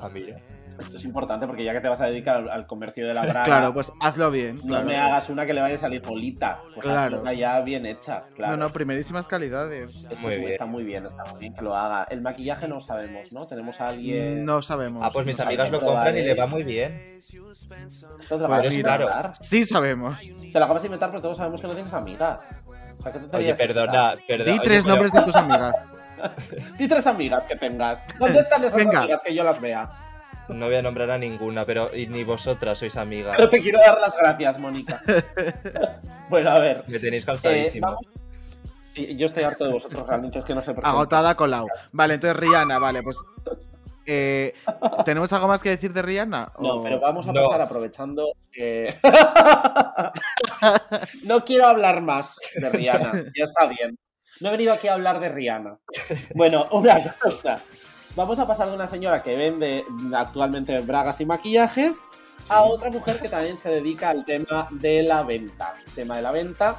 Ah, 0.01 0.09
mira. 0.09 0.37
Esto 0.79 0.97
es 0.97 1.05
importante 1.05 1.47
porque 1.47 1.63
ya 1.63 1.73
que 1.73 1.79
te 1.81 1.87
vas 1.87 2.01
a 2.01 2.05
dedicar 2.07 2.35
al, 2.37 2.49
al 2.49 2.67
comercio 2.67 3.07
de 3.07 3.13
la 3.13 3.21
braga, 3.25 3.43
Claro, 3.45 3.73
pues 3.73 3.91
hazlo 4.01 4.29
bien. 4.31 4.55
no 4.57 4.63
claro. 4.63 4.85
me 4.85 4.97
hagas 4.97 5.29
una 5.29 5.45
que 5.45 5.53
le 5.53 5.61
vaya 5.61 5.75
a 5.75 5.77
salir 5.77 6.01
bolita. 6.01 6.59
Pues 6.73 6.85
Claro. 6.85 7.21
una 7.21 7.33
ya 7.33 7.59
bien 7.61 7.85
hecha. 7.85 8.23
Claro. 8.35 8.57
No, 8.57 8.65
no, 8.65 8.69
primerísimas 8.71 9.27
calidades. 9.27 10.05
Esto 10.09 10.21
Muy 10.21 10.31
sí, 10.33 10.39
bien. 10.39 10.51
está 10.51 10.65
muy 10.65 10.83
bien, 10.83 11.05
está 11.05 11.23
muy 11.31 11.39
bien 11.39 11.53
que 11.53 11.61
lo 11.61 11.75
haga. 11.75 12.05
El 12.09 12.21
maquillaje 12.21 12.67
no 12.67 12.79
sabemos, 12.81 13.31
¿no? 13.31 13.45
Tenemos 13.47 13.79
a 13.81 13.87
alguien. 13.89 14.43
No 14.45 14.61
sabemos. 14.61 15.03
Ah, 15.05 15.09
pues 15.11 15.25
mis 15.25 15.37
no 15.39 15.45
amigas 15.45 15.71
lo 15.71 15.79
compran 15.79 16.17
y 16.17 16.21
le 16.23 16.33
va 16.35 16.47
muy 16.47 16.63
bien. 16.63 17.17
Esto 17.17 18.35
te 18.35 18.37
lo 18.37 18.47
Pues 18.47 18.63
de 18.63 18.71
sí, 18.71 18.79
inventar. 18.81 19.31
Sí 19.41 19.65
sabemos. 19.65 20.19
Te 20.19 20.59
lo 20.59 20.65
acabas 20.65 20.81
de 20.81 20.87
inventar, 20.87 21.09
pero 21.09 21.21
todos 21.21 21.37
sabemos 21.37 21.61
que 21.61 21.67
no 21.67 21.73
tienes 21.73 21.93
amigas. 21.93 22.47
O 22.99 23.03
sea, 23.03 23.11
¿qué 23.11 23.19
te 23.19 23.37
Oye, 23.37 23.55
perdona, 23.55 24.13
perdona. 24.27 24.45
Di 24.45 24.51
oye, 24.51 24.61
tres 24.63 24.83
pero- 24.83 24.95
nombres 24.95 25.13
de 25.13 25.21
tus 25.21 25.35
amigas. 25.35 25.75
Di 26.77 26.87
tres 26.87 27.07
amigas 27.07 27.45
que 27.45 27.55
tengas. 27.55 28.07
¿Dónde 28.19 28.39
están 28.39 28.63
esas 28.63 28.75
Venga. 28.75 28.99
amigas 28.99 29.21
que 29.21 29.33
yo 29.35 29.43
las 29.43 29.59
vea? 29.61 29.89
No 30.49 30.65
voy 30.67 30.75
a 30.75 30.81
nombrar 30.81 31.09
a 31.11 31.17
ninguna, 31.17 31.65
pero 31.65 31.95
y 31.95 32.07
ni 32.07 32.23
vosotras 32.23 32.79
sois 32.79 32.95
amigas. 32.97 33.35
Pero 33.35 33.49
te 33.49 33.61
quiero 33.61 33.79
dar 33.79 33.99
las 33.99 34.15
gracias, 34.17 34.59
Mónica. 34.59 35.01
bueno, 36.29 36.49
a 36.51 36.59
ver. 36.59 36.83
Me 36.87 36.99
tenéis 36.99 37.23
eh, 37.23 37.27
cansadísimo. 37.27 37.87
vamos- 37.87 38.07
Yo 39.17 39.25
estoy 39.25 39.43
harto 39.43 39.65
de 39.65 39.73
vosotros, 39.73 40.07
realmente 40.07 40.39
es 40.39 40.45
que 40.45 40.53
no 40.55 40.61
sé 40.61 40.73
por 40.73 40.83
qué. 40.83 40.89
Agotada 40.89 41.35
Colau. 41.35 41.67
Vale, 41.91 42.13
entonces 42.15 42.37
Rihanna, 42.39 42.77
vale, 42.79 43.01
pues. 43.03 43.17
eh, 44.05 44.53
¿Tenemos 45.03 45.33
algo 45.33 45.47
más 45.47 45.61
que 45.63 45.69
decir 45.69 45.91
de 45.91 46.01
Rihanna? 46.03 46.51
No, 46.59 46.75
O- 46.75 46.83
pero 46.83 46.99
vamos 46.99 47.27
a 47.27 47.33
No. 47.33 47.41
pasar 47.41 47.61
aprovechando 47.61 48.33
que. 48.51 48.95
no 51.23 51.43
quiero 51.43 51.65
hablar 51.67 52.01
más 52.01 52.37
de 52.55 52.69
Rihanna, 52.69 53.11
ya 53.35 53.45
está 53.45 53.67
bien. 53.67 53.97
No 54.41 54.49
he 54.49 54.51
venido 54.51 54.73
aquí 54.73 54.87
a 54.89 54.93
hablar 54.93 55.19
de 55.19 55.29
Rihanna. 55.29 55.77
Bueno, 56.33 56.67
una 56.71 57.01
cosa. 57.21 57.59
Vamos 58.15 58.39
a 58.39 58.47
pasar 58.47 58.69
de 58.69 58.75
una 58.75 58.87
señora 58.87 59.21
que 59.21 59.35
vende 59.35 59.85
actualmente 60.13 60.79
bragas 60.79 61.19
y 61.19 61.25
maquillajes 61.25 62.05
a 62.47 62.63
otra 62.63 62.89
mujer 62.89 63.19
que 63.19 63.27
también 63.27 63.57
se 63.57 63.69
dedica 63.69 64.09
al 64.09 64.23
tema 64.23 64.69
de 64.71 65.03
la 65.03 65.23
venta. 65.23 65.73
Tema 65.95 66.15
de 66.15 66.21
la 66.21 66.31
venta. 66.31 66.75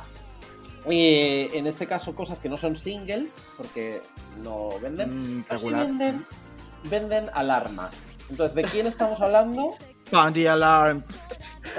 Y 0.89 1.49
en 1.53 1.67
este 1.67 1.87
caso, 1.87 2.15
cosas 2.15 2.41
que 2.41 2.49
no 2.49 2.57
son 2.57 2.75
singles, 2.77 3.47
porque 3.57 4.01
no 4.43 4.79
venden. 4.81 5.41
Mm, 5.41 5.45
pero 5.49 5.59
sí 5.59 5.71
venden, 5.71 6.27
venden 6.89 7.31
alarmas. 7.35 8.05
Entonces, 8.31 8.55
¿de 8.55 8.63
quién 8.65 8.87
estamos 8.87 9.21
hablando? 9.21 9.75
Panty 10.11 10.47
Alarm. 10.47 11.03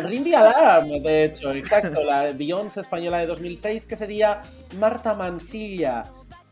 Rindy 0.03 0.33
Alarm, 0.35 0.89
de 1.01 1.23
hecho, 1.23 1.51
exacto, 1.51 2.03
la 2.03 2.31
Beyoncé 2.31 2.81
española 2.81 3.17
de 3.19 3.27
2006, 3.27 3.85
que 3.87 3.95
sería 3.95 4.41
Marta 4.77 5.15
Mansilla. 5.15 6.03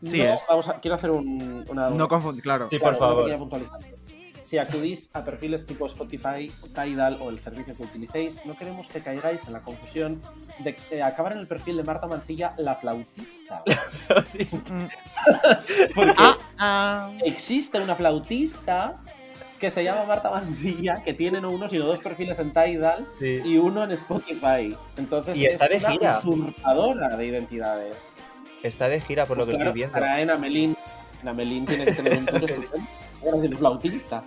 Sí 0.01 0.17
No, 0.19 0.25
es. 0.33 0.41
Vamos 0.49 0.67
a, 0.69 0.79
quiero 0.79 0.95
hacer 0.95 1.11
un, 1.11 1.65
una... 1.69 1.89
No 1.89 2.07
confundir, 2.07 2.43
claro. 2.43 2.65
Sí, 2.65 2.79
claro, 2.79 2.97
por 2.97 3.27
favor. 3.27 3.69
Si 4.43 4.59
acudís 4.59 5.09
a 5.13 5.23
perfiles 5.25 5.65
tipo 5.65 5.87
Spotify, 5.87 6.51
Tidal 6.75 7.17
o 7.19 7.31
el 7.31 7.39
servicio 7.39 7.75
que 7.75 7.81
utilicéis, 7.81 8.45
no 8.45 8.55
queremos 8.55 8.87
que 8.89 9.01
caigáis 9.01 9.47
en 9.47 9.53
la 9.53 9.61
confusión 9.61 10.21
de 10.59 10.77
eh, 10.91 11.01
acabar 11.01 11.31
en 11.33 11.39
el 11.39 11.47
perfil 11.47 11.77
de 11.77 11.83
Marta 11.83 12.05
Mansilla, 12.05 12.53
la 12.57 12.75
flautista. 12.75 13.63
Porque 15.95 16.13
Ah, 16.17 16.37
ah. 16.59 17.11
existe 17.25 17.79
una 17.79 17.95
flautista 17.95 18.97
que 19.59 19.71
se 19.71 19.83
llama 19.83 20.03
Marta 20.05 20.29
Mansilla, 20.29 21.01
que 21.03 21.13
tiene 21.13 21.41
no 21.41 21.49
uno 21.49 21.67
sino 21.67 21.85
dos 21.85 21.99
perfiles 21.99 22.37
en 22.39 22.53
Tidal 22.53 23.05
Sí. 23.19 23.41
y 23.43 23.57
uno 23.57 23.83
en 23.83 23.91
Spotify. 23.93 24.75
Entonces 24.97 25.37
Y 25.37 25.45
está 25.47 25.65
es 25.65 25.81
de 25.81 25.87
una 25.87 25.91
gira. 25.91 26.17
usurpadora 26.19 27.15
de 27.15 27.25
identidades. 27.25 28.14
Está 28.63 28.89
de 28.89 28.99
gira 28.99 29.25
por 29.25 29.37
lo 29.37 29.45
que 29.45 29.51
claro, 29.53 29.69
estoy 29.69 29.79
viendo. 29.81 29.97
traen 29.97 30.29
a 30.31 30.37
Melín. 30.37 30.75
Melín 31.35 31.65
tiene 31.65 31.85
que 31.85 31.91
tener 31.93 32.17
un 32.19 32.25
tono. 32.25 32.45
Ahora 33.23 33.37
es 33.37 33.43
el 33.43 33.57
flautista. 33.57 34.23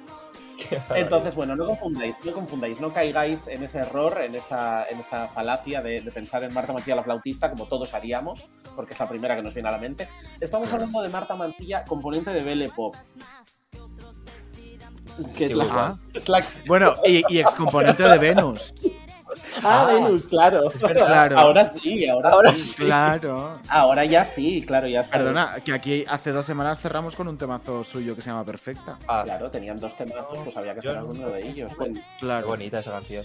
Entonces, 0.97 1.37
bueno, 1.37 1.55
no 1.55 1.67
confundáis, 1.67 2.17
no 2.25 2.33
confundáis, 2.33 2.81
no 2.81 2.93
caigáis 2.93 3.47
en 3.47 3.63
ese 3.63 3.79
error, 3.79 4.21
en 4.21 4.35
esa, 4.35 4.85
en 4.89 4.99
esa 4.99 5.29
falacia 5.29 5.81
de, 5.83 6.01
de 6.01 6.11
pensar 6.11 6.43
en 6.43 6.53
Marta 6.53 6.73
Mansilla 6.73 6.97
la 6.97 7.05
flautista, 7.05 7.49
como 7.49 7.67
todos 7.67 7.95
haríamos, 7.95 8.49
porque 8.75 8.95
es 8.95 8.99
la 8.99 9.09
primera 9.09 9.37
que 9.37 9.43
nos 9.43 9.55
viene 9.55 9.69
a 9.69 9.73
la 9.73 9.79
mente. 9.79 10.09
Estamos 10.41 10.73
hablando 10.73 11.01
de 11.01 11.09
Marta 11.11 11.37
Mansilla, 11.37 11.85
componente 11.85 12.31
de 12.33 12.43
Belle 12.43 12.69
Pop. 12.71 12.97
Que 15.37 15.45
Sí, 15.47 15.51
es, 15.53 15.55
la, 15.57 15.99
es 16.13 16.29
la- 16.29 16.43
Bueno, 16.67 16.95
y, 17.05 17.23
y 17.29 17.39
excomponente 17.39 18.03
de 18.03 18.19
Venus. 18.19 18.75
Ah, 19.65 19.83
Ah, 19.83 19.87
Venus, 19.87 20.27
claro. 20.27 20.71
Claro. 20.71 21.39
Ahora 21.39 21.65
sí, 21.65 22.07
ahora, 22.09 22.31
Ahora 22.31 22.53
sí. 22.53 22.59
sí. 22.61 22.85
Claro. 22.85 23.59
Ahora 23.69 24.05
ya 24.05 24.25
sí, 24.25 24.65
claro, 24.67 24.87
ya 24.87 25.03
sí. 25.03 25.11
Perdona, 25.11 25.57
que 25.65 25.73
aquí 25.73 26.05
hace 26.09 26.33
dos 26.33 26.47
semanas 26.47 26.81
cerramos 26.81 27.15
con 27.17 27.29
un 27.29 27.37
temazo 27.39 27.85
suyo 27.85 28.15
que 28.17 28.23
se 28.23 28.31
llama 28.31 28.45
Perfecta. 28.45 28.99
Ah, 29.07 29.23
Claro, 29.25 29.51
tenían 29.51 29.79
dos 29.81 29.95
temazos, 29.97 30.39
pues 30.45 30.57
había 30.57 30.73
que 30.75 30.81
hacer 30.81 30.97
alguno 30.99 31.29
de 31.31 31.47
ellos. 31.49 31.77
Bueno, 31.77 31.95
qué 31.95 32.03
Claro. 32.21 32.47
bonita 32.49 32.79
esa 32.81 32.93
canción. 32.93 33.25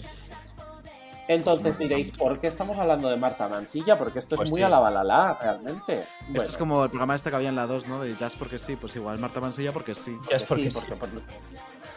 Entonces 1.26 1.78
diréis, 1.78 2.10
¿por 2.10 2.38
qué 2.38 2.48
estamos 2.48 2.76
hablando 2.78 3.08
de 3.08 3.16
Marta 3.16 3.48
Mansilla? 3.48 3.96
Porque 3.96 4.18
esto 4.18 4.34
es 4.34 4.40
Pues 4.40 4.50
muy 4.50 4.60
sí. 4.60 4.62
a 4.64 4.68
la 4.68 4.78
balala, 4.78 5.38
realmente. 5.40 6.00
Esto 6.00 6.06
Bueno, 6.28 6.42
es 6.42 6.56
como 6.58 6.84
el 6.84 6.90
programa 6.90 7.14
este 7.14 7.30
que 7.30 7.36
había 7.36 7.48
en 7.48 7.56
la 7.56 7.66
2, 7.66 7.86
¿no? 7.88 7.98
De 8.02 8.14
Jazz 8.14 8.34
porque 8.38 8.58
sí, 8.58 8.76
pues 8.76 8.94
igual 8.96 9.18
Marta 9.18 9.40
Mansilla 9.40 9.72
porque 9.72 9.94
sí. 9.94 10.18
Ya 10.30 10.36
es 10.36 10.42
porque 10.44 10.64
sí, 10.64 10.72
sí. 10.72 10.80
porque- 10.86 10.96
porque- 10.96 11.34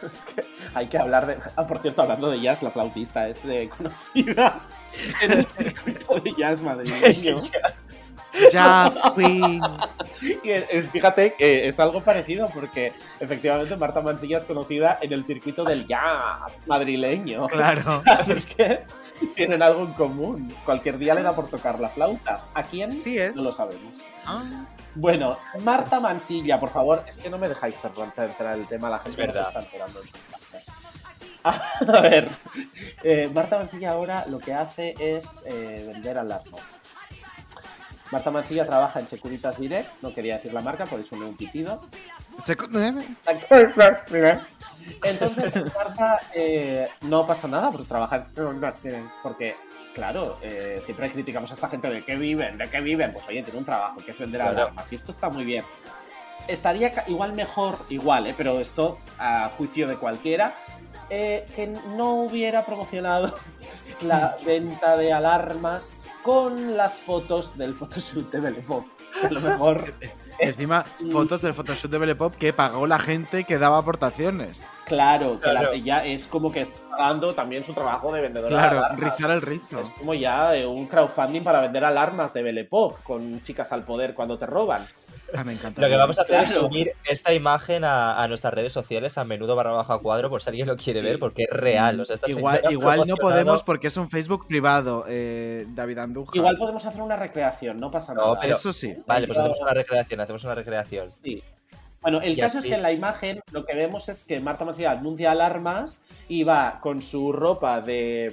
es 0.06 0.20
que 0.34 0.44
hay 0.74 0.86
que 0.86 0.98
hablar 0.98 1.26
de. 1.26 1.38
Ah, 1.56 1.66
por 1.66 1.78
cierto, 1.78 2.02
hablando 2.02 2.30
de 2.30 2.40
jazz, 2.40 2.62
la 2.62 2.70
flautista 2.70 3.28
es 3.28 3.42
de 3.44 3.68
conocida 3.68 4.60
en 5.22 5.32
el 5.32 5.46
circuito 5.46 6.20
de 6.20 6.32
jazz 6.38 6.60
madrileño. 6.62 7.36
Jazz 8.52 8.94
Queen. 9.16 9.60
Y 10.44 10.50
es- 10.50 10.88
fíjate 10.90 11.34
que 11.34 11.66
es 11.66 11.80
algo 11.80 12.02
parecido 12.02 12.48
porque 12.54 12.92
efectivamente 13.18 13.76
Marta 13.76 14.00
Mansilla 14.00 14.38
es 14.38 14.44
conocida 14.44 14.98
en 15.00 15.12
el 15.12 15.24
circuito 15.24 15.64
del 15.64 15.86
jazz 15.86 16.58
madrileño. 16.66 17.46
Claro. 17.46 18.02
Así 18.06 18.32
es 18.32 18.46
que 18.46 18.84
tienen 19.34 19.62
algo 19.62 19.80
en 19.82 19.92
común. 19.94 20.54
Cualquier 20.64 20.98
día 20.98 21.14
le 21.14 21.22
da 21.22 21.34
por 21.34 21.48
tocar 21.48 21.80
la 21.80 21.88
flauta. 21.88 22.42
¿A 22.54 22.62
quién? 22.62 22.92
Sí 22.92 23.18
es. 23.18 23.34
No 23.34 23.42
lo 23.42 23.52
sabemos. 23.52 23.94
Ah. 24.24 24.44
Bueno, 24.98 25.38
Marta 25.62 26.00
Mansilla, 26.00 26.58
por 26.58 26.70
favor, 26.70 27.04
es 27.06 27.16
que 27.16 27.30
no 27.30 27.38
me 27.38 27.48
dejáis 27.48 27.76
cerrar 27.80 28.12
entrar 28.18 28.58
el 28.58 28.66
tema, 28.66 28.90
la 28.90 28.98
gente 28.98 29.26
no 29.26 29.32
se 29.32 29.38
verdad. 29.38 29.48
está 29.48 29.60
enterando. 29.60 30.00
A 31.98 32.00
ver, 32.00 32.28
eh, 33.04 33.30
Marta 33.32 33.58
Mansilla 33.58 33.92
ahora 33.92 34.24
lo 34.26 34.40
que 34.40 34.52
hace 34.52 34.96
es 34.98 35.24
eh, 35.46 35.88
vender 35.92 36.18
alarmas. 36.18 36.80
Marta 38.10 38.32
Mansilla 38.32 38.66
trabaja 38.66 38.98
en 38.98 39.06
Securitas 39.06 39.58
Direct, 39.58 39.88
no 40.02 40.12
quería 40.12 40.34
decir 40.34 40.52
la 40.52 40.62
marca, 40.62 40.84
por 40.84 40.98
eso 40.98 41.14
me 41.14 41.26
he 41.26 41.28
un 41.28 41.36
pitido. 41.36 41.86
Entonces, 45.04 45.54
Marta, 45.74 46.18
eh, 46.34 46.88
no 47.02 47.24
pasa 47.24 47.46
nada 47.46 47.70
por 47.70 47.84
trabajar 47.84 48.26
porque, 49.22 49.54
claro, 49.98 50.38
eh, 50.42 50.80
siempre 50.84 51.10
criticamos 51.10 51.50
a 51.50 51.54
esta 51.54 51.68
gente 51.68 51.90
de 51.90 52.04
qué 52.04 52.16
viven, 52.16 52.56
de 52.56 52.70
qué 52.70 52.80
viven. 52.80 53.12
Pues 53.12 53.26
oye, 53.28 53.42
tiene 53.42 53.58
un 53.58 53.64
trabajo 53.64 53.96
que 54.04 54.12
es 54.12 54.18
vender 54.18 54.40
Claro. 54.40 54.56
alarmas 54.56 54.92
y 54.92 54.94
esto 54.94 55.10
está 55.10 55.28
muy 55.28 55.44
bien. 55.44 55.64
Estaría 56.46 56.92
igual 57.08 57.32
mejor, 57.32 57.78
igual, 57.88 58.26
eh, 58.28 58.34
pero 58.36 58.60
esto 58.60 58.98
a 59.18 59.50
juicio 59.56 59.86
de 59.88 59.96
cualquiera, 59.96 60.54
eh, 61.10 61.46
que 61.54 61.66
no 61.96 62.14
hubiera 62.22 62.64
promocionado 62.64 63.34
la 64.02 64.36
venta 64.46 64.96
de 64.96 65.12
alarmas 65.12 66.02
con 66.22 66.76
las 66.76 66.94
fotos 67.00 67.58
del 67.58 67.74
photoshoot 67.74 68.30
de 68.30 68.40
Belle 68.40 68.62
Pop. 68.62 68.86
A 69.22 69.30
lo 69.30 69.40
mejor 69.40 69.92
Encima, 70.38 70.84
fotos 71.12 71.42
del 71.42 71.54
photoshoot 71.54 71.90
de 71.90 71.98
Belle 71.98 72.14
Pop 72.14 72.34
que 72.38 72.52
pagó 72.52 72.86
la 72.86 73.00
gente 73.00 73.42
que 73.44 73.58
daba 73.58 73.78
aportaciones. 73.78 74.60
Claro, 74.88 75.38
que 75.40 75.52
la- 75.52 75.76
ya 75.76 76.04
es 76.04 76.26
como 76.26 76.50
que 76.52 76.62
está 76.62 76.96
dando 76.98 77.34
también 77.34 77.64
su 77.64 77.72
trabajo 77.72 78.12
de 78.12 78.20
vendedora 78.22 78.48
Claro, 78.70 78.96
de 78.96 79.10
rizar 79.10 79.30
el 79.30 79.42
rizo. 79.42 79.80
Es 79.80 79.90
como 79.90 80.14
ya 80.14 80.56
eh, 80.56 80.66
un 80.66 80.86
crowdfunding 80.86 81.42
para 81.44 81.60
vender 81.60 81.84
alarmas 81.84 82.32
de 82.34 82.42
Belle 82.42 82.64
Pop 82.64 82.98
con 83.04 83.40
chicas 83.42 83.70
al 83.72 83.84
poder 83.84 84.14
cuando 84.14 84.38
te 84.38 84.46
roban. 84.46 84.84
Ah, 85.34 85.44
me 85.44 85.52
encanta. 85.52 85.82
Lo 85.82 85.88
que 85.88 85.96
vamos 85.96 86.18
a 86.18 86.22
hacer 86.22 86.40
es 86.40 86.52
subir 86.52 86.92
esta 87.04 87.34
imagen 87.34 87.84
a, 87.84 88.22
a 88.22 88.28
nuestras 88.28 88.54
redes 88.54 88.72
sociales, 88.72 89.18
a 89.18 89.24
menudo 89.24 89.54
barra 89.56 89.72
baja 89.72 89.98
cuadro, 89.98 90.30
por 90.30 90.40
si 90.40 90.48
alguien 90.48 90.66
lo 90.66 90.76
quiere 90.76 91.02
ver, 91.02 91.18
porque 91.18 91.42
es 91.42 91.50
real. 91.50 92.00
O 92.00 92.04
sea, 92.06 92.14
esta 92.14 92.30
Igual, 92.30 93.06
no 93.06 93.16
podemos 93.16 93.62
porque 93.62 93.88
es 93.88 93.96
un 93.98 94.08
Facebook 94.08 94.46
privado, 94.46 95.04
eh, 95.06 95.66
David 95.68 95.98
Andújar. 95.98 96.34
Igual 96.34 96.56
podemos 96.56 96.84
hacer 96.86 97.02
una 97.02 97.16
recreación, 97.16 97.78
no 97.78 97.90
pasa 97.90 98.14
No, 98.14 98.22
nada. 98.28 98.38
pero- 98.40 98.54
Eso 98.54 98.72
sí. 98.72 98.94
Vale, 99.06 99.26
pues 99.26 99.38
hacemos 99.38 99.60
una 99.60 99.74
recreación, 99.74 100.20
hacemos 100.22 100.44
una 100.44 100.54
recreación. 100.54 101.12
Sí. 101.22 101.42
Bueno, 102.00 102.20
el 102.20 102.32
Y 102.32 102.36
caso 102.36 102.58
así- 102.58 102.68
es 102.68 102.72
que 102.72 102.76
en 102.76 102.82
la 102.82 102.92
imagen 102.92 103.40
lo 103.50 103.64
que 103.64 103.74
vemos 103.74 104.08
es 104.08 104.24
que 104.24 104.38
Marta 104.40 104.64
Mansilla 104.64 104.92
anuncia 104.92 105.32
alarmas 105.32 106.02
y 106.28 106.44
va 106.44 106.78
con 106.80 107.02
su 107.02 107.32
ropa 107.32 107.80
de, 107.80 108.32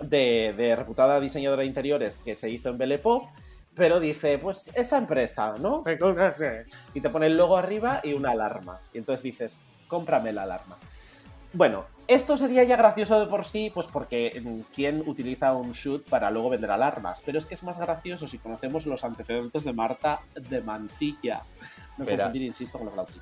mm, 0.00 0.04
de, 0.06 0.54
de 0.56 0.76
reputada 0.76 1.18
diseñadora 1.20 1.62
de 1.62 1.66
interiores 1.68 2.18
que 2.18 2.34
se 2.34 2.50
hizo 2.50 2.68
en 2.68 2.76
Belle 2.76 2.98
Pop, 2.98 3.24
pero 3.74 4.00
dice, 4.00 4.38
pues 4.38 4.70
esta 4.74 4.98
empresa, 4.98 5.54
¿no? 5.58 5.82
Y 6.94 7.00
te 7.00 7.08
pone 7.10 7.26
el 7.26 7.36
logo 7.36 7.56
arriba 7.56 8.00
y 8.02 8.12
una 8.12 8.32
alarma. 8.32 8.80
Y 8.92 8.98
entonces 8.98 9.22
dices, 9.22 9.60
cómprame 9.86 10.32
la 10.32 10.42
alarma. 10.42 10.76
Bueno, 11.54 11.86
esto 12.08 12.36
sería 12.36 12.62
ya 12.64 12.76
gracioso 12.76 13.18
de 13.18 13.26
por 13.26 13.44
sí, 13.46 13.70
pues 13.72 13.86
porque 13.86 14.38
mm, 14.44 14.60
¿quién 14.74 15.02
utiliza 15.06 15.54
un 15.54 15.72
shoot 15.72 16.06
para 16.06 16.30
luego 16.30 16.50
vender 16.50 16.70
alarmas? 16.70 17.22
Pero 17.24 17.38
es 17.38 17.46
que 17.46 17.54
es 17.54 17.62
más 17.62 17.78
gracioso 17.78 18.28
si 18.28 18.36
conocemos 18.38 18.84
los 18.84 19.02
antecedentes 19.04 19.64
de 19.64 19.72
Marta 19.72 20.20
de 20.34 20.60
Mansilla. 20.60 21.40
No 21.98 22.06
confundir, 22.06 22.42
insisto, 22.42 22.78
con 22.78 22.86
los 22.86 22.94
Flautín. 22.94 23.20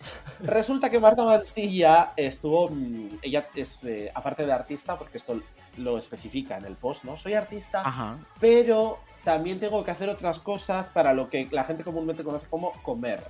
Resulta 0.40 0.90
que 0.90 0.98
Marta 1.00 1.24
Mansilla 1.24 2.12
estuvo. 2.16 2.68
mm, 2.68 3.18
Ella 3.22 3.48
es, 3.54 3.82
eh, 3.84 4.10
aparte 4.14 4.44
de 4.46 4.52
artista, 4.52 4.96
porque 4.98 5.18
esto 5.18 5.40
lo 5.78 5.98
especifica 5.98 6.56
en 6.56 6.64
el 6.64 6.76
post, 6.76 7.04
¿no? 7.04 7.16
Soy 7.16 7.34
artista, 7.34 7.82
Ajá. 7.84 8.18
pero 8.40 8.98
también 9.24 9.58
tengo 9.60 9.84
que 9.84 9.90
hacer 9.90 10.08
otras 10.08 10.38
cosas 10.38 10.88
para 10.88 11.12
lo 11.12 11.28
que 11.28 11.48
la 11.50 11.64
gente 11.64 11.84
comúnmente 11.84 12.22
conoce 12.24 12.46
como 12.48 12.72
comer. 12.82 13.22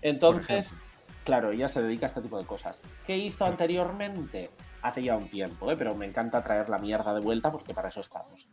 Entonces, 0.00 0.74
claro, 1.24 1.50
ella 1.52 1.68
se 1.68 1.82
dedica 1.82 2.06
a 2.06 2.08
este 2.08 2.20
tipo 2.22 2.38
de 2.38 2.44
cosas. 2.46 2.82
¿Qué 3.06 3.16
hizo 3.16 3.44
anteriormente? 3.44 4.50
Hace 4.82 5.02
ya 5.02 5.16
un 5.16 5.28
tiempo, 5.28 5.70
¿eh? 5.70 5.76
pero 5.76 5.94
me 5.94 6.06
encanta 6.06 6.42
traer 6.42 6.68
la 6.68 6.78
mierda 6.78 7.14
de 7.14 7.20
vuelta 7.20 7.52
porque 7.52 7.72
para 7.74 7.88
eso 7.88 8.00
estamos. 8.00 8.48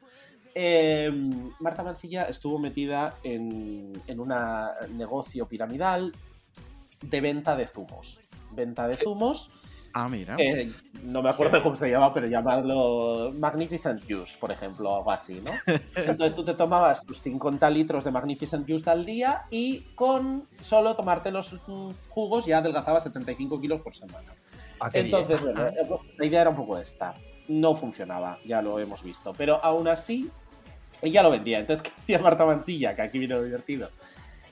Eh, 0.55 1.11
Marta 1.59 1.83
Mansilla 1.83 2.23
estuvo 2.23 2.59
metida 2.59 3.15
en, 3.23 3.93
en 4.07 4.19
un 4.19 4.33
negocio 4.97 5.47
piramidal 5.47 6.13
de 7.01 7.21
venta 7.21 7.55
de 7.55 7.67
zumos. 7.67 8.21
Venta 8.51 8.87
de 8.87 8.95
zumos. 8.95 9.51
Ah, 9.93 10.07
mira. 10.07 10.35
eh, 10.37 10.71
no 11.03 11.21
me 11.23 11.29
acuerdo 11.29 11.63
cómo 11.63 11.75
se 11.75 11.89
llama, 11.89 12.13
pero 12.13 12.27
llamadlo 12.27 13.31
Magnificent 13.35 14.01
Juice, 14.07 14.37
por 14.39 14.51
ejemplo, 14.51 14.91
o 14.91 14.97
algo 14.97 15.11
así, 15.11 15.41
¿no? 15.43 15.51
Entonces 15.95 16.35
tú 16.35 16.43
te 16.43 16.53
tomabas 16.53 17.03
tus 17.03 17.19
50 17.21 17.67
litros 17.71 18.03
de 18.03 18.11
Magnificent 18.11 18.67
Juice 18.67 18.89
al 18.89 19.03
día 19.03 19.41
y 19.49 19.81
con 19.95 20.47
solo 20.61 20.95
tomarte 20.95 21.31
los 21.31 21.53
mm, 21.67 21.89
jugos 22.09 22.45
ya 22.45 22.59
adelgazabas 22.59 23.03
75 23.03 23.59
kilos 23.59 23.81
por 23.81 23.95
semana. 23.95 24.33
Ah, 24.79 24.89
Entonces, 24.93 25.41
bien. 25.41 25.55
bueno, 25.55 25.69
eh, 25.69 25.99
la 26.17 26.25
idea 26.25 26.41
era 26.41 26.49
un 26.51 26.55
poco 26.55 26.77
esta. 26.77 27.15
No 27.49 27.75
funcionaba, 27.75 28.39
ya 28.45 28.61
lo 28.61 28.79
hemos 28.79 29.03
visto. 29.03 29.33
Pero 29.37 29.63
aún 29.63 29.87
así, 29.87 30.29
ella 31.01 31.23
lo 31.23 31.31
vendía. 31.31 31.59
Entonces, 31.59 31.83
¿qué 31.91 31.91
hacía 31.99 32.19
Marta 32.19 32.45
Mansilla? 32.45 32.95
Que 32.95 33.01
aquí 33.01 33.19
viene 33.19 33.35
lo 33.35 33.43
divertido. 33.43 33.89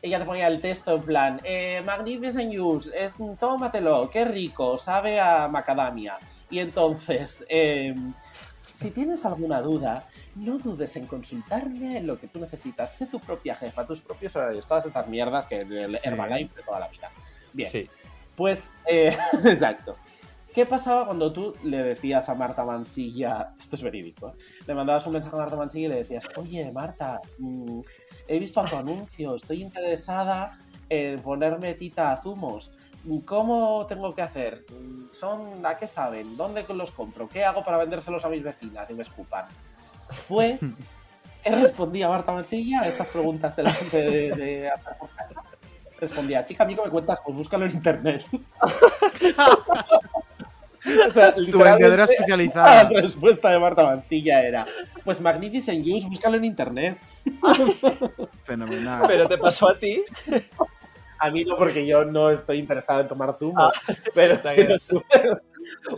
Ella 0.02 0.20
te 0.20 0.26
ponía 0.26 0.48
el 0.48 0.62
texto 0.62 0.96
en 0.96 1.02
plan, 1.02 1.42
eh, 1.44 1.82
Magnificent 1.84 2.56
Juice, 2.56 2.92
es, 2.94 3.16
tómatelo, 3.40 4.10
qué 4.12 4.26
rico, 4.26 4.78
sabe 4.78 5.20
a 5.20 5.48
macadamia. 5.48 6.18
Y 6.52 6.60
entonces, 6.60 7.44
eh, 7.50 7.96
si 8.74 8.92
tienes 8.92 9.26
alguna 9.26 9.60
duda, 9.60 10.08
no 10.36 10.60
dudes 10.60 10.96
en 10.98 11.08
consultarme 11.08 11.98
en 11.98 12.06
lo 12.08 12.20
que 12.20 12.28
tú 12.28 12.40
necesitas. 12.40 12.94
Sé 12.94 13.08
tu 13.08 13.20
propia 13.20 13.56
jefa, 13.56 13.88
tus 13.88 14.02
propios 14.02 14.36
horarios, 14.36 14.68
todas 14.68 14.86
estas 14.86 15.08
mierdas 15.08 15.46
que 15.46 15.62
el 15.62 15.98
Sí. 15.98 16.08
Herbalife 16.08 16.56
de 16.56 16.64
toda 16.64 16.80
la 16.80 16.88
vida. 16.90 17.10
Bien. 17.54 17.70
Sí. 17.70 17.90
Pues, 18.36 18.72
eh, 18.86 19.18
exacto. 19.46 19.96
¿Qué 20.58 20.66
pasaba 20.66 21.06
cuando 21.06 21.32
tú 21.32 21.54
le 21.62 21.84
decías 21.84 22.30
a 22.30 22.34
Marta 22.34 22.66
Mansilla, 22.66 23.54
esto 23.60 23.76
es 23.76 23.84
verídico, 23.84 24.30
¿eh? 24.30 24.32
le 24.66 24.74
mandabas 24.74 25.06
un 25.06 25.14
mensaje 25.14 25.36
a 25.36 25.38
Marta 25.38 25.56
Mansilla 25.56 25.86
y 25.86 25.90
le 25.90 25.96
decías, 25.98 26.28
oye 26.36 26.72
Marta, 26.72 27.22
mm, 27.38 27.80
he 28.28 28.40
visto 28.40 28.66
tu 28.66 28.76
anuncio, 28.76 29.36
estoy 29.36 29.62
interesada 29.62 30.58
en 30.90 31.22
ponerme 31.22 31.76
tita 31.76 32.12
a 32.12 32.18
zumos, 32.18 32.72
¿cómo 33.26 33.86
tengo 33.86 34.16
que 34.16 34.24
hacer? 34.24 34.66
¿Son 35.12 35.64
a 35.64 35.78
qué 35.78 35.86
saben? 35.86 36.36
¿Dónde 36.36 36.66
los 36.70 36.90
compro? 36.90 37.30
¿Qué 37.30 37.46
hago 37.46 37.64
para 37.64 37.78
vendérselos 37.78 38.26
a 38.26 38.30
mis 38.30 38.42
vecinas 38.42 38.90
y 38.90 38.96
me 38.96 39.04
escupan? 39.04 39.46
Pues, 40.28 40.60
¿qué 41.44 41.52
respondía 41.52 42.10
Marta 42.10 42.32
Mansilla 42.32 42.82
a 42.82 42.88
estas 42.88 43.06
preguntas 43.10 43.56
de 43.56 43.62
la 43.62 43.70
gente 43.70 43.98
de, 43.98 44.36
de 44.36 44.72
Hacer 44.72 44.98
por 44.98 45.10
Casa? 45.12 45.36
Respondía, 46.00 46.44
chica, 46.44 46.64
amigo, 46.64 46.84
me 46.84 46.90
cuentas, 46.90 47.22
pues 47.24 47.38
búscalo 47.38 47.66
en 47.68 47.74
internet. 47.74 48.26
O 51.08 51.12
sea, 51.12 51.34
Tu 51.34 51.58
vendedora 51.58 52.04
especializada. 52.04 52.84
La 52.92 53.02
respuesta 53.02 53.50
de 53.50 53.60
Marta 53.60 53.84
Mansilla 53.84 54.42
era: 54.42 54.66
Pues 55.04 55.20
Magnificent 55.22 55.84
Juice, 55.84 56.08
búscalo 56.08 56.38
en 56.38 56.46
internet. 56.46 56.98
Fenomenal. 58.44 59.04
¿Pero 59.08 59.28
te 59.28 59.38
pasó 59.38 59.70
a 59.70 59.78
ti? 59.78 60.04
A 61.20 61.32
mí 61.32 61.44
no, 61.44 61.58
porque 61.58 61.84
yo 61.88 62.06
no 62.06 62.30
estoy 62.30 62.60
interesado 62.60 63.02
en 63.02 63.08
tomar 63.08 63.36
zumo. 63.40 63.56
Ah, 63.58 63.72
pero 64.14 64.36
sí, 64.36 64.56
bien. 64.56 64.80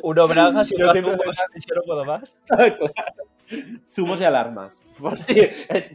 Uno 0.01 0.33
Yo 0.33 0.47
otro 0.47 0.63
siempre 0.63 1.01
zumos, 1.01 1.37
yo 1.67 1.75
no 1.75 1.81
puedo 1.81 2.05
más. 2.05 2.37
Claro. 2.45 2.89
Zumos 3.93 4.21
y 4.21 4.23
alarmas. 4.23 4.87
Pues 4.97 5.21
sí, 5.21 5.35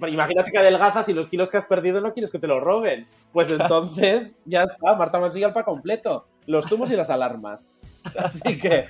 imagínate 0.08 0.50
que 0.50 0.58
adelgazas 0.58 1.08
y 1.08 1.14
los 1.14 1.28
kilos 1.28 1.50
que 1.50 1.56
has 1.56 1.64
perdido 1.64 2.00
no 2.00 2.12
quieres 2.12 2.30
que 2.30 2.38
te 2.38 2.46
los 2.46 2.62
roben. 2.62 3.06
Pues 3.32 3.50
entonces 3.50 4.40
ya 4.44 4.64
está, 4.64 4.94
Marta 4.94 5.18
Mansilla 5.18 5.46
al 5.46 5.52
pa' 5.52 5.64
completo. 5.64 6.26
Los 6.46 6.66
zumos 6.66 6.90
y 6.90 6.96
las 6.96 7.10
alarmas. 7.10 7.70
Así 8.18 8.56
que 8.58 8.86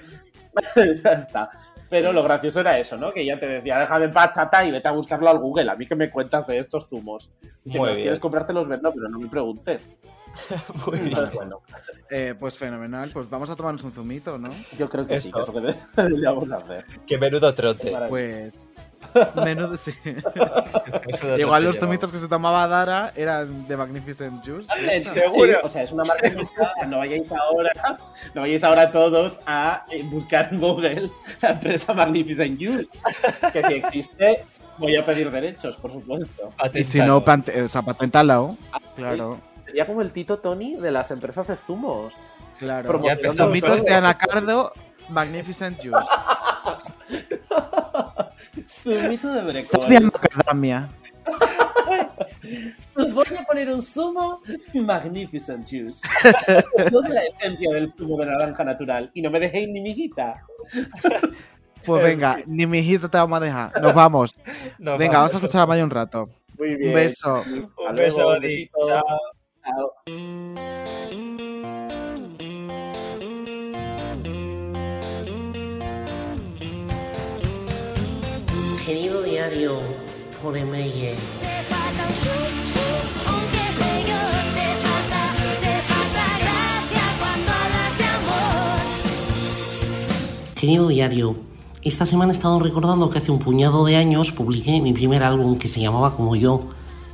ya 1.03 1.13
está. 1.13 1.51
Pero 1.91 2.13
lo 2.13 2.23
gracioso 2.23 2.61
era 2.61 2.79
eso, 2.79 2.97
¿no? 2.97 3.13
Que 3.13 3.21
ella 3.23 3.39
te 3.39 3.47
decía, 3.47 3.79
déjame 3.79 4.07
en 4.07 4.13
paz, 4.13 4.35
chata, 4.35 4.65
y 4.65 4.71
vete 4.73 4.89
a 4.89 4.93
buscarlo 4.93 5.29
al 5.29 5.39
Google. 5.39 5.71
A 5.71 5.77
mí 5.77 5.87
que 5.87 5.95
me 5.95 6.11
cuentas 6.11 6.47
de 6.47 6.59
estos 6.59 6.89
zumos. 6.89 7.31
Y 7.65 7.71
si 7.71 7.79
Muy 7.79 7.89
no 7.89 7.95
bien. 7.95 8.05
quieres 8.05 8.19
comprarte 8.19 8.53
los 8.53 8.67
vendo, 8.67 8.93
pero 8.93 9.09
no 9.09 9.19
me 9.19 9.29
preguntes. 9.29 9.89
Muy 10.87 10.99
bien. 10.99 11.09
Entonces, 11.11 11.35
bueno, 11.35 11.61
Eh, 12.11 12.35
pues 12.39 12.59
fenomenal. 12.59 13.11
Pues 13.13 13.31
vamos 13.31 13.49
a 13.51 13.55
tomarnos 13.55 13.85
un 13.85 13.93
zumito, 13.93 14.39
¿no? 14.39 14.49
yo 14.79 14.89
creo 14.89 15.07
que 15.07 15.21
sí, 15.21 15.31
que 15.31 15.41
es 15.41 15.47
lo 15.47 15.53
que 15.55 15.75
deberíamos 16.03 16.51
hacer. 16.51 16.85
Qué 17.07 17.19
menudo 17.19 17.55
trote. 17.55 17.95
Pues. 18.09 18.57
Menudo, 19.45 19.77
sí. 19.77 19.95
Menudo 20.05 21.39
Igual 21.39 21.65
los 21.65 21.79
tomitos 21.79 22.11
que 22.11 22.19
se 22.19 22.29
tomaba 22.29 22.67
Dara 22.67 23.13
eran 23.17 23.67
de 23.67 23.77
Magnificent 23.77 24.45
Juice. 24.45 24.69
Es 24.91 25.05
seguro. 25.05 25.61
O 25.63 25.69
sea, 25.69 25.83
es 25.83 25.93
una 25.93 26.05
marca 26.05 26.29
registrada. 26.29 26.87
No 26.87 26.99
vayáis 26.99 27.31
ahora, 27.33 27.73
no 28.35 28.41
vayáis 28.43 28.65
ahora 28.65 28.91
todos 28.91 29.41
a 29.47 29.87
eh, 29.91 30.03
buscar 30.03 30.49
en 30.53 30.61
Google 30.61 31.11
la 31.41 31.51
empresa 31.51 31.95
Magnificent 31.95 32.59
Juice. 32.59 32.91
Que 33.53 33.63
si 33.63 33.75
existe, 33.75 34.45
voy 34.79 34.97
a 34.97 35.05
pedir 35.05 35.31
derechos, 35.31 35.77
por 35.77 35.93
supuesto. 35.93 36.53
Y 36.75 36.85
si 36.85 36.99
no, 37.01 37.19
o 37.19 37.69
sea, 37.69 37.83
patentalo. 37.83 38.57
Claro. 38.97 39.41
Sería 39.65 39.87
como 39.87 40.03
el 40.03 40.13
Tito 40.13 40.39
Tony 40.39 40.77
de 40.77 40.91
las 40.91 41.11
empresas 41.11 41.47
de 41.47 41.57
zumos. 41.57 42.27
Claro. 42.59 43.01
Tomitos 43.37 43.85
de 43.85 43.95
Anacardo, 43.95 44.73
Magnificent 45.09 45.79
Juice. 45.79 45.97
Zumito 48.69 49.33
de 49.33 49.63
Sabia 49.63 50.01
brecol. 50.01 50.13
macadamia. 50.21 50.89
Os 52.97 53.13
voy 53.13 53.27
a 53.39 53.45
poner 53.45 53.71
un 53.71 53.83
zumo 53.83 54.41
Magnificent 54.75 55.69
Juice. 55.69 56.07
Toda 56.91 57.09
la 57.09 57.23
esencia 57.25 57.71
del 57.73 57.93
zumo 57.97 58.19
de 58.19 58.27
naranja 58.27 58.65
natural. 58.65 59.11
Y 59.15 59.23
no 59.23 59.31
me 59.31 59.41
dejéis 59.41 59.69
ni 59.69 59.81
mijita. 59.81 60.43
Pues 61.85 62.03
venga, 62.03 62.43
ni 62.47 62.67
mi 62.67 62.79
hijita 62.79 63.09
te 63.09 63.19
vamos 63.19 63.37
a 63.37 63.45
dejar. 63.45 63.81
Nos 63.83 63.95
vamos. 63.95 64.33
Nos 64.79 64.99
venga, 64.99 65.19
vamos 65.19 65.33
vamos. 65.33 65.35
a 65.35 65.37
escuchar 65.37 65.61
a 65.63 65.67
Maya 65.67 65.85
un 65.85 65.91
rato. 65.91 66.29
Muy 66.59 66.77
bien. 66.77 66.89
Un 66.91 66.95
beso. 66.95 67.43
Un 67.47 67.95
beso. 67.97 68.39
Chao. 68.87 69.03
Chao. 69.65 69.93
Querido 78.85 79.23
diario, 79.23 79.79
por 80.43 80.59
email. 80.59 81.15
Querido 90.55 90.89
diario, 90.89 91.37
esta 91.83 92.05
semana 92.05 92.33
he 92.33 92.37
estado 92.37 92.61
recordando 92.61 93.09
que 93.09 93.21
hace 93.21 93.33
un 93.33 93.39
puñado 93.39 93.87
de 93.87 93.97
años 93.97 94.33
publiqué 94.33 94.79
mi 94.83 94.93
primer 94.93 95.23
álbum 95.23 95.57
que 95.57 95.69
se 95.69 95.81
llamaba 95.81 96.15
Como 96.15 96.37
yo. 96.37 96.61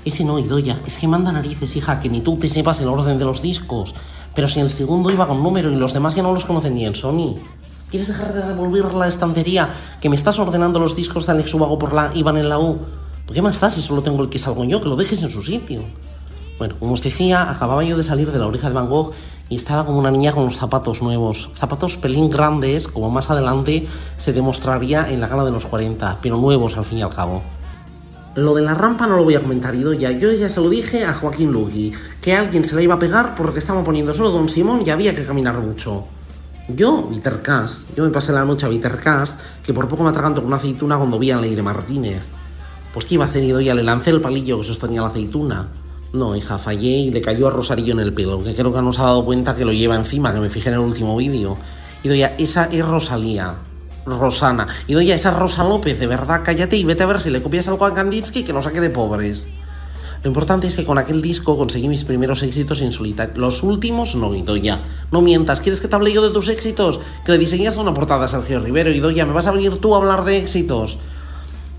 Ese 0.04 0.24
no, 0.24 0.40
Idoya, 0.40 0.80
es 0.88 0.98
que 0.98 1.06
manda 1.06 1.30
narices, 1.30 1.76
hija, 1.76 2.00
que 2.00 2.08
ni 2.08 2.20
tú 2.20 2.36
te 2.36 2.48
sepas 2.48 2.80
el 2.80 2.88
orden 2.88 3.16
de 3.20 3.24
los 3.24 3.42
discos. 3.42 3.94
Pero 4.34 4.48
si 4.48 4.58
el 4.58 4.72
segundo 4.72 5.12
iba 5.12 5.28
con 5.28 5.40
número 5.40 5.70
y 5.70 5.76
los 5.76 5.92
demás 5.92 6.16
ya 6.16 6.24
no 6.24 6.32
los 6.34 6.44
conocen 6.44 6.74
ni 6.74 6.84
en 6.84 6.96
Sony. 6.96 7.36
¿Quieres 7.90 8.06
dejar 8.06 8.32
de 8.32 8.42
revolver 8.42 8.94
la 8.94 9.08
estantería? 9.08 9.74
Que 10.00 10.08
me 10.08 10.14
estás 10.14 10.38
ordenando 10.38 10.78
los 10.78 10.94
discos 10.94 11.26
de 11.26 11.32
Alex 11.32 11.52
Ubago 11.54 11.76
por 11.76 11.92
la 11.92 12.12
Iván 12.14 12.36
en 12.36 12.48
la 12.48 12.56
U. 12.56 12.78
¿Por 13.26 13.34
qué 13.34 13.42
más 13.42 13.56
estás 13.56 13.74
si 13.74 13.82
solo 13.82 14.00
tengo 14.00 14.22
el 14.22 14.28
que 14.28 14.38
salgo 14.38 14.62
yo? 14.62 14.80
Que 14.80 14.88
lo 14.88 14.94
dejes 14.94 15.20
en 15.24 15.30
su 15.30 15.42
sitio. 15.42 15.82
Bueno, 16.56 16.76
como 16.78 16.92
os 16.92 17.02
decía, 17.02 17.50
acababa 17.50 17.82
yo 17.82 17.96
de 17.96 18.04
salir 18.04 18.30
de 18.30 18.38
la 18.38 18.46
oreja 18.46 18.68
de 18.68 18.74
Van 18.74 18.88
Gogh 18.88 19.10
y 19.48 19.56
estaba 19.56 19.84
como 19.84 19.98
una 19.98 20.12
niña 20.12 20.30
con 20.32 20.44
los 20.44 20.56
zapatos 20.56 21.02
nuevos. 21.02 21.50
Zapatos 21.56 21.96
pelín 21.96 22.30
grandes, 22.30 22.86
como 22.86 23.10
más 23.10 23.28
adelante 23.28 23.88
se 24.18 24.32
demostraría 24.32 25.10
en 25.10 25.20
la 25.20 25.26
gala 25.26 25.44
de 25.44 25.50
los 25.50 25.66
40, 25.66 26.18
pero 26.22 26.36
nuevos 26.36 26.76
al 26.76 26.84
fin 26.84 26.98
y 26.98 27.02
al 27.02 27.12
cabo. 27.12 27.42
Lo 28.36 28.54
de 28.54 28.62
la 28.62 28.74
rampa 28.74 29.08
no 29.08 29.16
lo 29.16 29.24
voy 29.24 29.34
a 29.34 29.42
comentar, 29.42 29.74
ya. 29.74 30.12
Yo 30.12 30.30
ya 30.32 30.48
se 30.48 30.60
lo 30.60 30.68
dije 30.68 31.04
a 31.04 31.12
Joaquín 31.12 31.50
Lugui, 31.50 31.90
que 32.20 32.36
alguien 32.36 32.62
se 32.62 32.76
la 32.76 32.82
iba 32.82 32.94
a 32.94 33.00
pegar 33.00 33.34
porque 33.34 33.58
estaba 33.58 33.82
poniendo 33.82 34.14
solo 34.14 34.30
Don 34.30 34.48
Simón 34.48 34.84
y 34.86 34.90
había 34.90 35.12
que 35.12 35.24
caminar 35.24 35.58
mucho. 35.58 36.06
Yo, 36.76 37.08
Vitercast, 37.08 37.94
yo 37.96 38.04
me 38.04 38.10
pasé 38.10 38.32
la 38.32 38.44
noche 38.44 38.66
a 38.66 38.68
Vitercast, 38.68 39.40
que 39.62 39.72
por 39.72 39.88
poco 39.88 40.02
me 40.02 40.10
atraganto 40.10 40.40
con 40.40 40.48
una 40.48 40.56
aceituna 40.56 40.96
cuando 40.96 41.18
vi 41.18 41.30
a 41.30 41.36
Leire 41.38 41.62
Martínez. 41.62 42.22
Pues 42.92 43.06
qué 43.06 43.14
iba 43.14 43.24
a 43.24 43.28
hacer 43.28 43.44
ya 43.62 43.74
le 43.74 43.82
lancé 43.82 44.10
el 44.10 44.20
palillo 44.20 44.58
que 44.60 44.66
sostenía 44.66 45.00
la 45.00 45.08
aceituna. 45.08 45.68
No, 46.12 46.36
hija, 46.36 46.58
fallé 46.58 46.88
y 46.88 47.10
le 47.10 47.20
cayó 47.20 47.46
a 47.46 47.50
Rosarillo 47.50 47.92
en 47.92 48.00
el 48.00 48.12
pelo, 48.12 48.42
que 48.42 48.54
creo 48.54 48.72
que 48.74 48.82
no 48.82 48.92
se 48.92 49.00
ha 49.00 49.04
dado 49.04 49.24
cuenta 49.24 49.54
que 49.54 49.64
lo 49.64 49.72
lleva 49.72 49.96
encima, 49.96 50.32
que 50.32 50.40
me 50.40 50.50
fijé 50.50 50.68
en 50.68 50.74
el 50.74 50.80
último 50.80 51.16
vídeo. 51.16 51.56
Y 52.02 52.08
doya, 52.08 52.34
esa 52.38 52.64
es 52.64 52.84
Rosalía. 52.84 53.54
Rosana. 54.06 54.66
Y 54.86 54.94
doya, 54.94 55.14
esa 55.14 55.30
es 55.30 55.36
Rosa 55.36 55.64
López, 55.64 55.98
de 55.98 56.06
verdad, 56.06 56.42
cállate 56.44 56.76
y 56.76 56.84
vete 56.84 57.02
a 57.02 57.06
ver 57.06 57.20
si 57.20 57.30
le 57.30 57.42
copias 57.42 57.68
algo 57.68 57.84
a 57.84 57.94
Kandinsky 57.94 58.42
que 58.42 58.52
no 58.52 58.62
saque 58.62 58.80
de 58.80 58.90
pobres. 58.90 59.48
Lo 60.22 60.28
importante 60.28 60.66
es 60.66 60.76
que 60.76 60.84
con 60.84 60.98
aquel 60.98 61.22
disco 61.22 61.56
conseguí 61.56 61.88
mis 61.88 62.04
primeros 62.04 62.42
éxitos 62.42 62.82
en 62.82 62.92
solitario. 62.92 63.34
Los 63.36 63.62
últimos 63.62 64.16
no, 64.16 64.34
Idoya. 64.34 64.82
No 65.10 65.22
mientas, 65.22 65.62
¿quieres 65.62 65.80
que 65.80 65.88
te 65.88 65.96
hable 65.96 66.12
yo 66.12 66.20
de 66.20 66.28
tus 66.28 66.48
éxitos? 66.48 67.00
Que 67.24 67.32
le 67.32 67.38
diseñaste 67.38 67.80
una 67.80 67.94
portada 67.94 68.26
a 68.26 68.28
Sergio 68.28 68.60
Rivero, 68.60 68.90
Idoya, 68.90 69.24
¿me 69.24 69.32
vas 69.32 69.46
a 69.46 69.52
venir 69.52 69.78
tú 69.78 69.94
a 69.94 69.98
hablar 69.98 70.24
de 70.24 70.36
éxitos? 70.36 70.98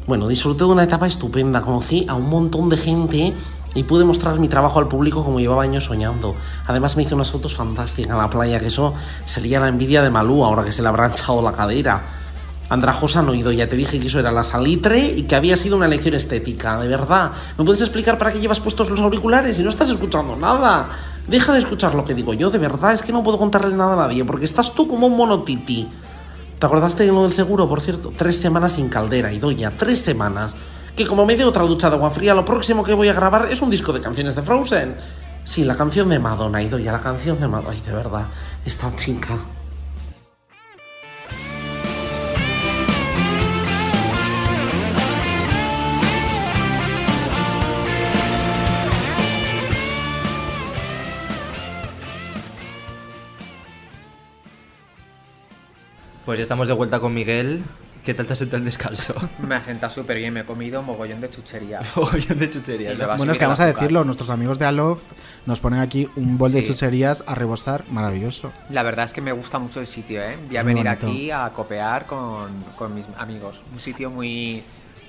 Bueno, 0.07 0.27
disfruté 0.27 0.63
de 0.63 0.71
una 0.71 0.83
etapa 0.83 1.05
estupenda, 1.05 1.61
conocí 1.61 2.05
a 2.09 2.15
un 2.15 2.29
montón 2.29 2.69
de 2.69 2.77
gente 2.77 3.33
y 3.75 3.83
pude 3.83 4.03
mostrar 4.03 4.39
mi 4.39 4.47
trabajo 4.47 4.79
al 4.79 4.87
público 4.87 5.23
como 5.23 5.39
llevaba 5.39 5.61
años 5.61 5.85
soñando. 5.85 6.35
Además 6.65 6.97
me 6.97 7.03
hice 7.03 7.13
unas 7.13 7.29
fotos 7.29 7.53
fantásticas 7.53 8.11
en 8.11 8.17
la 8.17 8.29
playa, 8.29 8.59
que 8.59 8.67
eso 8.67 8.95
sería 9.25 9.59
la 9.59 9.67
envidia 9.67 10.01
de 10.01 10.09
Malú 10.09 10.43
ahora 10.43 10.63
que 10.63 10.71
se 10.71 10.81
le 10.81 10.87
habrá 10.87 11.07
hinchado 11.09 11.43
la 11.43 11.53
cadera. 11.53 12.20
Andrajosa 12.71 13.21
no 13.21 13.35
ido, 13.35 13.51
ya 13.51 13.67
te 13.67 13.75
dije 13.75 13.99
que 13.99 14.07
eso 14.07 14.17
era 14.17 14.31
la 14.31 14.45
salitre 14.45 15.03
y 15.03 15.23
que 15.23 15.35
había 15.35 15.57
sido 15.57 15.75
una 15.75 15.87
elección 15.87 16.13
estética, 16.13 16.79
de 16.79 16.87
verdad. 16.87 17.33
¿Me 17.57 17.65
puedes 17.65 17.81
explicar 17.81 18.17
para 18.17 18.31
qué 18.31 18.39
llevas 18.39 18.61
puestos 18.61 18.89
los 18.89 19.01
auriculares 19.01 19.59
y 19.59 19.61
no 19.61 19.69
estás 19.69 19.89
escuchando 19.89 20.37
nada? 20.37 20.87
Deja 21.27 21.51
de 21.51 21.59
escuchar 21.59 21.93
lo 21.95 22.05
que 22.05 22.13
digo 22.13 22.33
yo, 22.33 22.49
de 22.49 22.59
verdad, 22.59 22.93
es 22.93 23.01
que 23.01 23.11
no 23.11 23.23
puedo 23.23 23.37
contarle 23.37 23.75
nada 23.75 23.95
a 23.95 24.07
nadie, 24.07 24.23
porque 24.23 24.45
estás 24.45 24.73
tú 24.73 24.87
como 24.87 25.07
un 25.07 25.17
monotiti. 25.17 25.85
¿Te 26.59 26.65
acordaste 26.65 27.05
de 27.05 27.11
lo 27.11 27.23
del 27.23 27.33
seguro, 27.33 27.67
por 27.67 27.81
cierto? 27.81 28.13
Tres 28.15 28.37
semanas 28.37 28.71
sin 28.71 28.87
caldera, 28.87 29.33
Idoya, 29.33 29.73
tres 29.77 29.99
semanas. 29.99 30.55
Que 30.95 31.05
como 31.05 31.25
me 31.25 31.35
dio 31.35 31.49
otra 31.49 31.63
ducha 31.63 31.89
de 31.89 31.97
agua 31.97 32.09
fría, 32.11 32.33
lo 32.33 32.45
próximo 32.45 32.85
que 32.85 32.93
voy 32.93 33.09
a 33.09 33.13
grabar 33.13 33.49
es 33.51 33.61
un 33.61 33.69
disco 33.69 33.91
de 33.91 33.99
canciones 33.99 34.33
de 34.33 34.43
Frozen. 34.43 34.95
Sí, 35.43 35.65
la 35.65 35.75
canción 35.75 36.07
de 36.07 36.19
Madonna, 36.19 36.63
Idoya, 36.63 36.93
la 36.93 37.01
canción 37.01 37.37
de 37.37 37.49
Madonna. 37.49 37.71
Ay, 37.73 37.83
de 37.85 37.91
verdad, 37.91 38.27
esta 38.63 38.95
chica. 38.95 39.37
Pues 56.31 56.37
ya 56.39 56.43
estamos 56.43 56.69
de 56.69 56.73
vuelta 56.73 57.01
con 57.01 57.13
Miguel. 57.13 57.61
¿Qué 58.05 58.13
tal 58.13 58.25
te 58.25 58.31
has 58.31 58.39
sentado 58.39 58.59
el 58.59 58.63
descanso? 58.63 59.13
Me 59.45 59.53
ha 59.55 59.61
sentado 59.61 59.91
súper 59.93 60.15
bien, 60.15 60.33
me 60.33 60.39
he 60.39 60.45
comido 60.45 60.81
mogollón 60.81 61.19
de 61.19 61.29
chuchería. 61.29 61.81
Mogollón 61.97 62.39
de 62.39 62.49
chucherías. 62.49 62.93
Sí, 62.93 62.99
me 62.99 63.05
va 63.05 63.15
a 63.15 63.17
Bueno, 63.17 63.33
es 63.33 63.37
que 63.37 63.43
vamos 63.43 63.59
a 63.59 63.65
decirlo, 63.65 64.05
nuestros 64.05 64.29
amigos 64.29 64.57
de 64.57 64.63
Aloft 64.63 65.03
nos 65.45 65.59
ponen 65.59 65.81
aquí 65.81 66.07
un 66.15 66.37
bol 66.37 66.53
de 66.53 66.61
Sí. 66.61 66.67
chucherías 66.67 67.25
a 67.27 67.35
rebosar, 67.35 67.83
maravilloso. 67.91 68.53
La 68.69 68.81
verdad 68.83 69.03
es 69.03 69.11
que 69.11 69.19
me 69.19 69.33
gusta 69.33 69.59
mucho 69.59 69.81
el 69.81 69.87
sitio, 69.87 70.21
¿eh? 70.23 70.37
Voy 70.47 70.55
a 70.55 70.63
Muy 70.63 70.73
venir 70.73 70.87
aquí 70.87 71.31
a 71.31 71.49
copear 71.49 72.05
con, 72.05 72.63
con 72.77 72.95
mis 72.95 73.05
amigos. 73.17 73.59
Un 73.73 73.81
sitio 73.81 74.09
muy, 74.09 74.63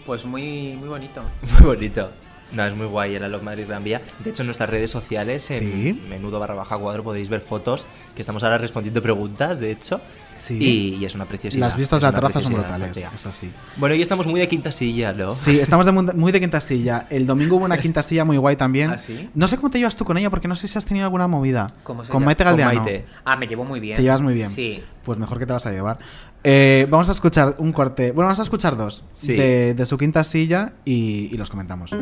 pues 0.05 0.25
muy, 0.25 0.73
muy 0.77 0.89
bonito. 0.89 1.23
Muy 1.61 1.67
bonito. 1.77 2.11
No, 2.51 2.67
es 2.67 2.75
muy 2.75 2.85
guay 2.87 3.15
el 3.15 3.25
Alok 3.25 3.43
Madrid 3.45 3.65
Gran 3.67 3.83
Vía. 3.83 4.03
De 4.23 4.29
hecho, 4.29 4.43
en 4.43 4.49
nuestras 4.49 4.69
redes 4.69 4.91
sociales, 4.91 5.51
en 5.53 5.61
Sí. 5.61 6.03
menudo 6.11 6.39
barra 6.39 6.53
baja 6.55 6.77
cuadro, 6.77 7.03
podéis 7.03 7.31
ver 7.31 7.41
fotos 7.41 7.87
que 8.15 8.21
estamos 8.21 8.43
ahora 8.43 8.59
respondiendo 8.59 9.01
preguntas, 9.01 9.59
de 9.59 9.71
hecho. 9.71 10.03
Sí. 10.37 10.57
Y, 10.59 10.95
y 11.01 11.05
es 11.05 11.15
una 11.15 11.25
preciosidad. 11.27 11.67
Las 11.67 11.77
vistas 11.77 12.01
de 12.01 12.07
la 12.09 12.13
terraza 12.13 12.41
son 12.41 12.53
brutales, 12.55 12.97
es 12.97 13.27
así. 13.27 13.51
Bueno, 13.77 13.95
hoy 13.95 14.03
estamos 14.03 14.27
muy 14.27 14.41
de 14.41 14.49
quinta 14.49 14.73
silla, 14.73 15.13
¿no? 15.13 15.33
Sí, 15.33 15.59
estamos 15.61 15.87
de 15.87 15.93
muy, 15.93 16.33
de 16.33 16.41
quinta 16.41 16.61
silla. 16.61 17.07
El 17.11 17.27
domingo 17.27 17.57
hubo 17.57 17.65
una 17.65 17.79
quinta 17.79 18.03
silla 18.03 18.25
muy 18.25 18.37
guay 18.37 18.57
también. 18.57 18.91
¿Ah, 18.91 18.99
sí? 18.99 19.29
No 19.35 19.49
sé 19.49 19.57
cómo 19.57 19.71
te 19.71 19.79
llevas 19.79 19.97
tú 19.97 20.05
con 20.05 20.17
ella, 20.19 20.31
porque 20.31 20.49
no 20.49 20.57
sé 20.57 20.69
si 20.69 20.79
has 20.79 20.85
tenido 20.85 21.05
alguna 21.05 21.29
movida. 21.29 21.75
¿Cómo 21.83 22.05
se 22.05 22.11
con? 22.11 22.25
Maite 22.25 22.45
Con 22.45 22.57
Galdeano. 22.57 22.83
Maite. 22.83 23.07
Ah, 23.25 23.37
me 23.37 23.47
llevo 23.47 23.65
muy 23.65 23.81
bien. 23.81 23.97
Te 23.97 24.03
llevas 24.03 24.23
muy 24.23 24.35
bien. 24.35 24.51
Sí. 24.51 24.83
Pues 25.05 25.19
mejor 25.19 25.39
que 25.39 25.47
te 25.47 25.53
vas 25.53 25.67
a 25.67 25.73
llevar. 25.73 25.99
Eh, 26.45 26.87
vamos 26.91 27.09
a 27.09 27.13
escuchar 27.13 27.57
un 27.59 27.73
corte. 27.73 28.13
Bueno, 28.13 28.27
vamos 28.27 28.41
a 28.41 28.43
escuchar 28.43 28.77
dos. 28.77 29.05
Sí. 29.13 29.35
De, 29.37 29.75
de 29.75 29.87
su 29.87 29.99
quinta 29.99 30.25
silla 30.25 30.73
y, 30.85 31.29
y 31.33 31.37
los 31.37 31.51
comentamos. 31.51 31.93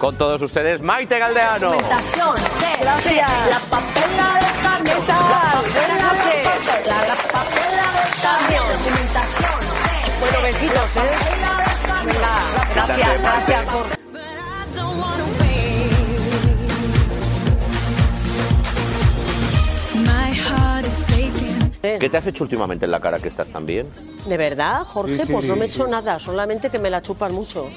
Con 0.00 0.16
todos 0.16 0.40
ustedes, 0.40 0.80
Maite 0.80 1.18
Galdeano. 1.18 1.72
Gracias. 1.76 3.28
La 3.50 3.58
papela 3.68 4.40
de 4.40 4.50
camión. 4.62 5.00
Buenas 5.06 6.02
noches. 6.02 6.86
La, 6.86 7.06
la 7.06 7.16
papela 7.16 7.86
de 7.92 8.04
camión. 8.22 8.64
Documentación. 8.78 9.60
Bueno, 10.20 10.42
besitos, 10.42 10.96
¿eh? 10.96 11.00
Venga, 12.06 12.32
gracias, 12.74 13.22
gracias 13.22 13.66
por... 13.66 13.99
¿Qué 21.82 22.10
te 22.10 22.16
has 22.18 22.26
hecho 22.26 22.44
últimamente 22.44 22.84
en 22.84 22.90
la 22.90 23.00
cara 23.00 23.18
que 23.18 23.28
estás 23.28 23.48
tan 23.48 23.64
bien? 23.64 23.88
¿De 24.26 24.36
verdad, 24.36 24.84
Jorge? 24.84 25.16
Sí, 25.18 25.24
sí, 25.26 25.32
pues 25.32 25.46
no 25.46 25.54
sí, 25.54 25.60
me 25.60 25.64
he 25.64 25.68
sí. 25.68 25.74
hecho 25.74 25.86
nada, 25.88 26.18
solamente 26.18 26.68
que 26.68 26.78
me 26.78 26.90
la 26.90 27.00
chupan 27.00 27.32
mucho. 27.32 27.68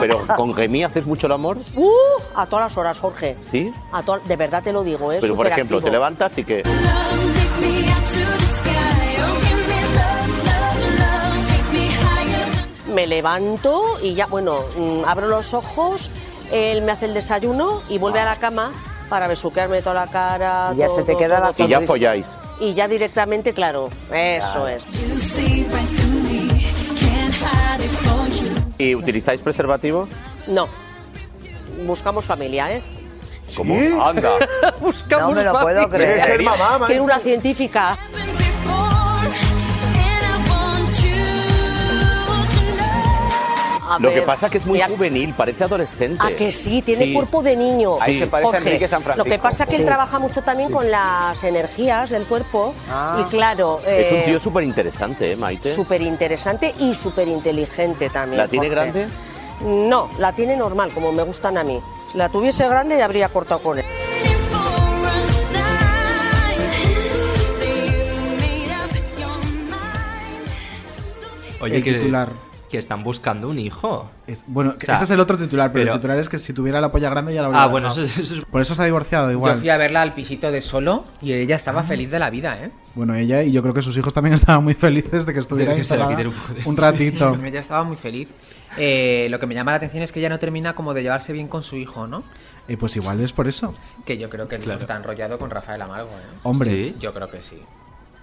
Pero 0.00 0.24
con 0.36 0.54
Gemí 0.54 0.84
haces 0.84 1.06
mucho 1.06 1.26
el 1.26 1.32
amor, 1.32 1.58
¡Uh! 1.74 1.90
A 2.36 2.46
todas 2.46 2.66
las 2.66 2.78
horas, 2.78 3.00
Jorge. 3.00 3.36
¿sí? 3.42 3.72
A 3.90 4.02
to- 4.04 4.20
de 4.24 4.36
verdad 4.36 4.62
te 4.62 4.72
lo 4.72 4.84
digo, 4.84 5.10
¿eh? 5.12 5.18
Pero 5.20 5.34
por 5.34 5.46
ejemplo, 5.48 5.80
te 5.80 5.90
levantas 5.90 6.38
y 6.38 6.44
que... 6.44 6.62
Me 12.94 13.06
levanto 13.06 13.82
y 14.02 14.14
ya, 14.14 14.26
bueno, 14.26 14.60
mm, 14.76 15.04
abro 15.06 15.28
los 15.28 15.52
ojos, 15.52 16.10
él 16.52 16.82
me 16.82 16.92
hace 16.92 17.06
el 17.06 17.14
desayuno 17.14 17.82
y 17.88 17.98
vuelve 17.98 18.20
a 18.20 18.24
la 18.24 18.36
cama 18.36 18.72
para 19.08 19.26
besuquearme 19.26 19.80
toda 19.82 19.94
la 19.94 20.06
cara. 20.06 20.72
Y 20.74 20.78
ya 20.78 20.88
se 20.88 21.02
te 21.02 21.12
todo, 21.12 21.18
queda 21.18 21.40
la 21.40 21.52
todo, 21.52 21.66
Y 21.66 21.70
ya 21.70 21.80
folláis. 21.80 22.26
Y 22.60 22.74
ya 22.74 22.88
directamente, 22.88 23.52
claro, 23.52 23.88
eso 24.12 24.66
es. 24.68 24.84
¿Y 28.78 28.94
utilizáis 28.94 29.40
preservativo? 29.40 30.08
No. 30.46 30.68
buscamos 31.84 32.24
familia, 32.24 32.72
¿eh? 32.72 32.82
¿Cómo? 33.56 34.04
Anda. 34.04 34.30
buscamos 34.80 35.30
No 35.30 35.34
me 35.36 35.44
lo 35.44 35.52
puedo 35.52 35.82
familia. 35.82 35.88
creer. 35.88 36.14
¿Quieres 36.14 36.26
ser 36.26 36.42
mamá, 36.42 36.86
Quiero 36.86 37.04
una 37.04 37.18
científica. 37.18 37.98
A 43.88 43.98
Lo 43.98 44.10
que 44.12 44.20
pasa 44.22 44.46
es 44.46 44.52
que 44.52 44.58
es 44.58 44.66
muy 44.66 44.74
mira, 44.74 44.88
juvenil, 44.88 45.32
parece 45.34 45.64
adolescente. 45.64 46.18
A 46.22 46.36
que 46.36 46.52
sí, 46.52 46.82
tiene 46.82 47.06
Sí. 47.06 47.14
cuerpo 47.14 47.42
de 47.42 47.56
niño. 47.56 47.94
Ahí 48.00 48.18
se 48.18 48.26
parece 48.26 48.48
a 48.48 48.52
Jorge. 48.52 48.68
Enrique 48.68 48.86
San 48.88 49.00
Lo 49.00 49.04
Francisco. 49.04 49.30
que 49.30 49.38
pasa 49.38 49.64
es 49.64 49.70
que 49.70 49.76
él 49.76 49.82
Sí. 49.82 49.86
trabaja 49.86 50.18
mucho 50.18 50.42
también 50.42 50.70
con 50.70 50.90
las 50.90 51.42
energías 51.42 52.10
del 52.10 52.24
cuerpo. 52.24 52.74
Ah. 52.90 53.18
Y 53.26 53.30
claro, 53.30 53.80
Es 53.86 54.12
un 54.12 54.18
eh, 54.18 54.22
tío 54.26 54.38
súper 54.40 54.64
interesante, 54.64 55.32
¿eh, 55.32 55.36
Maite? 55.36 55.72
súper 55.74 56.02
interesante 56.02 56.74
y 56.78 56.92
súper 56.94 57.28
inteligente 57.28 58.10
también. 58.10 58.38
¿La 58.38 58.48
tiene 58.48 58.68
Jorge. 58.68 58.80
grande? 58.92 59.08
No, 59.64 60.10
la 60.18 60.32
tiene 60.34 60.54
normal, 60.56 60.90
como 60.92 61.10
me 61.10 61.22
gustan 61.22 61.56
a 61.56 61.64
mí. 61.64 61.80
Si 62.12 62.18
la 62.18 62.28
tuviese 62.28 62.68
grande 62.68 62.96
ya 62.98 63.06
habría 63.06 63.28
cortado 63.28 63.60
con 63.60 63.78
él. 63.78 63.84
Oye, 71.60 71.76
El 71.78 71.82
que, 71.84 71.94
titular. 71.94 72.28
Que 72.70 72.78
están 72.78 73.02
buscando 73.02 73.48
un 73.48 73.58
hijo. 73.58 74.10
Es- 74.26 74.44
bueno, 74.46 74.74
O 74.76 74.84
sea, 74.84 74.96
ese 74.96 75.04
es 75.04 75.10
el 75.10 75.20
otro 75.20 75.38
titular, 75.38 75.72
pero, 75.72 75.84
pero- 75.84 75.94
el 75.94 76.00
titular 76.00 76.18
es 76.18 76.28
que 76.28 76.38
si 76.38 76.52
tuviera 76.52 76.80
la 76.80 76.92
polla 76.92 77.08
grande 77.10 77.32
ya 77.34 77.40
la 77.40 77.46
habría 77.48 77.62
Ah, 77.62 77.66
bueno, 77.66 77.88
dejado. 77.88 78.04
eso 78.04 78.20
es- 78.20 78.26
eso 78.30 78.38
es- 78.40 78.44
Por 78.44 78.60
eso 78.62 78.74
se 78.74 78.82
ha 78.82 78.84
divorciado 78.84 79.30
igual. 79.32 79.54
Yo 79.54 79.60
fui 79.60 79.70
a 79.70 79.76
verla 79.76 80.02
al 80.02 80.14
pisito 80.14 80.50
de 80.50 80.60
solo 80.62 81.04
y 81.22 81.32
ella 81.32 81.56
estaba 81.56 81.82
feliz 81.82 82.10
de 82.10 82.18
la 82.18 82.30
vida, 82.30 82.62
¿eh? 82.62 82.70
Bueno, 82.94 83.14
ella 83.14 83.42
y 83.42 83.52
yo 83.52 83.62
creo 83.62 83.72
que 83.74 83.82
sus 83.82 83.96
hijos 83.96 84.12
también 84.12 84.34
estaban 84.34 84.62
muy 84.62 84.74
felices 84.74 85.24
de 85.26 85.32
que 85.32 85.40
estuviera 85.40 85.74
que 85.74 85.82
un 86.66 86.76
ratito. 86.76 87.34
ella 87.44 87.60
estaba 87.60 87.84
muy 87.84 87.96
feliz. 87.96 88.28
Eh, 88.76 89.28
lo 89.30 89.38
que 89.40 89.46
me 89.46 89.54
llama 89.54 89.70
la 89.72 89.78
atención 89.78 90.02
es 90.02 90.12
que 90.12 90.20
ella 90.20 90.28
no 90.28 90.38
termina 90.38 90.74
como 90.74 90.92
de 90.94 91.02
llevarse 91.02 91.32
bien 91.32 91.48
con 91.48 91.62
su 91.62 91.76
hijo, 91.76 92.06
¿no? 92.06 92.22
Y 92.68 92.76
pues 92.76 92.94
igual 92.96 93.18
es 93.20 93.32
por 93.32 93.48
eso. 93.48 93.74
Que 94.04 94.18
yo 94.18 94.28
creo 94.28 94.46
que 94.46 94.56
el 94.56 94.62
hijo 94.62 94.72
está 94.72 94.94
enrollado 94.94 95.38
con 95.38 95.48
Rafael 95.50 95.80
Amargo, 95.80 96.10
¿eh? 96.10 96.38
Hombre. 96.42 96.70
¿Sí? 96.70 96.96
Yo 97.00 97.14
creo 97.14 97.30
que 97.30 97.40
sí. 97.40 97.58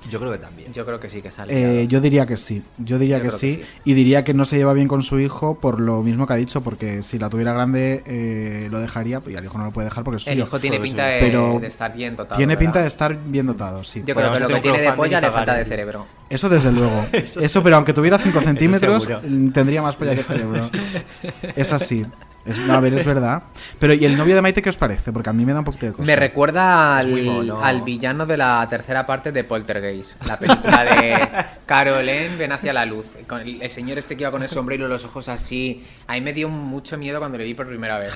Yo 0.10 0.20
creo 0.20 0.32
que 0.32 0.38
también. 0.38 0.72
Yo 0.74 0.86
creo 0.86 1.00
que 1.00 1.10
sí 1.10 1.22
que 1.22 1.32
sale. 1.32 1.82
Eh, 1.82 1.88
yo 1.88 2.00
diría 2.02 2.26
que 2.26 2.38
sí, 2.38 2.62
yo 2.78 3.00
diría 3.00 3.18
Yo 3.18 3.24
que 3.26 3.32
sí, 3.32 3.58
que 3.58 3.64
sí. 3.64 3.70
y 3.86 3.94
diría 3.94 4.24
que 4.24 4.34
no 4.34 4.46
se 4.46 4.58
lleva 4.58 4.74
bien 4.74 4.88
con 4.88 5.02
su 5.04 5.20
hijo 5.20 5.56
por 5.60 5.80
lo 5.80 6.04
mismo 6.04 6.28
que 6.28 6.34
ha 6.34 6.36
dicho, 6.36 6.62
porque 6.62 7.02
si 7.04 7.18
la 7.18 7.30
tuviera 7.30 7.54
grande 7.54 8.04
eh, 8.06 8.68
lo 8.70 8.80
dejaría, 8.80 9.22
y 9.28 9.36
al 9.36 9.46
hijo 9.46 9.58
no 9.58 9.66
lo 9.66 9.72
puede 9.72 9.86
dejar 9.86 10.04
porque 10.04 10.18
es 10.18 10.28
El 10.28 10.40
hijo 10.40 10.60
tiene 10.60 10.80
pinta 10.80 11.06
de- 11.08 11.20
Pero 11.20 11.60
de 11.60 11.68
estar 11.68 11.94
bien 11.94 12.16
dotado, 12.16 12.38
Tiene 12.38 12.56
pinta 12.58 12.82
de 12.82 12.88
estar 12.88 13.18
bien 13.26 13.48
dotado, 13.48 13.84
sí. 13.84 14.04
Yo 14.06 14.14
creo 14.16 14.34
que 14.34 14.40
lo 14.42 14.48
que 14.48 14.60
tiene 14.62 14.82
de 14.82 14.92
polla 14.94 15.20
le 15.22 15.32
falta 15.32 15.56
de 15.56 15.66
cerebro. 15.66 16.06
Eso 16.30 16.50
desde 16.50 16.72
luego. 16.72 17.06
Eso 17.14 17.40
Eso, 17.40 17.64
pero 17.64 17.76
aunque 17.78 17.94
tuviera 17.94 18.18
5 18.18 18.38
Eso 18.40 18.48
centímetros, 18.48 19.08
tendría 19.54 19.82
más 19.82 19.96
polla 19.96 20.16
que 20.16 20.24
cerebro. 20.24 20.70
Es 21.56 21.72
así. 21.74 22.06
Es, 22.46 22.70
a 22.70 22.80
ver, 22.80 22.94
es 22.94 23.06
verdad. 23.06 23.44
Pero 23.80 23.94
¿y 23.94 24.06
el 24.06 24.18
novio 24.18 24.36
de 24.36 24.42
Maite 24.42 24.62
qué 24.62 24.70
os 24.70 24.78
parece? 24.78 25.12
Porque 25.12 25.30
a 25.30 25.34
mí 25.34 25.46
me 25.46 25.54
da 25.54 25.60
un 25.60 25.66
poquito 25.66 25.88
de 25.88 25.92
cosa. 25.94 26.04
Me 26.06 26.16
recuerda 26.16 26.98
al, 26.98 27.52
al 27.62 27.82
villano 27.82 28.26
de 28.26 28.38
la 28.38 28.66
tercera 28.70 29.06
parte 29.06 29.32
de 29.32 29.44
Poltergeist, 29.44 30.22
la 30.28 30.38
película 30.38 30.84
de 30.84 31.28
Carolyn 31.66 32.38
ven 32.38 32.52
hacia 32.52 32.72
la 32.74 32.86
luz. 32.86 33.08
Con 33.28 33.42
el, 33.42 33.62
el 33.62 33.70
señor 33.70 33.98
este 33.98 34.16
que 34.16 34.24
iba 34.24 34.32
con 34.32 34.44
el 34.44 34.50
sombrero 34.50 34.86
y 34.86 34.90
los 34.90 35.04
ojos 35.06 35.28
así. 35.30 35.84
A 36.08 36.14
mí 36.14 36.22
me 36.22 36.34
dio 36.34 36.48
mucho 36.50 36.98
miedo 36.98 37.20
cuando 37.20 37.38
le 37.38 37.44
vi 37.44 37.54
por 37.54 37.68
primera 37.68 37.98
vez. 38.00 38.14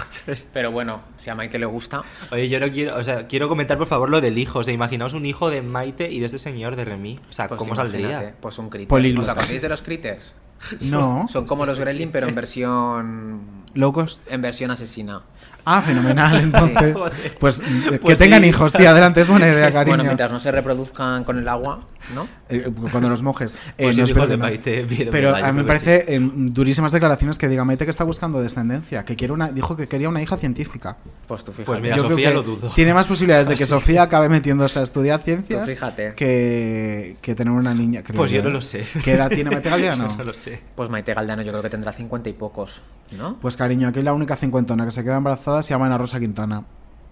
Pero 0.53 0.71
bueno, 0.71 1.01
si 1.17 1.29
a 1.29 1.35
Maite 1.35 1.57
le 1.57 1.65
gusta. 1.65 2.03
Oye, 2.31 2.47
yo 2.49 2.59
no 2.59 2.69
quiero, 2.71 2.95
o 2.97 3.03
sea, 3.03 3.27
quiero 3.27 3.49
comentar 3.49 3.77
por 3.77 3.87
favor 3.87 4.09
lo 4.09 4.21
del 4.21 4.37
hijo. 4.37 4.59
O 4.59 4.63
sea, 4.63 4.73
imaginaos 4.73 5.13
un 5.13 5.25
hijo 5.25 5.49
de 5.49 5.61
Maite 5.61 6.09
y 6.11 6.19
de 6.19 6.27
este 6.27 6.37
señor 6.37 6.75
de 6.75 6.85
Remy. 6.85 7.19
O 7.29 7.33
sea, 7.33 7.47
Pues 7.47 7.57
¿cómo 7.57 7.75
saldría? 7.75 8.35
Pues 8.39 8.57
un 8.59 8.69
critter. 8.69 8.87
Políglota. 8.89 9.31
¿Os 9.31 9.37
acordáis 9.37 9.61
de 9.61 9.69
los 9.69 9.81
critters? 9.81 10.35
No. 10.81 11.27
Son 11.29 11.45
como 11.45 11.65
los 11.65 11.79
gremlin, 11.79 12.11
pero 12.11 12.27
en 12.27 12.35
versión. 12.35 13.41
Low 13.73 13.93
cost. 13.93 14.23
En 14.29 14.41
versión 14.41 14.71
asesina. 14.71 15.21
Ah, 15.65 15.81
fenomenal, 15.81 16.39
entonces. 16.41 16.95
Sí. 16.97 17.29
Pues, 17.39 17.61
que 17.61 17.99
Pues 17.99 18.17
tengan 18.19 18.41
sí. 18.43 18.49
hijos, 18.49 18.73
sí, 18.73 18.85
adelante, 18.85 19.21
es 19.21 19.27
buena 19.27 19.47
idea, 19.47 19.71
cariño. 19.71 19.95
Bueno, 19.97 20.03
mientras 20.03 20.31
no 20.31 20.39
se 20.39 20.51
reproduzcan 20.51 21.23
con 21.23 21.37
el 21.37 21.47
agua, 21.47 21.81
¿no? 22.15 22.27
Eh, 22.49 22.69
cuando 22.91 23.09
los 23.09 23.21
mojes. 23.21 23.55
Eh, 23.79 23.83
Pues 23.83 23.97
no, 23.97 24.03
espero 24.03 24.27
de 24.27 24.33
que. 24.33 24.37
Maite, 24.37 24.83
bien, 24.83 25.09
Pero 25.11 25.35
a 25.35 25.51
mí 25.51 25.53
me 25.53 25.61
que 25.61 25.67
parece 25.67 26.05
eh, 26.15 26.19
durísimas 26.21 26.91
declaraciones 26.91 27.37
que 27.37 27.47
diga 27.47 27.63
Maite 27.65 27.85
que 27.85 27.91
está 27.91 28.03
buscando 28.03 28.41
descendencia, 28.41 29.05
que 29.05 29.15
quiere 29.15 29.33
una, 29.33 29.51
dijo 29.51 29.75
que 29.77 29.87
quería 29.87 30.09
una 30.09 30.21
hija 30.21 30.35
científica. 30.37 30.97
Pues 31.27 31.43
tú 31.43 31.51
fíjate. 31.51 31.65
Pues 31.65 31.81
mira, 31.81 31.95
Yo 31.95 32.03
creo 32.03 32.11
Sofía 32.11 32.29
que 32.29 32.35
lo 32.35 32.43
dudo. 32.43 32.71
Tiene 32.75 32.93
más 32.93 33.07
posibilidades 33.07 33.47
de 33.47 33.55
que 33.55 33.63
Así. 33.63 33.69
Sofía 33.69 34.03
acabe 34.03 34.27
metiéndose 34.29 34.79
a 34.79 34.83
estudiar 34.83 35.21
ciencias 35.21 35.63
Tú 35.65 35.69
fíjate. 35.71 36.13
Que, 36.15 37.15
que 37.21 37.35
tener 37.35 37.53
una 37.53 37.73
niña. 37.73 38.03
creo 38.03 38.17
Pues 38.17 38.31
yo 38.31 38.41
no 38.43 38.49
lo 38.49 38.61
sé. 38.61 38.85
¿Qué 39.03 39.13
edad 39.13 39.29
tiene 39.29 39.49
Maite 39.51 39.69
Galdeano? 39.69 40.09
Yo 40.09 40.17
no 40.17 40.23
lo 40.25 40.33
sé. 40.33 40.59
Pues 40.75 40.89
Maite 40.89 41.13
Galdano 41.13 41.41
yo 41.41 41.51
creo 41.51 41.61
que 41.61 41.69
tendrá 41.69 41.91
cincuenta 41.91 42.29
y 42.29 42.33
pocos, 42.33 42.81
¿no? 43.17 43.37
Pues 43.39 43.55
cariño, 43.57 43.87
aquí 43.87 44.01
la 44.01 44.13
única 44.13 44.35
cincuentona 44.35 44.85
que 44.85 44.91
se 44.91 45.03
queda 45.03 45.17
embarazada 45.17 45.48
se 45.63 45.69
llama 45.73 45.85
Ana 45.87 45.97
Rosa 45.97 46.19
Quintana. 46.19 46.63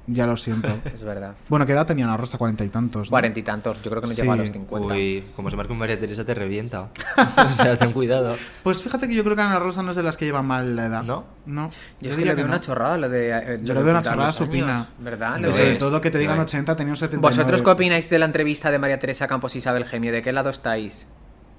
Ya 0.10 0.26
lo 0.26 0.38
siento. 0.38 0.70
Es 0.94 1.04
verdad. 1.04 1.36
Bueno, 1.50 1.66
¿qué 1.66 1.74
edad 1.74 1.86
tenía 1.86 2.06
Ana 2.06 2.16
Rosa? 2.16 2.38
Cuarenta 2.38 2.64
y 2.64 2.70
tantos. 2.70 3.08
¿no? 3.08 3.10
Cuarenta 3.10 3.40
y 3.42 3.44
tantos, 3.44 3.84
yo 3.84 3.90
creo 3.90 4.02
que 4.02 4.08
no 4.08 4.14
Sí. 4.14 4.22
llega 4.22 4.34
a 4.34 4.38
los 4.38 4.52
cincuenta. 4.54 4.94
Uy, 4.94 5.26
como 5.36 5.50
se 5.50 5.58
marca 5.58 5.74
un 5.74 5.80
María 5.80 6.00
Teresa 6.00 6.24
te 6.24 6.34
revienta. 6.34 6.88
o 7.38 7.50
sea, 7.50 7.76
ten 7.78 7.92
cuidado. 7.92 8.34
Pues 8.64 8.82
fíjate 8.82 9.10
que 9.10 9.16
yo 9.16 9.24
creo 9.26 9.36
que 9.36 9.42
Ana 9.42 9.60
Rosa 9.60 9.84
no 9.84 9.90
es 9.92 9.98
de 9.98 10.04
las 10.04 10.16
que 10.16 10.24
llevan 10.24 10.46
mal 10.46 10.78
la 10.78 10.86
edad. 10.86 11.04
¿No? 11.04 11.26
No. 11.46 11.70
Yo 12.00 12.12
es 12.12 12.16
que 12.16 12.24
le 12.24 12.36
veo 12.36 12.46
no. 12.46 12.52
una 12.54 12.62
chorrada 12.62 12.98
lo 12.98 13.10
de. 13.10 13.32
eh, 13.32 13.60
Yo 13.64 13.74
lo 13.74 13.82
le 13.82 13.84
veo 13.86 13.94
una 13.96 14.02
chorrada 14.04 14.32
supina. 14.32 14.88
¿Verdad? 15.00 15.40
Lo 15.40 15.52
sobre 15.52 15.76
todo 15.76 16.00
que 16.00 16.10
te 16.10 16.20
digan 16.20 16.38
Lo 16.38 16.44
80, 16.44 16.74
tenía 16.78 16.94
un 16.94 16.98
79. 16.98 17.36
¿Vosotros 17.36 17.62
qué 17.62 17.70
opináis 17.70 18.10
de 18.10 18.20
la 18.20 18.26
entrevista 18.28 18.72
de 18.72 18.80
María 18.80 19.00
Teresa 19.00 19.28
Campos 19.28 19.56
y 19.56 19.58
Isabel 19.58 19.84
Gemio? 19.84 20.14
¿De 20.14 20.22
qué 20.22 20.32
lado 20.32 20.50
estáis? 20.52 21.06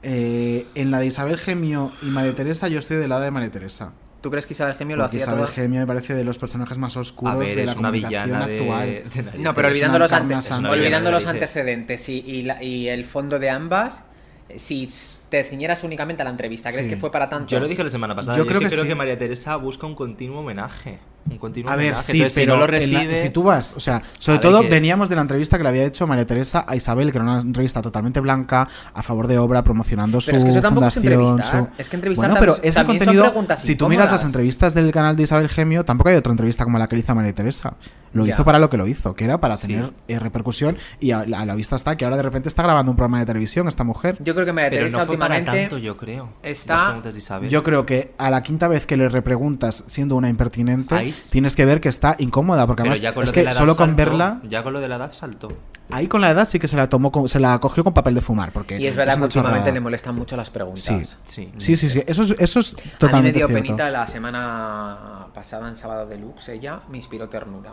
Eh, 0.02 0.66
en 0.74 0.90
la 0.90 1.00
de 1.00 1.06
Isabel 1.06 1.36
Gemio 1.38 1.90
y 2.00 2.06
María 2.06 2.34
Teresa, 2.34 2.68
yo 2.68 2.78
estoy 2.78 2.96
del 2.96 3.10
lado 3.10 3.22
de 3.22 3.30
María 3.30 3.50
Teresa. 3.50 3.92
¿Tú 4.28 4.32
crees 4.32 4.44
que 4.46 4.52
Isabel 4.52 4.74
Gemio 4.74 4.94
lo 4.96 5.04
hacía 5.04 5.20
Isabel 5.20 5.46
todo? 5.46 5.54
Gemio 5.54 5.80
me 5.80 5.86
parece 5.86 6.12
de 6.12 6.22
los 6.22 6.36
personajes 6.36 6.76
más 6.76 6.94
oscuros 6.98 7.34
A 7.34 7.38
ver, 7.38 7.56
de 7.56 7.64
la 7.64 7.74
comunicación 7.74 8.28
de- 8.28 8.36
actual. 8.36 8.86
de 8.86 9.22
narices. 9.22 9.40
No, 9.40 9.54
pero 9.54 9.68
olvidando 9.68 9.98
los, 9.98 10.12
ante- 10.12 10.24
encarna 10.26 10.42
santa. 10.42 10.68
olvidando 10.70 11.10
los 11.10 11.24
antecedentes 11.24 12.06
y, 12.10 12.18
y 12.18 12.42
la- 12.42 12.62
y 12.62 12.88
el 12.90 13.06
fondo 13.06 13.38
de 13.38 13.48
ambas, 13.48 14.02
eh, 14.50 14.58
si 14.58 14.86
te 15.28 15.44
ciñeras 15.44 15.84
únicamente 15.84 16.22
a 16.22 16.24
la 16.24 16.30
entrevista, 16.30 16.70
¿crees 16.70 16.86
Sí. 16.86 16.90
que 16.90 16.96
fue 16.96 17.10
para 17.10 17.28
tanto? 17.28 17.48
Yo 17.50 17.60
lo 17.60 17.68
dije 17.68 17.82
la 17.84 17.90
semana 17.90 18.14
pasada. 18.14 18.36
Yo 18.38 18.44
Yo, 18.44 18.48
creo 18.48 18.60
es 18.60 18.64
que 18.64 18.68
que 18.70 18.74
creo 18.76 18.84
sí. 18.84 18.88
que 18.88 18.94
María 18.94 19.18
Teresa 19.18 19.56
busca 19.56 19.86
un 19.86 19.94
continuo 19.94 20.40
homenaje. 20.40 20.98
Un 21.30 21.36
continuo 21.36 21.70
A 21.70 21.76
ver, 21.76 21.88
homenaje. 21.88 22.02
sí, 22.12 22.18
Entonces, 22.18 22.34
pero 22.42 22.52
si 22.54 22.56
no 22.58 22.66
lo 22.66 22.72
la- 22.72 22.78
recibe. 22.78 23.16
si 23.16 23.28
tú 23.28 23.42
vas, 23.42 23.74
o 23.76 23.80
sea, 23.80 24.00
sobre 24.18 24.38
todo 24.38 24.62
que- 24.62 24.68
veníamos 24.68 25.10
de 25.10 25.16
la 25.16 25.20
entrevista 25.20 25.58
que 25.58 25.62
le 25.62 25.68
había 25.68 25.84
hecho 25.84 26.06
María 26.06 26.24
Teresa 26.24 26.64
a 26.66 26.74
Isabel, 26.74 27.12
que 27.12 27.18
era 27.18 27.24
una 27.24 27.40
entrevista 27.42 27.82
totalmente 27.82 28.20
blanca, 28.20 28.66
a 28.94 29.02
favor 29.02 29.26
de 29.26 29.36
obra, 29.36 29.62
promocionando 29.62 30.18
Pero 30.24 30.38
es 30.38 30.42
su 30.42 30.46
que 30.46 30.52
eso 30.52 30.62
tampoco 30.62 30.86
es 30.86 30.94
fundación. 30.94 31.20
entrevistar. 31.22 31.68
su- 31.76 31.80
Es 31.82 31.88
que 31.90 31.96
entrevistar 31.96 32.30
bueno, 32.30 32.40
pero 32.40 32.56
ese 32.62 32.82
contenido, 32.86 33.24
preguntas 33.24 33.62
si 33.62 33.76
tú 33.76 33.88
miras 33.90 34.10
las 34.10 34.24
entrevistas 34.24 34.72
del 34.72 34.90
canal 34.90 35.16
de 35.16 35.24
Isabel 35.24 35.50
Gemio, 35.50 35.84
tampoco 35.84 36.08
hay 36.08 36.16
otra 36.16 36.32
entrevista 36.32 36.64
como 36.64 36.78
la 36.78 36.88
que 36.88 36.96
le 36.96 37.00
hizo 37.00 37.14
María 37.14 37.34
Teresa. 37.34 37.74
Lo 38.14 38.24
Ya. 38.24 38.32
hizo 38.32 38.44
para 38.46 38.58
lo 38.58 38.70
que 38.70 38.78
lo 38.78 38.86
hizo, 38.86 39.14
que 39.14 39.24
era 39.24 39.38
para 39.38 39.58
Sí. 39.58 39.66
tener 39.66 39.90
eh, 40.08 40.18
repercusión 40.18 40.78
y 40.98 41.10
a, 41.10 41.18
a 41.20 41.44
la 41.44 41.54
vista 41.56 41.76
está 41.76 41.94
que 41.94 42.06
ahora 42.06 42.16
de 42.16 42.22
repente 42.22 42.48
está 42.48 42.62
grabando 42.62 42.90
un 42.90 42.96
programa 42.96 43.18
de 43.20 43.26
televisión 43.26 43.68
esta 43.68 43.84
mujer. 43.84 44.16
Yo 44.20 44.32
creo 44.34 44.46
que 44.46 44.52
María 44.54 44.70
Pero 44.70 44.84
Teresa 44.84 44.96
no 45.04 45.06
para 45.18 45.44
tanto, 45.44 45.78
yo 45.78 45.96
creo. 45.96 46.30
está- 46.42 46.74
Las 46.74 46.82
preguntas 46.84 47.14
de 47.14 47.18
Isabel. 47.18 47.50
Yo 47.50 47.62
creo 47.62 47.84
que 47.86 48.14
a 48.18 48.30
la 48.30 48.42
quinta 48.42 48.68
vez 48.68 48.86
que 48.86 48.96
le 48.96 49.08
repreguntas 49.08 49.84
siendo 49.86 50.16
una 50.16 50.28
impertinente, 50.28 50.94
Ahí 50.94 51.12
tienes 51.30 51.54
que 51.56 51.64
ver 51.64 51.80
que 51.80 51.88
está 51.88 52.16
incómoda, 52.18 52.66
porque 52.66 52.82
Pero 52.82 52.92
además 52.92 53.02
ya 53.02 53.12
con 53.14 53.22
es 53.24 53.28
lo 53.28 53.32
de 53.32 53.34
que 53.34 53.44
la 53.44 53.50
edad 53.50 53.58
solo 53.58 53.76
con 53.76 53.88
saltó. 53.88 53.96
verla, 54.04 54.40
Ya 54.48 54.62
con 54.62 54.72
lo 54.72 54.80
de 54.80 54.88
la 54.88 54.96
edad 54.96 55.12
saltó. 55.12 55.52
ahí 55.90 56.06
con 56.08 56.20
la 56.20 56.30
edad 56.30 56.46
sí 56.46 56.58
que 56.58 56.68
se 56.68 56.76
la 56.76 56.88
tomó, 56.88 57.10
con- 57.12 57.28
se 57.28 57.40
la 57.40 57.58
cogió 57.60 57.84
con 57.84 57.94
papel 57.94 58.14
de 58.14 58.20
fumar, 58.20 58.52
porque 58.52 58.78
Y 58.78 58.86
es 58.86 58.94
verdad 58.96 59.14
que 59.14 59.18
una 59.18 59.26
últimamente 59.26 59.58
chorrada. 59.60 59.72
le 59.74 59.80
molestan 59.80 60.14
mucho 60.14 60.36
las 60.36 60.50
preguntas. 60.50 60.82
Sí, 60.84 61.02
Sí. 61.24 61.52
sí, 61.58 61.76
sí, 61.76 61.88
sí, 61.88 62.02
eso 62.06 62.22
es, 62.22 62.34
eso 62.38 62.60
es 62.60 62.74
A 62.74 62.76
mí 62.78 62.82
me 62.84 62.98
totalmente 62.98 63.38
dio 63.38 63.46
cierto. 63.48 63.64
penita 63.64 63.90
la 63.90 64.06
semana 64.06 65.26
pasada 65.34 65.68
en 65.68 65.76
Sábado 65.76 66.06
Deluxe, 66.06 66.48
ella 66.50 66.80
me 66.90 66.96
inspiró 66.98 67.28
ternura. 67.28 67.72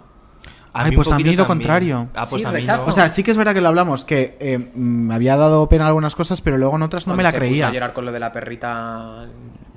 Ay, 0.74 0.92
pues 0.96 1.10
a 1.12 1.16
mí 1.18 1.24
poquito 1.24 1.42
lo 1.44 1.48
también. 1.48 1.48
contrario. 1.48 2.08
Ah, 2.16 2.28
pues 2.30 2.42
Sí, 2.42 2.48
a 2.48 2.52
mí 2.52 2.60
rechazo. 2.60 2.84
no. 2.84 2.90
O 2.90 2.92
sea, 2.92 3.08
sí 3.10 3.24
que 3.24 3.32
es 3.32 3.38
verdad 3.38 3.54
que 3.54 3.62
lo 3.62 3.70
hablamos, 3.70 4.04
que 4.04 4.36
eh, 4.40 4.58
mm, 4.58 5.08
me 5.08 5.16
había 5.16 5.38
dado 5.38 5.70
pena 5.70 5.88
algunas 5.88 6.16
cosas, 6.16 6.42
pero 6.42 6.58
luego 6.58 6.76
en 6.76 6.82
otras 6.84 7.08
no 7.08 7.12
Cuando 7.12 7.18
me 7.18 7.24
la 7.24 7.32
se 7.32 7.38
puso 7.38 7.48
creía. 7.48 7.68
a 7.68 7.72
llorar 7.72 7.94
con 7.94 8.06
lo 8.06 8.12
de 8.12 8.20
la 8.20 8.32
perrita. 8.34 9.26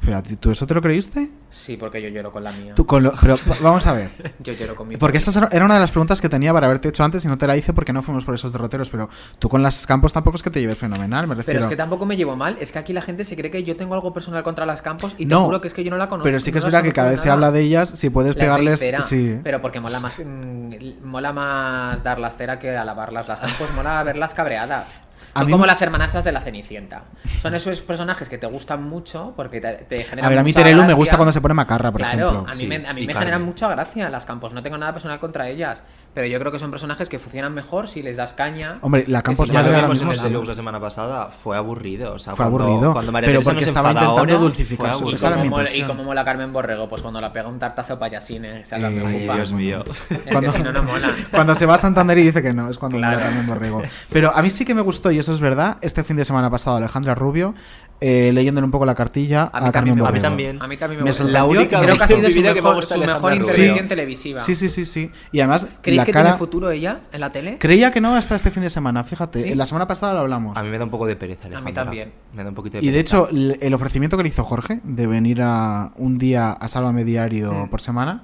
Pero 0.01 0.17
¿a 0.19 0.23
ti- 0.23 0.37
¿tú 0.37 0.51
eso 0.51 0.67
te 0.67 0.75
lo 0.75 0.81
creíste? 0.81 1.29
Sí, 1.51 1.77
porque 1.77 2.01
yo 2.01 2.09
lloro 2.09 2.31
con 2.33 2.45
la 2.45 2.53
mía. 2.53 2.75
Tú 2.75 2.87
con 2.87 3.03
lo- 3.03 3.13
pero 3.21 3.35
va- 3.49 3.57
vamos 3.63 3.87
a 3.87 3.93
ver. 3.93 4.09
Yo 4.41 4.53
lloro 4.53 4.77
con 4.77 4.87
mi 4.89 4.97
Porque 4.97 5.19
esa 5.19 5.49
era 5.51 5.65
una 5.65 5.75
de 5.75 5.81
las 5.81 5.91
preguntas 5.91 6.21
que 6.21 6.29
tenía 6.29 6.53
para 6.53 6.67
haberte 6.67 6.89
hecho 6.89 7.03
antes 7.05 7.25
y 7.25 7.29
no 7.29 7.37
te 7.39 7.47
la 7.47 7.57
hice 7.57 7.73
porque 7.73 7.93
no 7.93 8.03
fuimos 8.03 8.25
por 8.25 8.35
esos 8.35 8.53
derroteros, 8.53 8.91
pero 8.91 9.09
tú 9.39 9.49
con 9.49 9.63
las 9.63 9.87
campos 9.87 10.13
tampoco 10.13 10.37
es 10.37 10.43
que 10.43 10.51
te 10.51 10.61
lleves 10.61 10.79
fenomenal, 10.79 11.27
me 11.27 11.35
Pero 11.35 11.39
refiero. 11.39 11.61
es 11.61 11.67
que 11.67 11.77
tampoco 11.77 12.07
me 12.07 12.17
llevo 12.17 12.37
mal, 12.37 12.57
es 12.61 12.71
que 12.73 12.79
aquí 12.79 12.93
la 12.93 13.03
gente 13.03 13.25
se 13.25 13.35
cree 13.37 13.51
que 13.51 13.65
yo 13.65 13.77
tengo 13.77 13.95
algo 13.95 14.13
personal 14.13 14.43
contra 14.43 14.67
las 14.67 14.83
campos 14.83 15.15
y 15.19 15.25
te 15.27 15.31
No, 15.35 15.47
juro 15.47 15.61
que 15.61 15.69
es 15.69 15.75
que 15.75 15.83
yo 15.85 15.91
no 15.91 15.97
la 15.97 16.09
conozco. 16.09 16.25
Pero 16.25 16.39
sí 16.41 16.53
que 16.53 16.57
no 16.57 16.59
es 16.59 16.65
verdad 16.73 16.83
que 16.83 16.93
cada 16.93 17.11
vez 17.11 17.21
se 17.21 17.31
habla 17.31 17.51
de 17.51 17.61
ellas, 17.63 17.91
si 17.91 18.11
puedes 18.11 18.37
Las 18.37 18.45
pegarles... 18.45 18.81
cera, 18.81 19.01
Sí. 19.01 19.39
Pero 19.43 19.61
porque 19.63 19.81
mola 19.81 20.01
más, 20.01 20.19
mm, 20.25 20.75
mola 21.05 21.33
más 21.33 22.03
darlas 22.05 22.37
cera 22.37 22.59
que 22.59 22.77
alabarlas. 22.77 23.27
Las 23.29 23.41
campos 23.41 23.69
mola 23.75 24.03
verlas 24.05 24.35
cabreadas. 24.35 24.87
Son 25.35 25.47
mí 25.47 25.53
como 25.53 25.67
las 25.67 25.81
hermanastras 25.83 26.25
de 26.25 26.33
la 26.33 26.41
Cenicienta. 26.41 27.03
Son 27.43 27.55
esos 27.55 27.81
personajes 27.83 28.29
que 28.29 28.39
te 28.39 28.47
gustan 28.47 28.83
mucho 28.83 29.33
porque 29.37 29.61
te, 29.61 29.75
te 29.89 30.03
generan 30.05 30.27
A 30.27 30.29
ver, 30.31 30.39
a 30.39 30.43
mí 30.43 30.53
Terelu 30.53 30.85
me 30.85 30.93
gusta 30.95 31.17
cuando 31.17 31.33
se 31.33 31.41
pone 31.41 31.55
macarra, 31.55 31.91
por 31.93 32.01
claro, 32.01 32.19
ejemplo. 32.31 32.39
a 32.41 32.55
mí 32.55 32.57
Sí. 32.57 32.67
me, 32.67 32.77
a 32.87 32.93
mí 32.95 33.07
me 33.07 33.15
generan 33.15 33.43
mucha 33.43 33.69
gracia 33.69 34.09
las 34.11 34.25
campos. 34.25 34.53
No 34.53 34.63
tengo 34.63 34.79
nada 34.79 34.93
personal 34.93 35.19
contra 35.21 35.49
ellas. 35.49 35.83
Pero 36.19 36.27
yo 36.27 36.41
creo 36.41 36.51
que 36.51 36.59
son 36.59 36.73
personajes 36.73 37.09
que 37.09 37.21
funcionan 37.21 37.55
mejor 37.55 37.87
si 37.87 38.03
les 38.03 38.17
das 38.17 38.33
caña. 38.33 38.79
Hombre, 38.81 39.05
la 39.07 39.23
Campos 39.23 39.47
si 39.47 39.55
Madre 39.55 39.69
ahora 39.69 39.83
vimos 39.83 40.03
en 40.03 40.09
mismo 40.09 40.41
el 40.43 40.49
la 40.49 40.55
semana 40.57 40.81
pasada, 40.81 41.27
fue 41.27 41.57
aburrido. 41.57 42.15
O 42.15 42.19
sea, 42.19 42.35
Fue 42.35 42.45
cuando- 42.47 42.65
aburrido, 42.65 42.93
Cuando 42.93 43.13
María 43.13 43.29
pero 43.29 43.39
Teresa 43.39 43.53
porque 43.53 43.65
estaba 43.65 43.93
intentando 43.93 44.19
ahora, 44.21 44.35
dulcificar 44.35 44.95
su-. 44.95 45.11
Y 45.11 45.79
y 45.79 45.83
como 45.85 46.03
mola 46.03 46.25
Carmen 46.25 46.53
Borrego, 46.53 46.89
pues 46.89 47.03
cuando 47.03 47.21
la 47.21 47.33
pega 47.33 47.47
un 47.47 47.61
tartazo 47.61 47.93
de 47.93 48.01
payasines, 48.01 48.67
se 48.69 48.79
la 48.81 48.89
preocupa. 48.89 49.37
Dios 49.37 49.53
mío. 49.53 49.85
Es 49.87 50.03
que 50.09 50.51
si 50.51 50.61
no, 50.65 50.73
no 50.73 50.83
mola. 50.83 51.13
Cuando 51.31 51.55
se 51.55 51.67
va 51.67 51.77
a 51.77 51.79
Santander 51.79 52.19
y 52.19 52.25
dice 52.25 52.43
que 52.43 52.53
no, 52.53 52.69
es 52.69 52.79
cuando 52.79 52.99
Claro. 52.99 53.15
mola 53.19 53.25
Carmen 53.29 53.47
Borrego. 53.47 53.83
Pero 54.11 54.35
a 54.35 54.43
mí 54.43 54.51
sí 54.51 54.65
que 54.65 54.75
me 54.75 54.81
gustó, 54.83 55.13
y 55.13 55.21
eso 55.21 55.33
es 55.33 55.39
verdad, 55.39 55.77
este 55.83 56.03
fin 56.03 56.17
de 56.17 56.25
semana 56.25 56.51
pasado 56.51 56.79
Alejandra 56.79 57.15
Rubio, 57.15 57.55
eh, 58.01 58.31
leyéndole 58.33 58.65
un 58.65 58.71
poco 58.71 58.87
la 58.87 58.95
cartilla 58.95 59.51
a, 59.53 59.59
A 59.59 59.61
mí 59.67 59.73
Carmen 59.73 59.95
Borrego. 59.99 60.09
A 60.09 60.13
mí 60.13 60.21
también. 60.21 60.63
A 60.63 60.69
mí 60.69 60.77
también 60.77 61.03
me, 61.05 61.11
Me. 61.13 61.31
La 61.31 61.45
única 61.45 61.81
Creo 61.81 61.97
que 61.97 62.05
ha 62.05 62.09
sido 62.09 62.29
su 62.31 62.35
vida 62.37 62.49
que 62.51 62.55
me 62.55 62.63
mejor, 62.63 62.75
gusta 62.77 62.95
su 62.95 63.01
mejor 63.01 63.33
Rubio. 63.33 63.47
intervención 63.49 63.89
televisiva. 63.89 64.41
Sí, 64.41 64.55
sí, 64.55 64.69
sí, 64.69 64.85
sí. 64.85 65.11
Y 65.33 65.41
además, 65.41 65.69
¿Creéis 65.83 65.99
la 65.99 66.05
que 66.07 66.13
cara... 66.13 66.25
tiene 66.31 66.39
futuro 66.39 66.71
ella 66.71 67.01
en 67.13 67.21
la 67.21 67.33
tele? 67.33 67.57
Creía 67.59 67.91
que 67.91 68.01
no 68.01 68.15
hasta 68.15 68.37
este 68.37 68.51
fin 68.51 68.63
de 68.63 68.71
semana, 68.71 69.03
fíjate. 69.05 69.43
¿Sí? 69.43 69.55
La 69.55 69.67
semana 69.67 69.87
pasada 69.89 70.15
lo 70.15 70.21
hablamos. 70.21 70.57
A 70.57 70.63
mí 70.63 70.69
me 70.71 70.79
da 70.79 70.85
un 70.85 70.91
poco 70.91 71.07
de 71.07 71.17
pereza, 71.17 71.47
Alejandra. 71.47 71.75
también. 71.85 72.13
Me 72.35 72.43
da 72.45 72.49
un 72.51 72.55
poquito 72.55 72.79
de 72.79 72.85
Y 72.85 72.89
de 72.91 72.93
pereza. 73.03 73.17
hecho, 73.27 73.29
el 73.61 73.75
ofrecimiento 73.75 74.17
que 74.17 74.23
le 74.23 74.29
hizo 74.29 74.45
Jorge 74.45 74.81
de 74.85 75.07
venir 75.07 75.43
a 75.43 75.93
un 75.97 76.19
día 76.19 76.53
a 76.53 76.69
Sálvame 76.69 77.05
Diario 77.05 77.67
por 77.71 77.81
semana, 77.81 78.23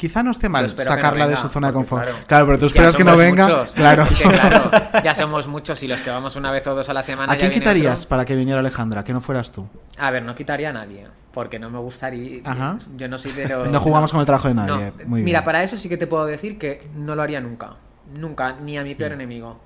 quizá 0.00 0.22
no 0.22 0.30
esté 0.30 0.48
mal 0.48 0.66
no 0.74 0.82
sacarla 0.82 1.28
de 1.28 1.36
su 1.36 1.48
zona 1.48 1.66
de 1.66 1.74
confort. 1.74 2.04
claro, 2.04 2.18
Claro, 2.26 2.46
pero 2.46 2.58
tú 2.58 2.66
esperas 2.66 2.96
que 2.96 3.04
no 3.04 3.18
venga. 3.18 3.46
muchos. 3.46 3.72
Claro. 3.72 4.04
Es 4.04 4.22
que, 4.22 4.28
claro, 4.30 4.70
ya 5.04 5.14
somos 5.14 5.46
muchos 5.46 5.82
y 5.82 5.88
los 5.88 6.00
que 6.00 6.08
vamos 6.08 6.36
una 6.36 6.50
vez 6.50 6.66
o 6.66 6.74
dos 6.74 6.88
a 6.88 6.94
la 6.94 7.02
semana. 7.02 7.30
¿A 7.30 7.36
quién 7.36 7.50
quitarías 7.52 8.00
otro. 8.00 8.08
para 8.08 8.24
que 8.24 8.34
viniera 8.34 8.60
Alejandra? 8.60 9.04
Que 9.04 9.12
no 9.12 9.20
fueras 9.20 9.52
tú. 9.52 9.68
A 9.98 10.10
ver, 10.10 10.22
no 10.22 10.34
quitaría 10.34 10.70
a 10.70 10.72
nadie, 10.72 11.06
porque 11.34 11.58
no 11.58 11.68
me 11.68 11.78
gustaría. 11.80 12.40
Ajá. 12.44 12.78
Yo 12.96 13.08
no 13.08 13.18
soy 13.18 13.32
de 13.32 13.46
los. 13.46 13.68
No 13.68 13.78
jugamos 13.78 14.10
con 14.10 14.20
el 14.20 14.26
trabajo 14.26 14.48
de 14.48 14.54
nadie. 14.54 14.92
No. 14.98 15.04
Muy 15.06 15.18
bien. 15.20 15.24
Mira, 15.26 15.44
para 15.44 15.62
eso 15.62 15.76
sí 15.76 15.90
que 15.90 15.98
te 15.98 16.06
puedo 16.06 16.24
decir 16.24 16.56
que 16.58 16.88
no 16.94 17.14
lo 17.14 17.20
haría 17.20 17.42
nunca. 17.42 17.74
Nunca, 18.14 18.54
ni 18.54 18.78
a 18.78 18.82
mi 18.82 18.94
peor 18.94 19.12
enemigo. 19.12 19.60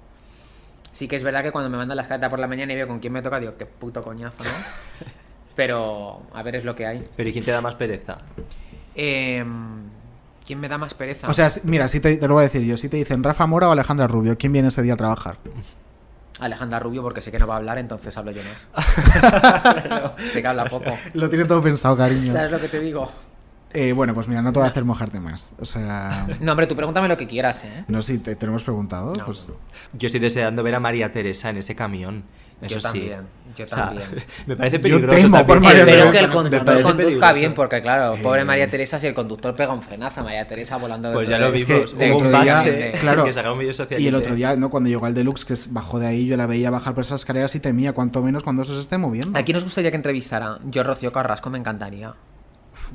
Sí 0.92 1.06
que 1.06 1.14
es 1.16 1.22
verdad 1.22 1.42
que 1.44 1.52
cuando 1.52 1.70
me 1.70 1.76
mandan 1.76 1.96
las 1.96 2.08
cartas 2.08 2.28
por 2.28 2.40
la 2.40 2.48
mañana 2.48 2.72
y 2.72 2.76
veo 2.76 2.88
con 2.88 2.98
quién 2.98 3.12
me 3.12 3.22
toca, 3.22 3.38
digo, 3.38 3.54
qué 3.56 3.66
puto 3.66 4.02
coñazo, 4.02 4.42
¿no? 4.42 4.50
Pero, 5.54 6.22
a 6.34 6.42
ver, 6.42 6.56
es 6.56 6.64
lo 6.64 6.74
que 6.74 6.86
hay. 6.86 7.06
Pero 7.16 7.28
¿y 7.28 7.32
quién 7.32 7.44
te 7.44 7.52
da 7.52 7.60
más 7.60 7.76
pereza? 7.76 8.18
Eh, 8.96 9.44
¿Quién 10.46 10.60
me 10.60 10.68
da 10.68 10.76
más 10.78 10.94
pereza? 10.94 11.28
O 11.28 11.34
sea, 11.34 11.48
mira, 11.64 11.88
si 11.88 12.00
te, 12.00 12.16
te 12.16 12.28
lo 12.28 12.34
voy 12.34 12.42
a 12.42 12.44
decir 12.44 12.62
yo. 12.62 12.76
Si 12.76 12.88
te 12.88 12.96
dicen 12.98 13.22
Rafa 13.22 13.46
Mora 13.46 13.68
o 13.68 13.72
Alejandra 13.72 14.06
Rubio, 14.06 14.36
¿quién 14.36 14.52
viene 14.52 14.68
ese 14.68 14.82
día 14.82 14.94
a 14.94 14.96
trabajar? 14.96 15.38
Alejandra 16.38 16.80
Rubio, 16.80 17.02
porque 17.02 17.20
sé 17.20 17.30
que 17.30 17.38
no 17.38 17.46
va 17.46 17.54
a 17.54 17.56
hablar, 17.58 17.78
entonces 17.78 18.16
hablo 18.16 18.32
yo 18.32 18.42
más. 18.42 18.68
sé 20.32 20.42
que 20.42 20.48
habla 20.48 20.66
poco. 20.66 20.90
Lo 21.14 21.28
tiene 21.28 21.44
todo 21.44 21.62
pensado, 21.62 21.96
cariño. 21.96 22.32
¿Sabes 22.32 22.50
lo 22.50 22.60
que 22.60 22.68
te 22.68 22.80
digo? 22.80 23.10
Eh, 23.72 23.92
bueno, 23.92 24.14
pues 24.14 24.28
mira, 24.28 24.40
no 24.42 24.52
te 24.52 24.58
voy 24.58 24.66
a 24.66 24.70
hacer 24.70 24.84
mojarte 24.84 25.18
más. 25.18 25.54
O 25.58 25.64
sea. 25.64 26.26
No, 26.40 26.52
hombre, 26.52 26.66
tú 26.66 26.76
pregúntame 26.76 27.08
lo 27.08 27.16
que 27.16 27.26
quieras, 27.26 27.64
¿eh? 27.64 27.84
No, 27.88 28.02
si 28.02 28.18
te, 28.18 28.36
te 28.36 28.46
lo 28.46 28.52
hemos 28.52 28.62
preguntado. 28.64 29.14
No. 29.14 29.24
Pues 29.24 29.50
Yo 29.92 30.06
estoy 30.06 30.20
deseando 30.20 30.62
ver 30.62 30.74
a 30.74 30.80
María 30.80 31.10
Teresa 31.10 31.50
en 31.50 31.56
ese 31.56 31.74
camión. 31.74 32.24
Eso 32.64 32.74
Yo 32.76 32.80
sí. 32.80 32.86
también, 32.86 33.20
yo 33.56 33.64
O 33.64 33.68
sea, 33.68 33.84
también. 33.86 34.08
me 34.46 34.56
parece 34.56 34.76
Yo 34.76 34.82
peligroso 34.82 35.16
temo 35.18 35.22
también. 35.36 35.46
por 35.46 35.60
María 35.60 35.78
Espero 35.80 35.96
Teresa. 35.98 36.18
que 36.18 36.24
el 36.24 36.30
conductor 36.30 36.82
conduzca 36.82 37.32
bien, 37.32 37.54
porque 37.54 37.82
claro, 37.82 38.16
pobre 38.22 38.40
Eh. 38.42 38.44
María 38.44 38.70
Teresa, 38.70 38.98
si 39.00 39.06
el 39.06 39.14
conductor 39.14 39.54
pega 39.54 39.72
un 39.72 39.82
frenazo, 39.82 40.22
María 40.24 40.46
Teresa 40.46 40.76
volando 40.76 41.08
de 41.08 41.14
Pues 41.14 41.28
ya 41.28 41.38
lo 41.38 41.48
Es 41.48 41.66
vimos. 41.66 41.92
Hubo 41.94 42.18
un 42.18 42.32
bache 42.32 42.92
claro, 43.00 43.24
que 43.24 43.32
sacaron 43.32 43.54
un 43.54 43.60
vídeo 43.60 43.74
social. 43.74 44.00
Y 44.00 44.06
el 44.08 44.14
otro 44.14 44.34
día, 44.34 44.56
¿no? 44.56 44.70
Cuando 44.70 44.88
llegó 44.88 45.06
al 45.06 45.14
Deluxe, 45.14 45.44
que 45.44 45.52
es- 45.54 45.72
bajó 45.72 45.98
de 45.98 46.06
ahí, 46.06 46.26
yo 46.26 46.36
la 46.36 46.46
veía 46.46 46.70
bajar 46.70 46.94
por 46.94 47.04
esas 47.04 47.20
escaleras 47.20 47.54
y 47.54 47.60
temía, 47.60 47.92
cuanto 47.92 48.22
menos 48.22 48.42
cuando 48.42 48.62
eso 48.62 48.74
se 48.74 48.80
esté 48.80 48.98
moviendo. 48.98 49.38
¿A 49.38 49.42
quién 49.42 49.54
nos 49.56 49.64
gustaría 49.64 49.90
que 49.90 49.96
entrevistara? 49.96 50.58
Yo, 50.64 50.82
Rocío 50.82 51.12
Carrasco, 51.12 51.50
me 51.50 51.58
encantaría. 51.58 52.14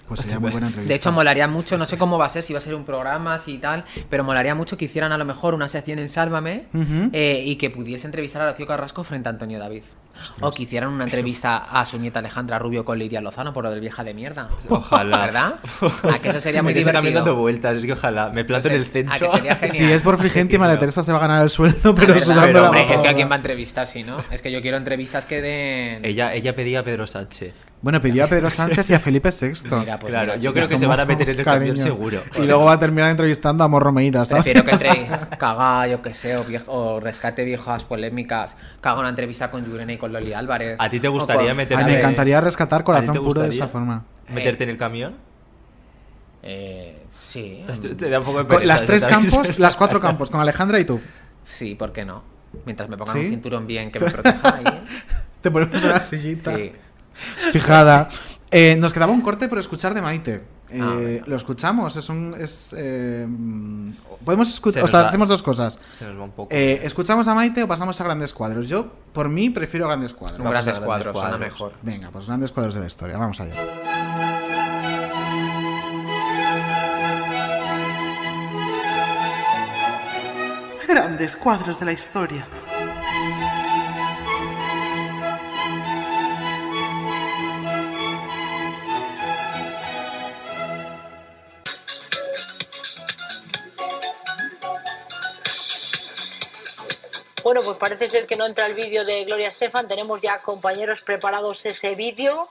Pues 0.08 0.22
sería 0.22 0.40
muy 0.40 0.52
buena 0.52 0.68
entrevista. 0.68 0.90
De 0.90 0.96
hecho, 0.96 1.12
molaría 1.12 1.48
mucho, 1.48 1.78
no 1.78 1.86
sé 1.86 1.98
cómo 1.98 2.18
va 2.18 2.26
a 2.26 2.30
ser, 2.30 2.44
si 2.44 2.54
va 2.54 2.58
a 2.60 2.62
ser 2.62 2.76
un 2.76 2.84
programa, 2.86 3.38
si 3.40 3.58
tal, 3.58 3.84
pero 4.10 4.24
molaría 4.24 4.56
mucho 4.56 4.78
que 4.78 4.86
hicieran 4.86 5.12
a 5.12 5.18
lo 5.18 5.26
mejor 5.26 5.54
una 5.54 5.68
sección 5.70 6.00
en 6.00 6.10
Sálvame 6.10 6.66
eh, 7.14 7.44
y 7.46 7.56
que 7.58 7.70
pudiese 7.70 8.08
entrevistar 8.08 8.42
a 8.42 8.50
Rocío 8.52 8.68
Carrasco 8.68 9.04
frente 9.04 9.30
a 9.30 9.32
Antonio 9.32 9.60
David. 9.60 9.84
O 10.42 10.52
que 10.52 10.64
hicieran 10.64 10.90
una 10.90 11.06
entrevista 11.06 11.58
a 11.58 11.86
su 11.86 11.98
nieta 11.98 12.20
Alejandra 12.20 12.60
Rubio 12.60 12.84
con 12.84 13.00
Lidia 13.00 13.22
Lozano 13.22 13.54
por 13.54 13.64
lo 13.64 13.72
del 13.72 13.80
vieja 13.80 14.04
de 14.04 14.14
mierda. 14.14 14.50
Ojalá. 14.68 15.18
¿Verdad? 15.20 15.54
A 16.14 16.20
que 16.20 16.30
eso 16.30 16.42
sería 16.42 16.62
muy 16.62 16.74
también 16.74 16.86
dando 16.94 17.02
divertido. 17.32 17.36
vueltas, 17.38 17.78
es 17.78 17.86
que 17.86 17.94
ojalá. 17.94 18.30
Me 18.30 18.44
planto 18.44 18.68
en 18.68 18.74
el 18.76 18.82
A 18.82 18.86
centro. 18.86 19.18
que 19.18 19.30
sería 19.30 19.56
genial. 19.56 19.78
Si 19.78 19.86
es 19.86 20.04
por 20.04 20.18
Frigenti, 20.18 20.58
María 20.58 20.78
Teresa 20.78 21.04
se 21.04 21.14
va 21.14 21.20
a 21.20 21.22
ganar 21.22 21.44
el 21.44 21.50
sueldo, 21.50 21.96
pero 21.96 22.08
¿verdad? 22.14 22.24
sudando 22.26 22.48
Pero, 22.48 22.62
la 22.64 22.70
hombre, 22.70 22.94
Es 22.94 23.00
que 23.02 23.08
a 23.08 23.14
quién 23.14 23.30
va 23.30 23.36
a 23.36 23.38
entrevistar, 23.38 23.88
si 23.88 24.04
no. 24.04 24.18
Es 24.30 24.42
que 24.42 24.52
yo 24.52 24.62
quiero 24.62 24.76
entrevistas 24.76 25.24
que 25.24 25.42
den. 25.42 26.04
Ella, 26.04 26.34
ella 26.34 26.54
pedía 26.54 26.82
a 26.82 26.84
Pedro 26.84 27.08
Sánchez. 27.08 27.54
Bueno, 27.82 28.02
pidió 28.02 28.26
a 28.26 28.28
Pedro 28.28 28.50
Sánchez 28.50 28.90
y 28.90 28.94
a 28.94 29.00
Felipe 29.00 29.30
VI. 29.30 29.48
Mira, 29.80 29.98
pues 29.98 30.10
Claro, 30.12 30.26
mira, 30.34 30.36
yo 30.36 30.54
creo 30.54 30.68
que 30.68 30.78
se 30.78 30.86
van 30.86 31.00
a 31.00 31.06
meter 31.06 31.30
en 31.30 31.40
el 31.40 31.46
camión 31.46 31.78
seguro. 31.78 32.22
Y 32.38 32.42
luego 32.46 32.66
va 32.66 32.74
a 32.74 32.80
terminar 32.80 33.10
entrevistando 33.10 33.64
a 33.64 33.68
Morro 33.70 33.92
Meira, 33.94 34.26
¿sabes? 34.26 34.44
Prefiero 34.44 34.66
que 34.66 34.72
entre 34.72 35.38
caga, 35.38 35.88
yo 35.88 36.02
que 36.02 36.14
sé, 36.14 36.36
o, 36.38 36.44
viejo- 36.44 36.72
o 36.72 37.00
rescate 37.00 37.44
viejas 37.46 37.86
polémicas, 37.86 38.56
que 38.82 38.90
haga 38.90 39.00
una 39.00 39.10
entrevista 39.10 39.50
con 39.50 39.64
Yurene 39.66 39.94
y 39.94 39.98
con 39.98 40.12
Loli 40.12 40.34
Álvarez. 40.34 40.76
¿A 40.80 40.90
ti 40.90 41.00
te 41.00 41.08
gustaría 41.08 41.48
con- 41.50 41.58
meter 41.58 41.78
Ay, 41.78 41.84
a 41.84 41.88
me 41.88 41.98
encantaría 42.00 42.42
rescatar 42.42 42.82
¿A 42.82 42.84
Corazón 42.84 43.16
Puro 43.16 43.42
de 43.44 43.50
esa 43.50 43.68
forma. 43.68 44.04
¿Meterte 44.28 44.66
en 44.66 44.70
el 44.72 44.78
camión? 44.78 45.16
Eh, 46.44 47.04
sí. 47.18 47.64
Te- 47.98 48.10
da 48.10 48.20
un 48.20 48.26
poco 48.26 48.40
de 48.40 48.46
pereza, 48.46 48.66
las 48.66 48.86
tres 48.86 49.06
campos, 49.06 49.58
las 49.60 49.76
cuatro 49.76 50.00
campos, 50.00 50.30
con 50.30 50.40
Alejandra 50.42 50.80
y 50.80 50.86
tú. 50.86 51.00
Sí, 51.46 51.76
¿por 51.76 51.92
qué 51.92 52.06
no? 52.06 52.24
Mientras 52.66 52.90
me 52.90 52.98
pongan 52.98 53.16
¿Sí? 53.16 53.24
un 53.26 53.30
cinturón 53.30 53.68
bien 53.68 53.92
que 53.92 54.00
me 54.00 54.10
proteja 54.12 54.56
ahí. 54.56 54.64
Te 55.42 55.52
ponemos 55.52 55.84
una 55.84 56.02
sillita. 56.02 56.56
Sí. 56.56 56.72
Fijada. 57.52 58.08
Eh, 58.52 58.76
nos 58.80 58.94
quedaba 58.94 59.12
un 59.12 59.22
corte 59.22 59.48
por 59.48 59.60
escuchar 59.60 59.94
de 59.94 60.02
Maite. 60.02 60.44
Eh, 60.72 61.20
Ah, 61.22 61.24
lo 61.28 61.36
escuchamos, 61.36 61.96
es 61.96 62.10
un. 62.10 62.36
Es, 62.38 62.76
eh, 62.78 63.28
podemos 64.24 64.48
Se 64.48 64.54
escuchar. 64.56 64.84
O 64.84 64.86
nos 64.86 64.92
sea, 64.92 65.02
va- 65.04 65.08
hacemos 65.10 65.28
dos 65.28 65.42
cosas. 65.42 65.80
Se 65.92 66.06
nos 66.06 66.20
va 66.20 66.24
un 66.26 66.32
poco. 66.32 66.50
Eh, 66.54 66.82
¿Escuchamos 66.84 67.28
a 67.28 67.34
Maite 67.34 67.64
o 67.64 67.68
pasamos 67.68 68.00
a 68.00 68.04
grandes 68.04 68.34
cuadros? 68.34 68.68
Yo, 68.68 68.92
por 69.14 69.30
mí, 69.30 69.50
prefiero 69.50 69.88
grandes 69.88 70.14
cuadros. 70.14 70.38
Vamos 70.40 70.52
grandes 70.52 70.66
grandes 70.74 70.86
cuadros, 70.86 71.14
suena 71.14 71.30
cuadros. 71.30 71.40
mejor. 71.52 71.74
Venga, 71.82 72.10
pues 72.12 72.28
grandes 72.28 72.52
cuadros 72.52 72.76
de 72.76 72.82
la 72.82 72.88
historia. 72.88 73.18
Vamos 73.18 73.40
allá. 73.42 73.56
Grandes 80.88 81.36
cuadros 81.36 81.80
de 81.80 81.86
la 81.86 81.92
historia. 81.92 82.48
Bueno, 97.44 97.62
pues 97.64 97.78
parece 97.78 98.08
ser 98.08 98.28
que 98.28 98.36
no 98.36 98.46
entra 98.46 98.66
el 98.66 98.74
vídeo 98.74 99.06
de 99.06 99.24
Gloria 99.24 99.48
Estefan. 99.48 99.88
Tenemos 99.88 100.22
ya 100.22 100.42
compañeros 100.42 101.02
preparados 101.02 101.66
ese 101.66 101.96
vídeo. 101.96 102.50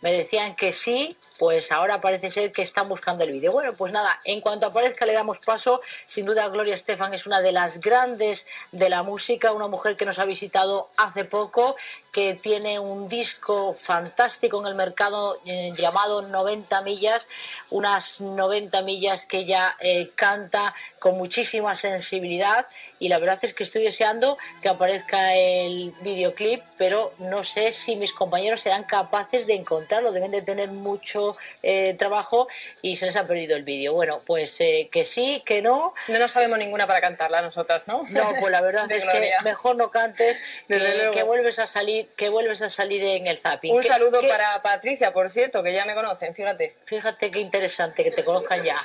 Me 0.00 0.12
decían 0.12 0.56
que 0.56 0.72
sí, 0.72 1.14
pues 1.38 1.72
ahora 1.72 2.00
parece 2.00 2.30
ser 2.30 2.52
que 2.52 2.62
están 2.62 2.88
buscando 2.88 3.24
el 3.24 3.32
vídeo. 3.32 3.52
Bueno, 3.52 3.72
pues 3.74 3.92
nada, 3.92 4.18
en 4.24 4.40
cuanto 4.40 4.66
aparezca 4.66 5.04
le 5.04 5.12
damos 5.12 5.40
paso. 5.40 5.82
Sin 6.06 6.24
duda 6.24 6.48
Gloria 6.48 6.74
Estefan 6.74 7.12
es 7.12 7.26
una 7.26 7.42
de 7.42 7.52
las 7.52 7.80
grandes 7.80 8.46
de 8.72 8.88
la 8.88 9.02
música, 9.02 9.52
una 9.52 9.66
mujer 9.66 9.96
que 9.96 10.06
nos 10.06 10.18
ha 10.18 10.24
visitado 10.24 10.88
hace 10.96 11.24
poco, 11.24 11.76
que 12.12 12.32
tiene 12.34 12.78
un 12.78 13.08
disco 13.08 13.74
fantástico 13.74 14.60
en 14.60 14.68
el 14.68 14.74
mercado 14.74 15.38
eh, 15.44 15.72
llamado 15.76 16.22
90 16.22 16.80
millas, 16.80 17.28
unas 17.68 18.22
90 18.22 18.80
millas 18.82 19.26
que 19.26 19.38
ella 19.38 19.76
eh, 19.80 20.10
canta 20.14 20.74
con 20.98 21.18
muchísima 21.18 21.74
sensibilidad 21.74 22.66
y 23.00 23.08
la 23.08 23.18
verdad 23.18 23.38
es 23.42 23.54
que 23.54 23.64
estoy 23.64 23.82
deseando 23.82 24.38
que 24.62 24.68
aparezca 24.68 25.34
el 25.34 25.92
videoclip, 26.02 26.62
pero 26.78 27.12
no 27.18 27.42
sé 27.42 27.72
si 27.72 27.96
mis 27.96 28.12
compañeros 28.12 28.60
serán 28.60 28.84
capaces 28.84 29.46
de 29.46 29.54
encontrarlo, 29.54 30.12
deben 30.12 30.30
de 30.30 30.42
tener 30.42 30.68
mucho 30.68 31.36
eh, 31.62 31.96
trabajo 31.98 32.46
y 32.82 32.96
se 32.96 33.06
les 33.06 33.16
ha 33.16 33.26
perdido 33.26 33.56
el 33.56 33.64
vídeo. 33.64 33.94
Bueno, 33.94 34.20
pues 34.26 34.60
eh, 34.60 34.88
que 34.92 35.04
sí, 35.04 35.42
que 35.46 35.62
no. 35.62 35.94
No 36.08 36.18
nos 36.18 36.30
sabemos 36.32 36.58
ninguna 36.58 36.86
para 36.86 37.00
cantarla 37.00 37.40
nosotras, 37.42 37.82
¿no? 37.86 38.04
No, 38.10 38.34
pues 38.38 38.52
la 38.52 38.60
verdad 38.60 38.90
es 38.92 39.04
Gloria. 39.04 39.38
que 39.38 39.44
mejor 39.44 39.76
no 39.76 39.90
cantes, 39.90 40.38
que, 40.68 41.10
que 41.14 41.22
vuelves 41.22 41.58
a 41.58 41.66
salir, 41.66 42.08
que 42.16 42.28
vuelves 42.28 42.60
a 42.62 42.68
salir 42.68 43.02
en 43.02 43.26
el 43.26 43.38
zapping. 43.38 43.74
Un 43.74 43.80
¿Qué- 43.82 43.88
saludo 43.88 44.20
para 44.28 44.60
Patricia, 44.62 45.12
por 45.12 45.30
cierto, 45.30 45.62
que 45.62 45.72
ya 45.72 45.86
me 45.86 45.94
conocen, 45.94 46.34
fíjate. 46.34 46.76
Fíjate 46.84 47.30
qué 47.30 47.40
interesante 47.40 48.04
que 48.04 48.10
te 48.10 48.24
conozcan 48.24 48.62
ya. 48.62 48.84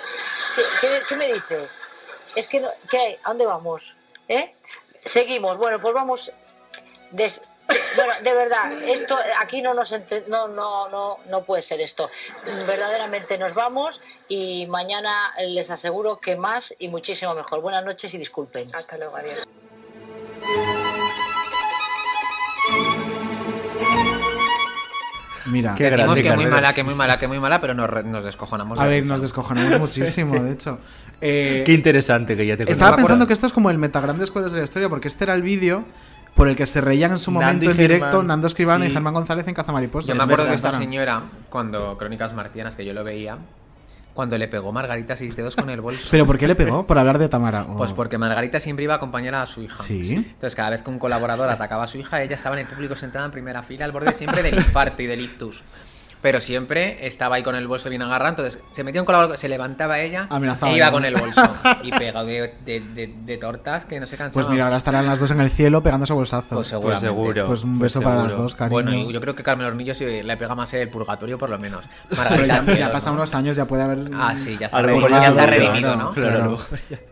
¿Qué, 0.55 0.61
qué- 0.79 1.01
qué 1.09 1.15
me 1.17 1.33
dices? 1.33 1.81
Es 2.37 2.47
que, 2.47 2.61
no- 2.61 2.71
¿qué 2.89 2.97
hay? 2.97 3.17
¿A 3.23 3.29
dónde 3.29 3.45
vamos? 3.45 3.95
¿Eh? 4.27 4.55
Seguimos. 5.03 5.57
Bueno, 5.57 5.81
pues 5.81 5.93
vamos. 5.93 6.31
Bueno, 7.95 8.13
de 8.21 8.33
verdad, 8.33 8.71
esto 8.83 9.17
aquí 9.39 9.61
no 9.61 9.73
nos 9.73 9.91
no, 10.27 10.47
no, 10.47 10.89
no, 10.89 11.17
no 11.29 11.43
puede 11.43 11.61
ser 11.61 11.81
esto. 11.81 12.09
Verdaderamente 12.67 13.37
nos 13.37 13.53
vamos 13.53 14.01
y 14.27 14.67
mañana 14.67 15.33
les 15.39 15.71
aseguro 15.71 16.19
que 16.19 16.35
más 16.35 16.75
y 16.77 16.89
muchísimo 16.89 17.33
mejor. 17.33 17.61
Buenas 17.61 17.83
noches 17.83 18.13
y 18.13 18.17
disculpen. 18.17 18.69
Hasta 18.73 18.97
luego, 18.97 19.15
adiós. 19.15 19.47
Mira. 25.47 25.75
Qué 25.75 25.85
Decimos 25.85 26.15
grande, 26.15 26.23
que 26.23 26.29
muy 26.29 26.43
Carmen. 26.45 26.49
mala, 26.49 26.73
que 26.73 26.83
muy 26.83 26.95
mala, 26.95 27.17
que 27.19 27.27
muy 27.27 27.39
mala, 27.39 27.61
pero 27.61 27.73
nos, 27.73 28.05
nos 28.05 28.23
descojonamos. 28.23 28.79
A 28.79 28.83
de 28.83 28.89
ver, 28.89 29.01
risa. 29.03 29.13
nos 29.13 29.21
descojonamos 29.21 29.79
muchísimo, 29.79 30.41
de 30.41 30.51
hecho. 30.53 30.79
Eh, 31.21 31.63
Qué 31.65 31.73
interesante 31.73 32.35
que 32.35 32.45
ya 32.45 32.57
te 32.57 32.69
Estaba 32.71 32.95
pensando 32.95 33.27
que 33.27 33.33
esto 33.33 33.45
es 33.47 33.53
como 33.53 33.69
el 33.69 33.77
metagrandes 33.77 34.31
cuadros 34.31 34.53
de 34.53 34.59
la 34.59 34.65
historia, 34.65 34.89
porque 34.89 35.07
este 35.07 35.23
era 35.23 35.33
el 35.33 35.41
vídeo 35.41 35.85
por 36.33 36.49
el 36.49 36.55
que 36.55 36.65
se 36.65 36.81
reían 36.81 37.11
en 37.11 37.19
su 37.19 37.31
Nando 37.31 37.45
momento 37.45 37.65
y 37.65 37.67
en 37.69 37.77
directo 37.77 38.05
Germán, 38.07 38.27
Nando 38.27 38.47
Escribano 38.47 38.83
y 38.83 38.87
sí. 38.87 38.93
Germán 38.93 39.13
González 39.13 39.47
en 39.47 39.53
Cazamariposas. 39.53 40.07
Yo 40.09 40.15
me 40.15 40.23
acuerdo 40.23 40.45
de 40.45 40.55
esta 40.55 40.71
señora, 40.71 41.23
cuando 41.49 41.95
Crónicas 41.97 42.33
Marcianas, 42.33 42.75
que 42.75 42.83
yo 42.85 42.93
lo 42.93 43.03
veía, 43.05 43.37
cuando 44.15 44.37
le 44.37 44.47
pegó 44.47 44.71
Margarita 44.71 45.17
seis 45.17 45.35
dedos 45.35 45.57
con 45.57 45.69
el 45.69 45.81
bolso. 45.81 46.07
¿Pero 46.09 46.25
por 46.25 46.37
qué 46.37 46.47
le 46.47 46.55
pegó? 46.55 46.85
Por 46.85 46.97
hablar 46.97 47.19
de 47.19 47.27
Tamara. 47.27 47.67
Oh. 47.69 47.75
Pues 47.75 47.91
porque 47.91 48.17
Margarita 48.17 48.61
siempre 48.61 48.85
iba 48.85 48.93
a 48.93 48.97
acompañar 48.97 49.35
a 49.35 49.45
su 49.45 49.61
hija. 49.61 49.75
Sí. 49.75 50.15
Entonces, 50.15 50.55
cada 50.55 50.69
vez 50.69 50.81
que 50.81 50.89
un 50.89 50.99
colaborador 50.99 51.49
atacaba 51.49 51.83
a 51.83 51.87
su 51.87 51.97
hija, 51.97 52.23
ella 52.23 52.35
estaba 52.35 52.57
en 52.57 52.65
el 52.65 52.73
público 52.73 52.95
sentada 52.95 53.25
en 53.25 53.31
primera 53.31 53.61
fila, 53.61 53.83
al 53.83 53.91
borde 53.91 54.15
siempre 54.15 54.41
del 54.41 54.55
infarto 54.55 55.03
y 55.03 55.07
del 55.07 55.19
ictus. 55.19 55.63
Pero 56.25 56.39
siempre 56.41 57.05
estaba 57.05 57.35
ahí 57.35 57.43
con 57.43 57.53
el 57.55 57.67
bolso 57.67 57.87
bien 57.87 58.01
agarrado. 58.01 58.31
Entonces, 58.31 58.59
se 58.71 58.83
metía 58.83 58.99
un 58.99 59.05
colaborador, 59.05 59.37
se 59.37 59.47
levantaba 59.47 59.99
ella 59.99 60.25
Amenazaba 60.31 60.71
e 60.71 60.77
iba 60.77 60.87
ya, 60.87 60.91
con 60.91 61.03
¿no? 61.03 61.07
el 61.07 61.13
bolso. 61.15 61.41
Y 61.83 61.91
pegado 61.91 62.25
de, 62.25 62.51
de- 62.65 62.79
de- 62.79 63.13
de 63.25 63.37
tortas 63.37 63.85
que 63.85 63.99
no 63.99 64.07
se 64.07 64.17
cansaba. 64.17 64.33
Pues 64.43 64.51
mira, 64.51 64.63
ahora 64.65 64.77
estarán 64.77 65.05
las 65.05 65.19
dos 65.19 65.29
en 65.29 65.39
el 65.39 65.51
cielo 65.51 65.83
pegándose 65.83 66.13
bolsazos. 66.13 66.49
Pues 66.49 66.67
seguramente. 66.69 67.05
seguro. 67.05 67.45
Pues 67.45 67.63
un 67.63 67.77
Pues 67.77 67.93
beso 67.93 68.01
para 68.01 68.23
las 68.23 68.35
dos, 68.35 68.55
cariño. 68.55 68.73
Bueno, 68.73 68.91
y 68.95 69.13
yo 69.13 69.21
creo 69.21 69.35
que 69.35 69.43
Carmen 69.43 69.67
Hornillo 69.67 69.93
sí 69.93 70.03
le 70.23 70.35
pega 70.37 70.55
más 70.55 70.73
el 70.73 70.89
purgatorio, 70.89 71.37
por 71.37 71.51
lo 71.51 71.59
menos. 71.59 71.85
Pero 72.09 72.43
ya, 72.43 72.63
ya 72.65 72.87
¿no? 72.87 72.91
pasan 72.91 73.13
unos 73.13 73.35
años, 73.35 73.55
ya 73.55 73.65
puede 73.65 73.83
haber. 73.83 73.99
Ah, 74.15 74.33
sí, 74.35 74.57
ya 74.59 74.67
se 74.67 74.75
ha 74.77 74.81
redimido, 74.81 75.95
¿no? 75.95 76.11
claro. 76.11 76.57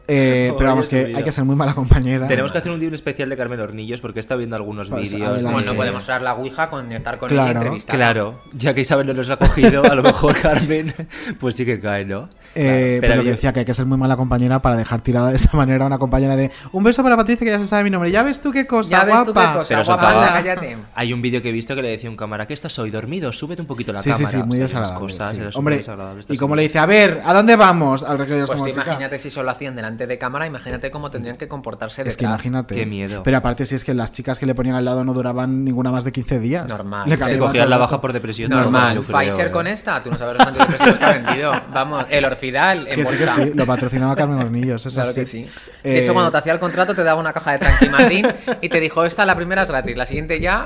Eh, 0.05 0.53
pero 0.57 0.69
vamos, 0.71 0.89
que 0.89 1.13
hay 1.15 1.23
que 1.23 1.31
ser 1.31 1.45
muy 1.45 1.55
mala 1.55 1.73
compañera. 1.73 2.27
Tenemos 2.27 2.51
que 2.51 2.57
hacer 2.57 2.71
un 2.71 2.79
día 2.79 2.89
especial 2.89 3.29
de 3.29 3.37
Carmen 3.37 3.59
Hornillos 3.61 4.01
porque 4.01 4.19
está 4.19 4.35
viendo 4.35 4.55
algunos 4.57 4.89
Pues, 4.89 5.13
vídeos. 5.13 5.41
Bueno, 5.43 5.61
no 5.61 5.73
podemos 5.75 6.03
usar 6.03 6.21
la 6.21 6.33
Ouija, 6.33 6.69
conectar 6.69 7.17
con 7.17 7.29
Claro, 7.29 7.43
ella 7.49 7.53
y 7.53 7.57
entrevistar. 7.63 7.95
Claro, 7.95 8.41
ya 8.53 8.73
que 8.73 8.81
Isabel 8.81 9.02
no 9.03 9.13
nos 9.13 9.29
ha 9.29 9.37
cogido, 9.37 9.83
a 9.83 9.95
lo 9.95 10.03
mejor 10.03 10.37
Carmen, 10.41 10.93
pues 11.39 11.55
sí 11.55 11.65
que 11.65 11.79
cae, 11.79 12.05
¿no? 12.05 12.29
Eh, 12.55 12.97
Claro, 12.99 13.01
pero 13.01 13.15
lo 13.15 13.23
que 13.23 13.31
decía 13.31 13.51
que 13.53 13.59
hay 13.61 13.65
que 13.65 13.73
ser 13.73 13.85
muy 13.85 13.97
mala 13.97 14.15
compañera 14.17 14.59
para 14.61 14.75
dejar 14.75 15.01
tirada 15.01 15.29
de 15.29 15.35
esa 15.37 15.49
manera 15.57 15.83
a 15.85 15.87
una 15.87 15.97
compañera 15.97 16.35
de 16.35 16.51
un 16.71 16.83
beso 16.83 17.03
para 17.03 17.15
Patricia 17.17 17.45
que 17.45 17.51
ya 17.51 17.59
se 17.59 17.67
sabe 17.67 17.83
mi 17.83 17.89
nombre. 17.89 18.11
Ya 18.11 18.23
ves 18.23 18.41
tú 18.41 18.51
qué 18.51 18.65
cosa 18.67 18.89
Ya 18.89 19.03
ves 19.05 19.13
guapa. 19.15 19.25
tú 19.25 19.33
qué 19.33 19.57
cosa 19.57 19.67
Pero 19.69 19.83
guapa, 19.83 20.09
anda, 20.09 20.33
cállate. 20.33 20.77
Hay 20.95 21.13
un 21.13 21.21
vídeo 21.21 21.41
que 21.41 21.49
he 21.49 21.51
visto 21.51 21.75
que 21.75 21.81
le 21.81 21.89
decía 21.89 22.09
a 22.09 22.11
un 22.11 22.17
cámara, 22.17 22.45
¿qué 22.47 22.53
estás 22.53 22.77
hoy 22.79 22.91
dormido? 22.91 23.31
Súbete 23.31 23.61
un 23.61 23.67
poquito 23.67 23.91
la 23.93 23.99
Sí, 23.99 24.11
sí, 24.13 24.23
cámara. 24.23 24.29
sí, 24.31 24.43
muy 24.43 24.61
O 24.61 24.67
sea, 24.67 24.79
unas 24.79 24.89
desagradable. 24.89 24.99
cosas, 24.99 25.37
sí. 25.53 25.57
Hombre, 25.59 25.77
desagradable 25.77 26.23
y 26.29 26.37
como 26.37 26.55
le 26.55 26.61
dice, 26.63 26.79
a 26.79 26.85
ver, 26.85 27.21
¿a 27.25 27.33
dónde 27.33 27.55
vamos? 27.55 28.03
Al 28.03 28.17
recreo 28.17 28.45
Pues 28.45 28.51
como 28.51 28.65
tú 28.65 28.71
chica. 28.71 28.83
imagínate 28.83 29.19
si 29.19 29.29
solo 29.29 29.49
hacían 29.51 29.75
delante 29.75 30.07
de 30.07 30.17
cámara, 30.17 30.45
imagínate 30.47 30.91
cómo 30.91 31.09
tendrían 31.11 31.37
que 31.37 31.47
comportarse 31.47 32.01
Es 32.01 32.05
que 32.17 32.23
detrás. 32.23 32.29
imagínate. 32.33 32.75
Qué 32.75 32.85
miedo. 32.85 33.23
Pero 33.23 33.37
aparte, 33.37 33.65
si 33.65 33.75
es 33.75 33.83
que 33.83 33.93
las 33.93 34.11
chicas 34.11 34.39
que 34.39 34.45
le 34.45 34.55
ponían 34.55 34.75
al 34.75 34.85
lado 34.85 35.03
no 35.03 35.13
duraban 35.13 35.63
ninguna 35.63 35.91
más 35.91 36.03
de 36.03 36.11
15 36.11 36.39
días. 36.39 36.67
Normal. 36.67 37.09
Le 37.09 37.17
Se 37.17 37.37
cogían 37.37 37.69
la 37.69 37.77
baja 37.77 37.99
por 37.99 38.13
depresión. 38.13 38.49
Normal. 38.51 38.99
Pfizer 39.01 39.47
eh. 39.47 39.51
con 39.51 39.67
esta, 39.67 40.01
tú 40.03 40.11
no 40.11 40.17
sabes 40.17 40.37
los 40.37 40.47
antidepresivos 40.47 40.95
que 40.95 41.05
ha 41.05 41.13
vendido. 41.13 41.51
Vamos, 41.73 42.05
el 42.09 42.25
Orfidal 42.43 42.87
en 42.87 42.95
Que 42.95 43.05
sí, 43.05 43.15
que 43.17 43.25
bolsa. 43.25 43.43
sí, 43.45 43.51
lo 43.55 43.65
patrocinaba 43.65 44.15
Carmen 44.15 44.39
Hornillos, 44.39 44.85
es 44.85 44.93
Claro 44.93 45.09
así. 45.09 45.19
que 45.21 45.25
sí. 45.25 45.49
Eh, 45.83 45.89
De 45.91 45.99
hecho, 46.03 46.13
cuando 46.13 46.31
te 46.31 46.37
hacía 46.37 46.53
el 46.53 46.59
contrato 46.59 46.93
te 46.93 47.03
daba 47.03 47.19
una 47.19 47.31
caja 47.33 47.53
de 47.53 47.59
Tranquimacin 47.59 48.27
y 48.61 48.69
te 48.69 48.79
dijo, 48.79 49.05
esta 49.05 49.25
la 49.25 49.35
primera 49.35 49.63
es 49.63 49.69
gratis, 49.69 49.95
la 49.97 50.05
siguiente 50.05 50.39
ya... 50.39 50.65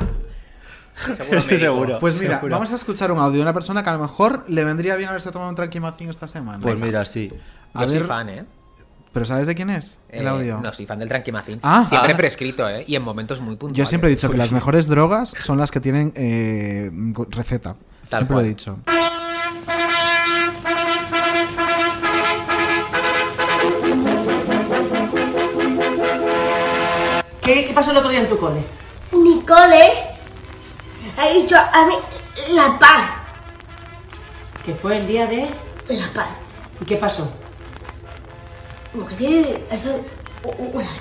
Seguro 0.95 1.38
Estoy 1.38 1.58
seguro. 1.60 1.99
Pues 1.99 2.20
mira, 2.20 2.36
Seguro. 2.38 2.56
vamos 2.56 2.72
a 2.72 2.76
escuchar 2.76 3.12
un 3.12 3.20
audio 3.20 3.36
de 3.38 3.41
una 3.44 3.54
persona 3.54 3.84
que 3.84 3.90
a 3.91 3.94
lo 3.94 3.99
mejor 3.99 4.45
le 4.48 4.64
vendría 4.66 4.95
bien 4.95 5.10
haberse 5.10 5.30
tomado 5.30 5.49
un 5.52 5.56
tranquimacín 5.56 6.10
esta 6.10 6.26
semana. 6.28 6.58
Pues 6.60 6.76
mira, 6.76 7.06
sí. 7.06 7.32
A 7.76 7.84
Yo 7.84 7.90
soy 7.90 7.99
fan, 7.99 8.30
¿eh? 8.30 8.45
¿Pero 9.14 9.24
sabes 9.26 9.45
de 9.45 9.54
quién 9.54 9.70
es 9.70 9.99
el 10.10 10.26
Eh, 10.26 10.30
audio? 10.30 10.60
No, 10.60 10.74
soy 10.74 10.88
fan 10.88 10.98
del 10.98 11.08
Tranquimacin. 11.08 11.60
Ah. 11.62 11.86
Siempre 11.88 12.14
Ah. 12.14 12.18
prescrito, 12.18 12.68
¿eh? 12.68 12.84
Y 12.88 12.95
en 12.95 13.04
momentos 13.04 13.40
muy 13.41 13.56
puntuales. 13.58 13.78
Yo 13.78 13.86
siempre 13.86 14.10
he 14.10 14.16
dicho 14.16 14.28
que 14.32 14.38
las 14.38 14.52
mejores 14.52 14.88
drogas 14.88 15.30
son 15.40 15.60
las 15.60 15.70
que 15.70 15.80
tienen 15.80 16.14
eh, 16.16 16.90
receta. 17.30 17.70
Tal 18.10 18.20
siempre 18.22 18.34
cual. 18.34 18.36
lo 18.38 18.41
he 18.41 18.49
dicho. 18.49 18.80
¿Qué, 27.48 27.65
qué 27.65 27.74
pasó 27.74 27.91
el 27.91 27.98
otro 27.98 28.10
día 28.10 28.19
en 28.19 28.28
tu 28.28 28.38
cole? 28.38 28.61
Mi 29.14 29.41
cole 29.44 29.94
ha 31.18 31.30
dicho 31.30 31.56
a 31.56 31.86
mí 31.86 31.94
la 32.49 32.78
paz. 32.78 33.10
Que 34.65 34.76
fue 34.76 34.98
el 34.98 35.07
día 35.07 35.28
de... 35.28 35.49
La 35.88 36.07
paz. 36.14 36.28
¿Y 36.82 36.84
qué 36.84 36.98
pasó? 36.98 37.32
Una 38.94 39.06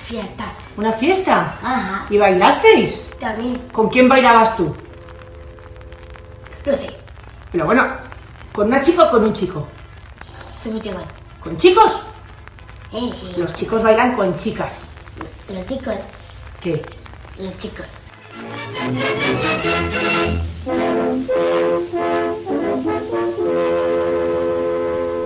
fiesta. 0.05 0.45
¿Una 0.77 0.93
fiesta? 0.93 1.57
Ajá. 1.61 2.05
¿Y 2.09 2.17
bailasteis? 2.17 3.01
También. 3.19 3.57
¿Con 3.73 3.89
quién 3.89 4.07
bailabas 4.07 4.55
tú? 4.55 4.73
No 6.65 6.77
sé. 6.77 6.89
Pero 7.51 7.65
bueno, 7.65 7.87
¿con 8.53 8.67
una 8.67 8.81
chica 8.81 9.03
o 9.03 9.11
con 9.11 9.25
un 9.25 9.33
chico? 9.33 9.67
Se 10.63 10.71
me 10.71 10.79
lleva. 10.79 11.01
¿Con 11.43 11.57
chicos? 11.57 12.03
Eh, 12.93 13.11
sí. 13.19 13.33
Los 13.35 13.53
chicos 13.53 13.83
bailan 13.83 14.15
con 14.15 14.37
chicas. 14.37 14.85
Los 15.49 15.67
chicos. 15.67 15.95
¿Qué? 16.67 16.81
Los 17.39 17.57
chicos. 17.59 17.85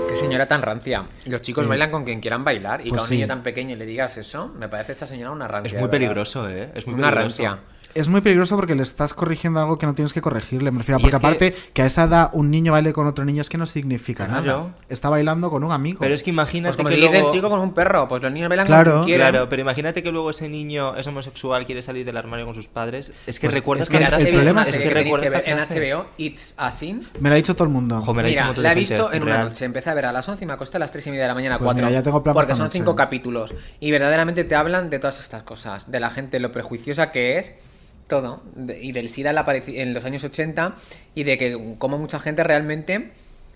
Qué 0.09 0.15
señora 0.17 0.47
tan 0.47 0.61
rancia. 0.61 1.05
Los 1.25 1.41
chicos 1.41 1.63
Sí. 1.65 1.69
bailan 1.69 1.91
con 1.91 2.03
quien 2.03 2.19
quieran 2.19 2.43
bailar 2.43 2.81
y 2.85 2.89
Pues 2.89 2.93
que 2.93 2.99
a 2.99 3.03
un 3.03 3.07
sí. 3.09 3.15
niño 3.15 3.27
tan 3.27 3.43
pequeño 3.43 3.75
le 3.75 3.85
digas 3.85 4.17
eso, 4.17 4.49
me 4.49 4.67
parece 4.67 4.91
esta 4.91 5.05
señora 5.05 5.31
una 5.31 5.47
rancia. 5.47 5.67
Es 5.67 5.73
de 5.73 5.79
muy 5.79 5.87
verdad. 5.87 5.91
peligroso, 5.99 6.49
¿eh? 6.49 6.69
Es 6.75 6.85
muy 6.87 6.95
una 6.95 7.09
peligroso. 7.11 7.43
rancia. 7.43 7.65
Es 7.95 8.07
muy 8.07 8.21
peligroso 8.21 8.55
porque 8.55 8.75
le 8.75 8.83
estás 8.83 9.13
corrigiendo 9.13 9.59
algo 9.59 9.77
que 9.77 9.85
no 9.85 9.93
tienes 9.95 10.13
que 10.13 10.21
corregirle. 10.21 10.71
Me 10.71 10.79
refiero, 10.79 10.99
Y 10.99 11.01
porque 11.03 11.11
que- 11.11 11.17
aparte 11.17 11.55
que... 11.73 11.81
a 11.81 11.85
esa 11.85 12.03
edad 12.03 12.29
un 12.33 12.49
niño 12.51 12.71
baile 12.71 12.93
con 12.93 13.07
otro 13.07 13.25
niño 13.25 13.41
es 13.41 13.49
que 13.49 13.57
no 13.57 13.65
significa 13.65 14.25
Claro. 14.27 14.41
nada. 14.43 14.75
Está 14.89 15.09
bailando 15.09 15.49
con 15.49 15.63
un 15.63 15.71
amigo. 15.71 15.99
Pero 15.99 16.13
es 16.13 16.23
que 16.23 16.29
imagínate 16.29 16.75
Pues 16.75 16.77
como 16.77 16.89
que 16.89 16.97
luego... 16.97 17.27
el 17.27 17.31
chico 17.33 17.49
con 17.49 17.59
un 17.59 17.73
perro, 17.73 18.07
pues 18.07 18.21
los 18.21 18.31
niños 18.31 18.49
bailan 18.49 18.65
Claro. 18.67 18.93
con 18.97 19.05
quien. 19.05 19.17
Claro, 19.17 19.47
pero 19.49 19.61
imagínate 19.61 20.01
que 20.03 20.11
luego 20.11 20.29
ese 20.29 20.47
niño 20.49 20.95
es 20.95 21.05
homosexual, 21.07 21.65
quiere 21.65 21.81
salir 21.81 22.05
del 22.05 22.17
armario 22.17 22.45
con 22.45 22.55
sus 22.55 22.67
padres. 22.67 23.13
Es 23.27 23.39
que 23.39 23.47
Pues 23.47 23.55
recuerdas 23.55 23.87
es 23.89 23.97
que 23.97 24.03
esta 24.03 24.17
el 24.19 24.27
problema 24.33 24.63
es 24.63 24.77
que 24.77 24.83
que 24.83 24.93
recuerdas 24.93 25.29
que 25.29 25.39
ver 25.39 25.47
en. 25.49 25.57
HBO, 25.59 26.05
It's 26.17 26.53
a 26.57 26.71
Sin. 26.71 27.01
Me 27.19 27.29
lo 27.29 27.33
ha 27.33 27.37
dicho 27.37 27.53
todo 27.55 27.65
el 27.65 27.69
mundo. 27.71 28.01
Jo, 28.01 28.13
me 28.13 28.21
lo 28.21 28.27
ha 28.27 28.31
dicho 28.31 28.43
un 28.43 28.49
Mira, 28.51 28.61
la 28.61 28.71
he 28.71 28.75
visto 28.75 29.11
en 29.13 29.23
una 29.23 29.43
noche. 29.43 29.65
Empecé 29.65 29.89
a 29.89 29.93
ver 29.93 30.05
a 30.05 30.11
las 30.11 30.27
11 30.27 30.43
y 30.43 30.47
me 30.47 30.53
acosté 30.53 30.77
a 30.77 30.79
las 30.79 30.91
3 30.91 31.07
y 31.07 31.09
media 31.11 31.23
de 31.23 31.27
la 31.29 31.33
mañana, 31.35 31.57
Pues 31.57 31.65
4. 31.65 31.85
mira, 31.85 31.91
ya 31.99 32.03
tengo 32.03 32.23
plan 32.23 32.33
para 32.33 32.45
porque 32.45 32.55
son 32.55 32.65
noche. 32.67 32.79
5 32.79 32.95
capítulos. 32.95 33.53
Y 33.79 33.91
verdaderamente 33.91 34.43
te 34.43 34.55
hablan 34.55 34.89
de 34.89 34.99
todas 34.99 35.19
estas 35.19 35.43
cosas. 35.43 35.89
De 35.91 35.99
la 35.99 36.09
gente, 36.09 36.39
lo 36.39 36.51
prejuiciosa 36.51 37.11
que 37.11 37.37
es. 37.39 37.53
Todo. 38.11 38.43
de- 38.55 38.79
y 38.83 38.91
del 38.91 39.09
SIDA 39.09 39.29
en, 39.29 39.35
la 39.35 39.45
aparici- 39.45 39.77
en 39.79 39.93
los 39.95 40.05
años 40.05 40.23
80. 40.23 40.75
Y 41.15 41.23
de 41.23 41.37
que 41.39 41.75
como 41.79 41.97
mucha 41.97 42.19
gente 42.19 42.43
realmente... 42.43 43.11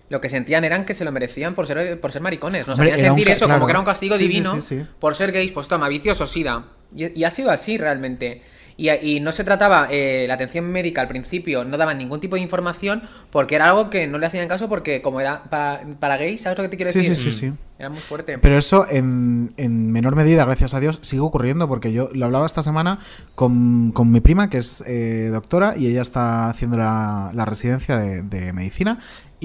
Lo 0.08 0.20
que 0.20 0.28
sentían 0.28 0.62
eran 0.64 0.84
que 0.84 0.94
se 0.94 1.04
lo 1.04 1.10
merecían 1.10 1.56
por 1.56 1.66
ser, 1.66 2.00
por 2.00 2.12
ser 2.12 2.22
maricones. 2.22 2.64
Nos 2.68 2.78
hacían 2.78 3.00
sentir 3.00 3.28
eso, 3.28 3.46
claro. 3.46 3.58
como 3.58 3.66
que 3.66 3.72
era 3.72 3.80
un 3.80 3.84
castigo 3.84 4.16
sí, 4.16 4.28
divino 4.28 4.54
sí, 4.54 4.60
sí. 4.60 4.86
por 5.00 5.16
ser 5.16 5.32
gays. 5.32 5.50
Pues 5.50 5.66
toma, 5.66 5.88
vicioso, 5.88 6.28
SIDA. 6.28 6.64
Y, 6.94 7.18
y 7.20 7.24
ha 7.24 7.30
sido 7.32 7.50
así 7.50 7.76
realmente. 7.76 8.40
Y, 8.78 8.90
y 8.90 9.20
no 9.20 9.32
se 9.32 9.42
trataba, 9.42 9.88
eh, 9.90 10.26
la 10.28 10.34
atención 10.34 10.66
médica 10.70 11.00
al 11.00 11.08
principio 11.08 11.64
no 11.64 11.78
daban 11.78 11.96
ningún 11.96 12.20
tipo 12.20 12.36
de 12.36 12.42
información 12.42 13.02
porque 13.30 13.54
era 13.54 13.70
algo 13.70 13.88
que 13.88 14.06
no 14.06 14.18
le 14.18 14.26
hacían 14.26 14.48
caso 14.48 14.68
porque 14.68 15.00
como 15.00 15.20
era 15.20 15.44
para, 15.44 15.80
para 15.98 16.18
gays, 16.18 16.42
¿sabes 16.42 16.58
lo 16.58 16.64
que 16.64 16.68
te 16.70 16.76
quiero 16.76 16.90
Sí, 16.90 16.98
decir? 16.98 17.16
sí, 17.16 17.32
sí, 17.32 17.32
sí. 17.32 17.52
Era 17.78 17.88
muy 17.90 17.98
fuerte. 18.00 18.38
Pero 18.38 18.56
eso 18.56 18.86
en, 18.88 19.52
en 19.58 19.92
menor 19.92 20.14
medida, 20.16 20.44
gracias 20.44 20.72
a 20.74 20.80
Dios, 20.80 20.98
sigue 21.02 21.20
ocurriendo 21.20 21.68
porque 21.68 21.92
yo 21.92 22.08
lo 22.12 22.24
hablaba 22.26 22.46
esta 22.46 22.62
semana 22.62 23.00
con, 23.34 23.92
con 23.92 24.10
mi 24.10 24.20
prima, 24.20 24.48
que 24.48 24.58
es 24.58 24.82
eh, 24.86 25.28
doctora, 25.30 25.74
y 25.76 25.86
ella 25.86 26.00
está 26.02 26.48
haciendo 26.48 26.78
la, 26.78 27.30
la 27.34 27.44
residencia 27.44 27.98
de, 27.98 28.22
de 28.22 28.52
medicina. 28.54 28.98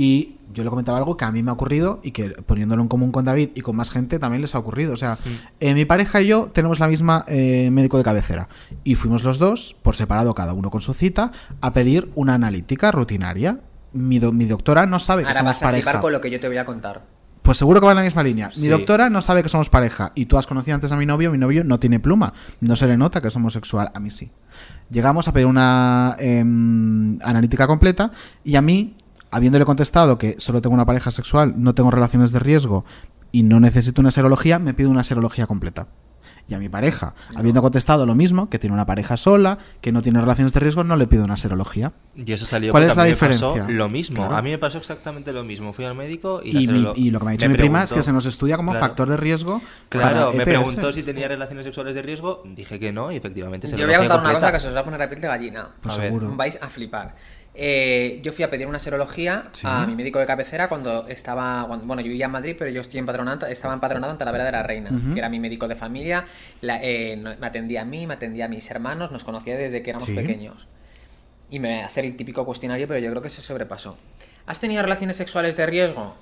Y 0.04 0.38
yo 0.52 0.64
le 0.64 0.70
comentaba 0.72 0.98
algo 0.98 1.16
que 1.16 1.26
a 1.26 1.32
mí 1.32 1.44
me 1.44 1.52
ha 1.52 1.54
ocurrido 1.54 2.00
y 2.02 2.10
que 2.10 2.30
poniéndolo 2.32 2.82
en 2.82 2.88
común 2.88 3.12
con 3.12 3.24
David 3.24 3.50
y 3.54 3.62
con 3.62 3.76
más 3.76 3.92
gente 3.92 4.18
también 4.18 4.42
les 4.42 4.56
ha 4.56 4.58
ocurrido. 4.58 4.94
O 4.94 4.98
sea, 4.98 5.20
eh, 5.60 5.76
mi 5.76 5.86
pareja 5.86 6.22
y 6.22 6.28
yo 6.28 6.50
tenemos 6.52 6.80
la 6.80 6.88
misma 6.88 7.24
eh, 7.28 7.70
médico 7.72 8.00
de 8.00 8.04
cabecera 8.04 8.48
y 8.84 8.96
fuimos 8.96 9.24
los 9.24 9.38
dos, 9.38 9.76
por 9.84 9.96
separado, 9.96 10.34
cada 10.34 10.54
uno 10.54 10.72
con 10.72 10.82
su 10.82 10.96
cita, 10.96 11.32
a 11.62 11.72
pedir 11.74 12.10
una 12.16 12.34
analítica 12.34 12.90
rutinaria. 12.92 13.60
Mi, 13.94 14.18
do- 14.18 14.32
mi 14.32 14.46
doctora 14.46 14.88
no 14.88 14.98
sabe 14.98 15.22
que 15.22 15.28
Ahora 15.28 15.40
somos 15.42 15.50
vas 15.58 15.62
a 15.64 15.66
pareja. 15.68 16.00
con 16.02 16.12
lo 16.14 16.20
que 16.20 16.32
yo 16.32 16.40
te 16.40 16.48
voy 16.48 16.58
a 16.58 16.66
contar. 16.66 17.04
Pues 17.44 17.58
seguro 17.58 17.80
que 17.80 17.86
va 17.88 17.92
en 17.94 17.98
la 17.98 18.04
misma 18.04 18.24
línea. 18.24 18.48
Mi 18.50 18.56
Sí. 18.56 18.68
doctora 18.70 19.10
no 19.10 19.20
sabe 19.22 19.42
que 19.44 19.50
somos 19.50 19.70
pareja 19.70 20.12
y 20.16 20.26
tú 20.28 20.38
has 20.38 20.46
conocido 20.48 20.76
antes 20.76 20.92
a 20.92 20.96
mi 20.96 21.06
novio, 21.06 21.32
mi 21.32 21.38
novio 21.40 21.64
no 21.64 21.80
tiene 21.80 22.00
pluma, 22.00 22.34
no 22.60 22.76
se 22.76 22.88
le 22.88 22.98
nota 22.98 23.20
que 23.22 23.30
es 23.30 23.36
homosexual, 23.36 23.92
a 23.96 24.00
mí 24.00 24.10
sí. 24.12 24.32
Llegamos 24.92 25.28
a 25.28 25.34
pedir 25.34 25.48
una 25.48 26.16
em, 26.20 27.18
analítica 27.24 27.66
completa 27.68 28.12
y 28.44 28.56
a 28.58 28.62
mí, 28.62 28.96
habiéndole 29.32 29.66
contestado 29.66 30.18
que 30.18 30.36
solo 30.38 30.62
tengo 30.62 30.74
una 30.74 30.86
pareja 30.86 31.12
sexual, 31.12 31.54
no 31.58 31.74
tengo 31.74 31.90
relaciones 31.92 32.32
de 32.32 32.40
riesgo 32.40 32.86
y 33.32 33.44
no 33.44 33.60
necesito 33.60 34.02
una 34.02 34.12
serología, 34.12 34.60
me 34.60 34.74
pide 34.74 34.88
una 34.88 35.04
serología 35.04 35.48
completa. 35.48 35.88
Y 36.48 36.54
a 36.54 36.60
mi 36.60 36.68
pareja, 36.68 37.14
habiendo 37.36 37.62
contestado 37.62 38.06
lo 38.06 38.14
mismo, 38.14 38.50
que 38.50 38.60
tiene 38.60 38.74
una 38.74 38.86
pareja 38.86 39.16
sola, 39.16 39.58
que 39.80 39.94
no 39.94 40.02
tiene 40.02 40.20
relaciones 40.20 40.52
de 40.54 40.60
riesgo, 40.60 40.84
no 40.84 40.98
le 40.98 41.08
pido 41.08 41.24
una 41.24 41.38
serología. 41.38 41.94
Y 42.16 42.30
eso 42.34 42.46
salió 42.46 42.72
¿Cuál 42.72 42.84
es 42.84 42.90
la 42.90 42.96
pasó 42.96 43.08
diferencia? 43.08 43.68
lo 43.70 43.88
mismo. 43.88 44.18
Claro. 44.18 44.36
A 44.36 44.42
mí 44.42 44.50
me 44.50 44.58
pasó 44.58 44.78
exactamente 44.80 45.32
lo 45.32 45.44
mismo. 45.46 45.72
Fui 45.72 45.86
al 45.86 45.96
médico 45.96 46.42
y, 46.44 46.52
la 46.52 46.60
Y, 46.62 46.68
mi- 46.68 46.74
serolo- 46.82 46.94
y 46.98 47.12
lo 47.12 47.20
que 47.20 47.26
me 47.26 47.32
ha 47.32 47.34
dicho 47.34 47.46
me 47.46 47.54
mi 47.54 47.58
prima 47.58 47.84
es 47.84 47.94
que 47.94 48.04
se 48.04 48.12
nos 48.12 48.26
estudia 48.26 48.58
como 48.58 48.72
Claro. 48.72 48.86
factor 48.86 49.10
de 49.10 49.18
riesgo. 49.18 49.62
Claro, 49.88 50.14
para 50.14 50.28
me 50.32 50.44
ETS. 50.44 50.44
preguntó 50.46 50.92
si 50.92 51.04
tenía 51.04 51.28
relaciones 51.30 51.64
sexuales 51.66 51.96
de 51.96 52.02
riesgo, 52.02 52.44
dije 52.46 52.80
que 52.80 52.92
no 52.92 53.12
y 53.14 53.16
efectivamente 53.18 53.68
se 53.68 53.78
Yo 53.78 53.86
voy 53.86 53.96
a 53.96 54.00
contar 54.00 54.20
una 54.20 54.34
cosa 54.34 54.52
que 54.52 54.60
se 54.60 54.68
os 54.68 54.76
va 54.76 54.80
a 54.82 54.84
poner 54.84 55.00
la 55.00 55.08
piel 55.10 55.22
de 55.22 55.28
gallina. 55.28 55.70
Pues 55.82 55.96
A 55.96 55.98
ver. 56.00 56.08
seguro. 56.08 56.36
Vais 56.36 56.60
a 56.62 56.68
flipar. 56.68 57.16
Eh, 57.54 58.20
yo 58.24 58.32
fui 58.32 58.46
a 58.46 58.50
pedir 58.50 58.66
una 58.68 58.80
serología 58.80 59.50
Sí. 59.52 59.68
a 59.70 59.86
mi 59.86 59.94
médico 59.94 60.20
de 60.20 60.26
cabecera 60.26 60.70
cuando 60.70 61.08
estaba. 61.10 61.66
cuando- 61.68 61.86
bueno, 61.86 62.02
yo 62.02 62.08
vivía 62.08 62.26
en 62.26 62.32
Madrid, 62.32 62.56
pero 62.58 62.72
yo 62.72 62.80
estoy 62.82 63.00
empadronado, 63.00 63.46
estaba 63.48 63.74
empadronado 63.74 64.14
en 64.14 64.18
Talavera 64.18 64.46
de 64.46 64.52
la 64.54 64.64
Reina, 64.64 64.90
que 65.14 65.20
era 65.20 65.28
mi 65.30 65.40
médico 65.40 65.68
de 65.68 65.76
familia. 65.76 66.26
la- 66.62 66.80
eh, 66.82 67.18
me 67.18 67.46
atendía 67.48 67.82
a 67.82 67.86
mí, 67.86 68.08
me 68.08 68.14
atendía 68.14 68.46
a 68.46 68.48
mis 68.48 68.70
hermanos, 68.72 69.12
nos 69.12 69.24
conocía 69.26 69.58
desde 69.58 69.82
que 69.84 69.90
éramos 69.90 70.08
Sí. 70.08 70.14
pequeños. 70.16 70.68
Y 71.50 71.60
me 71.60 71.84
hacer 71.84 72.06
el 72.06 72.16
típico 72.16 72.46
cuestionario, 72.46 72.88
pero 72.88 73.00
yo 73.00 73.10
creo 73.10 73.22
que 73.22 73.30
se 73.30 73.42
sobrepasó. 73.42 73.98
¿Has 74.46 74.62
tenido 74.62 74.82
relaciones 74.82 75.18
sexuales 75.18 75.58
de 75.58 75.66
riesgo? 75.66 76.16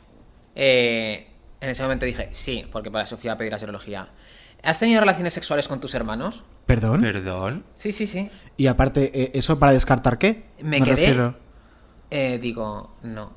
Eh, 0.56 1.27
en 1.61 1.69
ese 1.69 1.84
momento 1.84 2.06
dije, 2.06 2.30
sí, 2.31 2.65
porque 2.72 2.89
para 2.89 3.03
eso 3.03 3.18
fui 3.18 3.30
a 3.30 3.38
pedir 3.38 3.51
la 3.51 3.60
serología. 3.60 4.07
¿Has 4.64 4.80
tenido 4.80 4.99
relaciones 4.99 5.34
sexuales 5.34 5.68
con 5.68 5.80
tus 5.80 5.94
hermanos? 5.95 6.44
¿Perdón? 6.65 7.02
Perdón. 7.02 7.64
Sí, 7.76 7.91
sí, 7.91 8.06
sí. 8.07 8.30
Y 8.57 8.68
aparte, 8.68 9.11
eh, 9.23 9.31
¿eso 9.34 9.57
para 9.57 9.72
descartar 9.72 10.18
qué? 10.18 10.45
Me, 10.61 10.81
quedé. 10.81 10.95
refiero. 10.95 11.36
eh, 12.11 12.38
digo, 12.41 12.95
no. 13.03 13.34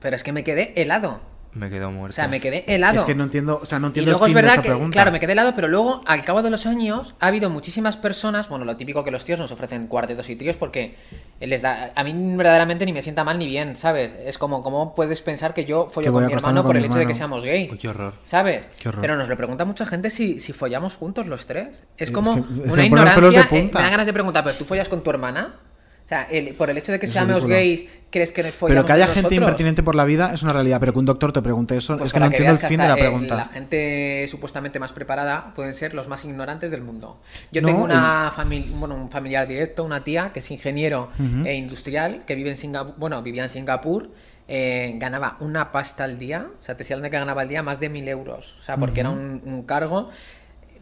Pero 0.00 0.16
es 0.16 0.22
que 0.22 0.32
me 0.32 0.42
quedé 0.44 0.72
helado. 0.80 1.20
Me 1.54 1.68
quedo 1.68 1.90
muerto. 1.90 2.12
O 2.12 2.16
sea, 2.16 2.28
me 2.28 2.40
quedé 2.40 2.64
helado. 2.66 2.96
Es 2.98 3.04
que 3.04 3.14
no 3.14 3.24
entiendo, 3.24 3.60
o 3.62 3.66
sea, 3.66 3.78
no 3.78 3.88
Y 3.88 3.90
entiendo 3.90 4.10
el 4.10 4.12
luego 4.12 4.24
es 4.24 4.30
fin 4.30 4.36
de 4.36 4.40
verdad 4.40 4.54
esa 4.54 4.62
que, 4.62 4.68
pregunta. 4.70 4.92
claro, 4.94 5.12
me 5.12 5.20
quedé 5.20 5.32
helado, 5.32 5.52
pero 5.54 5.68
luego, 5.68 6.00
al 6.06 6.24
cabo 6.24 6.42
de 6.42 6.48
los 6.48 6.64
años, 6.64 7.14
ha 7.20 7.26
habido 7.26 7.50
muchísimas 7.50 7.98
personas, 7.98 8.48
bueno, 8.48 8.64
lo 8.64 8.76
típico 8.78 9.04
que 9.04 9.10
los 9.10 9.24
tíos 9.26 9.38
nos 9.38 9.52
ofrecen 9.52 9.86
cuartetos 9.86 10.30
y 10.30 10.36
tríos 10.36 10.56
porque 10.56 10.94
les 11.40 11.60
da, 11.60 11.92
a 11.94 12.04
mí 12.04 12.14
verdaderamente 12.36 12.86
ni 12.86 12.94
me 12.94 13.02
sienta 13.02 13.22
mal 13.22 13.38
ni 13.38 13.46
bien, 13.46 13.76
¿sabes? 13.76 14.16
Es 14.24 14.38
como, 14.38 14.62
¿cómo 14.62 14.94
puedes 14.94 15.20
pensar 15.20 15.52
que 15.52 15.66
yo 15.66 15.88
Que 15.88 15.92
follo 15.92 16.12
voy 16.12 16.22
con 16.22 16.26
mi 16.28 16.32
hermano 16.32 16.62
con 16.62 16.68
por 16.68 16.76
mi 16.76 16.80
el 16.80 16.86
hecho 16.86 16.98
de 16.98 17.06
que 17.06 17.14
seamos 17.14 17.44
gays? 17.44 17.70
Uy, 17.70 17.76
qué 17.78 17.88
horror. 17.88 18.14
¿Sabes? 18.24 18.70
Qué 18.78 18.88
horror. 18.88 19.02
Pero 19.02 19.16
nos 19.16 19.28
lo 19.28 19.36
pregunta 19.36 19.66
mucha 19.66 19.84
gente 19.84 20.08
si, 20.08 20.40
si 20.40 20.54
follamos 20.54 20.96
juntos 20.96 21.26
los 21.26 21.44
tres. 21.46 21.84
Es 21.98 22.08
Es 22.08 22.10
como 22.12 22.34
que 22.34 22.70
una 22.70 22.84
ignorancia. 22.86 23.46
eh, 23.50 23.70
me 23.74 23.80
dan 23.80 23.90
ganas 23.90 24.06
de 24.06 24.12
preguntar, 24.14 24.42
¿pero 24.42 24.56
tú 24.56 24.64
follas 24.64 24.88
con 24.88 25.02
tu 25.02 25.10
hermana? 25.10 25.56
O 26.04 26.08
sea, 26.08 26.24
el- 26.24 26.54
por 26.54 26.68
el 26.70 26.76
hecho 26.78 26.92
de 26.92 26.98
que 26.98 27.06
seamos 27.06 27.46
gays, 27.46 27.86
¿crees 28.10 28.32
que 28.32 28.42
nos 28.42 28.52
follamos 28.52 28.76
Pero 28.82 28.86
que 28.86 28.92
haya 28.92 29.04
nosotros? 29.06 29.22
gente 29.30 29.34
impertinente 29.36 29.82
por 29.82 29.94
la 29.94 30.04
vida 30.04 30.32
es 30.34 30.42
una 30.42 30.52
realidad, 30.52 30.78
pero 30.80 30.92
que 30.92 30.98
un 30.98 31.04
doctor 31.06 31.32
te 31.32 31.40
pregunte 31.40 31.76
eso, 31.76 31.96
Pues 31.96 32.08
es 32.08 32.12
que 32.12 32.20
no 32.20 32.26
entiendo 32.26 32.52
el 32.52 32.58
fin 32.58 32.78
de 32.78 32.88
la 32.88 32.96
pregunta. 32.96 33.36
la 33.36 33.44
gente 33.46 34.26
supuestamente 34.28 34.78
más 34.78 34.92
preparada 34.92 35.52
pueden 35.54 35.72
ser 35.74 35.94
los 35.94 36.08
más 36.08 36.24
ignorantes 36.24 36.70
del 36.70 36.82
mundo. 36.82 37.20
Yo 37.52 37.62
No, 37.62 37.68
tengo 37.68 37.84
una 37.84 38.32
familia, 38.34 38.72
bueno, 38.76 38.96
un 38.96 39.10
familiar 39.10 39.46
directo, 39.48 39.84
una 39.84 40.04
tía 40.04 40.32
que 40.34 40.40
es 40.40 40.50
ingeniero 40.50 41.10
e 41.44 41.54
industrial, 41.54 42.20
que 42.26 42.34
vive 42.34 42.50
en 42.50 42.56
Singapur, 42.56 42.94
bueno, 42.98 43.22
vivía 43.22 43.44
en 43.44 43.48
Singapur, 43.48 44.10
eh, 44.48 44.94
ganaba 44.96 45.36
una 45.40 45.70
pasta 45.72 46.04
al 46.04 46.18
día, 46.18 46.48
o 46.58 46.62
sea, 46.62 46.74
te 46.76 46.80
decía 46.80 46.98
de 46.98 47.08
que 47.10 47.16
ganaba 47.16 47.42
al 47.42 47.48
día 47.48 47.62
más 47.62 47.80
de 47.80 47.88
mil 47.88 48.06
euros, 48.08 48.56
o 48.58 48.62
sea, 48.62 48.76
porque 48.76 49.00
era 49.00 49.08
un 49.10 49.62
cargo. 49.66 50.10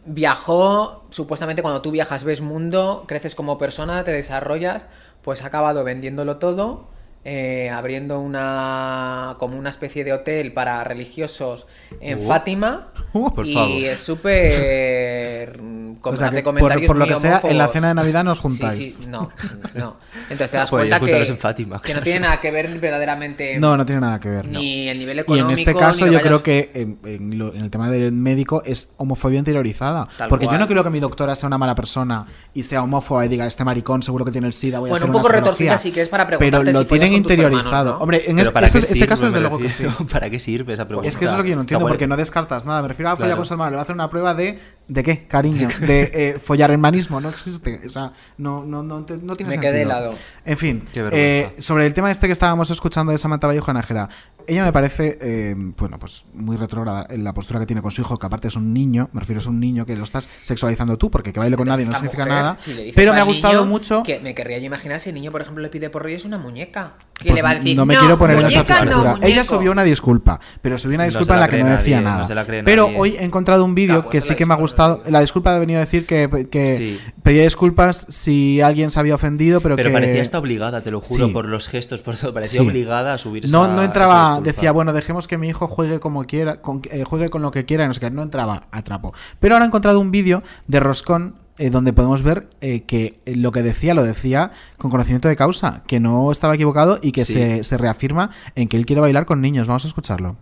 Viajó, 0.03 1.05
supuestamente 1.11 1.61
cuando 1.61 1.79
tú 1.83 1.91
viajas 1.91 2.23
ves 2.23 2.41
mundo, 2.41 3.05
creces 3.07 3.35
como 3.35 3.59
persona, 3.59 4.03
te 4.03 4.11
desarrollas, 4.11 4.87
pues 5.23 5.43
ha 5.43 5.47
acabado 5.47 5.83
vendiéndolo 5.83 6.37
todo, 6.37 6.87
eh, 7.23 7.69
abriendo 7.69 8.19
una 8.19 9.35
como 9.39 9.57
una 9.57 9.69
especie 9.69 10.03
de 10.03 10.13
hotel 10.13 10.53
para 10.53 10.83
religiosos 10.83 11.67
en 11.99 12.19
Uh. 12.23 12.27
Fátima 12.27 12.87
por 13.13 13.45
y 13.45 13.53
favor. 13.53 13.83
es 13.83 13.99
súper 13.99 15.59
O 16.03 16.17
sea, 16.17 16.27
hace 16.29 16.37
por, 16.37 16.55
comentarios 16.55 16.87
por 16.87 16.97
lo 16.97 17.05
que 17.05 17.15
sea, 17.15 17.41
en 17.43 17.57
la 17.59 17.67
cena 17.67 17.89
de 17.89 17.93
Navidad 17.93 18.23
nos 18.23 18.39
juntáis. 18.39 18.95
sí, 18.95 19.05
no, 19.05 19.29
no. 19.75 19.97
Entonces 20.23 20.49
te 20.51 20.57
das 20.57 20.69
Podéis 20.71 20.89
cuenta 20.89 20.95
que, 20.95 21.05
juntaros 21.05 21.29
en 21.29 21.37
Fátima, 21.37 21.79
que 21.81 21.93
no 21.93 22.01
tiene 22.01 22.21
nada 22.21 22.41
que 22.41 22.49
ver 22.49 22.67
verdaderamente 22.79 23.59
No, 23.59 23.77
no 23.77 23.85
tiene 23.85 24.01
nada 24.01 24.19
que 24.19 24.29
ver. 24.29 24.47
ni 24.47 24.89
el 24.89 24.97
nivel 24.97 25.17
Y 25.17 25.19
económico 25.21 25.49
en 25.49 25.57
este 25.59 25.75
caso 25.75 25.99
yo 26.07 26.13
vayas- 26.13 26.23
creo 26.23 26.41
que 26.41 26.71
en, 26.73 26.97
en 27.05 27.37
lo- 27.37 27.53
en 27.53 27.61
el 27.61 27.69
tema 27.69 27.89
del 27.91 28.11
médico 28.13 28.63
es 28.65 28.89
homofobia 28.97 29.37
interiorizada. 29.37 30.07
Tal 30.17 30.27
porque 30.27 30.45
cual. 30.45 30.57
yo 30.57 30.59
no 30.63 30.67
creo 30.67 30.83
que 30.83 30.89
mi 30.89 30.99
doctora 30.99 31.35
sea 31.35 31.45
una 31.47 31.59
mala 31.59 31.75
persona 31.75 32.25
y 32.55 32.63
sea 32.63 32.81
homófoba 32.81 33.23
y 33.25 33.29
diga, 33.29 33.45
este 33.45 33.63
maricón 33.63 34.01
seguro 34.01 34.25
que 34.25 34.31
tiene 34.31 34.47
el 34.47 34.53
SIDA, 34.53 34.79
voy 34.79 34.89
a 34.89 34.93
Bueno, 34.93 35.03
hacer 35.05 35.09
un 35.09 35.13
poco 35.21 35.27
serología". 35.27 35.51
retorcida 35.73 35.77
sí 35.77 35.91
que 35.91 36.01
es 36.01 36.09
para 36.09 36.25
Pero 36.25 36.39
preguntarte 36.39 36.73
lo 36.73 36.79
si 36.79 36.85
follas 36.85 36.89
tienen 36.89 37.10
interiorizado. 37.17 37.69
hermanos, 37.69 37.93
¿no? 37.95 38.01
Hombre, 38.03 38.23
en 38.27 38.39
ese, 38.39 38.51
¿para 38.51 38.67
ese- 38.67 39.07
caso 39.07 39.25
desde 39.25 39.39
luego 39.39 39.57
que 39.59 39.69
sí. 39.69 39.85
¿Para 40.11 40.29
qué 40.29 40.39
sirve 40.39 40.73
esa 40.73 40.85
pregunta? 40.87 41.07
Es 41.09 41.17
que 41.17 41.25
eso 41.25 41.33
es 41.33 41.37
lo 41.37 41.43
que 41.43 41.49
yo 41.49 41.55
no 41.55 41.61
entiendo, 41.61 41.85
O 41.85 41.87
sea, 41.87 41.91
porque 41.93 42.07
no 42.07 42.17
descartas 42.17 42.65
nada. 42.65 42.81
Me 42.81 42.87
refiero 42.87 43.09
a 43.09 43.15
follar 43.15 43.29
Claro. 43.29 43.37
con 43.37 43.45
su 43.45 43.53
hermano. 43.53 43.69
Le 43.71 43.75
va 43.75 43.81
a 43.81 43.83
hacer 43.83 43.95
una 43.95 44.09
prueba 44.09 44.33
de. 44.33 44.59
¿De 44.91 45.03
qué? 45.03 45.25
Cariño. 45.25 45.69
De 45.79 46.11
eh, 46.13 46.37
follar 46.37 46.69
hermanismo. 46.69 47.21
No 47.21 47.29
existe. 47.29 47.79
O 47.85 47.89
sea, 47.89 48.11
no, 48.37 48.65
no, 48.65 48.83
no, 48.83 48.99
no 48.99 49.05
tiene 49.05 49.23
Me 49.23 49.35
sentido. 49.37 49.61
quedé 49.61 49.81
helado. 49.83 50.13
En 50.43 50.57
fin, 50.57 50.83
eh, 50.93 51.53
sobre 51.59 51.85
el 51.85 51.93
tema 51.93 52.11
este 52.11 52.27
que 52.27 52.33
estábamos 52.33 52.69
escuchando 52.71 53.13
de 53.13 53.17
Samantha 53.17 53.47
Vallejo 53.47 53.71
Nájera. 53.71 54.09
Ella 54.47 54.65
me 54.65 54.73
parece, 54.73 55.17
eh, 55.21 55.55
bueno, 55.77 55.97
pues 55.99 56.25
muy 56.33 56.57
retrógrada 56.57 57.05
en 57.09 57.23
la 57.23 57.31
postura 57.33 57.59
que 57.59 57.65
tiene 57.67 57.81
con 57.81 57.91
su 57.91 58.01
hijo, 58.01 58.17
que 58.19 58.25
aparte 58.25 58.49
es 58.49 58.55
un 58.57 58.73
niño. 58.73 59.07
Me 59.13 59.21
refiero, 59.21 59.39
es 59.39 59.45
un 59.45 59.59
niño 59.61 59.85
que 59.85 59.95
lo 59.95 60.03
estás 60.03 60.27
sexualizando 60.41 60.97
tú, 60.97 61.09
porque 61.09 61.31
que 61.31 61.39
baile 61.39 61.55
con 61.55 61.67
nadie 61.67 61.85
no 61.85 61.91
Entonces, 61.95 62.11
significa 62.11 62.25
mujer, 62.25 62.43
nada. 62.43 62.57
si 62.57 62.91
pero 62.93 63.13
me 63.13 63.21
ha 63.21 63.23
gustado 63.23 63.59
niño 63.61 63.65
mucho. 63.67 64.03
Que 64.03 64.19
me 64.19 64.35
querría 64.35 64.57
yo 64.57 64.65
imaginar 64.65 64.99
si 64.99 65.09
el 65.09 65.15
niño, 65.15 65.31
por 65.31 65.41
ejemplo, 65.41 65.61
le 65.63 65.69
pide 65.69 65.89
por 65.89 66.03
Reyes 66.03 66.25
una 66.25 66.37
muñeca. 66.37 66.95
¿Qué 67.13 67.25
Pues 67.29 67.35
le 67.35 67.41
va 67.43 67.51
a 67.51 67.55
decir? 67.55 67.77
no 67.77 67.85
me 67.85 67.95
quiero 67.95 68.17
poner 68.17 68.39
en 68.39 68.47
esa 68.47 68.57
muñeca, 68.63 68.73
no, 68.73 68.81
tesitura. 68.89 69.11
Ella 69.21 69.35
muñeco". 69.35 69.55
subió 69.55 69.71
una 69.71 69.83
disculpa, 69.83 70.39
pero 70.61 70.77
subió 70.79 70.95
una 70.95 71.03
disculpa 71.05 71.33
en 71.35 71.39
la 71.39 71.45
la 71.45 71.51
que 71.51 71.63
no 71.63 71.69
decía 71.69 71.95
nadie, 71.97 72.03
no 72.03 72.09
nada. 72.09 72.23
se 72.25 72.35
la 72.35 72.45
cree 72.45 72.63
pero 72.63 72.85
nadie. 72.87 72.99
hoy 72.99 73.15
he 73.17 73.23
encontrado 73.23 73.63
un 73.63 73.75
vídeo 73.75 74.09
que 74.09 74.19
sí 74.21 74.35
que 74.35 74.45
me 74.47 74.55
ha 74.55 74.57
gustado. 74.57 74.80
La 75.07 75.19
disculpa 75.21 75.55
ha 75.55 75.59
venido 75.59 75.79
a 75.79 75.81
decir 75.85 76.05
que, 76.05 76.47
que 76.51 76.75
Sí. 76.75 76.99
pedía 77.23 77.43
disculpas 77.43 78.05
si 78.09 78.61
alguien 78.61 78.89
se 78.89 78.99
había 78.99 79.15
ofendido, 79.15 79.61
pero, 79.61 79.75
Pero 79.75 79.89
que 79.89 79.93
parecía 79.93 80.21
hasta 80.21 80.39
obligada, 80.39 80.81
te 80.81 80.91
lo 80.91 81.01
juro, 81.01 81.27
Sí. 81.27 81.33
por 81.33 81.45
los 81.47 81.67
gestos, 81.67 82.01
por 82.01 82.15
todo. 82.17 82.33
Parecía 82.33 82.61
Sí. 82.61 82.67
obligada 82.67 83.13
a 83.13 83.17
subir 83.17 83.49
no, 83.51 83.63
esa- 83.65 83.73
no 83.73 83.83
entraba, 83.83 84.41
decía, 84.41 84.71
bueno, 84.71 84.93
dejemos 84.93 85.27
que 85.27 85.37
mi 85.37 85.47
hijo 85.49 85.67
juegue 85.67 85.99
como 85.99 86.23
quiera, 86.25 86.61
con, 86.61 86.81
eh, 86.91 87.03
juegue 87.05 87.29
con 87.29 87.41
lo 87.41 87.51
que 87.51 87.65
quiera, 87.65 87.87
no 87.87 87.93
sé 87.93 87.99
qué, 87.99 88.11
no 88.11 88.21
entraba 88.23 88.67
a 88.71 88.83
trapo. 88.83 89.13
Pero 89.39 89.55
ahora 89.55 89.65
he 89.65 89.67
encontrado 89.67 89.99
un 89.99 90.11
vídeo 90.11 90.43
de 90.67 90.79
Roscón 90.79 91.35
eh, 91.57 91.69
donde 91.69 91.93
podemos 91.93 92.23
ver 92.23 92.47
eh, 92.61 92.83
que 92.83 93.19
lo 93.25 93.51
que 93.51 93.61
decía 93.61 93.93
lo 93.93 94.03
decía 94.03 94.51
con 94.79 94.89
conocimiento 94.89 95.27
de 95.27 95.35
causa, 95.35 95.83
que 95.85 95.99
no 95.99 96.31
estaba 96.31 96.55
equivocado 96.55 96.97
y 97.03 97.11
que 97.11 97.23
Sí. 97.25 97.33
se, 97.33 97.63
se 97.63 97.77
reafirma 97.77 98.31
en 98.55 98.67
que 98.67 98.77
él 98.77 98.85
quiere 98.87 99.01
bailar 99.01 99.25
con 99.27 99.41
niños. 99.41 99.67
Vamos 99.67 99.83
a 99.85 99.87
escucharlo. 99.87 100.37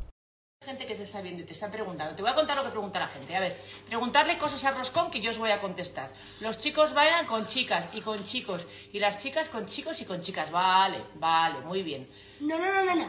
gente 0.66 0.86
que 0.86 0.94
te 0.94 1.02
está 1.04 1.22
viendo 1.22 1.42
y 1.42 1.46
te 1.46 1.54
está 1.54 1.72
preguntando. 1.72 2.14
Te 2.16 2.22
voy 2.22 2.30
a 2.32 2.36
contar 2.36 2.56
lo 2.58 2.64
que 2.64 2.70
pregunta 2.70 3.00
la 3.00 3.08
gente. 3.08 3.36
A 3.36 3.40
ver, 3.40 3.58
preguntarle 3.90 4.38
cosas 4.38 4.64
a 4.66 4.72
Roscón 4.72 5.12
que 5.12 5.20
yo 5.20 5.32
os 5.32 5.38
voy 5.38 5.52
a 5.52 5.60
contestar. 5.60 6.12
Los 6.42 6.60
chicos 6.60 6.94
bailan 6.94 7.26
con 7.26 7.48
chicas 7.48 7.90
y 7.94 8.02
con 8.02 8.24
chicos. 8.24 8.68
Y 8.94 9.00
las 9.00 9.20
chicas 9.20 9.50
con 9.50 9.66
chicos 9.66 10.00
y 10.02 10.06
con 10.06 10.22
chicas. 10.22 10.52
Vale, 10.52 11.04
vale, 11.20 11.60
muy 11.66 11.84
bien. 11.84 12.08
No, 12.40 12.58
no, 12.58 12.66
no, 12.66 12.86
no, 12.86 12.96
no. 12.96 13.08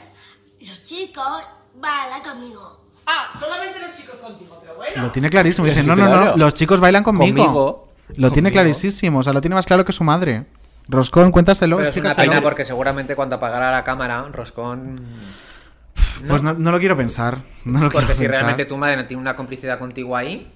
Los 0.60 0.84
chicos 0.84 1.42
bailan 1.76 2.22
conmigo. 2.22 2.80
Ah, 3.06 3.30
solamente 3.38 3.78
los 3.78 3.94
chicos 3.94 4.16
contigo, 4.16 4.58
pero 4.60 4.76
bueno. 4.76 5.02
Lo 5.02 5.10
tiene 5.10 5.28
clarísimo. 5.30 5.66
Dice, 5.66 5.84
no, 5.84 5.94
no, 5.94 6.08
no, 6.08 6.36
los 6.36 6.54
chicos 6.54 6.80
bailan 6.80 7.02
conmigo. 7.02 7.44
Conmigo. 7.44 7.88
Lo 8.16 8.32
tiene 8.32 8.50
clarísimo, 8.50 9.20
o 9.20 9.22
sea, 9.22 9.32
lo 9.32 9.40
tiene 9.40 9.54
más 9.54 9.66
claro 9.66 9.84
que 9.84 9.92
su 9.92 10.02
madre. 10.02 10.46
Roscón, 10.88 11.30
cuéntaselo, 11.30 11.76
Pero 11.76 11.90
es 11.90 11.96
una 11.96 12.14
pena 12.14 12.42
porque 12.42 12.64
seguramente 12.64 13.14
cuando 13.14 13.36
apagara 13.36 13.70
la 13.70 13.84
cámara, 13.84 14.26
Roscón. 14.32 15.00
Pues 16.26 16.42
no, 16.42 16.52
no 16.54 16.70
lo 16.72 16.78
quiero 16.78 16.96
pensar. 16.96 17.38
No 17.64 17.80
lo 17.80 17.90
Porque 17.90 18.06
quiero 18.06 18.14
si 18.14 18.20
pensar. 18.22 18.40
realmente 18.42 18.64
tu 18.64 18.76
madre 18.76 18.96
no 18.96 19.06
tiene 19.06 19.20
una 19.20 19.36
complicidad 19.36 19.78
contigo 19.78 20.16
ahí, 20.16 20.50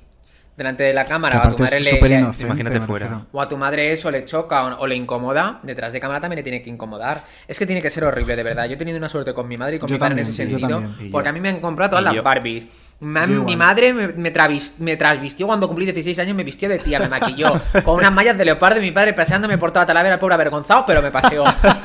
delante 0.56 0.84
de 0.84 0.92
la 0.92 1.04
Que 1.04 1.10
cámara, 1.10 1.38
o 1.38 1.48
a 1.48 1.50
tu 1.50 1.62
madre 1.62 1.80
le, 1.80 1.90
inocente, 1.90 2.44
imagínate 2.44 2.80
fuera. 2.80 3.26
o 3.32 3.40
a 3.40 3.48
tu 3.48 3.56
madre 3.56 3.92
eso 3.92 4.10
le 4.10 4.24
choca 4.24 4.64
o, 4.64 4.80
o 4.80 4.86
le 4.86 4.94
incomoda, 4.94 5.60
detrás 5.62 5.92
de 5.92 6.00
cámara 6.00 6.20
también 6.20 6.36
le 6.38 6.42
tiene 6.42 6.62
que 6.62 6.70
incomodar. 6.70 7.24
Es 7.48 7.58
que 7.58 7.66
tiene 7.66 7.82
que 7.82 7.90
ser 7.90 8.04
horrible, 8.04 8.36
de 8.36 8.42
verdad. 8.42 8.66
Yo 8.66 8.74
he 8.74 8.76
tenido 8.76 8.98
una 8.98 9.08
suerte 9.08 9.34
con 9.34 9.48
mi 9.48 9.56
madre 9.56 9.76
y 9.76 9.78
con 9.78 9.88
Yo 9.88 9.94
mi 9.94 9.98
padre 9.98 10.22
también, 10.22 10.26
en 10.26 10.32
ese 10.32 10.48
sentido. 10.48 11.10
Porque 11.10 11.28
a 11.28 11.32
mí 11.32 11.40
me 11.40 11.48
han 11.48 11.60
comprado 11.60 11.90
todas 11.90 12.04
las. 12.04 12.22
Barbies. 12.22 12.66
Mi 13.00 13.56
madre 13.56 13.92
me, 13.92 14.08
me, 14.08 14.32
travis- 14.32 14.74
me 14.78 14.96
trasvistió 14.96 15.46
cuando 15.46 15.66
cumplí 15.68 15.84
16 15.84 16.18
años, 16.20 16.36
me 16.36 16.44
vistió 16.44 16.68
de 16.68 16.78
tía, 16.78 16.98
me 17.00 17.08
maquilló 17.08 17.52
con 17.84 17.96
unas 17.96 18.12
mallas 18.12 18.38
de 18.38 18.44
leopardo 18.44 18.78
y 18.78 18.82
mi 18.82 18.92
padre 18.92 19.12
paseándome 19.12 19.58
por 19.58 19.72
toda 19.72 19.84
Talavera, 19.86 20.14
el 20.14 20.20
pobre 20.20 20.34
avergonzado, 20.34 20.84
pero 20.86 21.02
me 21.02 21.10
paseó. 21.10 21.44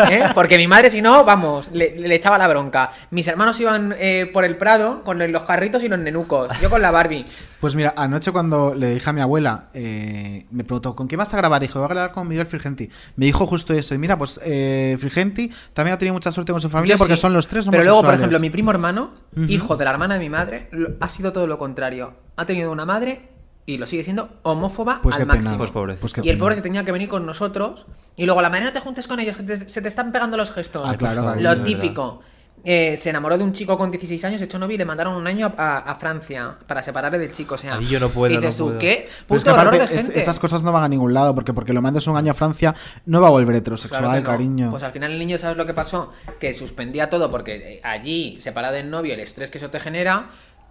¿eh? 0.10 0.24
Porque 0.34 0.58
mi 0.58 0.68
madre, 0.68 0.90
si 0.90 1.02
no, 1.02 1.24
vamos, 1.26 1.70
le, 1.74 2.00
le 2.00 2.16
echaba 2.16 2.38
la 2.38 2.48
bronca. 2.48 2.92
Mis 3.12 3.28
hermanos 3.28 3.60
iban 3.60 3.94
eh, 3.98 4.30
por 4.32 4.46
el 4.46 4.56
Prado 4.58 5.04
con 5.04 5.20
los 5.32 5.44
carritos 5.44 5.84
y 5.84 5.90
los 5.90 6.00
nenucos. 6.00 6.50
Yo 6.62 6.70
con 6.70 6.82
la 6.82 6.92
Barbie. 6.92 7.26
Pues 7.60 7.76
mira, 7.76 7.94
anoche 7.98 8.32
cuando 8.32 8.74
le 8.74 8.94
dije 8.94 9.10
a 9.10 9.14
mi 9.14 9.22
abuela, 9.22 9.66
eh, 9.74 10.46
me 10.52 10.64
preguntó, 10.64 10.96
¿con 10.96 11.08
qué 11.08 11.18
vas 11.18 11.34
a 11.34 11.38
grabar? 11.38 11.62
Dije, 11.62 11.74
voy 11.78 11.86
a 11.86 11.90
grabar 11.90 12.12
con 12.14 12.28
Miguel 12.28 12.46
Frigenti. 12.48 12.90
Me 13.18 13.26
dijo 13.26 13.46
justo 13.46 13.74
eso. 13.74 13.94
Y 13.94 13.98
mira, 13.98 14.18
pues 14.18 14.40
eh, 14.44 14.96
Frigenti 15.00 15.52
también 15.74 15.96
ha 15.96 15.98
tenido 15.98 16.14
mucha 16.14 16.32
suerte 16.32 16.52
con 16.54 16.62
su 16.62 16.70
familia 16.70 16.96
Yo 16.96 16.98
porque 16.98 17.16
sí. 17.16 17.22
son 17.22 17.34
los 17.34 17.48
tres 17.48 17.68
Pero 17.70 17.84
luego, 17.84 18.04
por 18.04 18.14
ejemplo, 18.14 18.40
mi 18.40 18.50
primo 18.50 18.72
hermano, 18.72 19.12
hijo 19.48 19.76
de 19.76 19.84
la 19.86 19.92
hermana 19.92 20.14
de 20.14 20.20
mi 20.22 20.30
madre, 20.30 20.70
ha 21.00 21.10
sido 21.10 21.32
todo 21.34 21.48
lo 21.48 21.58
contrario. 21.58 22.14
Ha 22.36 22.46
tenido 22.46 22.72
una 22.72 22.86
madre 22.86 23.30
y 23.66 23.78
lo 23.78 23.86
sigue 23.86 24.04
siendo 24.04 24.30
homófoba 24.44 25.00
Pues 25.04 25.16
al 25.18 25.26
máximo. 25.26 25.58
Pues 25.58 25.72
pobre. 25.72 25.96
Pues 25.96 26.14
qué 26.14 26.22
y 26.24 26.30
el 26.30 26.38
pobre 26.38 26.56
se 26.56 26.62
tenía 26.62 26.84
que 26.86 26.92
venir 26.92 27.10
con 27.10 27.26
nosotros. 27.26 27.86
Y 28.16 28.26
luego, 28.26 28.42
la 28.42 28.50
manera 28.50 28.68
no 28.72 28.74
te 28.74 28.80
juntes 28.82 29.08
con 29.08 29.20
ellos, 29.20 29.38
que 29.38 29.44
te- 29.44 29.58
se 29.70 29.82
te 29.82 29.88
están 29.88 30.12
pegando 30.12 30.38
los 30.38 30.52
gestos. 30.52 30.84
Ah, 30.86 30.96
claro, 30.98 31.22
claro, 31.22 31.40
lo 31.40 31.64
típico. 31.64 32.22
Eh, 32.66 32.98
se 32.98 33.10
enamoró 33.10 33.38
de 33.38 33.46
un 33.46 33.54
chico 33.54 33.78
con 33.78 33.90
16 33.90 34.22
años, 34.26 34.40
se 34.40 34.44
echó 34.46 34.60
novio 34.60 34.76
y 34.76 34.78
le 34.78 34.84
mandaron 34.84 35.14
un 35.16 35.26
año 35.26 35.54
a, 35.58 35.96
Francia 35.98 36.58
para 36.68 36.84
separarle 36.84 37.18
del 37.18 37.32
chico. 37.32 37.56
O 37.56 37.58
sea, 37.58 37.76
Ahí 37.76 37.86
yo 37.86 38.02
no 38.02 38.10
puedo, 38.10 38.36
dices 38.36 38.60
no 38.60 38.66
tú, 38.66 38.70
puedo. 38.72 38.80
¿qué? 38.80 39.08
Es 39.30 39.44
que 39.46 39.50
horror 39.50 39.68
aparte 39.68 39.78
de 39.78 39.84
es- 39.86 40.06
gente. 40.08 40.20
esas 40.20 40.40
cosas 40.40 40.62
no 40.62 40.74
van 40.74 40.84
a 40.84 40.90
ningún 40.90 41.14
lado 41.14 41.34
porque 41.34 41.54
porque 41.54 41.72
lo 41.72 41.82
mandes 41.82 42.06
un 42.08 42.18
año 42.18 42.32
a 42.32 42.36
Francia 42.36 42.76
no 43.06 43.22
va 43.22 43.28
a 43.28 43.32
volver 43.32 43.56
heterosexual, 43.56 44.02
Claro 44.04 44.20
no. 44.20 44.26
cariño. 44.26 44.72
Pues 44.72 44.84
al 44.84 44.92
final 44.92 45.12
el 45.14 45.20
niño, 45.20 45.38
¿sabes 45.38 45.56
lo 45.56 45.66
que 45.66 45.74
pasó? 45.74 46.12
Que 46.38 46.54
suspendía 46.54 47.10
todo 47.10 47.32
porque 47.32 47.76
eh, 47.76 47.82
allí, 47.82 48.38
separado 48.42 48.74
del 48.74 48.90
novio, 48.90 49.14
el 49.14 49.22
estrés 49.22 49.50
que 49.52 49.58
eso 49.58 49.70
te 49.70 49.80
genera, 49.80 50.26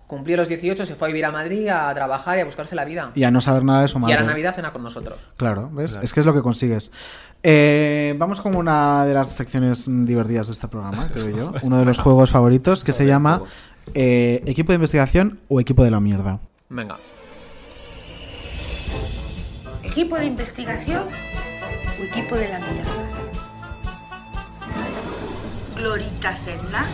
cumplió 0.09 0.37
los 0.37 0.49
18, 0.49 0.87
se 0.87 0.97
fue 0.97 1.07
a 1.07 1.11
vivir 1.11 1.25
a 1.27 1.31
Madrid 1.31 1.69
a 1.69 1.95
trabajar 1.95 2.39
y 2.39 2.41
a 2.41 2.45
buscarse 2.45 2.75
la 2.75 2.85
vida. 2.85 3.13
Y 3.15 3.23
a 3.23 3.31
no 3.31 3.41
saber 3.41 3.63
nada 3.63 3.83
de 3.83 3.89
su 3.89 3.99
Y 3.99 4.01
madre. 4.01 4.15
a 4.15 4.21
la 4.23 4.27
Navidad 4.27 4.55
cena 4.57 4.73
con 4.73 4.83
nosotros. 4.83 5.21
Claro, 5.37 5.69
¿ves? 5.73 5.97
Es 6.03 6.13
que 6.13 6.21
es 6.21 6.27
lo 6.27 6.33
que 6.35 6.41
consigues. 6.41 6.91
Eh, 7.45 8.15
vamos 8.19 8.41
con 8.41 8.57
una 8.57 9.05
de 9.05 9.15
las 9.15 9.31
secciones 9.37 9.85
divertidas 9.87 10.49
de 10.49 10.55
este 10.55 10.67
programa, 10.67 11.09
creo 11.13 11.29
yo. 11.31 11.53
Uno 11.63 11.79
de 11.79 11.85
los 11.85 11.99
juegos 11.99 12.31
favoritos 12.31 12.83
que 12.83 12.93
se 12.93 13.07
llama 13.07 13.43
eh, 13.95 14.43
Equipo 14.47 14.73
de 14.73 14.77
Investigación 14.77 15.39
o 15.49 15.61
Equipo 15.61 15.85
de 15.85 15.91
la 15.93 16.01
Mierda. 16.01 16.41
Venga. 16.71 16.97
¿Equipo 19.83 20.17
de 20.17 20.27
investigación 20.27 21.03
o 22.01 22.05
equipo 22.05 22.37
de 22.37 22.49
la 22.49 22.59
mierda? 22.61 22.91
Glorita 25.77 26.37
Serna. 26.37 26.87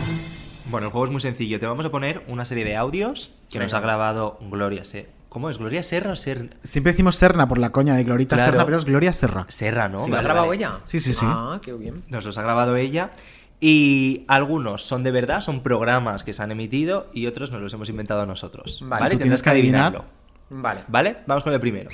Bueno, 0.69 0.87
el 0.87 0.91
juego 0.91 1.05
es 1.05 1.11
muy 1.11 1.21
sencillo. 1.21 1.59
Te 1.59 1.67
vamos 1.67 1.85
a 1.85 1.91
poner 1.91 2.23
una 2.27 2.43
serie 2.45 2.63
de 2.65 2.75
audios 2.75 3.31
que 3.51 3.59
nos 3.59 3.73
ha 3.73 3.79
grabado 3.79 4.37
Gloria 4.49 4.83
Serra. 4.83 5.09
¿Cómo 5.29 5.49
es? 5.49 5.57
¿Gloria 5.57 5.83
Serra 5.83 6.13
o 6.13 6.15
Serra? 6.15 6.45
Siempre 6.63 6.93
decimos 6.93 7.17
Serna 7.17 7.47
por 7.47 7.57
la 7.57 7.69
coña 7.71 7.93
de 7.95 8.03
Glorita 8.03 8.35
Claro. 8.37 8.51
Serna, 8.53 8.65
pero 8.65 8.77
es 8.77 8.85
Gloria 8.85 9.11
Serra. 9.13 9.45
Serra, 9.49 9.89
¿no? 9.89 9.99
¿Sí 9.99 10.09
lo 10.09 10.15
ha 10.15 10.19
Vale, 10.19 10.25
grabado 10.27 10.47
vale. 10.47 10.57
ella? 10.57 10.79
Sí, 10.85 10.99
sí, 10.99 11.13
sí. 11.13 11.25
Ah, 11.27 11.59
qué 11.61 11.73
bien. 11.73 12.03
Nos 12.09 12.25
los 12.25 12.37
ha 12.37 12.41
grabado 12.41 12.75
ella. 12.77 13.11
Y 13.59 14.23
algunos 14.27 14.83
son 14.83 15.03
de 15.03 15.11
verdad, 15.11 15.41
son 15.41 15.61
programas 15.61 16.23
que 16.23 16.33
se 16.33 16.41
han 16.41 16.51
emitido 16.51 17.07
y 17.13 17.27
otros 17.27 17.51
nos 17.51 17.61
los 17.61 17.73
hemos 17.73 17.89
inventado 17.89 18.25
nosotros. 18.25 18.79
Vale. 18.83 19.01
Vale, 19.03 19.15
Tú 19.15 19.21
tienes 19.21 19.43
que 19.43 19.49
adivinar. 19.49 19.81
adivinarlo. 19.87 20.05
Vale. 20.49 20.81
¿Vale? 20.87 21.17
Vamos 21.27 21.43
con 21.43 21.53
el 21.53 21.59
primero. 21.59 21.89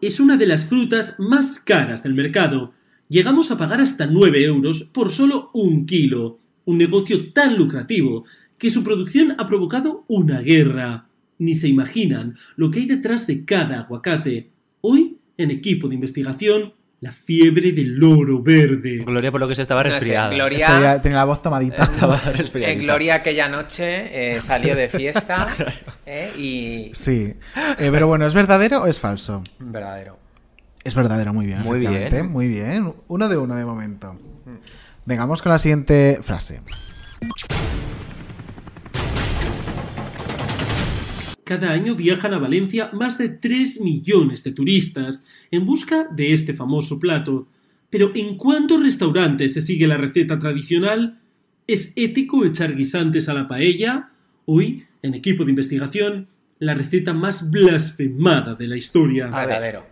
Es 0.00 0.18
una 0.18 0.36
de 0.36 0.46
las 0.46 0.64
frutas 0.64 1.16
más 1.18 1.60
caras 1.60 2.02
del 2.02 2.14
mercado. 2.14 2.72
Llegamos 3.12 3.50
a 3.50 3.58
pagar 3.58 3.78
hasta 3.82 4.06
9 4.06 4.42
euros 4.42 4.84
por 4.84 5.12
solo 5.12 5.50
un 5.52 5.84
kilo. 5.84 6.38
Un 6.64 6.78
negocio 6.78 7.30
tan 7.34 7.58
lucrativo 7.58 8.24
que 8.56 8.70
su 8.70 8.82
producción 8.82 9.34
ha 9.36 9.46
provocado 9.46 10.06
una 10.08 10.40
guerra. 10.40 11.08
Ni 11.36 11.54
se 11.54 11.68
imaginan 11.68 12.36
lo 12.56 12.70
que 12.70 12.78
hay 12.78 12.86
detrás 12.86 13.26
de 13.26 13.44
cada 13.44 13.80
aguacate. 13.80 14.48
Hoy, 14.80 15.18
en 15.36 15.50
equipo 15.50 15.88
de 15.88 15.94
investigación, 15.96 16.72
la 17.00 17.12
fiebre 17.12 17.72
del 17.72 18.02
oro 18.02 18.42
verde. 18.42 19.02
Gloria, 19.04 19.30
por 19.30 19.40
lo 19.40 19.48
que 19.48 19.56
se 19.56 19.62
estaba 19.62 19.82
No 19.84 19.90
sé, 19.90 19.96
resfriada. 19.96 20.32
Gloria- 20.32 20.56
Esa 20.58 20.80
ya 20.80 21.02
tenía 21.02 21.18
la 21.18 21.24
voz 21.24 21.42
tomadita. 21.42 21.82
Estaba 21.82 22.18
En 22.24 22.32
resfriadita. 22.38 22.82
Gloria 22.82 23.14
aquella 23.16 23.48
noche 23.50 24.36
eh, 24.36 24.40
salió 24.40 24.74
de 24.74 24.88
fiesta 24.88 25.48
eh, 26.06 26.30
y... 26.38 26.90
Sí. 26.94 27.34
Eh, 27.78 27.88
pero 27.90 28.06
bueno, 28.06 28.26
¿es 28.26 28.32
verdadero 28.32 28.84
o 28.84 28.86
es 28.86 28.98
falso? 28.98 29.42
Verdadero. 29.58 30.21
Es 30.84 30.94
verdadero, 30.94 31.32
muy 31.32 31.46
bien. 31.46 31.62
Muy 31.62 31.78
bien. 31.78 32.30
Muy 32.30 32.48
bien. 32.48 32.92
Uno 33.08 33.28
de 33.28 33.36
uno 33.36 33.54
de 33.54 33.64
momento. 33.64 34.18
Venga, 35.04 35.22
vamos 35.22 35.42
con 35.42 35.52
la 35.52 35.58
siguiente 35.58 36.18
frase. 36.22 36.60
Cada 41.44 41.72
año 41.72 41.94
viajan 41.94 42.34
a 42.34 42.38
Valencia 42.38 42.90
más 42.92 43.18
de 43.18 43.28
3 43.28 43.80
millones 43.80 44.42
de 44.42 44.52
turistas 44.52 45.26
en 45.50 45.66
busca 45.66 46.06
de 46.10 46.32
este 46.32 46.54
famoso 46.54 46.98
plato. 46.98 47.48
Pero 47.90 48.10
¿en 48.14 48.36
cuántos 48.36 48.82
restaurantes 48.82 49.52
se 49.52 49.60
sigue 49.60 49.86
la 49.86 49.98
receta 49.98 50.38
tradicional? 50.38 51.18
¿Es 51.66 51.92
ético 51.96 52.44
echar 52.44 52.74
guisantes 52.74 53.28
a 53.28 53.34
la 53.34 53.46
paella? 53.46 54.10
Hoy, 54.46 54.86
en 55.02 55.14
equipo 55.14 55.44
de 55.44 55.50
investigación, 55.50 56.28
la 56.58 56.74
receta 56.74 57.12
más 57.12 57.50
blasfemada 57.50 58.54
de 58.54 58.68
la 58.68 58.76
historia. 58.76 59.26
Verdadero. 59.26 59.91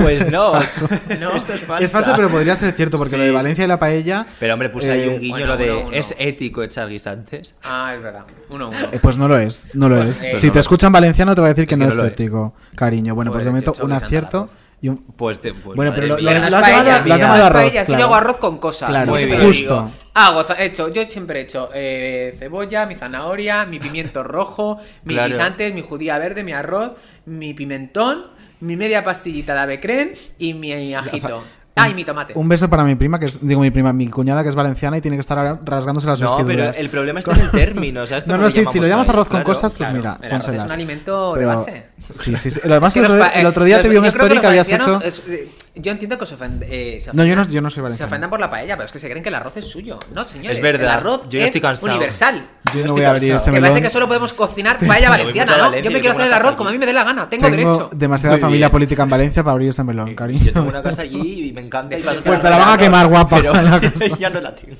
Pues 0.00 0.30
no. 0.30 0.52
No. 1.20 1.32
Esto 1.32 1.52
es 1.54 1.60
falsa. 1.60 1.84
Es 1.84 1.90
falso, 1.92 2.12
pero 2.16 2.28
podría 2.30 2.54
ser 2.56 2.72
cierto, 2.72 2.96
porque 2.98 3.10
Sí. 3.10 3.16
lo 3.16 3.22
de 3.24 3.30
Valencia 3.30 3.64
y 3.64 3.68
la 3.68 3.78
paella. 3.78 4.26
Pero 4.38 4.54
hombre, 4.54 4.68
puse 4.70 4.90
ahí 4.92 5.00
Eh, 5.02 5.08
un 5.08 5.18
guiño 5.20 5.30
bueno, 5.32 5.46
lo 5.46 5.56
de 5.56 5.70
uno, 5.72 5.86
uno. 5.88 5.96
¿es 5.96 6.14
ético 6.18 6.62
echar 6.62 6.88
guisantes? 6.88 7.54
Ah, 7.64 7.92
es 7.96 8.02
verdad. 8.02 8.24
Uno, 8.50 8.68
uno. 8.68 8.78
eh, 8.92 8.98
pues 9.00 9.16
no 9.16 9.28
lo 9.28 9.38
es, 9.38 9.70
no 9.74 9.88
lo 9.88 9.96
Pues, 9.96 10.22
es. 10.22 10.28
eh, 10.28 10.34
si 10.34 10.46
no 10.48 10.52
te 10.54 10.58
escuchan 10.60 10.92
valenciano, 10.92 11.34
te 11.34 11.40
va 11.40 11.46
a 11.48 11.50
decir 11.50 11.66
que 11.66 11.74
Es 11.74 11.78
no 11.78 11.86
que 11.86 11.90
es 11.90 11.96
no 11.96 12.04
es. 12.04 12.12
ético, 12.12 12.54
cariño. 12.76 13.14
Bueno, 13.14 13.30
pues 13.30 13.38
Pues 13.38 13.44
de 13.44 13.48
yo 13.48 13.52
momento 13.52 13.70
echo 13.72 13.84
un 13.84 13.92
acierto 13.92 14.50
y 14.80 14.88
un. 14.90 14.96
Pues, 15.16 15.40
te, 15.40 15.52
pues 15.54 15.74
Bueno, 15.76 15.92
pero 15.94 16.06
lo- 16.06 16.16
lo- 16.18 16.22
lo 16.22 16.30
has 16.30 16.38
paellas, 16.50 16.84
llamado- 16.86 17.06
lo 17.08 17.14
has 17.14 17.20
llamado 17.20 17.44
arroz, 17.44 17.62
Paellas, 17.62 17.86
claro. 17.86 18.00
Yo 18.00 18.06
hago 18.06 18.14
arroz 18.14 18.36
con 18.36 18.58
cosas. 18.58 18.88
Claro, 18.90 19.12
Yo 19.12 19.16
siempre 19.18 19.44
justo. 19.46 19.90
Hago, 20.14 20.44
he 20.58 20.64
hecho, 20.64 20.88
yo 20.92 21.04
siempre 21.08 21.40
he 21.40 21.42
hecho 21.44 21.70
eh, 21.74 22.34
cebolla, 22.38 22.86
mi 22.86 22.94
zanahoria, 22.96 23.64
mi 23.66 23.78
pimiento 23.78 24.22
rojo, 24.24 24.78
mis 25.04 25.16
Claro. 25.16 25.28
guisantes, 25.30 25.74
mi 25.74 25.82
judía 25.82 26.18
verde, 26.18 26.42
mi 26.44 26.52
arroz, 26.52 26.92
mi 27.26 27.54
pimentón, 27.54 28.26
mi 28.60 28.76
media 28.76 29.02
pastillita 29.04 29.54
de 29.54 29.60
avecren 29.60 30.12
y 30.38 30.54
mi 30.54 30.94
ajito. 30.94 31.42
Ah, 31.80 31.88
y 31.88 31.94
mi 31.94 32.04
tomate. 32.04 32.32
Un 32.34 32.48
beso 32.48 32.68
para 32.68 32.82
mi 32.82 32.96
prima, 32.96 33.20
que 33.20 33.26
es, 33.26 33.38
digo 33.46 33.60
mi 33.60 33.70
prima, 33.70 33.92
mi 33.92 34.08
cuñada 34.08 34.42
que 34.42 34.48
es 34.48 34.56
valenciana 34.56 34.96
y 34.98 35.00
tiene 35.00 35.16
que 35.16 35.20
estar 35.20 35.38
ahora 35.38 35.60
rasgándose 35.64 36.08
las 36.08 36.20
No, 36.20 36.34
pero 36.34 36.44
vestiduras. 36.48 36.76
el 36.76 36.90
problema 36.90 37.20
está 37.20 37.34
en 37.36 37.40
el 37.42 37.50
término. 37.52 38.02
O 38.02 38.06
sea, 38.06 38.18
esto 38.18 38.28
No, 38.32 38.36
no, 38.36 38.38
no, 38.38 38.44
lo 38.48 38.50
sí, 38.50 38.64
si 38.72 38.80
lo 38.80 38.88
llamas 38.88 39.08
arroz 39.08 39.28
con 39.28 39.42
claro. 39.42 39.54
cosas, 39.54 39.76
pues 39.76 39.88
Claro, 39.88 40.18
mira, 40.18 40.38
es 40.40 40.48
un 40.64 40.70
alimento 40.72 41.34
de 41.34 41.38
Pero- 41.38 41.48
base. 41.50 41.86
Sí, 42.10 42.36
sí, 42.36 42.50
sí. 42.50 42.60
Lo 42.64 42.74
demás, 42.74 42.96
Es 42.96 43.04
el 43.04 43.10
otro, 43.12 43.26
el 43.32 43.46
otro 43.46 43.64
día 43.64 43.76
los- 43.76 43.82
te 43.84 43.88
vi 43.90 43.96
una 43.96 44.08
los 44.08 44.16
que 44.40 44.46
habías 44.48 44.72
hecho. 44.72 45.00
es- 45.02 45.22
eh, 45.28 45.48
yo 45.80 45.92
entiendo 45.92 46.18
que 46.18 46.26
se 46.26 46.34
ofenden. 46.34 46.68
eh, 46.70 46.98
se 47.00 47.12
No, 47.12 47.24
yo 47.24 47.34
no- 47.36 47.42
ofendan- 47.42 47.52
yo 47.54 47.60
no 47.62 47.70
soy 47.70 47.74
Se 47.76 47.80
valenciano. 47.82 48.08
ofendan 48.08 48.30
por 48.30 48.40
la 48.40 48.50
paella, 48.50 48.76
pero 48.76 48.86
es 48.86 48.92
que 48.92 48.98
se 48.98 49.08
creen 49.08 49.22
que 49.22 49.28
el 49.28 49.34
arroz 49.34 49.56
es 49.56 49.64
suyo. 49.66 49.98
No, 50.14 50.24
señores. 50.26 50.58
Es 50.58 50.62
verdad, 50.62 50.82
El 50.82 50.88
arroz 51.00 51.28
yo 51.28 51.38
es 51.40 51.46
estoy 51.46 51.60
cansado. 51.60 51.92
universal. 51.92 52.46
Yo 52.74 52.84
no 52.84 52.92
voy 52.92 53.04
a 53.04 53.10
abrir 53.10 53.32
ese 53.34 53.50
melón. 53.50 53.70
parece 53.70 53.82
que 53.82 53.90
solo 53.90 54.06
podemos 54.06 54.32
cocinar 54.32 54.78
paella 54.86 55.10
Me 55.10 55.18
valenciana, 55.18 55.52
¿no? 55.56 55.62
Valencia, 55.64 55.82
Yo 55.90 55.90
me 55.94 56.00
quiero 56.00 56.14
hacer 56.16 56.26
el 56.28 56.32
arroz 56.34 56.56
como 56.56 56.68
a 56.68 56.72
mí 56.72 56.78
me 56.78 56.86
dé 56.86 56.92
la 56.92 57.04
gana. 57.04 57.28
Tengo, 57.30 57.44
Tengo 57.46 57.56
derecho. 57.56 57.90
demasiada 57.94 58.34
Muy 58.36 58.40
familia 58.42 58.66
bien. 58.66 58.72
política 58.72 59.02
en 59.04 59.08
Valencia 59.10 59.42
para 59.42 59.52
abrir 59.52 59.68
ese 59.70 59.84
melón, 59.84 60.14
cariño. 60.14 60.44
Yo 60.44 60.52
tengo 60.52 60.68
una 60.68 60.82
casa 60.82 61.02
allí 61.02 61.48
y 61.48 61.52
me 61.52 61.60
encanta. 61.62 61.98
Y 61.98 62.02
Pues 62.02 62.42
te 62.42 62.50
la 62.50 62.58
van 62.58 62.68
a 62.70 62.78
quemar, 62.78 63.06
guapa, 63.06 63.36
Pero 63.40 63.52
la 63.62 63.80
ya 64.18 64.30
no 64.30 64.40
la 64.40 64.54
tengo. 64.54 64.76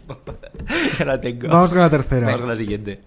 ya 0.99 1.05
la 1.05 1.21
tengo. 1.21 1.49
Vamos 1.49 1.71
con 1.71 1.81
la 1.81 1.91
tercera. 1.91 2.27
Vamos 2.27 2.41
con 2.41 2.51
la 2.51 2.57
siguiente. 2.57 3.01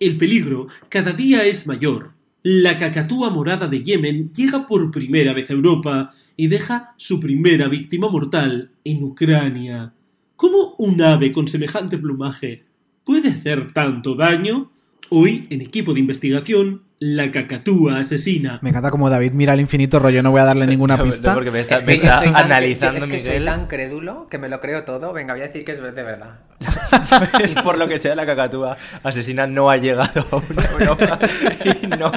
El 0.00 0.16
peligro 0.18 0.66
cada 0.88 1.12
día 1.12 1.44
es 1.44 1.66
mayor. 1.66 2.12
La 2.44 2.76
cacatúa 2.76 3.30
morada 3.30 3.68
de 3.68 3.84
Yemen 3.84 4.32
llega 4.32 4.66
por 4.66 4.90
primera 4.90 5.32
vez 5.32 5.48
a 5.48 5.52
Europa 5.52 6.10
y 6.36 6.48
deja 6.48 6.92
su 6.96 7.20
primera 7.20 7.68
víctima 7.68 8.08
mortal 8.08 8.72
en 8.82 9.04
Ucrania. 9.04 9.94
¿Cómo 10.34 10.74
un 10.76 11.00
ave 11.02 11.30
con 11.30 11.46
semejante 11.46 11.98
plumaje 11.98 12.64
puede 13.04 13.28
hacer 13.28 13.72
tanto 13.72 14.16
daño? 14.16 14.72
Hoy, 15.08 15.46
en 15.50 15.60
equipo 15.60 15.94
de 15.94 16.00
investigación, 16.00 16.82
la 17.04 17.32
cacatúa 17.32 17.98
asesina. 17.98 18.60
Me 18.62 18.70
encanta 18.70 18.92
como 18.92 19.10
David 19.10 19.32
mira 19.32 19.54
al 19.54 19.60
infinito 19.60 19.98
rollo, 19.98 20.22
no 20.22 20.30
voy 20.30 20.40
a 20.40 20.44
darle 20.44 20.66
ninguna 20.68 20.96
No, 20.98 21.02
no, 21.04 21.10
pista. 21.10 21.34
porque 21.34 21.50
me 21.50 21.58
está, 21.58 21.74
Es 21.76 21.84
me 21.84 21.94
que 21.94 21.98
yo 21.98 22.04
está 22.04 22.18
soy 22.18 22.32
tan- 22.32 22.44
analizando 22.44 22.98
yo- 23.00 23.04
es 23.06 23.10
que 23.10 23.18
soy 23.18 23.28
Miguel. 23.30 23.44
tan 23.44 23.66
crédulo 23.66 24.28
que 24.30 24.38
me 24.38 24.48
lo 24.48 24.60
creo 24.60 24.84
todo. 24.84 25.12
Venga, 25.12 25.34
voy 25.34 25.42
a 25.42 25.46
decir 25.46 25.64
que 25.64 25.72
es 25.72 25.82
de 25.82 25.90
verdad. 25.90 26.38
es 27.42 27.54
por 27.56 27.76
lo 27.76 27.88
que 27.88 27.98
sea 27.98 28.14
la 28.14 28.24
cacatúa 28.24 28.76
asesina 29.02 29.48
no 29.48 29.68
ha 29.68 29.78
llegado 29.78 30.24
a 30.30 30.36
una 30.36 30.64
Europa 30.78 31.18
y 31.82 31.86
no 31.88 32.12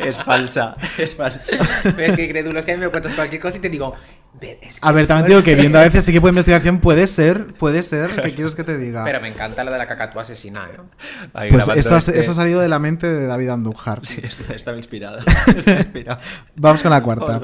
es 0.00 0.16
falsa 0.22 0.76
es 0.98 1.12
falsa 1.14 1.58
Pero 1.82 2.00
es 2.12 2.16
que 2.16 2.26
crédulo 2.30 2.58
es 2.58 2.64
que 2.64 2.72
a 2.72 2.76
mí 2.78 2.80
me 2.84 2.88
cuentas 2.88 3.12
cualquier 3.12 3.42
cosa 3.42 3.58
y 3.58 3.60
te 3.60 3.68
digo. 3.68 3.94
"Ve, 4.42 4.58
es 4.60 4.80
que 4.80 4.86
A 4.86 4.92
ver, 4.92 5.06
también 5.06 5.26
fuerte". 5.28 5.28
digo 5.30 5.42
que 5.44 5.54
viendo 5.60 5.78
a 5.78 5.82
veces 5.82 6.06
equipo 6.08 6.26
de 6.26 6.30
investigación 6.32 6.80
puede 6.80 7.06
ser, 7.06 7.54
puede 7.54 7.82
ser, 7.82 8.10
¿qué 8.20 8.30
quieres 8.34 8.54
que 8.54 8.64
te 8.64 8.76
diga? 8.76 9.04
Pero 9.04 9.20
me 9.20 9.28
encanta 9.28 9.62
lo 9.64 9.70
de 9.72 9.78
la 9.78 9.86
cacatúa 9.86 10.22
asesina, 10.22 10.68
¿eh? 10.72 10.78
Ahí 11.32 11.50
Pues 11.50 11.64
grabando 11.64 11.80
eso, 11.80 11.94
ha- 11.94 11.98
este- 11.98 12.18
eso 12.18 12.32
ha 12.32 12.34
salido 12.34 12.60
de 12.60 12.68
la 12.68 12.78
mente 12.78 13.06
de 13.06 13.26
David 13.26 13.48
Andújar. 13.48 14.00
Sí, 14.04 14.20
estaba 14.54 14.76
inspirado. 14.76 15.20
Vamos 16.56 16.82
con 16.82 16.90
la 16.90 17.02
cuarta. 17.02 17.40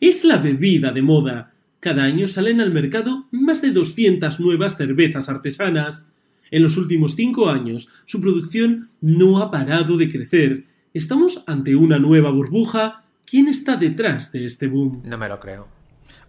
Es 0.00 0.24
la 0.24 0.38
bebida 0.38 0.92
de 0.92 1.02
moda. 1.02 1.52
Cada 1.80 2.04
año 2.04 2.28
salen 2.28 2.60
al 2.60 2.70
mercado 2.72 3.26
más 3.30 3.62
de 3.62 3.70
200 3.70 4.40
nuevas 4.40 4.76
cervezas 4.76 5.28
artesanas. 5.28 6.12
En 6.50 6.62
los 6.62 6.76
últimos 6.76 7.14
cinco 7.14 7.48
años, 7.48 7.88
su 8.06 8.20
producción 8.20 8.90
no 9.00 9.40
ha 9.40 9.50
parado 9.50 9.96
de 9.96 10.08
crecer. 10.08 10.64
¿Estamos 10.92 11.44
ante 11.46 11.76
una 11.76 11.98
nueva 11.98 12.30
burbuja? 12.30 13.02
¿Quién 13.24 13.48
está 13.48 13.76
detrás 13.76 14.32
de 14.32 14.44
este 14.44 14.66
boom? 14.66 15.02
No 15.04 15.16
me 15.18 15.28
lo 15.28 15.38
creo. 15.38 15.68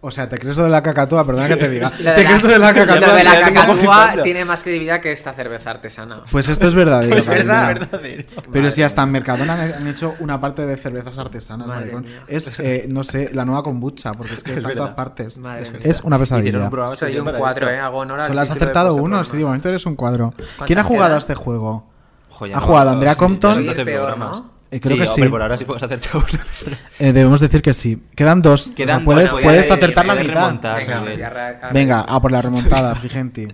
O 0.04 0.10
sea, 0.10 0.28
¿te 0.28 0.36
crees 0.36 0.56
lo 0.56 0.64
de 0.64 0.70
la 0.70 0.82
cacatúa? 0.82 1.24
Perdona 1.24 1.46
que 1.48 1.56
te 1.56 1.68
diga. 1.68 1.88
¿Te 1.96 2.24
crees 2.24 2.42
lo 2.42 2.48
de 2.48 2.58
la 2.58 2.74
cacatúa? 2.74 3.06
lo 3.08 3.14
de 3.14 3.24
la 3.24 3.40
cacatúa 3.40 4.14
tiene 4.24 4.44
más 4.44 4.62
credibilidad 4.64 5.00
que 5.00 5.12
esta 5.12 5.32
cerveza 5.32 5.70
artesana. 5.70 6.22
Pues 6.30 6.48
esto 6.48 6.66
es 6.66 6.74
verdadero. 6.74 7.22
Pues 7.24 7.46
verdad. 7.46 7.66
verdadero. 7.68 8.24
Pero 8.52 8.70
si 8.72 8.82
hasta 8.82 9.02
en 9.04 9.12
Mercadona 9.12 9.54
han 9.62 9.86
hecho 9.86 10.14
una 10.18 10.40
parte 10.40 10.66
de 10.66 10.76
cervezas 10.76 11.18
artesanas, 11.18 11.68
Madre 11.68 11.92
maricón. 11.92 12.02
mía. 12.04 12.24
Es, 12.26 12.58
eh, 12.58 12.86
no 12.88 13.04
sé, 13.04 13.30
la 13.32 13.44
nueva 13.44 13.62
kombucha, 13.62 14.12
porque 14.12 14.34
es 14.34 14.42
que 14.42 14.50
Es 14.52 14.56
está 14.58 14.70
en 14.70 14.76
todas 14.76 14.94
partes. 14.94 15.38
Madre 15.38 15.70
mía. 15.70 15.80
Es 15.84 16.00
una 16.02 16.16
Hicieron 16.16 16.20
pesadilla. 16.20 16.64
un 16.64 16.70
programa 16.70 16.96
Soy 16.96 17.18
un 17.18 17.24
cuadro, 17.32 17.66
esto. 17.68 17.70
¿eh? 17.70 17.80
Hago 17.80 17.98
honor 17.98 18.22
Solo 18.24 18.40
has 18.40 18.50
acertado 18.50 18.94
uno, 18.94 19.22
sí, 19.24 19.36
de 19.36 19.44
momento 19.44 19.68
eres 19.68 19.86
un 19.86 19.94
cuadro. 19.96 20.34
¿Cuántas 20.36 20.66
¿Quién 20.66 20.78
ha 20.80 20.84
jugado 20.84 21.14
a 21.14 21.18
este 21.18 21.34
juego? 21.36 21.91
¿Ha 22.40 22.48
no, 22.48 22.60
jugado 22.60 22.90
Andrea 22.90 23.14
Compton? 23.14 23.54
Soy 23.54 23.62
el 23.64 23.68
12 23.70 23.84
peor, 23.84 24.06
programas. 24.10 24.40
¿no? 24.40 24.52
Eh, 24.70 24.80
creo 24.80 24.96
que 24.96 25.02
hombre, 25.04 25.24
sí. 25.26 25.30
por 25.30 25.42
ahora 25.42 25.56
sí 25.58 25.64
puedes 25.66 25.82
hacerte 25.82 26.08
una 26.16 26.26
Eh, 26.98 27.12
debemos 27.12 27.40
decir 27.40 27.60
que 27.60 27.74
sí. 27.74 27.98
Quedan 28.16 28.40
dos. 28.40 28.68
O 28.68 28.74
Quedan 28.74 29.04
sea, 29.04 29.28
puedes 29.42 29.70
acertar 29.70 30.06
la 30.06 30.14
mitad. 30.14 30.46
remontar, 30.46 30.78
Venga, 30.78 30.98
a 30.98 31.04
re- 31.30 31.58
a- 31.66 31.72
Venga, 31.72 32.00
a 32.00 32.20
por 32.22 32.32
la 32.32 32.40
remontada, 32.40 32.94
Frigenti. 32.96 33.48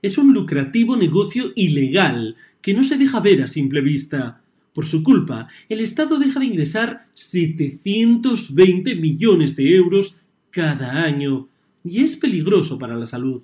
Es 0.00 0.16
un 0.16 0.32
lucrativo 0.32 0.96
negocio 0.96 1.44
ilegal 1.54 2.36
que 2.36 2.48
que 2.60 2.74
no 2.74 2.84
se 2.84 2.98
deja 2.98 3.20
ver 3.20 3.42
a 3.42 3.46
simple 3.46 3.80
vista. 3.80 4.40
Por 4.74 4.84
su 4.84 5.02
culpa, 5.02 5.48
el 5.70 5.80
Estado 5.80 6.18
deja 6.18 6.38
de 6.38 6.46
ingresar 6.46 7.06
720 7.14 8.94
millones 8.96 9.56
de 9.56 9.74
euros 9.74 10.20
cada 10.50 11.02
año 11.04 11.48
y 11.82 12.02
es 12.04 12.16
peligroso 12.16 12.78
para 12.78 12.94
la 12.96 13.06
salud. 13.06 13.42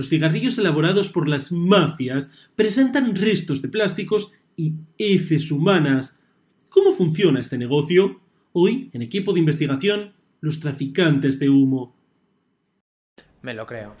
Los 0.00 0.08
cigarrillos 0.08 0.56
elaborados 0.56 1.10
por 1.10 1.28
las 1.28 1.52
mafias 1.52 2.30
presentan 2.56 3.14
restos 3.14 3.60
de 3.60 3.68
plásticos 3.68 4.32
y 4.56 4.76
heces 4.96 5.50
humanas. 5.50 6.22
¿Cómo 6.70 6.92
funciona 6.94 7.38
este 7.38 7.58
negocio? 7.58 8.18
Hoy, 8.52 8.88
en 8.94 9.02
equipo 9.02 9.34
de 9.34 9.40
investigación, 9.40 10.14
los 10.40 10.58
traficantes 10.58 11.38
de 11.38 11.50
humo. 11.50 11.94
Me 13.42 13.52
lo 13.52 13.66
creo. 13.66 13.92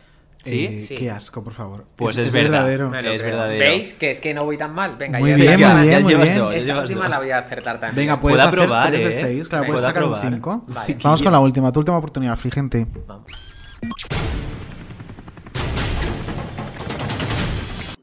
¿Sí? 0.42 0.64
Eh, 0.70 0.94
Qué 0.96 1.10
asco, 1.10 1.44
por 1.44 1.52
favor. 1.52 1.84
Pues 1.96 2.16
es 2.16 2.32
verdad. 2.32 2.64
verdadero. 2.64 3.12
Es 3.12 3.20
verdadero. 3.22 3.58
¿Veis? 3.70 3.92
Que 3.92 4.10
es 4.12 4.22
que 4.22 4.32
no 4.32 4.46
voy 4.46 4.56
tan 4.56 4.74
mal. 4.74 4.96
Venga, 4.96 5.18
Muy 5.18 5.28
ya- 5.32 5.36
bien, 5.36 5.58
ya- 5.58 5.74
muy 5.76 5.84
ya 5.84 5.90
bien, 5.90 6.02
muy 6.02 6.12
llevas 6.14 6.28
bien. 6.30 6.38
dos, 6.38 6.54
Esta 6.54 6.72
Esta 6.72 6.80
última 6.80 7.08
la 7.10 7.18
voy 7.18 7.30
a 7.30 7.38
acertar 7.40 7.78
también. 7.78 7.96
Venga, 8.06 8.18
puedes 8.22 8.40
hacer 8.40 8.58
aprobar, 8.60 8.88
3 8.88 9.02
de 9.04 9.10
¿eh? 9.10 9.12
6, 9.12 9.48
claro, 9.50 9.64
Venga. 9.64 9.74
puedes 9.74 9.80
Puedo 9.82 9.86
sacar 9.86 10.04
un 10.04 10.14
aprobar. 10.14 10.32
5. 10.34 10.64
Vale. 10.68 10.96
Vamos 11.04 11.22
con 11.22 11.32
la 11.32 11.40
última, 11.40 11.70
tu 11.70 11.80
última 11.80 11.98
oportunidad, 11.98 12.38
Frigente. 12.38 12.86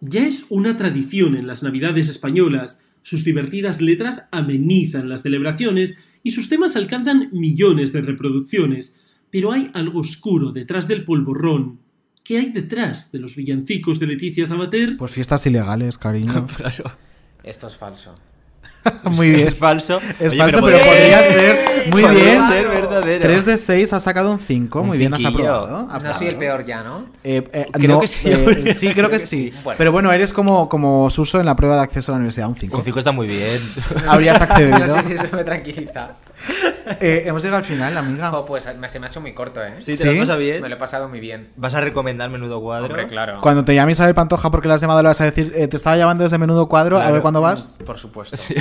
Ya 0.09 0.25
es 0.25 0.45
una 0.49 0.77
tradición 0.77 1.35
en 1.35 1.47
las 1.47 1.63
Navidades 1.63 2.07
españolas. 2.07 2.84
Sus 3.01 3.23
divertidas 3.25 3.81
letras 3.81 4.29
amenizan 4.31 5.09
las 5.09 5.23
celebraciones 5.23 5.97
y 6.23 6.31
sus 6.31 6.49
temas 6.49 6.75
alcanzan 6.75 7.29
millones 7.31 7.93
de 7.93 8.01
reproducciones. 8.01 9.01
Pero 9.29 9.51
hay 9.51 9.69
algo 9.73 9.99
oscuro 9.99 10.51
detrás 10.51 10.88
del 10.88 11.03
polvorrón. 11.03 11.79
¿Qué 12.23 12.38
hay 12.38 12.51
detrás 12.51 13.11
de 13.11 13.19
los 13.19 13.35
villancicos 13.35 13.99
de 13.99 14.07
Leticia 14.07 14.47
Sabater? 14.47 14.97
Pues 14.97 15.11
fiestas 15.11 15.45
ilegales, 15.45 15.97
cariño. 15.97 16.45
Claro. 16.57 16.91
Esto 17.43 17.67
es 17.67 17.75
falso. 17.75 18.15
Muy 19.03 19.30
bien. 19.31 19.47
Es 19.47 19.55
falso. 19.55 19.99
Es 20.19 20.31
Oye, 20.31 20.38
falso, 20.38 20.61
pero, 20.64 20.77
podría- 20.80 20.85
podría 20.91 21.23
ser. 21.23 21.57
Muy 21.91 22.01
podría 22.01 22.23
bien. 22.23 22.43
ser 22.43 22.68
verdadero. 22.68 23.22
3 23.22 23.45
de 23.45 23.57
6 23.57 23.93
has 23.93 24.03
sacado 24.03 24.31
un 24.31 24.39
5. 24.39 24.81
Un 24.81 24.88
Muy 24.88 24.97
bien, 24.97 25.14
has 25.14 25.23
aprobado. 25.23 25.88
Has 25.91 26.03
No 26.03 26.14
soy 26.14 26.27
el 26.27 26.35
peor 26.38 26.65
ya, 26.65 26.84
¿no? 26.84 27.05
Eh, 27.23 27.43
eh, 27.53 27.65
Creo 27.72 27.95
no, 27.95 27.99
que 28.01 28.07
sí, 28.07 28.30
eh, 28.30 28.73
sí, 28.76 28.93
creo 28.93 29.09
que 29.09 29.19
sí. 29.19 29.53
Bueno. 29.64 29.77
Pero 29.77 29.91
bueno, 29.91 30.11
eres 30.11 30.34
como, 30.34 30.68
como 30.69 31.09
Suso 31.09 31.39
en 31.39 31.45
la 31.45 31.55
prueba 31.55 31.76
de 31.77 31.81
acceso 31.84 32.11
a 32.11 32.15
la 32.15 32.18
universidad, 32.18 32.47
un 32.47 32.55
5. 32.55 32.77
Un 32.77 32.84
5 32.84 32.99
está 32.99 33.11
muy 33.11 33.27
bien. 33.27 33.59
Habrías 34.07 34.41
accedido. 34.41 34.77
No 34.80 34.88
sé 34.93 35.01
si 35.03 35.14
eso 35.14 35.27
me 35.31 35.43
tranquiliza. 35.43 36.09
Eh, 37.01 37.23
hemos 37.25 37.43
llegado 37.43 37.57
al 37.57 37.63
final, 37.65 37.97
amiga. 37.97 38.29
Jo, 38.31 38.45
pues 38.45 38.65
me- 38.77 38.87
se 38.87 38.99
me 38.99 39.07
ha 39.07 39.09
hecho 39.09 39.19
muy 39.19 39.33
corto, 39.33 39.61
¿eh? 39.63 39.73
Sí, 39.77 39.97
te 39.97 40.05
lo 40.05 40.11
¿Sí? 40.13 40.17
has 40.17 40.21
pasado 40.23 40.39
bien. 40.39 40.61
Me 40.61 40.69
lo 40.69 40.75
he 40.75 40.77
pasado 40.79 41.09
muy 41.09 41.19
bien. 41.19 41.49
¿Vas 41.57 41.73
a 41.75 41.81
recomendar 41.81 42.29
menudo 42.29 42.61
cuadro? 42.61 42.85
Hombre, 42.87 43.07
claro. 43.07 43.39
Cuando 43.41 43.65
te 43.65 43.75
llame 43.75 43.91
Isabel 43.91 44.15
Pantoja 44.15 44.49
porque 44.51 44.67
la 44.69 44.75
has 44.75 44.81
llamado, 44.81 45.01
le 45.01 45.09
vas 45.09 45.19
a 45.19 45.25
decir, 45.25 45.51
eh, 45.55 45.67
te 45.67 45.75
estaba 45.75 45.97
llamando 45.97 46.23
desde 46.23 46.37
menudo 46.37 46.67
cuadro, 46.69 46.97
a 47.01 47.11
ver 47.11 47.21
cuándo 47.21 47.41
vas. 47.41 47.79
Por 47.85 47.97
supuesto. 47.97 48.37
Sí. 48.37 48.55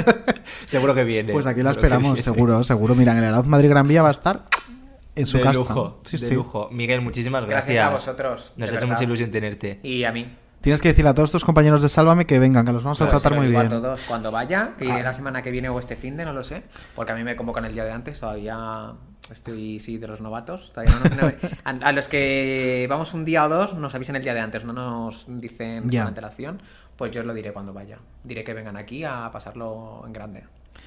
Seguro 0.66 0.94
que 0.94 1.04
viene. 1.04 1.32
Pues 1.32 1.46
aquí 1.46 1.62
la 1.62 1.72
esperamos, 1.72 2.20
seguro, 2.20 2.64
seguro. 2.64 2.94
Mira, 2.94 3.12
en 3.12 3.18
el 3.18 3.24
Arauz 3.24 3.46
Madrid 3.46 3.68
Gran 3.68 3.86
Vía 3.86 4.02
va 4.02 4.08
a 4.08 4.12
estar 4.12 4.44
en 5.14 5.26
su 5.26 5.36
de 5.38 5.42
casa. 5.44 5.54
lujo, 5.58 6.00
Sí, 6.06 6.16
de 6.16 6.26
sí. 6.26 6.34
lujo. 6.34 6.68
Miguel, 6.72 7.00
muchísimas 7.00 7.44
gracias. 7.44 7.66
Gracias 7.76 7.86
a 7.86 7.90
vosotros. 7.90 8.52
Nos 8.56 8.72
ha 8.72 8.76
hecho 8.76 8.86
mucha 8.86 9.04
ilusión 9.04 9.30
tenerte. 9.30 9.80
Y 9.82 10.04
a 10.04 10.12
mí. 10.12 10.34
Tienes 10.68 10.82
que 10.82 10.88
decirle 10.88 11.08
a 11.08 11.14
todos 11.14 11.32
tus 11.32 11.46
compañeros 11.46 11.80
de 11.80 11.88
Sálvame 11.88 12.26
que 12.26 12.38
vengan, 12.38 12.66
que 12.66 12.72
los 12.72 12.84
vamos 12.84 13.00
a 13.00 13.08
tratar 13.08 13.32
muy 13.34 13.46
digo 13.46 13.58
bien. 13.58 13.72
A 13.72 13.76
todos 13.76 14.02
cuando 14.06 14.30
vaya, 14.30 14.72
que 14.76 14.92
Ah. 14.92 15.02
la 15.02 15.14
semana 15.14 15.40
que 15.40 15.50
viene 15.50 15.70
o 15.70 15.78
este 15.78 15.96
fin 15.96 16.14
de, 16.18 16.26
no 16.26 16.34
lo 16.34 16.42
sé, 16.44 16.62
porque 16.94 17.12
a 17.12 17.14
mí 17.14 17.24
me 17.24 17.36
convocan 17.36 17.64
el 17.64 17.72
día 17.72 17.84
de 17.86 17.92
antes, 17.92 18.20
todavía 18.20 18.92
estoy 19.32 19.80
sí 19.80 19.96
de 19.96 20.06
los 20.08 20.20
novatos, 20.20 20.70
todavía 20.74 20.94
no, 21.16 21.22
no- 21.22 21.32
a, 21.84 21.88
a 21.88 21.92
los 21.92 22.08
que 22.08 22.86
vamos 22.86 23.14
un 23.14 23.24
día 23.24 23.46
o 23.46 23.48
dos 23.48 23.76
nos 23.76 23.94
avisan 23.94 24.16
el 24.16 24.22
día 24.22 24.34
de 24.34 24.40
antes, 24.40 24.62
no 24.66 24.74
nos 24.74 25.24
dicen 25.26 25.88
Ya. 25.88 26.02
con 26.02 26.08
antelación, 26.08 26.60
pues 26.96 27.12
yo 27.12 27.22
os 27.22 27.26
lo 27.26 27.32
diré 27.32 27.54
cuando 27.54 27.72
vaya. 27.72 27.96
Diré 28.22 28.44
que 28.44 28.52
vengan 28.52 28.76
aquí 28.76 29.04
a 29.04 29.30
pasarlo 29.32 30.02
en 30.06 30.12
grande. 30.12 30.44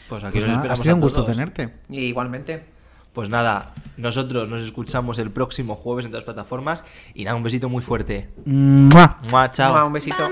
Pues 0.07 0.23
aquí 0.23 0.33
Pues 0.33 0.43
nada, 0.45 0.57
ha 0.57 0.57
esperamos 0.75 0.79
sido 0.81 0.93
un 0.95 1.01
gusto 1.01 1.23
tenerte. 1.23 1.73
Y 1.89 2.01
igualmente. 2.01 2.65
Pues 3.13 3.29
nada, 3.29 3.73
nosotros 3.97 4.47
nos 4.47 4.61
escuchamos 4.61 5.19
el 5.19 5.31
próximo 5.31 5.75
jueves 5.75 6.05
en 6.05 6.11
todas 6.11 6.23
las 6.25 6.33
plataformas. 6.33 6.83
Y 7.13 7.25
nada, 7.25 7.35
un 7.35 7.43
besito 7.43 7.67
muy 7.69 7.81
fuerte. 7.81 8.29
¡Mua! 8.45 9.19
Chao. 9.51 9.71
¡Mua, 9.71 9.85
un 9.85 9.93
besito. 9.93 10.23